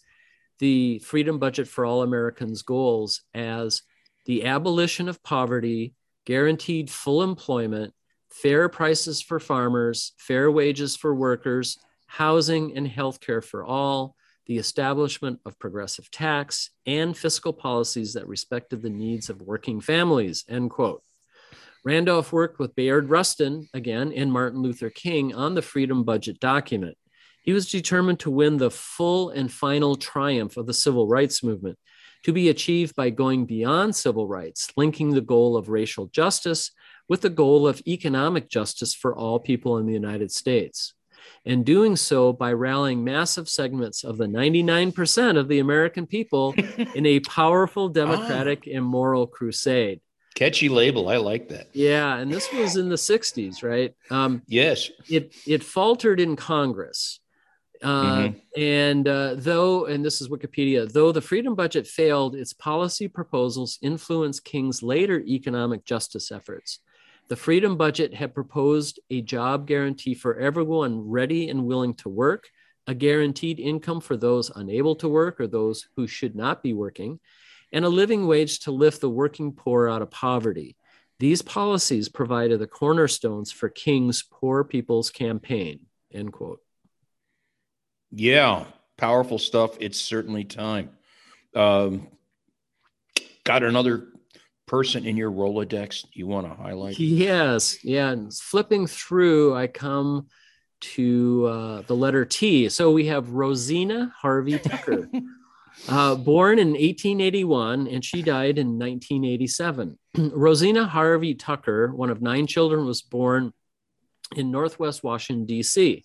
the 0.59 0.99
Freedom 1.01 1.39
Budget 1.39 1.69
for 1.69 1.85
All 1.87 2.03
Americans 2.03 2.63
goals 2.63 3.23
as 3.35 3.83
the 4.27 4.45
abolition 4.47 5.09
of 5.09 5.23
poverty, 5.23 5.95
guaranteed 6.27 6.91
full 6.91 7.23
employment, 7.23 7.95
fair 8.31 8.69
prices 8.69 9.21
for 9.21 9.41
farmers, 9.41 10.13
fair 10.19 10.51
wages 10.51 10.97
for 10.97 11.15
workers, 11.15 11.79
housing 12.07 12.77
and 12.77 12.87
health 12.87 13.21
care 13.21 13.43
for 13.43 13.65
all, 13.65 14.17
the 14.47 14.59
establishment 14.59 15.39
of 15.47 15.59
progressive 15.59 16.11
tax, 16.11 16.71
and 16.87 17.17
fiscal 17.17 17.53
policies 17.53 18.15
that 18.15 18.27
respected 18.27 18.83
the 18.83 18.91
needs 18.91 19.31
of 19.31 19.43
working 19.43 19.81
families, 19.81 20.45
end 20.49 20.71
quote. 20.71 21.03
Randolph 21.85 22.33
worked 22.33 22.59
with 22.59 22.75
Bayard 22.75 23.09
Rustin, 23.09 23.69
again, 23.73 24.13
and 24.13 24.33
Martin 24.33 24.61
Luther 24.61 24.91
King 24.91 25.35
on 25.35 25.55
the 25.55 25.63
Freedom 25.63 26.05
Budget 26.05 26.41
document. 26.41 26.97
He 27.43 27.53
was 27.53 27.71
determined 27.71 28.21
to 28.21 28.31
win 28.31 28.59
the 28.59 28.71
full 28.71 29.31
and 29.31 29.51
final 29.51 29.97
triumph 29.97 30.57
of 30.57 30.67
the 30.67 30.75
civil 30.75 31.07
rights 31.07 31.43
movement, 31.43 31.79
to 32.25 32.33
be 32.33 32.51
achieved 32.51 32.95
by 32.97 33.09
going 33.09 33.47
beyond 33.47 33.97
civil 33.97 34.29
rights, 34.29 34.71
linking 34.77 35.11
the 35.11 35.23
goal 35.23 35.57
of 35.57 35.71
racial 35.71 36.07
justice 36.09 36.73
with 37.11 37.23
the 37.23 37.29
goal 37.29 37.67
of 37.67 37.83
economic 37.89 38.49
justice 38.49 38.95
for 38.95 39.15
all 39.15 39.41
people 39.41 39.77
in 39.79 39.85
the 39.87 39.93
United 39.93 40.31
States. 40.31 40.95
And 41.45 41.67
doing 41.67 41.97
so 41.97 42.33
by 42.33 42.53
rallying 42.53 43.03
massive 43.03 43.49
segments 43.49 44.05
of 44.05 44.17
the 44.17 44.27
99% 44.27 45.37
of 45.37 45.49
the 45.49 45.59
American 45.59 46.07
people 46.07 46.55
in 46.95 47.05
a 47.07 47.19
powerful 47.21 47.89
democratic 47.89 48.69
and 48.69 48.85
moral 48.85 49.27
crusade. 49.27 50.01
Catchy 50.37 50.69
label. 50.69 51.09
I 51.09 51.17
like 51.17 51.49
that. 51.49 51.67
Yeah, 51.73 52.17
and 52.17 52.31
this 52.31 52.51
was 52.53 52.77
in 52.77 52.89
the 52.89 52.95
60s, 52.95 53.65
right? 53.65 53.93
Um, 54.11 54.43
Yes. 54.47 54.89
it 55.11 55.35
it 55.47 55.65
faltered 55.65 56.21
in 56.21 56.37
Congress. 56.37 57.19
Uh, 57.83 58.29
And 58.57 59.09
uh, 59.09 59.35
though, 59.37 59.87
and 59.87 60.05
this 60.05 60.21
is 60.21 60.29
Wikipedia, 60.29 60.91
though 60.91 61.11
the 61.13 61.21
freedom 61.21 61.55
budget 61.57 61.87
failed, 61.87 62.37
its 62.37 62.53
policy 62.53 63.09
proposals 63.09 63.79
influenced 63.83 64.45
King's 64.45 64.83
later 64.83 65.19
economic 65.21 65.85
justice 65.85 66.31
efforts. 66.31 66.79
The 67.31 67.37
freedom 67.37 67.77
budget 67.77 68.13
had 68.13 68.35
proposed 68.35 68.99
a 69.09 69.23
job 69.23 69.69
guarantee 69.69 70.15
for 70.15 70.37
everyone 70.37 71.09
ready 71.09 71.49
and 71.49 71.65
willing 71.65 71.95
to 71.95 72.09
work, 72.09 72.51
a 72.89 72.95
guaranteed 72.95 73.61
income 73.61 74.01
for 74.01 74.17
those 74.17 74.51
unable 74.51 74.97
to 74.97 75.09
work 75.09 75.41
or 75.41 75.47
those 75.47 75.87
who 75.95 76.09
should 76.09 76.35
not 76.35 76.61
be 76.61 76.73
working, 76.73 77.21
and 77.73 77.85
a 77.85 77.89
living 77.89 78.27
wage 78.27 78.59
to 78.61 78.73
lift 78.73 79.01
the 79.01 79.09
working 79.09 79.53
poor 79.53 79.89
out 79.89 80.03
of 80.03 80.11
poverty. 80.11 80.77
These 81.21 81.41
policies 81.41 82.09
provided 82.09 82.59
the 82.59 82.67
cornerstones 82.67 83.53
for 83.53 83.69
King's 83.69 84.25
Poor 84.25 84.65
People's 84.65 85.11
Campaign. 85.11 85.87
End 86.13 86.33
quote. 86.33 86.61
Yeah. 88.11 88.65
Powerful 88.97 89.39
stuff. 89.39 89.77
It's 89.79 90.01
certainly 90.01 90.43
time. 90.43 90.91
Um, 91.55 92.09
got 93.45 93.63
another 93.63 94.09
person 94.71 95.05
in 95.05 95.17
your 95.17 95.33
Rolodex 95.33 96.07
you 96.13 96.29
want 96.29 96.47
to 96.47 96.55
highlight? 96.55 96.97
Yes, 96.97 97.85
yeah. 97.85 98.11
And 98.11 98.33
flipping 98.33 98.87
through, 98.87 99.57
I 99.57 99.67
come 99.67 100.29
to 100.95 101.47
uh, 101.47 101.83
the 101.83 101.97
letter 101.97 102.25
T. 102.25 102.69
So 102.69 102.93
we 102.93 103.07
have 103.07 103.31
Rosina 103.31 104.15
Harvey 104.17 104.61
Tucker, 104.61 105.09
uh, 105.89 106.15
born 106.15 106.61
in 106.61 106.69
1881, 106.69 107.89
and 107.89 108.05
she 108.05 108.23
died 108.23 108.59
in 108.59 108.79
1987. 108.79 109.99
Rosina 110.17 110.87
Harvey 110.87 111.35
Tucker, 111.35 111.93
one 111.93 112.11
of 112.11 112.23
nine 112.23 112.47
children, 112.47 112.87
was 112.87 113.03
born 113.03 113.53
in 114.37 114.53
Northwest 114.53 115.03
Washington, 115.03 115.47
D.C. 115.47 116.05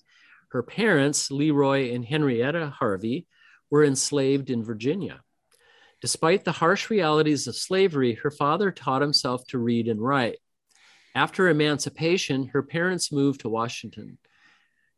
Her 0.49 0.63
parents, 0.63 1.29
Leroy 1.29 1.93
and 1.93 2.03
Henrietta 2.03 2.73
Harvey, 2.79 3.27
were 3.69 3.83
enslaved 3.83 4.49
in 4.49 4.63
Virginia. 4.63 5.21
Despite 6.01 6.43
the 6.43 6.51
harsh 6.51 6.89
realities 6.89 7.47
of 7.47 7.55
slavery, 7.55 8.13
her 8.15 8.31
father 8.31 8.71
taught 8.71 9.01
himself 9.01 9.45
to 9.47 9.57
read 9.57 9.87
and 9.87 10.01
write. 10.01 10.37
After 11.15 11.47
emancipation, 11.47 12.47
her 12.47 12.61
parents 12.61 13.11
moved 13.11 13.41
to 13.41 13.49
Washington. 13.49 14.17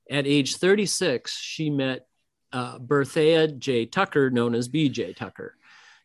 At 0.09 0.25
age 0.25 0.57
36, 0.57 1.37
she 1.37 1.69
met 1.69 2.07
uh, 2.51 2.79
Berthea 2.79 3.57
J. 3.57 3.85
Tucker, 3.85 4.29
known 4.29 4.55
as 4.55 4.67
B.J. 4.67 5.13
Tucker. 5.13 5.55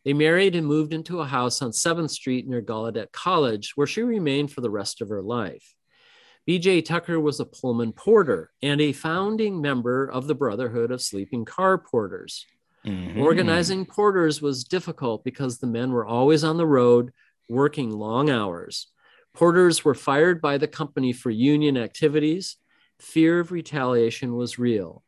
They 0.05 0.13
married 0.13 0.55
and 0.55 0.67
moved 0.67 0.93
into 0.93 1.21
a 1.21 1.25
house 1.25 1.61
on 1.61 1.71
7th 1.71 2.09
Street 2.11 2.47
near 2.47 2.61
Gallaudet 2.61 3.11
College, 3.11 3.71
where 3.75 3.87
she 3.87 4.03
remained 4.03 4.51
for 4.51 4.61
the 4.61 4.69
rest 4.69 5.01
of 5.01 5.09
her 5.09 5.21
life. 5.21 5.73
B.J. 6.45 6.81
Tucker 6.81 7.19
was 7.19 7.39
a 7.39 7.45
Pullman 7.45 7.93
porter 7.93 8.51
and 8.61 8.81
a 8.81 8.91
founding 8.91 9.61
member 9.61 10.05
of 10.05 10.27
the 10.27 10.35
Brotherhood 10.35 10.91
of 10.91 11.01
Sleeping 11.01 11.45
Car 11.45 11.77
Porters. 11.77 12.45
Mhm. 12.85 13.17
Organizing 13.17 13.85
porters 13.85 14.41
was 14.41 14.63
difficult 14.63 15.23
because 15.23 15.57
the 15.57 15.67
men 15.67 15.91
were 15.91 16.05
always 16.05 16.43
on 16.43 16.57
the 16.57 16.67
road 16.67 17.13
working 17.49 17.91
long 17.91 18.29
hours. 18.29 18.87
Porters 19.33 19.83
were 19.85 19.95
fired 19.95 20.41
by 20.41 20.57
the 20.57 20.67
company 20.67 21.13
for 21.13 21.29
union 21.29 21.77
activities. 21.77 22.57
Fear 22.99 23.39
of 23.39 23.51
retaliation 23.51 24.35
was 24.35 24.59
real. 24.59 25.03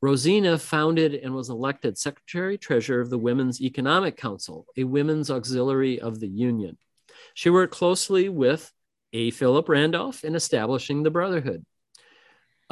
Rosina 0.00 0.58
founded 0.58 1.14
and 1.14 1.32
was 1.32 1.48
elected 1.48 1.96
secretary 1.96 2.58
treasurer 2.58 3.00
of 3.00 3.08
the 3.08 3.18
Women's 3.18 3.60
Economic 3.60 4.16
Council, 4.16 4.66
a 4.76 4.82
women's 4.82 5.30
auxiliary 5.30 6.00
of 6.00 6.18
the 6.18 6.28
union. 6.28 6.76
She 7.34 7.50
worked 7.50 7.72
closely 7.72 8.28
with 8.28 8.72
A. 9.12 9.30
Philip 9.30 9.68
Randolph 9.68 10.24
in 10.24 10.34
establishing 10.34 11.02
the 11.02 11.10
Brotherhood. 11.10 11.64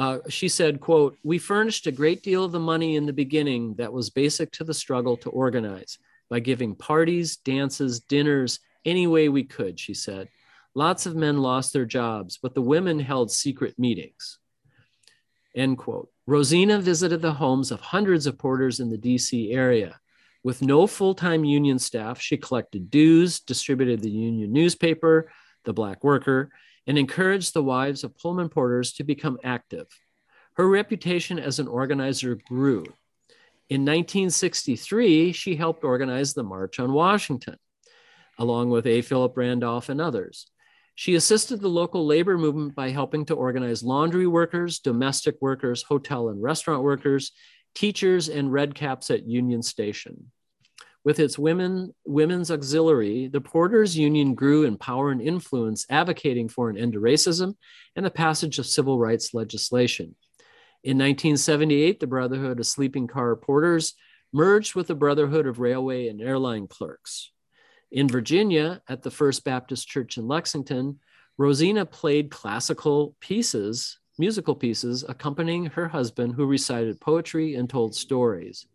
Uh, 0.01 0.17
she 0.29 0.49
said, 0.49 0.79
quote, 0.79 1.15
we 1.23 1.37
furnished 1.37 1.85
a 1.85 1.91
great 1.91 2.23
deal 2.23 2.43
of 2.43 2.51
the 2.51 2.59
money 2.59 2.95
in 2.95 3.05
the 3.05 3.13
beginning 3.13 3.75
that 3.75 3.93
was 3.93 4.09
basic 4.09 4.51
to 4.51 4.63
the 4.63 4.73
struggle 4.73 5.15
to 5.15 5.29
organize 5.29 5.99
by 6.27 6.39
giving 6.39 6.73
parties, 6.73 7.35
dances, 7.35 7.99
dinners, 7.99 8.61
any 8.83 9.05
way 9.05 9.29
we 9.29 9.43
could, 9.43 9.79
she 9.79 9.93
said. 9.93 10.27
Lots 10.73 11.05
of 11.05 11.15
men 11.15 11.43
lost 11.43 11.71
their 11.71 11.85
jobs, 11.85 12.39
but 12.41 12.55
the 12.55 12.63
women 12.63 12.99
held 12.99 13.29
secret 13.29 13.77
meetings. 13.77 14.39
End 15.55 15.77
quote. 15.77 16.09
Rosina 16.25 16.79
visited 16.79 17.21
the 17.21 17.33
homes 17.33 17.69
of 17.69 17.79
hundreds 17.79 18.25
of 18.25 18.39
porters 18.39 18.79
in 18.79 18.89
the 18.89 18.97
DC 18.97 19.53
area. 19.53 19.99
With 20.43 20.63
no 20.63 20.87
full 20.87 21.13
time 21.13 21.45
union 21.45 21.77
staff, 21.77 22.19
she 22.19 22.37
collected 22.37 22.89
dues, 22.89 23.39
distributed 23.39 24.01
the 24.01 24.09
union 24.09 24.51
newspaper, 24.51 25.31
The 25.63 25.73
Black 25.73 26.03
Worker, 26.03 26.49
and 26.87 26.97
encouraged 26.97 27.53
the 27.53 27.63
wives 27.63 28.03
of 28.03 28.17
Pullman 28.17 28.49
porters 28.49 28.93
to 28.93 29.03
become 29.03 29.37
active. 29.43 29.87
Her 30.55 30.67
reputation 30.67 31.39
as 31.39 31.59
an 31.59 31.67
organizer 31.67 32.35
grew. 32.35 32.85
In 33.69 33.81
1963, 33.81 35.31
she 35.31 35.55
helped 35.55 35.83
organize 35.83 36.33
the 36.33 36.43
March 36.43 36.79
on 36.79 36.91
Washington, 36.91 37.55
along 38.37 38.69
with 38.69 38.85
A. 38.85 39.01
Philip 39.01 39.37
Randolph 39.37 39.89
and 39.89 40.01
others. 40.01 40.47
She 40.95 41.15
assisted 41.15 41.61
the 41.61 41.69
local 41.69 42.05
labor 42.05 42.37
movement 42.37 42.75
by 42.75 42.89
helping 42.89 43.25
to 43.25 43.33
organize 43.33 43.81
laundry 43.81 44.27
workers, 44.27 44.79
domestic 44.79 45.37
workers, 45.41 45.83
hotel 45.83 46.29
and 46.29 46.43
restaurant 46.43 46.83
workers, 46.83 47.31
teachers, 47.73 48.27
and 48.27 48.51
red 48.51 48.75
caps 48.75 49.09
at 49.09 49.25
Union 49.25 49.63
Station. 49.63 50.31
With 51.03 51.19
its 51.19 51.39
women, 51.39 51.95
women's 52.05 52.51
auxiliary, 52.51 53.27
the 53.27 53.41
Porters 53.41 53.97
Union 53.97 54.35
grew 54.35 54.65
in 54.65 54.77
power 54.77 55.09
and 55.09 55.21
influence, 55.21 55.85
advocating 55.89 56.47
for 56.47 56.69
an 56.69 56.77
end 56.77 56.93
to 56.93 56.99
racism 56.99 57.55
and 57.95 58.05
the 58.05 58.11
passage 58.11 58.59
of 58.59 58.67
civil 58.67 58.99
rights 58.99 59.33
legislation. 59.33 60.15
In 60.83 60.97
1978, 60.97 61.99
the 61.99 62.07
Brotherhood 62.07 62.59
of 62.59 62.67
Sleeping 62.67 63.07
Car 63.07 63.35
Porters 63.35 63.95
merged 64.31 64.75
with 64.75 64.87
the 64.87 64.95
Brotherhood 64.95 65.47
of 65.47 65.59
Railway 65.59 66.07
and 66.07 66.21
Airline 66.21 66.67
Clerks. 66.67 67.31
In 67.91 68.07
Virginia, 68.07 68.81
at 68.87 69.01
the 69.01 69.11
First 69.11 69.43
Baptist 69.43 69.87
Church 69.87 70.17
in 70.17 70.27
Lexington, 70.27 70.99
Rosina 71.37 71.85
played 71.85 72.31
classical 72.31 73.15
pieces, 73.19 73.99
musical 74.17 74.55
pieces, 74.55 75.03
accompanying 75.09 75.65
her 75.65 75.87
husband, 75.87 76.35
who 76.35 76.45
recited 76.45 77.01
poetry 77.01 77.55
and 77.55 77.69
told 77.69 77.95
stories. 77.95 78.67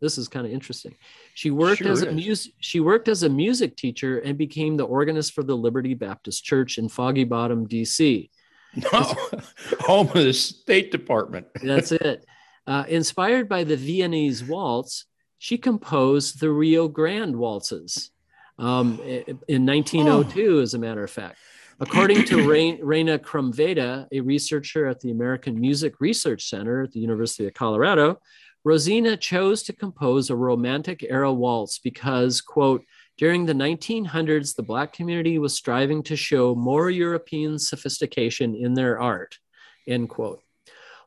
This 0.00 0.18
is 0.18 0.28
kind 0.28 0.46
of 0.46 0.52
interesting. 0.52 0.94
She 1.34 1.50
worked 1.50 1.82
Sure 1.82 1.92
as 1.92 2.02
a 2.02 2.08
is. 2.08 2.14
music 2.14 2.52
she 2.60 2.80
worked 2.80 3.08
as 3.08 3.22
a 3.22 3.28
music 3.28 3.76
teacher 3.76 4.18
and 4.18 4.38
became 4.38 4.76
the 4.76 4.84
organist 4.84 5.32
for 5.32 5.42
the 5.42 5.56
Liberty 5.56 5.94
Baptist 5.94 6.44
Church 6.44 6.78
in 6.78 6.88
Foggy 6.88 7.24
Bottom, 7.24 7.66
DC. 7.66 8.30
No, 8.74 8.88
home 9.80 10.08
of 10.08 10.14
the 10.14 10.32
State 10.32 10.90
Department. 10.90 11.46
That's 11.62 11.92
it. 11.92 12.24
Uh, 12.66 12.84
inspired 12.88 13.48
by 13.48 13.64
the 13.64 13.76
Viennese 13.76 14.44
waltz, 14.44 15.06
she 15.38 15.58
composed 15.58 16.40
the 16.40 16.50
Rio 16.50 16.86
Grande 16.86 17.36
waltzes 17.36 18.10
um, 18.58 19.00
in 19.48 19.66
1902, 19.66 20.60
as 20.60 20.74
a 20.74 20.78
matter 20.78 21.02
of 21.02 21.10
fact. 21.10 21.38
According 21.80 22.24
to 22.26 22.46
Re- 22.50 22.78
Reina 22.82 23.18
Krumveda, 23.18 24.06
a 24.12 24.20
researcher 24.20 24.86
at 24.86 25.00
the 25.00 25.10
American 25.10 25.58
Music 25.58 25.94
Research 25.98 26.48
Center 26.48 26.82
at 26.82 26.92
the 26.92 27.00
University 27.00 27.46
of 27.46 27.54
Colorado, 27.54 28.20
Rosina 28.62 29.16
chose 29.16 29.62
to 29.62 29.72
compose 29.72 30.28
a 30.28 30.36
romantic 30.36 31.04
era 31.08 31.32
waltz 31.32 31.78
because, 31.78 32.42
quote, 32.42 32.84
during 33.16 33.46
the 33.46 33.54
1900s, 33.54 34.54
the 34.54 34.62
Black 34.62 34.92
community 34.92 35.38
was 35.38 35.54
striving 35.54 36.02
to 36.04 36.16
show 36.16 36.54
more 36.54 36.90
European 36.90 37.58
sophistication 37.58 38.54
in 38.54 38.74
their 38.74 39.00
art, 39.00 39.38
end 39.86 40.10
quote. 40.10 40.42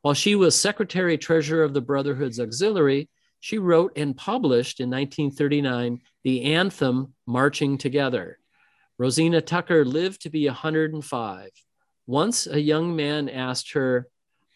While 0.02 0.16
she 0.16 0.36
was 0.36 0.56
secretary 0.56 1.18
treasurer 1.18 1.64
of 1.64 1.74
the 1.74 1.82
Brotherhood's 1.82 2.40
auxiliary, 2.40 3.10
she 3.40 3.58
wrote 3.58 3.94
and 3.98 4.18
published 4.18 4.80
in 4.80 4.90
1939 4.90 6.02
the 6.24 6.54
anthem 6.56 7.14
Marching 7.28 7.78
Together. 7.78 8.40
Rosina 8.98 9.42
Tucker 9.42 9.86
lived 9.86 10.22
to 10.22 10.30
be 10.30 10.48
105. 10.48 11.50
Once 12.08 12.48
a 12.48 12.60
young 12.60 12.96
man 12.96 13.30
asked 13.30 13.74
her, 13.74 14.08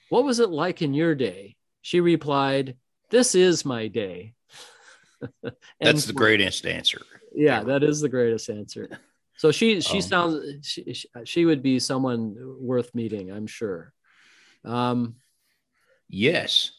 What 0.09 0.23
was 0.23 0.39
it 0.39 0.49
like 0.49 0.81
in 0.81 0.93
your 0.93 1.15
day? 1.15 1.57
She 1.81 2.01
replied, 2.01 2.75
This 3.09 3.35
is 3.35 3.63
my 3.65 3.87
day. 3.87 4.33
That's 5.81 6.05
the 6.05 6.13
greatest 6.13 6.65
answer. 6.65 7.01
Yeah, 7.33 7.63
that 7.63 7.83
is 7.83 8.01
the 8.01 8.09
greatest 8.09 8.49
answer. 8.49 8.89
So 9.37 9.51
she 9.51 9.81
she 9.81 9.97
Um, 9.97 10.01
sounds 10.01 10.65
she, 10.67 10.93
she- 10.93 11.09
she 11.25 11.45
would 11.45 11.61
be 11.61 11.79
someone 11.79 12.35
worth 12.59 12.93
meeting, 12.95 13.31
I'm 13.31 13.47
sure. 13.47 13.93
Um, 14.65 15.15
Yes. 16.09 16.71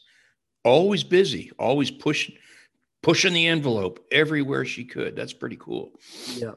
Always 0.63 1.03
busy, 1.03 1.51
always 1.59 1.91
pushing 1.91 2.35
pushing 3.01 3.31
the 3.33 3.47
envelope 3.47 4.05
everywhere 4.11 4.65
she 4.65 4.83
could. 4.85 5.15
That's 5.15 5.33
pretty 5.33 5.55
cool. 5.57 5.91
yeah. 6.35 6.55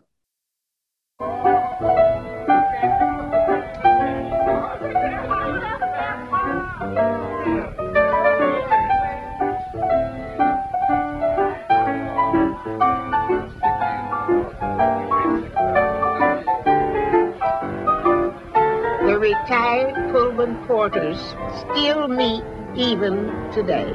Retired 19.32 19.94
Pullman 20.12 20.56
porters 20.66 21.18
still 21.60 22.06
meet 22.06 22.44
even 22.74 23.32
today. 23.52 23.90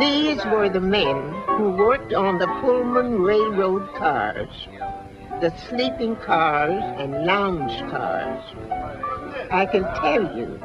These 0.00 0.44
were 0.46 0.68
the 0.68 0.80
men 0.80 1.32
who 1.56 1.70
worked 1.70 2.12
on 2.12 2.38
the 2.38 2.48
Pullman 2.60 3.22
railroad 3.22 3.94
cars, 3.94 4.48
the 5.40 5.54
sleeping 5.68 6.16
cars 6.16 6.82
and 6.98 7.24
lounge 7.24 7.78
cars. 7.90 8.42
I 9.52 9.64
can 9.66 9.84
tell 10.02 10.36
you 10.36 10.58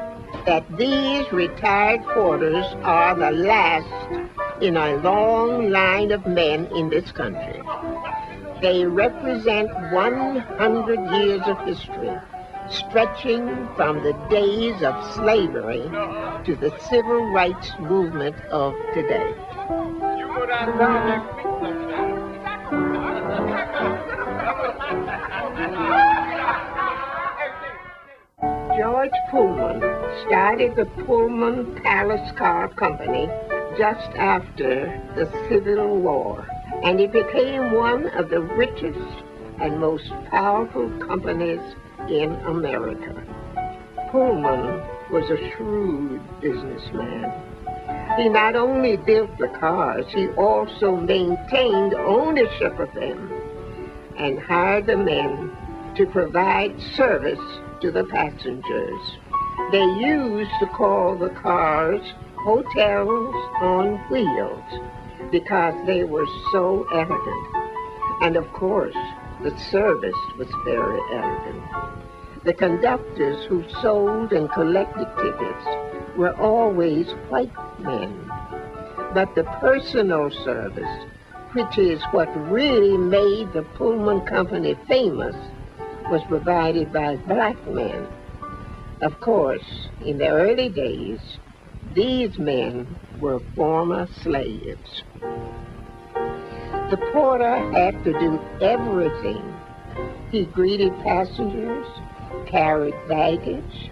that 0.48 0.66
these 0.76 1.32
retired 1.32 2.02
porters 2.16 2.66
are 2.82 3.14
the 3.16 3.32
last 3.32 4.64
in 4.64 4.76
a 4.76 4.96
long 4.98 5.70
line 5.70 6.12
of 6.12 6.26
men 6.26 6.66
in 6.76 6.90
this 6.90 7.12
country. 7.12 7.62
They 8.62 8.86
represent 8.86 9.70
100 9.92 11.12
years 11.22 11.42
of 11.46 11.60
history, 11.66 12.18
stretching 12.72 13.68
from 13.76 14.04
the 14.04 14.14
days 14.30 14.82
of 14.82 15.14
slavery 15.14 15.84
to 16.46 16.56
the 16.56 16.72
civil 16.90 17.32
rights 17.34 17.72
movement 17.80 18.36
of 18.52 18.74
today. 18.94 19.34
George 28.78 29.12
Pullman 29.30 29.82
started 30.26 30.76
the 30.76 30.86
Pullman 31.06 31.76
Palace 31.84 32.32
Car 32.38 32.70
Company 32.70 33.28
just 33.78 34.10
after 34.18 34.86
the 35.16 35.30
Civil 35.50 35.98
War, 35.98 36.48
and 36.84 37.00
it 37.00 37.12
became 37.12 37.74
one 37.74 38.08
of 38.18 38.30
the 38.30 38.42
richest 38.42 39.24
and 39.60 39.80
most 39.80 40.10
powerful 40.30 40.90
companies 41.00 41.62
in 42.10 42.34
America. 42.46 43.24
Pullman 44.12 44.82
was 45.12 45.30
a 45.30 45.52
shrewd 45.52 46.22
businessman. 46.42 47.32
He 48.18 48.30
not 48.30 48.56
only 48.56 48.98
built 48.98 49.38
the 49.38 49.48
cars, 49.60 50.06
he 50.10 50.28
also 50.30 50.96
maintained 50.96 51.94
ownership 51.94 52.78
of 52.80 52.94
them 52.94 53.32
and 54.18 54.40
hired 54.40 54.86
the 54.86 54.98
men 54.98 55.52
to 55.96 56.06
provide 56.06 56.80
service 56.96 57.40
to 57.82 57.92
the 57.92 58.04
passengers. 58.06 59.18
They 59.72 59.84
used 59.84 60.52
to 60.60 60.68
call 60.68 61.16
the 61.16 61.30
cars 61.30 62.02
hotels 62.44 63.36
on 63.62 63.98
wheels 64.10 64.64
because 65.32 65.76
they 65.86 66.04
were 66.04 66.26
so 66.52 66.86
elegant. 66.94 67.48
And 68.22 68.36
of 68.36 68.52
course, 68.54 68.96
the 69.44 69.58
service 69.72 70.22
was 70.38 70.48
very 70.66 71.00
elegant. 71.14 71.64
The 72.44 72.54
conductors 72.54 73.44
who 73.46 73.64
sold 73.82 74.34
and 74.34 74.52
collected 74.52 75.08
tickets 75.18 75.66
were 76.16 76.36
always 76.40 77.10
white 77.30 77.52
men. 77.80 78.30
But 79.14 79.34
the 79.34 79.44
personal 79.60 80.30
service, 80.44 81.06
which 81.54 81.78
is 81.80 82.02
what 82.12 82.30
really 82.52 82.98
made 82.98 83.52
the 83.54 83.64
Pullman 83.76 84.22
Company 84.28 84.76
famous, 84.88 85.36
was 86.12 86.22
provided 86.28 86.94
by 86.94 87.16
black 87.28 87.58
men. 87.68 88.08
Of 89.02 89.20
course, 89.22 89.90
in 90.06 90.20
the 90.20 90.30
early 90.30 90.70
days, 90.70 91.20
these 91.96 92.38
men 92.38 92.96
were 93.20 93.40
former 93.56 94.08
slaves. 94.22 95.04
The 96.92 96.98
porter 97.14 97.56
had 97.72 98.04
to 98.04 98.12
do 98.12 98.38
everything. 98.62 99.42
He 100.30 100.44
greeted 100.44 100.92
passengers, 101.04 101.88
carried 102.48 102.94
baggage, 103.08 103.92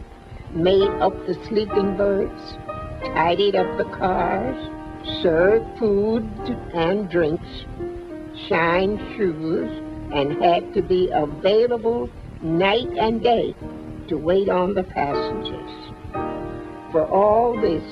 made 0.52 0.90
up 1.00 1.14
the 1.26 1.34
sleeping 1.48 1.96
berths, 1.96 2.58
tidied 3.16 3.56
up 3.56 3.78
the 3.78 3.86
cars, 3.86 4.58
served 5.24 5.80
food 5.80 6.26
and 6.74 7.10
drinks, 7.10 7.48
shined 8.50 9.00
shoes, 9.16 9.72
and 10.14 10.44
had 10.44 10.74
to 10.74 10.82
be 10.82 11.10
available 11.14 12.10
night 12.42 12.90
and 13.00 13.24
day 13.24 13.54
to 14.10 14.18
wait 14.18 14.50
on 14.50 14.74
the 14.74 14.84
passengers. 14.84 15.72
For 16.92 17.08
all 17.10 17.56
this, 17.62 17.84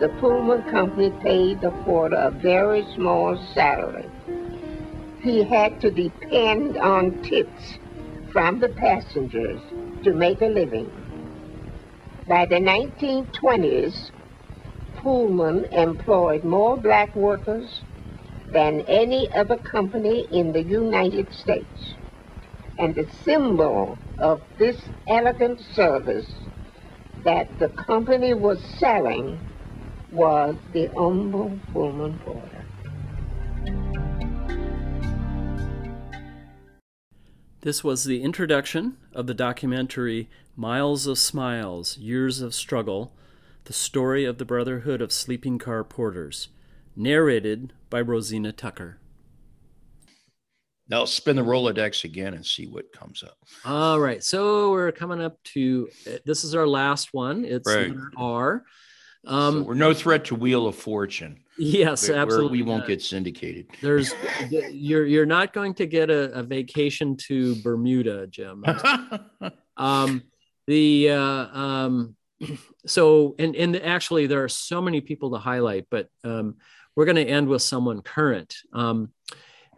the 0.00 0.08
Pullman 0.20 0.62
company 0.70 1.10
paid 1.22 1.60
the 1.60 1.70
porter 1.84 2.16
a 2.16 2.30
very 2.30 2.86
small 2.94 3.36
salary. 3.52 4.08
He 5.22 5.42
had 5.42 5.80
to 5.80 5.90
depend 5.90 6.76
on 6.76 7.22
tips 7.24 7.78
from 8.32 8.60
the 8.60 8.68
passengers 8.68 9.60
to 10.04 10.14
make 10.14 10.40
a 10.40 10.46
living. 10.46 10.90
By 12.28 12.46
the 12.46 12.60
1920s, 12.60 14.10
Pullman 15.02 15.64
employed 15.72 16.44
more 16.44 16.76
black 16.76 17.16
workers 17.16 17.82
than 18.52 18.82
any 18.82 19.28
other 19.32 19.56
company 19.56 20.26
in 20.30 20.52
the 20.52 20.62
United 20.62 21.32
States. 21.32 21.94
And 22.78 22.94
the 22.94 23.08
symbol 23.24 23.98
of 24.20 24.40
this 24.58 24.76
elegant 25.08 25.60
service 25.74 26.32
that 27.24 27.58
the 27.58 27.70
company 27.70 28.34
was 28.34 28.62
selling 28.78 29.40
was 30.12 30.54
the 30.72 30.88
humble 30.96 31.58
Pullman 31.72 32.18
porter. 32.24 32.67
This 37.62 37.82
was 37.82 38.04
the 38.04 38.22
introduction 38.22 38.96
of 39.12 39.26
the 39.26 39.34
documentary 39.34 40.28
Miles 40.56 41.06
of 41.06 41.18
Smiles 41.18 41.98
Years 41.98 42.40
of 42.40 42.54
Struggle 42.54 43.12
The 43.64 43.72
Story 43.72 44.24
of 44.24 44.38
the 44.38 44.44
Brotherhood 44.44 45.02
of 45.02 45.12
Sleeping 45.12 45.58
Car 45.58 45.82
Porters, 45.84 46.48
narrated 46.96 47.72
by 47.90 48.00
Rosina 48.00 48.52
Tucker. 48.52 48.98
Now 50.88 51.04
spin 51.04 51.36
the 51.36 51.42
Rolodex 51.42 52.04
again 52.04 52.32
and 52.32 52.46
see 52.46 52.66
what 52.66 52.92
comes 52.92 53.22
up. 53.22 53.36
All 53.64 54.00
right, 54.00 54.22
so 54.24 54.70
we're 54.70 54.92
coming 54.92 55.20
up 55.20 55.42
to 55.54 55.88
this 56.24 56.44
is 56.44 56.54
our 56.54 56.66
last 56.66 57.12
one. 57.12 57.44
It's 57.44 57.68
Right. 57.68 57.88
letter 57.90 58.10
R. 58.16 58.64
So 59.26 59.30
Um, 59.30 59.64
we're 59.64 59.74
no 59.74 59.92
threat 59.92 60.24
to 60.26 60.34
Wheel 60.34 60.66
of 60.66 60.76
Fortune. 60.76 61.40
Yes, 61.58 62.08
Where- 62.08 62.16
where 62.16 62.22
absolutely. 62.22 62.62
We 62.62 62.68
won't 62.68 62.80
not. 62.80 62.88
get 62.88 63.02
syndicated. 63.02 63.66
There's 63.82 64.14
you're 64.70 65.06
you're 65.06 65.26
not 65.26 65.52
going 65.52 65.74
to 65.74 65.86
get 65.86 66.10
a, 66.10 66.32
a 66.32 66.42
vacation 66.42 67.16
to 67.28 67.54
Bermuda, 67.62 68.26
Jim. 68.28 68.64
um 69.76 70.22
the 70.66 71.10
uh 71.10 71.16
um 71.58 72.16
so 72.86 73.34
and 73.38 73.54
and 73.56 73.76
actually 73.76 74.26
there 74.26 74.42
are 74.44 74.48
so 74.48 74.82
many 74.82 75.00
people 75.00 75.30
to 75.30 75.38
highlight 75.38 75.86
but 75.90 76.08
um 76.24 76.56
we're 76.94 77.04
going 77.04 77.16
to 77.16 77.24
end 77.24 77.48
with 77.48 77.62
someone 77.62 78.02
current 78.02 78.56
um 78.72 79.10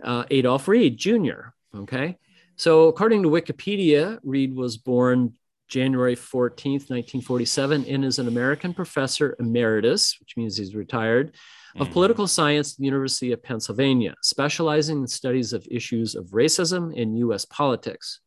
uh, 0.02 0.24
adolph 0.31 0.69
reed 0.69 0.97
jr 0.97 1.52
okay 1.77 2.16
so 2.57 2.89
according 2.89 3.23
to 3.23 3.28
wikipedia 3.28 4.19
reed 4.24 4.55
was 4.55 4.77
born 4.78 5.32
january 5.69 6.16
14th 6.16 6.89
1947 6.90 7.85
and 7.86 8.05
is 8.05 8.19
an 8.19 8.27
american 8.28 8.73
professor 8.74 9.36
emeritus 9.39 10.16
which 10.20 10.36
means 10.36 10.57
he's 10.57 10.74
retired 10.74 11.35
of 11.76 11.88
Mhm. 11.88 11.92
political 11.92 12.26
science 12.26 12.72
at 12.72 12.78
the 12.78 12.84
University 12.84 13.32
of 13.32 13.42
Pennsylvania, 13.42 14.14
specializing 14.22 15.01
in 15.01 15.06
studies 15.06 15.52
of 15.52 15.66
issues 15.70 16.14
of 16.14 16.26
racism 16.28 16.94
in 16.94 17.16
U.S. 17.18 17.44
politics. 17.44 18.20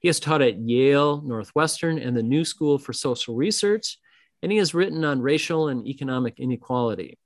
He 0.00 0.08
has 0.08 0.18
taught 0.18 0.42
at 0.42 0.58
Yale, 0.58 1.22
Northwestern, 1.22 1.98
and 1.98 2.16
the 2.16 2.22
New 2.22 2.44
School 2.44 2.78
for 2.78 2.92
Social 2.92 3.36
Research, 3.36 3.98
and 4.42 4.50
he 4.50 4.58
has 4.58 4.74
written 4.74 5.04
on 5.04 5.20
racial 5.20 5.68
and 5.68 5.86
economic 5.86 6.40
inequality. 6.40 7.18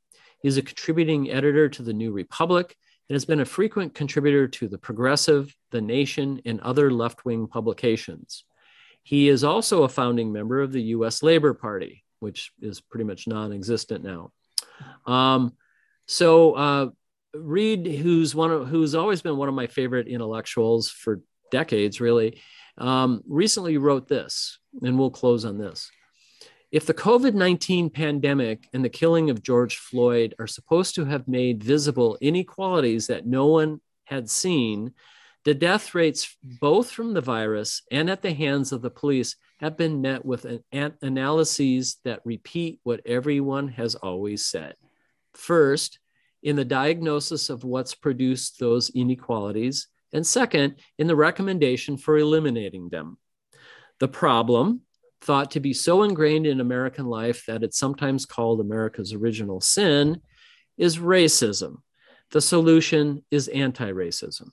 He 0.42 0.48
is 0.48 0.56
a 0.56 0.62
contributing 0.62 1.30
editor 1.30 1.68
to 1.68 1.82
the 1.82 1.92
New 1.92 2.12
Republic 2.12 2.76
and 3.08 3.14
has 3.14 3.24
been 3.24 3.40
a 3.40 3.44
frequent 3.44 3.94
contributor 3.94 4.48
to 4.48 4.66
The 4.68 4.78
Progressive, 4.78 5.54
The 5.70 5.80
Nation, 5.80 6.40
and 6.44 6.60
other 6.60 6.90
left 6.90 7.24
wing 7.24 7.46
publications. 7.46 8.44
He 9.02 9.28
is 9.28 9.44
also 9.44 9.82
a 9.84 9.88
founding 9.88 10.32
member 10.32 10.60
of 10.60 10.72
the 10.72 10.82
US 10.96 11.22
Labor 11.22 11.54
Party, 11.54 12.02
which 12.20 12.50
is 12.60 12.80
pretty 12.80 13.04
much 13.04 13.28
non 13.28 13.52
existent 13.52 14.02
now. 14.02 14.32
Um, 15.06 15.54
so 16.06 16.54
uh, 16.54 16.86
Reed, 17.34 17.86
who's 17.86 18.34
one 18.34 18.50
of 18.50 18.68
who's 18.68 18.94
always 18.94 19.22
been 19.22 19.36
one 19.36 19.48
of 19.48 19.54
my 19.54 19.66
favorite 19.66 20.08
intellectuals 20.08 20.90
for 20.90 21.20
decades, 21.50 22.00
really, 22.00 22.40
um, 22.78 23.22
recently 23.28 23.78
wrote 23.78 24.08
this, 24.08 24.58
and 24.82 24.98
we'll 24.98 25.10
close 25.10 25.44
on 25.44 25.58
this. 25.58 25.90
If 26.70 26.86
the 26.86 26.94
COVID 26.94 27.34
19 27.34 27.90
pandemic 27.90 28.68
and 28.72 28.84
the 28.84 28.88
killing 28.88 29.30
of 29.30 29.42
George 29.42 29.76
Floyd 29.76 30.34
are 30.38 30.46
supposed 30.46 30.96
to 30.96 31.04
have 31.04 31.28
made 31.28 31.62
visible 31.62 32.18
inequalities 32.20 33.06
that 33.06 33.26
no 33.26 33.46
one 33.46 33.80
had 34.04 34.28
seen, 34.28 34.92
the 35.44 35.54
death 35.54 35.94
rates, 35.94 36.36
both 36.42 36.90
from 36.90 37.14
the 37.14 37.20
virus 37.20 37.82
and 37.90 38.10
at 38.10 38.22
the 38.22 38.32
hands 38.32 38.72
of 38.72 38.82
the 38.82 38.90
police, 38.90 39.36
have 39.64 39.78
been 39.78 40.02
met 40.02 40.22
with 40.26 40.44
an, 40.44 40.62
an 40.72 40.92
analyses 41.00 41.96
that 42.04 42.20
repeat 42.26 42.80
what 42.82 43.00
everyone 43.06 43.66
has 43.68 43.94
always 43.94 44.44
said. 44.44 44.74
First, 45.32 45.98
in 46.42 46.54
the 46.54 46.66
diagnosis 46.66 47.48
of 47.48 47.64
what's 47.64 47.94
produced 47.94 48.60
those 48.60 48.90
inequalities, 48.90 49.88
and 50.12 50.26
second, 50.26 50.76
in 50.98 51.06
the 51.06 51.16
recommendation 51.16 51.96
for 51.96 52.18
eliminating 52.18 52.90
them. 52.90 53.16
The 54.00 54.08
problem, 54.08 54.82
thought 55.22 55.52
to 55.52 55.60
be 55.60 55.72
so 55.72 56.02
ingrained 56.02 56.46
in 56.46 56.60
American 56.60 57.06
life 57.06 57.44
that 57.46 57.62
it's 57.62 57.78
sometimes 57.78 58.26
called 58.26 58.60
America's 58.60 59.14
original 59.14 59.62
sin, 59.62 60.20
is 60.76 60.98
racism. 60.98 61.76
The 62.32 62.42
solution 62.42 63.24
is 63.30 63.48
anti 63.48 63.90
racism. 63.90 64.50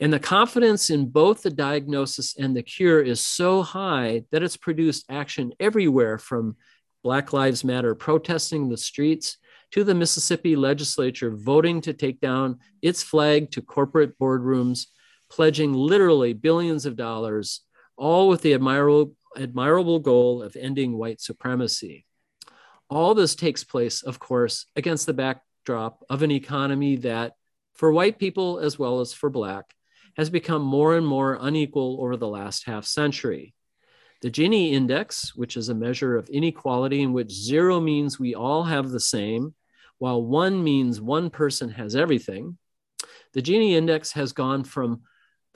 And 0.00 0.12
the 0.12 0.18
confidence 0.18 0.90
in 0.90 1.06
both 1.06 1.42
the 1.42 1.50
diagnosis 1.50 2.36
and 2.36 2.56
the 2.56 2.62
cure 2.62 3.00
is 3.00 3.20
so 3.20 3.62
high 3.62 4.24
that 4.30 4.42
it's 4.42 4.56
produced 4.56 5.04
action 5.08 5.52
everywhere 5.60 6.18
from 6.18 6.56
Black 7.02 7.32
Lives 7.32 7.64
Matter 7.64 7.94
protesting 7.94 8.62
in 8.62 8.68
the 8.70 8.76
streets 8.76 9.36
to 9.72 9.84
the 9.84 9.94
Mississippi 9.94 10.56
legislature 10.56 11.30
voting 11.30 11.80
to 11.82 11.92
take 11.92 12.20
down 12.20 12.58
its 12.80 13.02
flag 13.02 13.50
to 13.50 13.60
corporate 13.60 14.18
boardrooms, 14.18 14.86
pledging 15.30 15.72
literally 15.72 16.32
billions 16.32 16.86
of 16.86 16.96
dollars, 16.96 17.60
all 17.96 18.28
with 18.28 18.42
the 18.42 18.54
admirable, 18.54 19.14
admirable 19.36 19.98
goal 19.98 20.42
of 20.42 20.56
ending 20.56 20.96
white 20.96 21.20
supremacy. 21.20 22.06
All 22.88 23.14
this 23.14 23.34
takes 23.34 23.64
place, 23.64 24.02
of 24.02 24.18
course, 24.18 24.66
against 24.76 25.06
the 25.06 25.12
backdrop 25.12 26.04
of 26.08 26.22
an 26.22 26.30
economy 26.30 26.96
that, 26.96 27.32
for 27.74 27.92
white 27.92 28.18
people 28.18 28.58
as 28.58 28.78
well 28.78 29.00
as 29.00 29.12
for 29.12 29.30
Black, 29.30 29.74
has 30.16 30.30
become 30.30 30.62
more 30.62 30.96
and 30.96 31.06
more 31.06 31.38
unequal 31.40 31.98
over 32.00 32.16
the 32.16 32.28
last 32.28 32.66
half 32.66 32.84
century. 32.84 33.54
The 34.22 34.30
Gini 34.30 34.72
index, 34.72 35.34
which 35.36 35.56
is 35.56 35.68
a 35.68 35.74
measure 35.74 36.16
of 36.16 36.28
inequality 36.28 37.02
in 37.02 37.12
which 37.12 37.32
zero 37.32 37.80
means 37.80 38.18
we 38.18 38.34
all 38.34 38.64
have 38.64 38.90
the 38.90 39.00
same, 39.00 39.54
while 39.98 40.22
one 40.22 40.62
means 40.64 41.00
one 41.00 41.30
person 41.30 41.68
has 41.70 41.94
everything, 41.94 42.58
the 43.32 43.42
Gini 43.42 43.72
index 43.72 44.12
has 44.12 44.32
gone 44.32 44.64
from 44.64 45.02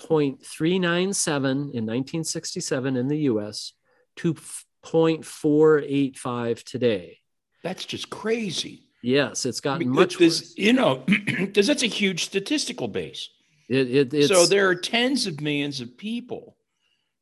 0.397 0.01 1.37
in 1.37 1.87
1967 1.87 2.97
in 2.97 3.09
the 3.09 3.19
US 3.19 3.73
to 4.17 4.35
0.485 4.85 6.63
today. 6.65 7.19
That's 7.63 7.85
just 7.85 8.11
crazy. 8.11 8.88
Yes, 9.03 9.47
it's 9.47 9.61
gotten 9.61 9.79
Because 9.91 9.95
much 9.95 10.19
this- 10.19 10.41
worse. 10.41 10.55
you 10.59 10.73
know, 10.73 10.97
because 11.07 11.67
that's 11.67 11.83
a 11.83 11.87
huge 11.89 12.25
statistical 12.25 12.89
base. 12.89 13.29
It, 13.69 14.13
it, 14.15 14.29
so 14.29 14.47
there 14.47 14.69
are 14.69 14.75
tens 14.75 15.27
of 15.27 15.41
millions 15.43 15.81
of 15.83 15.97
people 15.99 16.57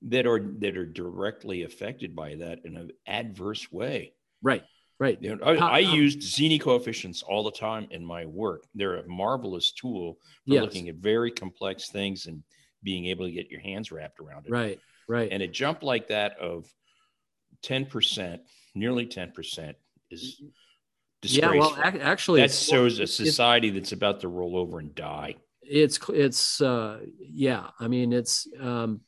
that 0.02 0.26
are 0.26 0.38
that 0.60 0.76
are 0.76 0.86
directly 0.86 1.64
affected 1.64 2.14
by 2.14 2.36
that 2.36 2.60
in 2.64 2.76
an 2.76 2.90
adverse 3.06 3.70
way. 3.72 4.12
right, 4.42 4.62
right. 5.00 5.18
You 5.20 5.34
know, 5.36 5.44
I, 5.44 5.56
How- 5.56 5.66
I 5.72 5.82
how- 5.82 5.92
use 5.94 6.16
Gini 6.16 6.60
coefficients 6.60 7.22
all 7.22 7.42
the 7.42 7.50
time 7.50 7.88
in 7.90 8.04
my 8.04 8.26
work. 8.26 8.64
They're 8.74 8.98
a 8.98 9.08
marvelous 9.08 9.72
tool 9.72 10.18
for 10.46 10.54
Yes. 10.54 10.62
looking 10.62 10.88
at 10.88 10.96
very 10.96 11.30
complex 11.32 11.88
things 11.90 12.26
and 12.26 12.42
being 12.84 13.06
able 13.06 13.26
to 13.26 13.32
get 13.32 13.50
your 13.50 13.60
hands 13.60 13.90
wrapped 13.90 14.20
around 14.20 14.46
it. 14.46 14.52
Right, 14.52 14.78
right. 15.08 15.28
And 15.32 15.42
a 15.42 15.48
jump 15.48 15.82
like 15.82 16.08
that 16.08 16.38
of 16.38 16.72
10%, 17.64 18.38
nearly 18.74 19.06
10% 19.06 19.74
is 20.10 20.36
mm-hmm. 20.40 20.46
Yeah, 21.22 21.50
well, 21.52 21.76
ac- 21.84 22.00
actually, 22.00 22.40
that 22.42 22.52
shows 22.52 22.98
a 22.98 23.06
society 23.06 23.70
that's 23.70 23.92
about 23.92 24.20
to 24.20 24.28
roll 24.28 24.56
over 24.56 24.78
and 24.78 24.94
die. 24.94 25.34
it's 25.62 25.98
it's 26.10 26.60
uh 26.60 27.00
yeah 27.18 27.70
i 27.80 27.88
mean 27.88 28.12
it's 28.12 28.46
um 28.60 29.00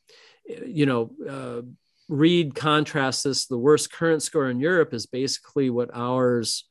you 0.67 0.85
know 0.85 1.09
uh 1.29 1.61
reed 2.09 2.53
contrasts 2.53 3.23
this 3.23 3.45
the 3.47 3.57
worst 3.57 3.93
current 3.93 4.21
score 4.21 4.49
in 4.49 4.59
europe 4.59 4.93
is 4.93 5.05
basically 5.05 5.69
what 5.69 5.89
ours 5.93 6.65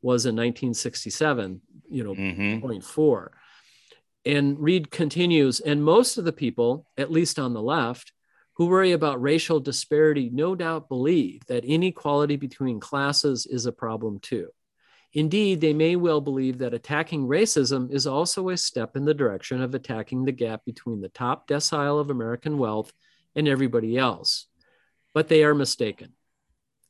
was 0.00 0.26
in 0.26 0.36
1967 0.36 1.60
you 1.90 2.04
know 2.04 2.14
Mhm. 2.14 2.62
0.4 2.62 3.30
and 4.24 4.60
reed 4.60 4.90
continues 4.92 5.58
and 5.60 5.82
most 5.82 6.18
of 6.18 6.24
the 6.24 6.32
people 6.32 6.86
at 6.96 7.10
least 7.10 7.38
on 7.40 7.52
the 7.52 7.62
left 7.62 8.12
who 8.54 8.66
worry 8.66 8.92
about 8.92 9.20
racial 9.20 9.58
disparity 9.58 10.30
no 10.32 10.54
doubt 10.54 10.88
believe 10.88 11.44
that 11.48 11.64
inequality 11.64 12.36
between 12.36 12.78
classes 12.78 13.44
is 13.46 13.66
a 13.66 13.72
problem 13.72 14.20
too 14.20 14.48
Indeed, 15.14 15.60
they 15.60 15.74
may 15.74 15.96
well 15.96 16.20
believe 16.20 16.58
that 16.58 16.72
attacking 16.72 17.26
racism 17.26 17.92
is 17.92 18.06
also 18.06 18.48
a 18.48 18.56
step 18.56 18.96
in 18.96 19.04
the 19.04 19.12
direction 19.12 19.60
of 19.60 19.74
attacking 19.74 20.24
the 20.24 20.32
gap 20.32 20.64
between 20.64 21.00
the 21.00 21.10
top 21.10 21.46
decile 21.46 22.00
of 22.00 22.10
American 22.10 22.56
wealth 22.56 22.92
and 23.34 23.46
everybody 23.46 23.98
else. 23.98 24.46
But 25.12 25.28
they 25.28 25.44
are 25.44 25.54
mistaken. 25.54 26.12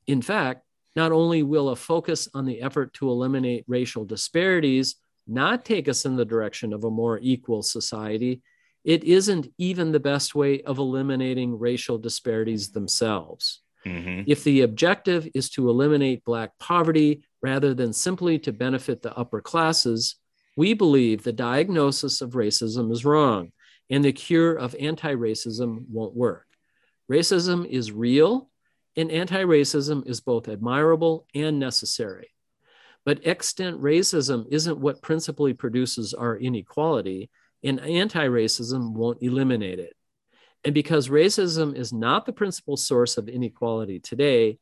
In 0.07 0.23
fact, 0.23 0.65
not 0.95 1.11
only 1.11 1.43
will 1.43 1.71
a 1.71 1.77
focus 1.77 2.29
on 2.35 2.45
the 2.45 2.61
effort 2.61 2.95
to 2.95 3.11
eliminate 3.11 3.65
racial 3.67 4.05
disparities 4.05 4.97
not 5.27 5.65
take 5.65 5.89
us 5.89 6.05
in 6.05 6.17
the 6.17 6.25
direction 6.25 6.73
of 6.73 6.85
a 6.85 6.91
more 6.91 7.19
equal 7.23 7.63
society, 7.63 8.43
it 8.85 9.05
isn't 9.05 9.49
even 9.59 9.93
the 9.93 10.01
best 10.01 10.35
way 10.35 10.61
of 10.63 10.79
eliminating 10.79 11.59
racial 11.59 11.99
disparities 11.99 12.71
themselves. 12.71 13.63
Mhm. 13.85 14.25
If 14.27 14.45
the 14.45 14.63
objective 14.63 15.29
is 15.35 15.51
to 15.51 15.69
eliminate 15.69 16.25
Black 16.25 16.57
poverty 16.59 17.23
rather 17.43 17.75
than 17.75 17.93
simply 17.93 18.39
to 18.41 18.53
benefit 18.53 19.03
the 19.03 19.17
upper 19.17 19.41
classes, 19.41 20.17
we 20.57 20.75
believe 20.75 21.23
the 21.23 21.33
diagnosis 21.33 22.21
of 22.21 22.33
racism 22.33 22.93
is 22.93 23.05
wrong 23.05 23.53
and 23.91 24.05
the 24.05 24.13
cure 24.13 24.55
of 24.55 24.75
anti 24.79 25.15
racism 25.15 25.85
won't 25.89 26.15
work. 26.15 26.47
Racism 27.11 27.67
is 27.69 27.93
real, 27.93 28.51
and 28.97 29.11
anti 29.11 29.43
racism 29.43 30.07
is 30.07 30.21
both 30.21 30.49
admirable 30.49 31.27
and 31.35 31.59
necessary. 31.59 32.29
But 33.05 33.27
extant 33.27 33.83
racism 33.83 34.47
isn't 34.51 34.79
what 34.79 35.03
principally 35.03 35.55
produces 35.55 36.15
our 36.15 36.37
inequality, 36.37 37.31
and 37.65 37.81
anti 37.81 38.27
racism 38.27 38.93
won't 38.93 39.23
eliminate 39.23 39.79
it. 39.79 39.95
And 40.65 40.75
because 40.75 41.09
racism 41.09 41.77
is 41.77 41.93
not 41.93 42.25
the 42.25 42.33
principal 42.33 42.77
source 42.77 43.19
of 43.19 43.29
inequality 43.29 43.99
today, 44.01 44.59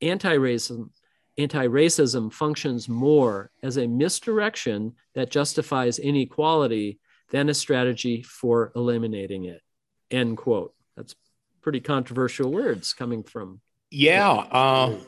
anti-racism 0.00 0.90
anti-racism 1.38 2.30
functions 2.30 2.90
more 2.90 3.50
as 3.62 3.78
a 3.78 3.86
misdirection 3.86 4.94
that 5.14 5.30
justifies 5.30 5.98
inequality 5.98 6.98
than 7.30 7.48
a 7.48 7.54
strategy 7.54 8.22
for 8.22 8.70
eliminating 8.76 9.46
it. 9.46 9.62
End 10.10 10.36
quote. 10.36 10.74
That's 10.94 11.14
pretty 11.62 11.80
controversial 11.80 12.52
words 12.52 12.92
coming 12.92 13.22
from 13.22 13.60
Yeah, 13.90 14.30
uh, 14.30 14.98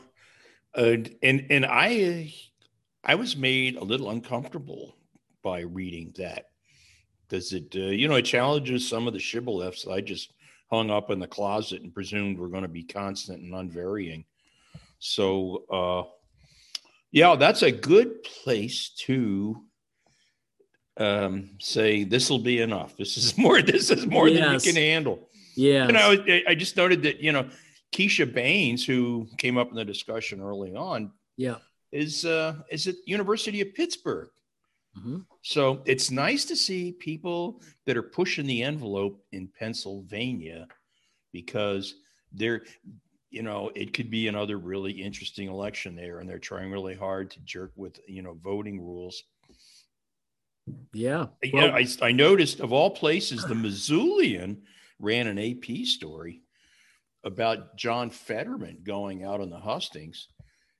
uh, 0.73 0.97
and 1.21 1.45
and 1.49 1.65
I 1.65 2.33
I 3.03 3.15
was 3.15 3.37
made 3.37 3.75
a 3.75 3.83
little 3.83 4.09
uncomfortable 4.09 4.95
by 5.43 5.61
reading 5.61 6.13
that. 6.17 6.45
Does 7.29 7.53
it, 7.53 7.73
uh, 7.75 7.79
you 7.79 8.07
know, 8.07 8.15
it 8.15 8.23
challenges 8.25 8.87
some 8.87 9.07
of 9.07 9.13
the 9.13 9.19
shibboleths 9.19 9.87
I 9.91 10.01
just 10.01 10.31
hung 10.69 10.89
up 10.91 11.09
in 11.11 11.19
the 11.19 11.27
closet 11.27 11.81
and 11.81 11.93
presumed 11.93 12.37
were 12.37 12.47
going 12.49 12.61
to 12.63 12.67
be 12.67 12.83
constant 12.83 13.41
and 13.41 13.53
unvarying. 13.53 14.25
So, 14.99 15.63
uh, 15.69 16.79
yeah, 17.11 17.35
that's 17.35 17.61
a 17.63 17.71
good 17.71 18.23
place 18.23 18.89
to 19.05 19.61
um, 20.97 21.49
say 21.59 22.03
this 22.03 22.29
will 22.29 22.39
be 22.39 22.61
enough. 22.61 22.95
This 22.97 23.17
is 23.17 23.37
more. 23.39 23.61
This 23.61 23.89
is 23.91 24.05
more 24.05 24.27
Yes. 24.27 24.39
than 24.39 24.53
we 24.53 24.59
can 24.73 24.75
handle. 24.81 25.29
yeah. 25.55 25.87
And 25.87 25.97
I- 25.97 26.43
I 26.47 26.55
just 26.55 26.77
noted 26.77 27.03
that 27.03 27.19
you 27.19 27.31
know 27.31 27.49
Keisha 27.91 28.31
Blain, 28.31 28.77
who 28.77 29.27
came 29.37 29.57
up 29.57 29.69
in 29.69 29.75
the 29.75 29.85
discussion 29.85 30.41
early 30.41 30.73
on, 30.75 31.11
yeah. 31.37 31.57
is 31.91 32.25
uh, 32.25 32.55
is 32.69 32.87
at 32.87 32.95
University 33.05 33.61
of 33.61 33.73
Pittsburgh. 33.73 34.29
Mhm. 34.97 35.25
So 35.41 35.83
it's 35.85 36.11
nice 36.11 36.45
to 36.45 36.55
see 36.55 36.91
people 36.91 37.61
that 37.85 37.97
are 37.97 38.03
pushing 38.03 38.45
the 38.47 38.63
envelope 38.63 39.23
in 39.31 39.47
Pennsylvania 39.47 40.67
because 41.31 41.95
they're, 42.31 42.65
you 43.29 43.43
know, 43.43 43.71
it 43.75 43.93
could 43.93 44.09
be 44.09 44.27
another 44.27 44.57
really 44.57 44.91
interesting 44.91 45.49
election 45.49 45.95
there, 45.95 46.19
and 46.19 46.29
they're 46.29 46.39
trying 46.39 46.71
really 46.71 46.95
hard 46.95 47.31
to 47.31 47.39
jerk 47.41 47.73
with 47.75 47.99
you 48.07 48.21
know 48.21 48.33
voting 48.35 48.81
rules. 48.81 49.23
Yeah. 50.93 51.27
Yeah, 51.43 51.51
Well, 51.53 51.75
I, 51.75 51.85
I 52.01 52.11
noticed 52.11 52.59
of 52.59 52.71
all 52.73 52.89
places, 52.89 53.45
the 53.45 53.53
Missoulian 53.53 54.63
ran 54.99 55.27
an 55.27 55.37
AP 55.37 55.85
story 55.85 56.41
about 57.23 57.75
John 57.77 58.09
Fetterman 58.09 58.83
going 58.83 59.23
out 59.23 59.41
on 59.41 59.49
the 59.49 59.59
hustings 59.59 60.29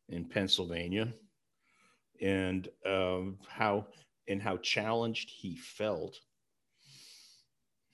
in 0.10 0.30
Pennsylvania 0.30 1.14
and 2.22 2.68
um, 2.86 3.40
how 3.48 3.88
and 4.28 4.42
how 4.42 4.58
challenged 4.58 5.30
he 5.30 5.56
felt. 5.56 6.18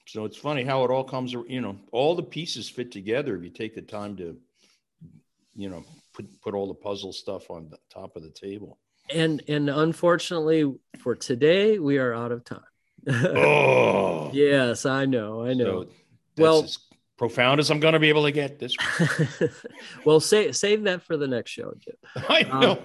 So 0.07 0.25
it's 0.25 0.37
funny 0.37 0.63
how 0.63 0.83
it 0.83 0.91
all 0.91 1.03
comes, 1.03 1.31
you 1.33 1.61
know, 1.61 1.77
all 1.91 2.15
the 2.15 2.23
pieces 2.23 2.69
fit 2.69 2.91
together 2.91 3.35
if 3.37 3.43
you 3.43 3.49
take 3.49 3.75
the 3.75 3.81
time 3.81 4.17
to, 4.17 4.37
you 5.55 5.69
know, 5.69 5.83
put 6.13 6.41
put 6.41 6.53
all 6.53 6.67
the 6.67 6.73
puzzle 6.73 7.13
stuff 7.13 7.49
on 7.49 7.69
the 7.69 7.77
top 7.93 8.15
of 8.15 8.23
the 8.23 8.29
table. 8.29 8.77
and 9.09 9.41
and 9.47 9.69
unfortunately 9.69 10.73
for 10.99 11.15
today, 11.15 11.79
we 11.79 11.97
are 11.97 12.13
out 12.13 12.31
of 12.31 12.43
time. 12.43 12.59
Oh, 13.07 14.31
yes, 14.33 14.85
I 14.85 15.05
know. 15.05 15.43
I 15.45 15.53
know. 15.53 15.83
So 15.83 15.89
Well- 16.37 16.63
as 16.63 16.77
profound 17.17 17.59
as 17.59 17.69
I'm 17.69 17.79
going 17.79 17.93
to 17.93 17.99
be 17.99 18.09
able 18.09 18.23
to 18.23 18.31
get 18.31 18.57
this. 18.57 18.75
well, 20.05 20.19
save 20.19 20.55
save 20.57 20.83
that 20.83 21.03
for 21.03 21.17
the 21.17 21.27
next 21.27 21.51
show, 21.51 21.71
Jim. 21.79 21.95
I 22.27 22.43
know. 22.43 22.71
Um, 22.71 22.79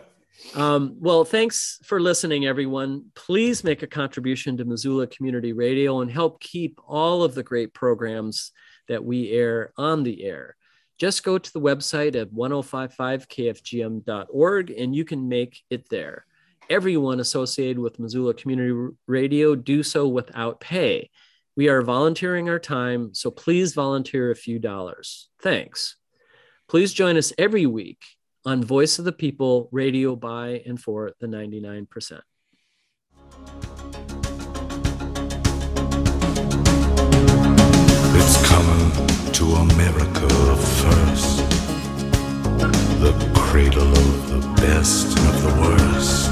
Um, 0.55 0.97
well, 1.01 1.25
thanks 1.25 1.81
for 1.85 2.01
listening, 2.01 2.47
everyone. 2.47 3.07
Please 3.15 3.65
make 3.65 3.83
a 3.83 3.87
contribution 3.87 4.57
to 4.57 4.65
Missoula 4.65 5.07
Community 5.07 5.53
Radio 5.53 6.01
and 6.01 6.11
help 6.11 6.41
keep 6.41 6.81
all 6.87 7.23
of 7.23 7.35
the 7.35 7.43
great 7.43 7.75
programs 7.75 8.53
that 8.89 9.05
we 9.05 9.31
air 9.31 9.75
on 9.77 10.03
the 10.03 10.25
air. 10.25 10.57
Just 10.99 11.25
go 11.25 11.37
to 11.37 11.53
the 11.53 11.61
website 11.61 12.17
at 12.17 12.33
1055kfgm.org 12.33 14.71
and 14.71 14.97
you 14.97 15.05
can 15.05 15.29
make 15.29 15.63
it 15.69 15.91
there. 15.91 16.25
Everyone 16.71 17.21
associated 17.21 17.79
with 17.79 17.99
Missoula 17.99 18.33
Community 18.35 18.95
Radio 19.07 19.55
do 19.55 19.83
so 19.83 20.09
without 20.09 20.61
pay. 20.61 21.11
We 21.55 21.69
are 21.69 21.83
volunteering 21.83 22.49
our 22.49 22.59
time, 22.59 23.13
so 23.15 23.31
please 23.31 23.75
volunteer 23.75 24.31
a 24.31 24.37
few 24.37 24.59
dollars. 24.59 25.29
Thanks. 25.43 25.97
Please 26.69 26.93
join 26.93 27.17
us 27.17 27.33
every 27.39 27.67
week 27.67 28.03
on 28.47 28.63
Voice 28.63 29.01
of 29.01 29.05
the 29.05 29.13
People, 29.13 29.69
radio 29.73 30.15
by 30.15 30.63
and 30.65 30.81
for 30.81 31.13
the 31.19 31.27
99%. 31.27 32.21
It's 38.15 38.47
coming 38.47 39.33
to 39.33 39.45
America 39.47 40.29
first. 40.79 41.39
The 43.01 43.13
cradle 43.35 43.83
of 43.83 44.29
the 44.31 44.41
best 44.63 45.19
and 45.19 45.29
of 45.29 45.43
the 45.43 45.53
worst. 45.61 46.31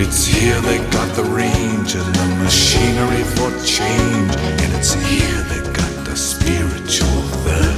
It's 0.00 0.26
here 0.26 0.60
they 0.62 0.78
got 0.90 1.14
the 1.14 1.22
range 1.22 1.94
and 1.94 2.14
the 2.16 2.26
machinery 2.42 3.22
for 3.36 3.50
change. 3.64 4.34
And 4.36 4.74
it's 4.74 4.94
here 4.94 5.42
they 5.50 5.62
got 5.72 6.04
the 6.04 6.16
spiritual 6.16 7.22
thirst. 7.44 7.77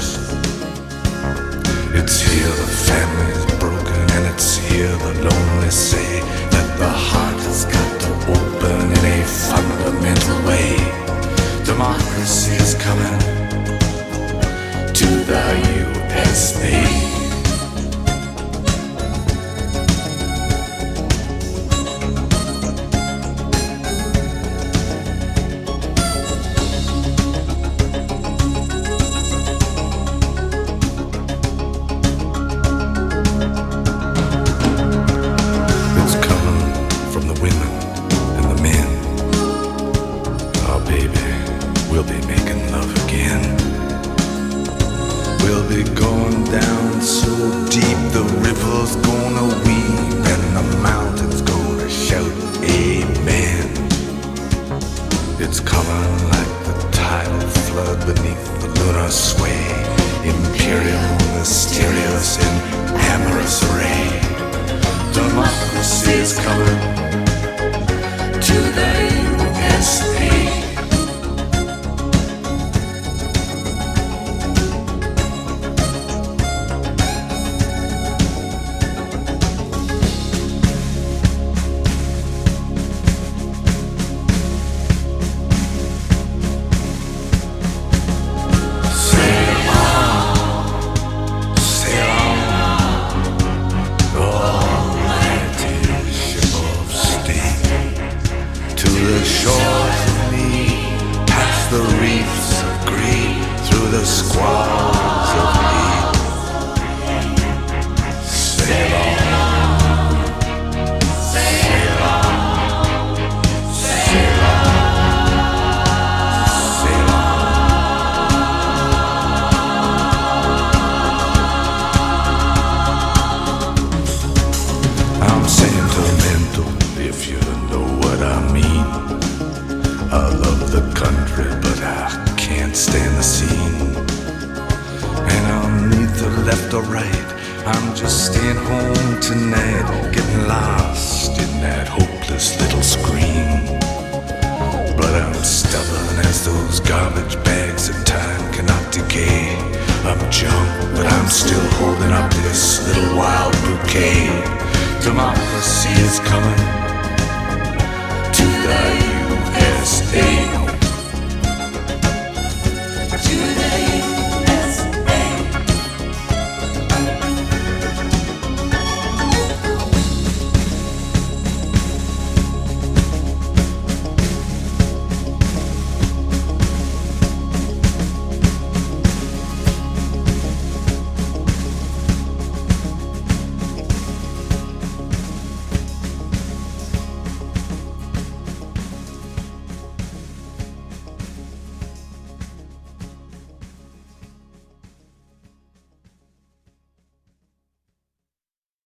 It's 2.03 2.23
here 2.23 2.49
the 2.49 2.67
family's 2.89 3.45
broken 3.61 4.01
and 4.17 4.27
it's 4.33 4.57
here 4.57 4.89
the 4.89 5.13
lonely 5.23 5.71
say 5.71 6.21
that 6.49 6.79
the 6.79 6.89
heart 6.89 7.37
has 7.43 7.67
got 7.67 8.01
to 8.01 8.11
open 8.37 8.91
in 8.97 9.05
a 9.05 9.25
fundamental 9.27 10.39
way. 10.49 10.77
Democracy 11.63 12.53
is 12.53 12.75
coming 12.75 13.19
to 14.95 15.09
the 15.29 15.45
USA. 16.17 17.00